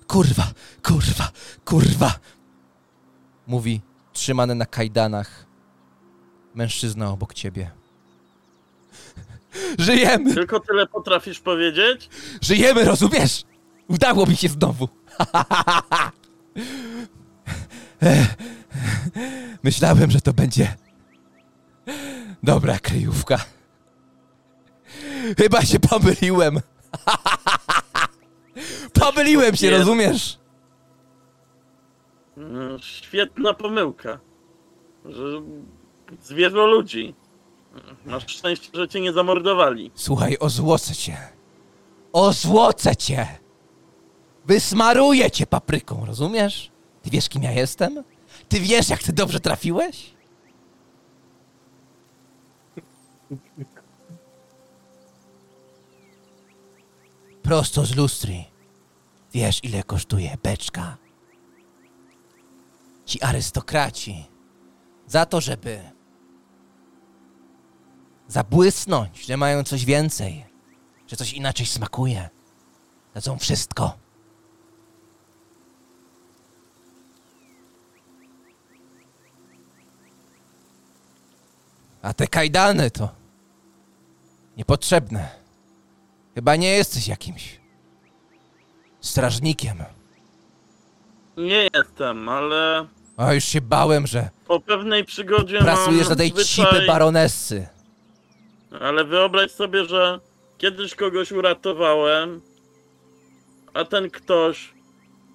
Kurwa, 0.08 0.54
kurwa, 0.84 1.32
kurwa! 1.66 2.20
Mówi 3.48 3.82
trzymany 4.14 4.56
na 4.56 4.66
kajdanach 4.66 5.49
mężczyzna 6.60 7.10
obok 7.10 7.34
ciebie. 7.34 7.72
Żyjemy! 9.80 10.34
Tylko 10.34 10.60
tyle 10.60 10.88
potrafisz 10.88 11.40
powiedzieć? 11.40 12.10
Żyjemy, 12.42 12.86
rozumiesz? 12.86 13.44
Udało 13.88 14.26
mi 14.26 14.36
się 14.36 14.48
znowu. 14.48 14.90
Myślałem, 19.64 20.12
że 20.12 20.22
to 20.22 20.34
będzie 20.34 20.76
dobra 22.44 22.80
kryjówka. 22.80 23.46
Chyba 25.38 25.62
się 25.62 25.80
pomyliłem. 25.80 26.60
Pomyliłem 29.02 29.56
się, 29.56 29.70
rozumiesz? 29.70 30.40
No, 32.38 32.80
Świetna 32.80 33.54
pomyłka. 33.54 34.20
Że 35.06 35.42
zwierzę 36.22 36.66
ludzi. 36.66 37.16
Masz 38.06 38.28
szczęście, 38.28 38.70
że 38.74 38.88
cię 38.88 39.02
nie 39.02 39.14
zamordowali. 39.14 39.92
Słuchaj, 39.96 40.38
ozłocę 40.40 40.96
cię. 40.96 41.18
Ozłocę 42.14 42.96
cię. 42.96 43.28
Wysmaruję 44.46 45.32
cię 45.32 45.48
papryką, 45.48 46.06
rozumiesz? 46.06 46.72
Ty 47.02 47.10
wiesz, 47.10 47.30
kim 47.30 47.44
ja 47.44 47.52
jestem? 47.52 48.04
Ty 48.50 48.60
wiesz, 48.60 48.90
jak 48.90 49.04
ty 49.04 49.14
dobrze 49.14 49.40
trafiłeś? 49.40 50.14
Prosto 57.44 57.86
z 57.86 57.96
lustry. 57.96 58.44
Wiesz, 59.34 59.64
ile 59.64 59.84
kosztuje 59.84 60.38
beczka? 60.44 60.98
Ci 63.06 63.22
arystokraci. 63.22 64.26
Za 65.08 65.26
to, 65.26 65.42
żeby 65.42 65.80
zabłysnąć, 68.30 69.26
że 69.26 69.38
mają 69.38 69.64
coś 69.64 69.86
więcej, 69.86 70.46
że 71.08 71.16
coś 71.16 71.34
inaczej 71.34 71.66
smakuje. 71.66 72.30
Dadzą 73.14 73.38
wszystko. 73.38 73.98
A 82.02 82.14
te 82.14 82.28
kajdany 82.28 82.92
to 82.92 83.10
niepotrzebne. 84.58 85.30
Chyba 86.36 86.56
nie 86.56 86.68
jesteś 86.72 87.08
jakimś 87.08 87.60
strażnikiem. 89.02 89.84
Nie 91.38 91.68
jestem, 91.74 92.30
ale 92.30 92.88
A 93.18 93.34
już 93.34 93.44
się 93.44 93.62
bałem, 93.62 94.08
że 94.08 94.30
po 94.48 94.60
pewnej 94.60 95.06
przygodzie 95.06 95.60
pracujesz 95.60 96.02
mam 96.02 96.10
na 96.10 96.16
tej 96.16 96.30
zwyczaj... 96.30 96.66
cipy 96.66 96.86
baronessy. 96.88 97.68
Ale 98.80 99.04
wyobraź 99.04 99.52
sobie, 99.52 99.86
że 99.86 100.20
kiedyś 100.58 100.96
kogoś 100.96 101.32
uratowałem, 101.32 102.42
a 103.74 103.86
ten 103.86 104.10
ktoś 104.10 104.74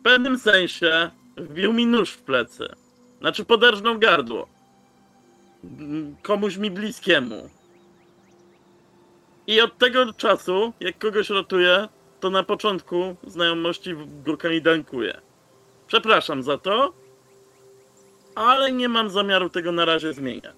w 0.01 0.03
pewnym 0.03 0.39
sensie 0.39 1.11
wbił 1.37 1.73
mi 1.73 1.87
nóż 1.87 2.11
w 2.11 2.23
plecy. 2.23 2.69
Znaczy 3.21 3.45
poderżnął 3.45 3.99
gardło. 3.99 4.49
Mm, 5.65 6.17
Komuś 6.23 6.57
mi 6.57 6.71
bliskiemu. 6.71 7.51
I 9.47 9.61
od 9.61 9.79
tego 9.79 10.13
czasu, 10.13 10.73
jak 10.81 10.99
kogoś 10.99 11.31
ratuję, 11.31 11.89
to 12.21 12.31
na 12.31 12.43
początku 12.43 13.17
znajomości 13.27 13.95
go 14.25 14.37
kanidankuję. 14.37 15.21
Przepraszam 15.87 16.43
za 16.43 16.59
to, 16.59 16.93
ale 18.35 18.73
nie 18.73 18.89
mam 18.89 19.11
zamiaru 19.11 19.51
tego 19.51 19.73
na 19.73 19.85
razie 19.85 20.13
zmieniać. 20.13 20.57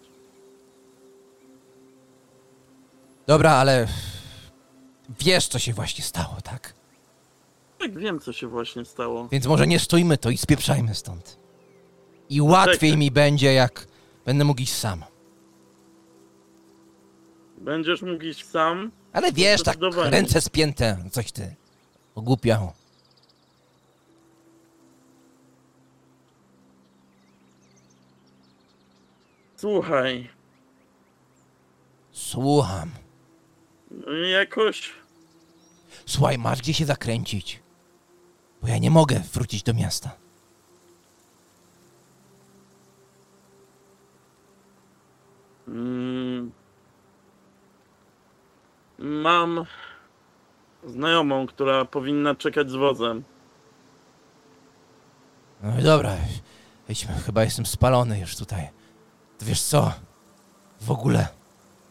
Dobra, 3.27 3.53
ale 3.53 3.87
wiesz, 5.21 5.49
co 5.49 5.59
się 5.59 5.73
właśnie 5.73 6.05
stało, 6.05 6.37
tak? 6.43 6.75
Tak 7.79 7.99
wiem, 7.99 8.21
co 8.21 8.33
się 8.33 8.47
właśnie 8.47 8.85
stało. 8.85 9.29
Więc 9.29 9.47
może 9.47 9.67
nie 9.67 9.79
stójmy 9.79 10.19
to 10.19 10.31
i 10.31 10.37
spieprzajmy 10.37 10.95
stąd. 10.95 11.39
I 12.31 12.41
łatwiej 12.43 12.91
Czekaj. 12.91 12.97
mi 12.97 13.11
będzie, 13.11 13.53
jak 13.53 13.87
będę 14.25 14.45
mógł 14.45 14.61
iść 14.61 14.75
sam. 14.75 15.05
Będziesz 17.59 18.03
mógł 18.03 18.25
iść 18.25 18.47
sam. 18.47 18.91
Ale 19.13 19.33
wiesz, 19.33 19.63
tak 19.63 19.77
Zdecydowanie. 19.77 20.11
ręce 20.11 20.41
spięte, 20.41 21.05
coś 21.13 21.33
ty 21.33 21.55
ogłupiał. 22.15 22.73
Słuchaj, 29.57 30.29
Słucham. 32.13 32.91
Jakoś 34.33 34.93
Słuchaj, 36.07 36.39
masz 36.39 36.61
gdzie 36.61 36.75
się 36.75 36.87
zakręcić. 36.87 37.63
Bo 38.63 38.69
ja 38.69 38.79
nie 38.79 38.91
mogę 38.91 39.21
wrócić 39.33 39.63
do 39.63 39.75
miasta. 39.75 40.11
mm, 45.69 46.53
mam 48.99 49.65
znajomą, 50.87 51.47
która 51.47 51.85
powinna 51.85 52.35
czekać 52.35 52.71
z 52.71 52.75
wozem. 52.75 53.25
No 55.63 55.79
i 55.81 55.83
dobra, 55.83 56.17
idźmy, 56.89 57.15
chyba 57.15 57.45
jestem 57.45 57.67
spalony 57.67 58.21
już 58.21 58.37
tutaj. 58.37 58.69
To 59.39 59.45
wiesz 59.45 59.63
co? 59.63 59.93
W 60.81 60.91
ogóle 60.91 61.29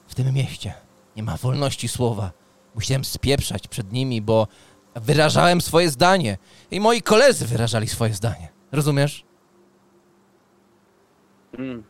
w 0.08 0.16
tym 0.16 0.34
mieście 0.34 0.74
nie 1.16 1.24
ma 1.24 1.38
wolności 1.38 1.88
słowa. 1.88 2.32
Musiałem 2.76 3.06
spieprzać 3.06 3.68
przed 3.68 3.92
nimi, 3.92 4.22
bo 4.22 4.48
wyrażałem 4.96 5.62
swoje 5.62 5.90
zdanie. 5.90 6.38
I 6.72 6.80
moi 6.80 7.02
koledzy 7.02 7.46
wyrażali 7.46 7.88
swoje 7.88 8.14
zdanie. 8.14 8.50
Rozumiesz? 8.72 9.26
Mm. 11.58 11.84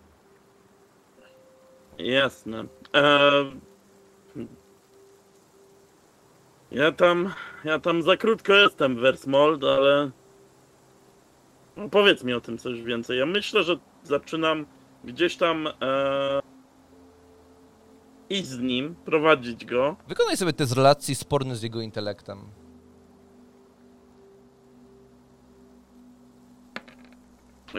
Jasne. 1.97 2.65
Eee, 2.93 3.51
ja 6.71 6.91
tam, 6.91 7.33
ja 7.63 7.79
tam 7.79 8.01
za 8.01 8.17
krótko 8.17 8.53
jestem 8.53 8.95
w 8.95 8.99
Versmold, 8.99 9.63
ale 9.63 10.11
no 11.77 11.89
powiedz 11.89 12.23
mi 12.23 12.33
o 12.33 12.41
tym 12.41 12.57
coś 12.57 12.81
więcej. 12.81 13.19
Ja 13.19 13.25
myślę, 13.25 13.63
że 13.63 13.75
zaczynam 14.03 14.65
gdzieś 15.03 15.35
tam 15.37 15.67
eee, 15.67 16.41
iść 18.29 18.45
z 18.47 18.59
nim, 18.59 18.95
prowadzić 18.95 19.65
go. 19.65 19.95
Wykonaj 20.07 20.37
sobie 20.37 20.53
test 20.53 20.71
relacji 20.73 21.15
sporny 21.15 21.55
z 21.55 21.63
jego 21.63 21.81
intelektem. 21.81 22.39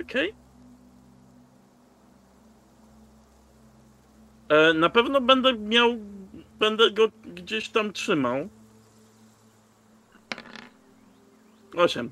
Okej. 0.00 0.34
E, 4.48 4.72
Na 4.74 4.88
pewno 4.90 5.20
będę 5.20 5.52
miał, 5.52 5.96
będę 6.58 6.90
go 6.90 7.08
gdzieś 7.34 7.68
tam 7.68 7.92
trzymał. 7.92 8.48
Osiem. 11.76 12.10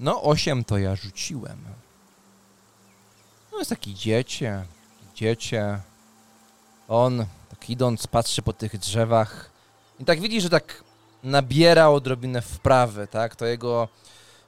No, 0.00 0.22
8 0.22 0.64
to 0.64 0.78
ja 0.78 0.96
rzuciłem. 0.96 1.58
No, 3.56 3.60
jest 3.60 3.70
taki 3.70 3.94
dziecię, 3.94 4.64
dziecię. 5.14 5.80
On, 6.88 7.26
tak 7.50 7.70
idąc, 7.70 8.06
patrzy 8.06 8.42
po 8.42 8.52
tych 8.52 8.78
drzewach 8.78 9.50
i 10.00 10.04
tak 10.04 10.20
widzi, 10.20 10.40
że 10.40 10.50
tak 10.50 10.84
nabiera 11.22 11.88
odrobinę 11.88 12.42
wprawy, 12.42 13.06
tak? 13.06 13.36
To 13.36 13.46
jego 13.46 13.88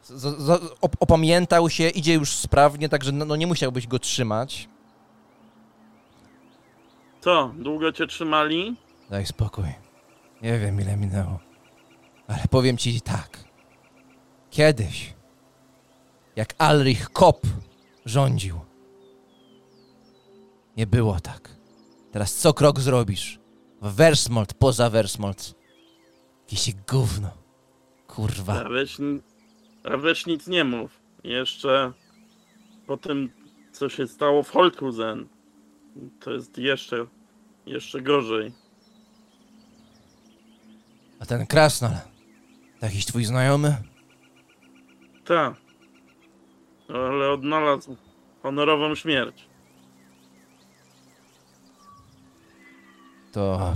z, 0.04 0.42
z, 0.42 0.50
op, 0.80 0.96
opamiętał 1.00 1.70
się, 1.70 1.88
idzie 1.88 2.14
już 2.14 2.30
sprawnie, 2.36 2.88
także 2.88 3.12
no, 3.12 3.24
no 3.24 3.36
nie 3.36 3.46
musiałbyś 3.46 3.86
go 3.86 3.98
trzymać. 3.98 4.68
Co, 7.20 7.52
długo 7.58 7.92
cię 7.92 8.06
trzymali? 8.06 8.76
Daj 9.10 9.26
spokój. 9.26 9.64
Nie 10.42 10.58
wiem, 10.58 10.80
ile 10.80 10.96
minęło. 10.96 11.40
Ale 12.26 12.42
powiem 12.50 12.76
ci 12.76 13.00
tak. 13.00 13.44
Kiedyś, 14.50 15.14
jak 16.36 16.54
Alrich 16.58 17.10
Kop 17.10 17.46
rządził, 18.06 18.67
nie 20.78 20.86
było 20.86 21.20
tak. 21.20 21.56
Teraz 22.12 22.34
co 22.34 22.54
krok 22.54 22.80
zrobisz? 22.80 23.38
W 23.82 23.94
Versmold, 23.94 24.54
poza 24.54 24.90
Versmold. 24.90 25.54
Jakieś 26.42 26.74
gówno. 26.88 27.30
Kurwa. 28.06 28.64
A 28.64 28.68
weź, 28.68 28.96
a 29.84 29.96
weź 29.96 30.26
nic 30.26 30.46
nie 30.46 30.64
mów. 30.64 31.00
Jeszcze 31.24 31.92
po 32.86 32.96
tym, 32.96 33.30
co 33.72 33.88
się 33.88 34.06
stało 34.06 34.42
w 34.42 34.50
Holthusen, 34.50 35.28
to 36.20 36.32
jest 36.32 36.58
jeszcze, 36.58 37.06
jeszcze 37.66 38.00
gorzej. 38.00 38.52
A 41.20 41.26
ten 41.26 41.46
Krasnal, 41.46 41.92
jakiś 42.82 43.06
twój 43.06 43.24
znajomy? 43.24 43.76
Tak. 45.24 45.54
Ale 46.88 47.30
odnalazł 47.30 47.96
honorową 48.42 48.94
śmierć. 48.94 49.47
To 53.38 53.74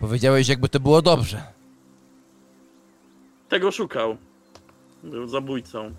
powiedziałeś, 0.00 0.48
jakby 0.48 0.68
to 0.68 0.80
było 0.80 1.02
dobrze. 1.02 1.42
Tego 3.48 3.72
szukał. 3.72 4.16
Był 5.02 5.28
zabójcą. 5.28 5.94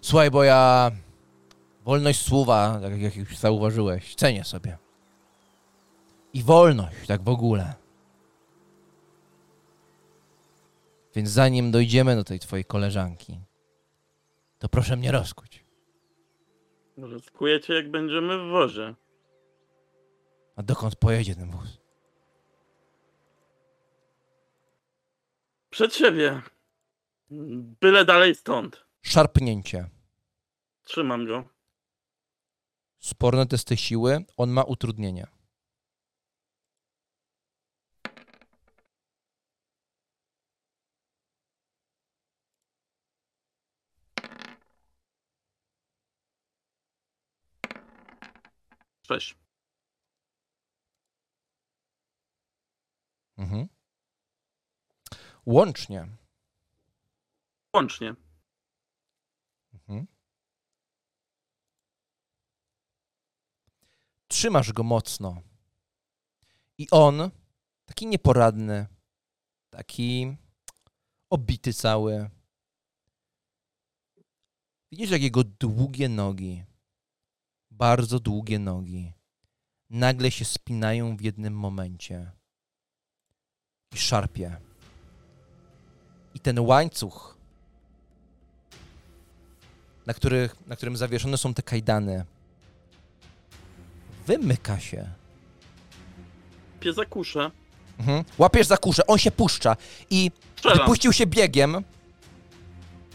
Słuchaj, 0.00 0.30
bo 0.30 0.44
ja 0.44 0.90
wolność 1.84 2.22
słowa, 2.22 2.78
tak 2.82 3.00
jak 3.00 3.16
już 3.16 3.36
zauważyłeś, 3.36 4.14
cenię 4.14 4.44
sobie. 4.44 4.78
I 6.32 6.42
wolność, 6.42 7.06
tak 7.06 7.22
w 7.22 7.28
ogóle. 7.28 7.74
Więc 11.14 11.28
zanim 11.28 11.70
dojdziemy 11.70 12.16
do 12.16 12.24
tej 12.24 12.38
twojej 12.38 12.64
koleżanki, 12.64 13.40
to 14.58 14.68
proszę 14.68 14.96
mnie 14.96 15.12
rozkuć. 15.12 15.64
Może 16.96 17.20
skujecie, 17.20 17.74
jak 17.74 17.90
będziemy 17.90 18.38
w 18.38 18.50
wozie. 18.50 18.94
A 20.56 20.62
dokąd 20.62 20.96
pojedzie 20.96 21.34
ten 21.34 21.50
wóz? 21.50 21.80
Przed 25.70 25.94
siebie. 25.94 26.42
Byle 27.80 28.04
dalej 28.04 28.34
stąd. 28.34 28.86
Szarpnięcie. 29.02 29.90
Trzymam 30.84 31.26
go. 31.26 31.44
Sporne 32.98 33.46
testy 33.46 33.76
siły, 33.76 34.24
on 34.36 34.50
ma 34.50 34.62
utrudnienia. 34.62 35.26
Cześć. 49.02 49.45
Mhm. 53.36 53.68
Łącznie. 55.46 56.08
Łącznie. 57.74 58.14
Mhm. 59.74 60.06
Trzymasz 64.28 64.72
go 64.72 64.82
mocno. 64.82 65.42
I 66.78 66.90
on, 66.90 67.30
taki 67.86 68.06
nieporadny, 68.06 68.86
taki 69.70 70.36
obity 71.30 71.72
cały. 71.72 72.30
Widzisz, 74.92 75.10
jak 75.10 75.22
jego 75.22 75.44
długie 75.44 76.08
nogi, 76.08 76.64
bardzo 77.70 78.20
długie 78.20 78.58
nogi, 78.58 79.12
nagle 79.90 80.30
się 80.30 80.44
spinają 80.44 81.16
w 81.16 81.20
jednym 81.20 81.58
momencie 81.58 82.32
i 83.94 83.98
szarpie. 83.98 84.56
I 86.34 86.40
ten 86.40 86.58
łańcuch, 86.58 87.36
na, 90.06 90.14
których, 90.14 90.56
na 90.66 90.76
którym 90.76 90.96
zawieszone 90.96 91.38
są 91.38 91.54
te 91.54 91.62
kajdany, 91.62 92.24
wymyka 94.26 94.80
się. 94.80 95.08
Pie 96.80 96.92
za 96.92 97.04
kuszę. 97.04 97.50
Mhm. 97.98 98.24
Łapiesz 98.38 98.66
za 98.66 98.76
kuszę, 98.76 99.06
on 99.06 99.18
się 99.18 99.30
puszcza 99.30 99.76
i 100.10 100.30
Strzelam. 100.56 100.78
wypuścił 100.78 101.12
się 101.12 101.26
biegiem, 101.26 101.84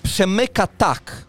przemyka 0.04 0.68
tak, 0.68 1.26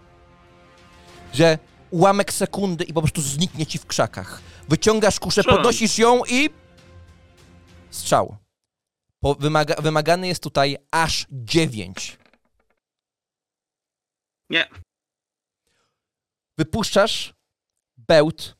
że 1.32 1.58
ułamek 1.90 2.32
sekundy 2.32 2.84
i 2.84 2.92
po 2.92 3.02
prostu 3.02 3.22
zniknie 3.22 3.66
ci 3.66 3.78
w 3.78 3.86
krzakach. 3.86 4.40
Wyciągasz 4.68 5.20
kuszę, 5.20 5.40
Strzelam. 5.42 5.58
podnosisz 5.58 5.98
ją 5.98 6.22
i 6.28 6.50
strzał. 7.90 8.36
Po, 9.22 9.34
wymaga, 9.34 9.74
wymagany 9.82 10.28
jest 10.28 10.42
tutaj 10.42 10.76
aż 10.90 11.26
dziewięć. 11.30 12.18
Nie. 14.50 14.68
Wypuszczasz 16.58 17.34
bełt, 17.96 18.56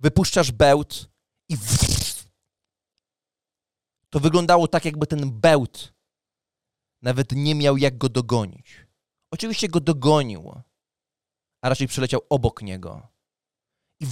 wypuszczasz 0.00 0.52
bełt 0.52 1.08
i 1.48 1.56
to 4.10 4.20
wyglądało 4.20 4.68
tak, 4.68 4.84
jakby 4.84 5.06
ten 5.06 5.40
bełt 5.40 5.94
nawet 7.02 7.32
nie 7.32 7.54
miał 7.54 7.76
jak 7.76 7.98
go 7.98 8.08
dogonić. 8.08 8.86
Oczywiście 9.30 9.68
go 9.68 9.80
dogonił, 9.80 10.52
a 11.62 11.68
raczej 11.68 11.88
przeleciał 11.88 12.20
obok 12.30 12.62
niego. 12.62 13.08
I 14.00 14.06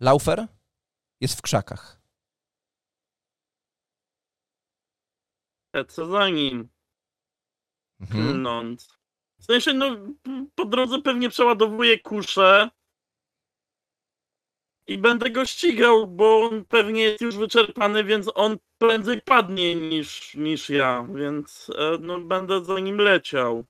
Laufer 0.00 0.48
jest 1.20 1.34
w 1.38 1.42
krzakach. 1.42 1.97
Lecę 5.74 6.06
za 6.06 6.28
nim. 6.28 6.68
Mhm. 8.00 8.32
Klnąc. 8.32 8.98
W 9.40 9.44
sensie, 9.44 9.72
no, 9.72 9.96
po 10.54 10.64
drodze 10.64 11.02
pewnie 11.02 11.28
przeładowuję 11.28 11.98
kuszę. 11.98 12.70
I 14.86 14.98
będę 14.98 15.30
go 15.30 15.46
ścigał, 15.46 16.06
bo 16.06 16.40
on 16.40 16.64
pewnie 16.64 17.02
jest 17.02 17.20
już 17.20 17.36
wyczerpany, 17.36 18.04
więc 18.04 18.30
on 18.34 18.56
prędzej 18.78 19.22
padnie 19.22 19.74
niż, 19.74 20.34
niż 20.34 20.70
ja, 20.70 21.06
więc 21.14 21.70
e, 21.78 21.98
no, 22.00 22.20
będę 22.20 22.64
za 22.64 22.80
nim 22.80 22.98
leciał. 22.98 23.64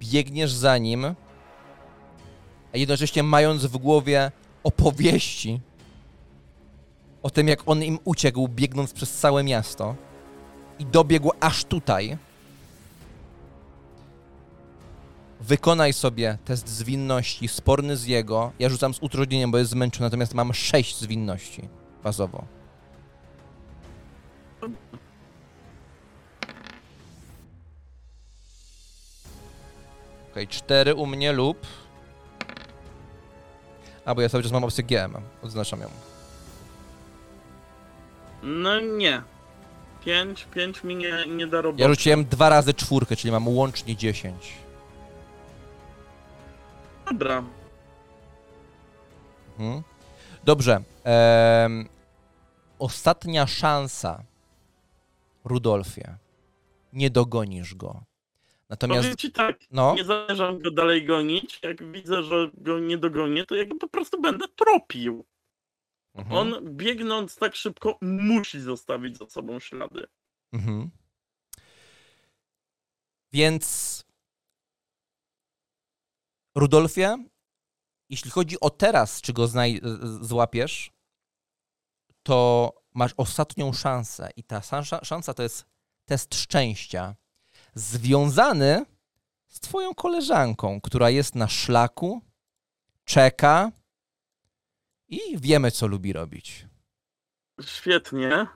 biegniesz 0.00 0.52
za 0.52 0.78
nim, 0.78 1.04
a 2.74 2.78
jednocześnie 2.78 3.22
mając 3.22 3.66
w 3.66 3.76
głowie 3.76 4.30
opowieści 4.64 5.60
o 7.22 7.30
tym, 7.30 7.48
jak 7.48 7.62
on 7.66 7.82
im 7.82 7.98
uciekł, 8.04 8.48
biegnąc 8.48 8.92
przez 8.92 9.12
całe 9.12 9.44
miasto 9.44 10.05
i 10.78 10.86
dobiegł 10.86 11.30
aż 11.40 11.64
tutaj. 11.64 12.18
Wykonaj 15.40 15.92
sobie 15.92 16.38
test 16.44 16.68
zwinności 16.68 17.48
sporny 17.48 17.96
z 17.96 18.06
jego. 18.06 18.52
Ja 18.58 18.68
rzucam 18.68 18.94
z 18.94 18.98
utrudnieniem, 19.02 19.50
bo 19.50 19.58
jest 19.58 19.70
zmęczony, 19.70 20.06
natomiast 20.06 20.34
mam 20.34 20.54
6 20.54 20.96
zwinności 20.96 21.68
bazowo. 22.04 22.44
Okej, 30.32 30.48
4 30.48 30.94
u 30.94 31.06
mnie 31.06 31.32
lub... 31.32 31.66
A, 34.04 34.14
bo 34.14 34.22
ja 34.22 34.28
cały 34.28 34.42
czas 34.42 34.52
mam 34.52 34.64
opcję 34.64 34.84
GM. 34.84 35.16
Odznaczam 35.42 35.80
ją. 35.80 35.88
No 38.42 38.80
nie. 38.80 39.22
Pięć, 40.06 40.46
pięć 40.54 40.84
mi 40.84 40.96
nie, 40.96 41.26
nie 41.26 41.46
da 41.46 41.60
roboty. 41.60 41.82
Ja 41.82 41.88
rzuciłem 41.88 42.24
dwa 42.24 42.48
razy 42.48 42.74
czwórkę, 42.74 43.16
czyli 43.16 43.32
mam 43.32 43.48
łącznie 43.48 43.96
10. 43.96 44.52
Dobra. 47.10 47.44
Mhm. 49.58 49.82
Dobrze. 50.44 50.82
em, 51.04 51.88
ostatnia 52.78 53.46
szansa, 53.46 54.22
Rudolfie. 55.44 56.16
Nie 56.92 57.10
dogonisz 57.10 57.74
go. 57.74 58.02
Natomiast... 58.68 59.02
Powiem 59.02 59.16
ci 59.16 59.32
tak, 59.32 59.56
No, 59.70 59.94
nie 59.94 60.04
zamierzam 60.04 60.58
go 60.58 60.70
dalej 60.70 61.04
gonić. 61.04 61.60
Jak 61.62 61.92
widzę, 61.92 62.22
że 62.22 62.50
go 62.54 62.78
nie 62.78 62.98
dogonię, 62.98 63.46
to 63.46 63.54
ja 63.54 63.64
go 63.64 63.74
po 63.74 63.88
prostu 63.88 64.20
będę 64.20 64.44
tropił. 64.56 65.24
Mhm. 66.16 66.36
On 66.36 66.76
biegnąc 66.76 67.36
tak 67.36 67.54
szybko 67.54 67.98
musi 68.00 68.60
zostawić 68.60 69.18
za 69.18 69.26
sobą 69.26 69.60
ślady. 69.60 70.06
Mhm. 70.52 70.90
Więc 73.32 74.04
Rudolfie, 76.54 77.16
jeśli 78.08 78.30
chodzi 78.30 78.60
o 78.60 78.70
teraz, 78.70 79.20
czy 79.20 79.32
go 79.32 79.46
znaj- 79.46 79.80
złapiesz, 80.20 80.90
to 82.22 82.72
masz 82.94 83.14
ostatnią 83.16 83.72
szansę 83.72 84.30
i 84.36 84.44
ta 84.44 84.62
szansa 85.02 85.34
to 85.34 85.42
jest 85.42 85.64
test 86.04 86.34
szczęścia 86.34 87.16
związany 87.74 88.86
z 89.48 89.60
twoją 89.60 89.94
koleżanką, 89.94 90.80
która 90.80 91.10
jest 91.10 91.34
na 91.34 91.48
szlaku, 91.48 92.22
czeka 93.04 93.72
i 95.08 95.38
wiemy, 95.38 95.70
co 95.70 95.86
lubi 95.86 96.12
robić. 96.12 96.66
Świetnie. 97.62 98.46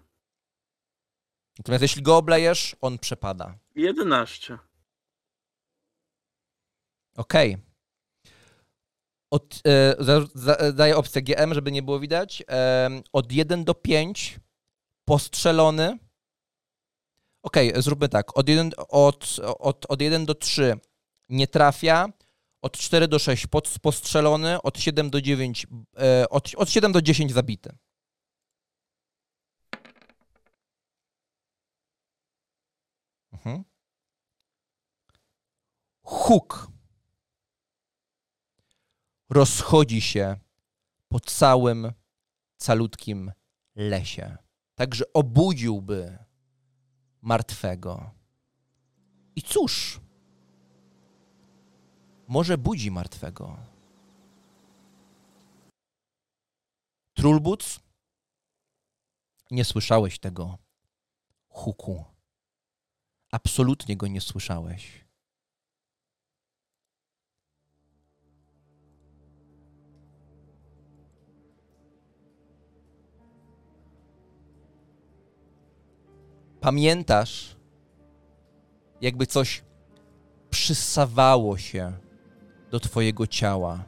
Natomiast 1.58 1.82
jeśli 1.82 2.02
go 2.02 2.16
oblejesz, 2.16 2.76
on 2.80 2.98
przepada. 2.98 3.58
11. 3.74 4.58
Okej. 7.16 7.56
Od, 9.30 9.60
e, 9.66 9.96
za, 9.98 10.26
za, 10.34 10.72
daję 10.72 10.96
opcję 10.96 11.22
GM, 11.22 11.54
żeby 11.54 11.72
nie 11.72 11.82
było 11.82 12.00
widać. 12.00 12.42
Em, 12.46 13.02
od 13.12 13.32
1 13.32 13.64
do 13.64 13.74
5 13.74 14.40
postrzelony. 15.04 15.98
Okej, 17.42 17.72
zróbmy 17.76 18.08
tak. 18.08 18.38
Od 18.38 18.48
1, 18.48 18.70
od, 18.88 19.36
od, 19.58 19.86
od 19.88 20.00
1 20.00 20.26
do 20.26 20.34
3 20.34 20.78
nie 21.28 21.46
trafia. 21.46 22.08
Od 22.62 22.76
4 22.76 23.08
do 23.08 23.18
6 23.18 23.46
pod. 23.46 23.68
Od 24.62 24.78
7 24.78 25.10
do 25.10 25.20
9. 25.20 25.66
E, 25.96 26.28
od, 26.28 26.50
od 26.56 26.70
7 26.70 26.92
do 26.92 27.02
10 27.02 27.32
zabity. 27.32 27.76
Mhm. 33.32 33.64
Huk 36.02 36.70
rozchodzi 39.30 40.00
się 40.00 40.36
po 41.08 41.20
całym 41.20 41.92
calutkim 42.56 43.32
lesie. 43.76 44.36
Także 44.74 45.04
obudziłby 45.12 46.18
martwego. 47.22 48.10
I 49.36 49.42
cóż, 49.42 50.00
może 52.30 52.58
budzi 52.58 52.90
martwego. 52.90 53.56
Trulbuc, 57.14 57.80
nie 59.50 59.64
słyszałeś 59.64 60.18
tego 60.18 60.58
huku. 61.48 62.04
Absolutnie 63.32 63.96
go 63.96 64.06
nie 64.06 64.20
słyszałeś. 64.20 65.04
Pamiętasz, 76.60 77.56
jakby 79.00 79.26
coś 79.26 79.64
przysawało 80.50 81.58
się 81.58 82.09
do 82.70 82.80
twojego 82.80 83.26
ciała. 83.26 83.84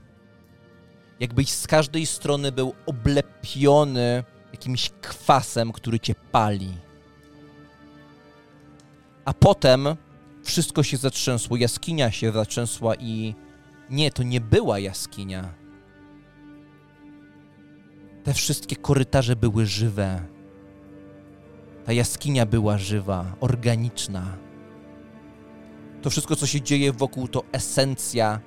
Jakbyś 1.21 1.51
z 1.51 1.67
każdej 1.67 2.07
strony 2.07 2.53
był 2.53 2.75
oblepiony 2.87 4.25
jakimś 4.53 4.91
kwasem, 4.91 5.73
który 5.73 6.01
cię 6.01 6.15
pali. 6.15 6.73
A 9.25 9.35
potem 9.35 9.89
wszystko 10.45 10.83
się 10.83 10.97
zatrzęsło, 10.97 11.57
jaskinia 11.57 12.11
się 12.11 12.33
zatrzęsła 12.33 12.95
i 12.95 13.35
nie, 13.91 14.11
to 14.11 14.23
nie 14.23 14.41
była 14.41 14.79
jaskinia. 14.79 15.55
Te 18.25 18.35
wszystkie 18.35 18.77
korytarze 18.77 19.37
były 19.37 19.67
żywe. 19.67 20.23
Ta 21.85 21.93
jaskinia 21.93 22.47
była 22.47 22.79
żywa, 22.79 23.37
organiczna. 23.41 24.37
To 26.03 26.11
wszystko, 26.11 26.37
co 26.37 26.47
się 26.47 26.61
dzieje 26.61 26.93
wokół, 26.93 27.29
to 27.29 27.45
esencja 27.53 28.41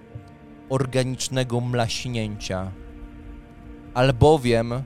organicznego 0.69 1.61
mlaśnięcia. 1.61 2.71
Albowiem 3.93 4.83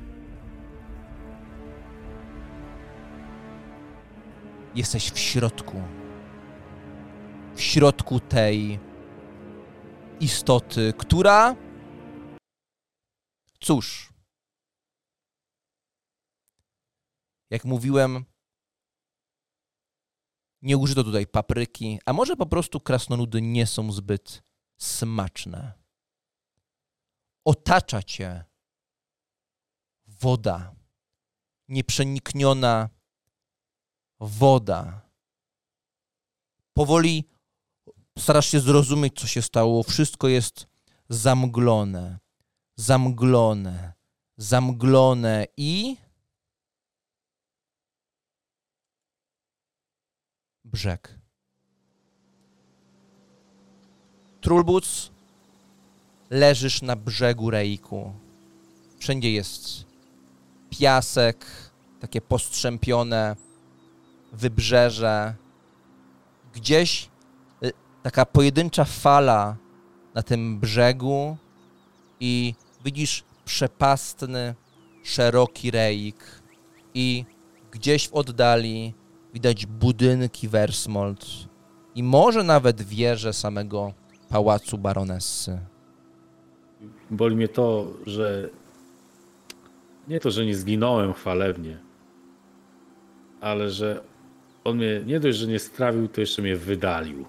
jesteś 4.75 5.11
w 5.11 5.19
środku. 5.19 5.81
W 7.55 7.61
środku 7.61 8.19
tej 8.19 8.79
istoty, 10.19 10.93
która. 10.97 11.55
Cóż. 13.59 14.13
Jak 17.49 17.65
mówiłem, 17.65 18.25
nie 20.61 20.77
użyto 20.77 21.03
tutaj 21.03 21.27
papryki, 21.27 21.99
a 22.05 22.13
może 22.13 22.35
po 22.35 22.45
prostu 22.45 22.79
krasnoludy 22.79 23.41
nie 23.41 23.67
są 23.67 23.91
zbyt 23.91 24.48
smaczne. 24.79 25.73
Otacza 27.45 28.03
cię 28.03 28.45
woda, 30.07 30.75
nieprzenikniona 31.67 32.89
woda. 34.19 35.09
Powoli 36.73 37.29
starasz 38.17 38.47
się 38.47 38.59
zrozumieć, 38.59 39.19
co 39.19 39.27
się 39.27 39.41
stało. 39.41 39.83
Wszystko 39.83 40.27
jest 40.27 40.67
zamglone, 41.09 42.19
zamglone, 42.77 43.93
zamglone 44.37 45.45
i 45.57 45.97
brzeg. 50.63 51.18
Trulbuc, 54.41 55.11
leżysz 56.29 56.81
na 56.81 56.95
brzegu 56.95 57.49
rejku. 57.49 58.13
Wszędzie 58.99 59.31
jest 59.31 59.85
piasek, 60.69 61.45
takie 61.99 62.21
postrzępione 62.21 63.35
wybrzeże. 64.33 65.35
Gdzieś 66.53 67.09
y, 67.63 67.71
taka 68.03 68.25
pojedyncza 68.25 68.85
fala 68.85 69.55
na 70.13 70.23
tym 70.23 70.59
brzegu 70.59 71.37
i 72.19 72.53
widzisz 72.85 73.23
przepastny, 73.45 74.55
szeroki 75.03 75.71
rejk 75.71 76.41
i 76.93 77.25
gdzieś 77.71 78.07
w 78.09 78.13
oddali 78.13 78.93
widać 79.33 79.65
budynki 79.65 80.47
Versmold 80.47 81.25
i 81.95 82.03
może 82.03 82.43
nawet 82.43 82.81
wieże 82.81 83.33
samego 83.33 83.93
pałacu 84.29 84.77
baronessy. 84.77 85.59
Boli 87.11 87.35
mnie 87.35 87.47
to, 87.47 87.93
że 88.05 88.49
nie 90.07 90.19
to, 90.19 90.31
że 90.31 90.45
nie 90.45 90.55
zginąłem 90.55 91.13
chwalebnie, 91.13 91.77
ale 93.41 93.69
że 93.69 94.03
on 94.63 94.77
mnie 94.77 95.01
nie 95.05 95.19
dość, 95.19 95.37
że 95.37 95.47
nie 95.47 95.59
strawił, 95.59 96.07
to 96.07 96.21
jeszcze 96.21 96.41
mnie 96.41 96.55
wydalił. 96.55 97.25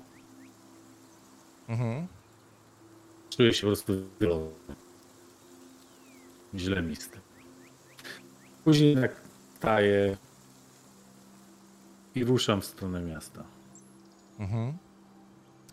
Mhm. 1.69 2.07
Czuję 3.31 3.53
się 3.55 3.61
po 3.61 3.67
prostu 3.67 3.93
wylony. 4.21 4.51
Źle 6.55 6.83
mi 6.83 6.97
z 6.97 7.09
tym. 7.09 7.21
Później 8.65 8.97
tak 8.97 9.23
wstaję 9.55 10.17
i 12.15 12.25
ruszam 12.25 12.61
w 12.61 12.65
stronę 12.65 13.01
miasta. 13.01 13.45
Mhm. 14.39 14.73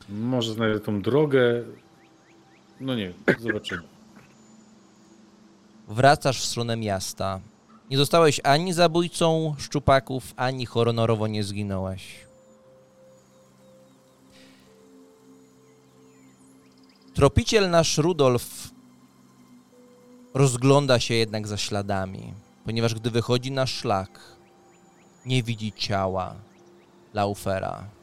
Może 0.09 0.53
znajdę 0.53 0.79
tą 0.79 1.01
drogę. 1.01 1.63
No 2.79 2.95
nie, 2.95 3.13
zobaczymy. 3.39 3.83
Wracasz 5.87 6.41
w 6.41 6.45
stronę 6.45 6.77
miasta. 6.77 7.39
Nie 7.89 7.97
zostałeś 7.97 8.41
ani 8.43 8.73
zabójcą 8.73 9.55
szczupaków, 9.57 10.33
ani 10.35 10.65
honorowo 10.65 11.27
nie 11.27 11.43
zginąłeś. 11.43 12.27
Tropiciel 17.13 17.69
nasz 17.69 17.97
Rudolf 17.97 18.71
rozgląda 20.33 20.99
się 20.99 21.13
jednak 21.13 21.47
za 21.47 21.57
śladami, 21.57 22.33
ponieważ 22.65 22.95
gdy 22.95 23.11
wychodzi 23.11 23.51
na 23.51 23.67
szlak, 23.67 24.19
nie 25.25 25.43
widzi 25.43 25.73
ciała 25.73 26.35
Laufera. 27.13 27.96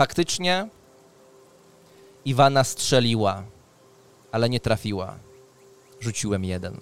Faktycznie 0.00 0.68
Iwana 2.24 2.64
strzeliła, 2.64 3.42
ale 4.32 4.48
nie 4.48 4.60
trafiła. 4.60 5.18
Rzuciłem 6.00 6.44
jeden. 6.44 6.76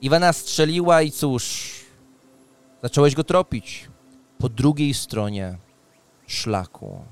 Iwana 0.00 0.32
strzeliła 0.32 1.02
i 1.02 1.10
cóż, 1.10 1.72
Zacząłeś 2.82 3.14
go 3.14 3.24
tropić 3.24 3.88
po 4.38 4.48
drugiej 4.48 4.94
stronie 4.94 5.58
szlaku. 6.26 7.04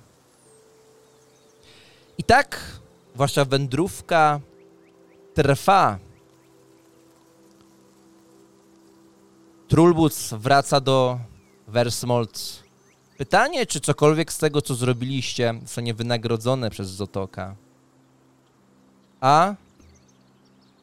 I 2.19 2.25
tak 2.25 2.81
wasza 3.15 3.45
wędrówka 3.45 4.41
trwa. 5.35 5.99
Trulbuc 9.69 10.33
wraca 10.33 10.81
do 10.81 11.19
Versmold. 11.69 12.70
Pytanie, 13.21 13.67
czy 13.67 13.81
cokolwiek 13.81 14.33
z 14.33 14.39
tego, 14.39 14.63
co 14.63 14.75
zrobiliście, 14.75 15.55
zostanie 15.63 15.95
wynagrodzone 15.95 16.71
przez 16.71 16.89
Zotoka. 16.89 17.57
A 19.21 19.55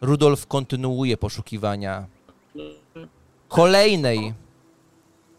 Rudolf 0.02 0.48
kontynuuje 0.48 1.18
poszukiwania 1.18 2.08
kolejnej 3.48 4.34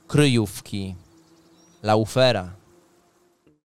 kryjówki 0.08 0.94
Laufera. 1.82 2.50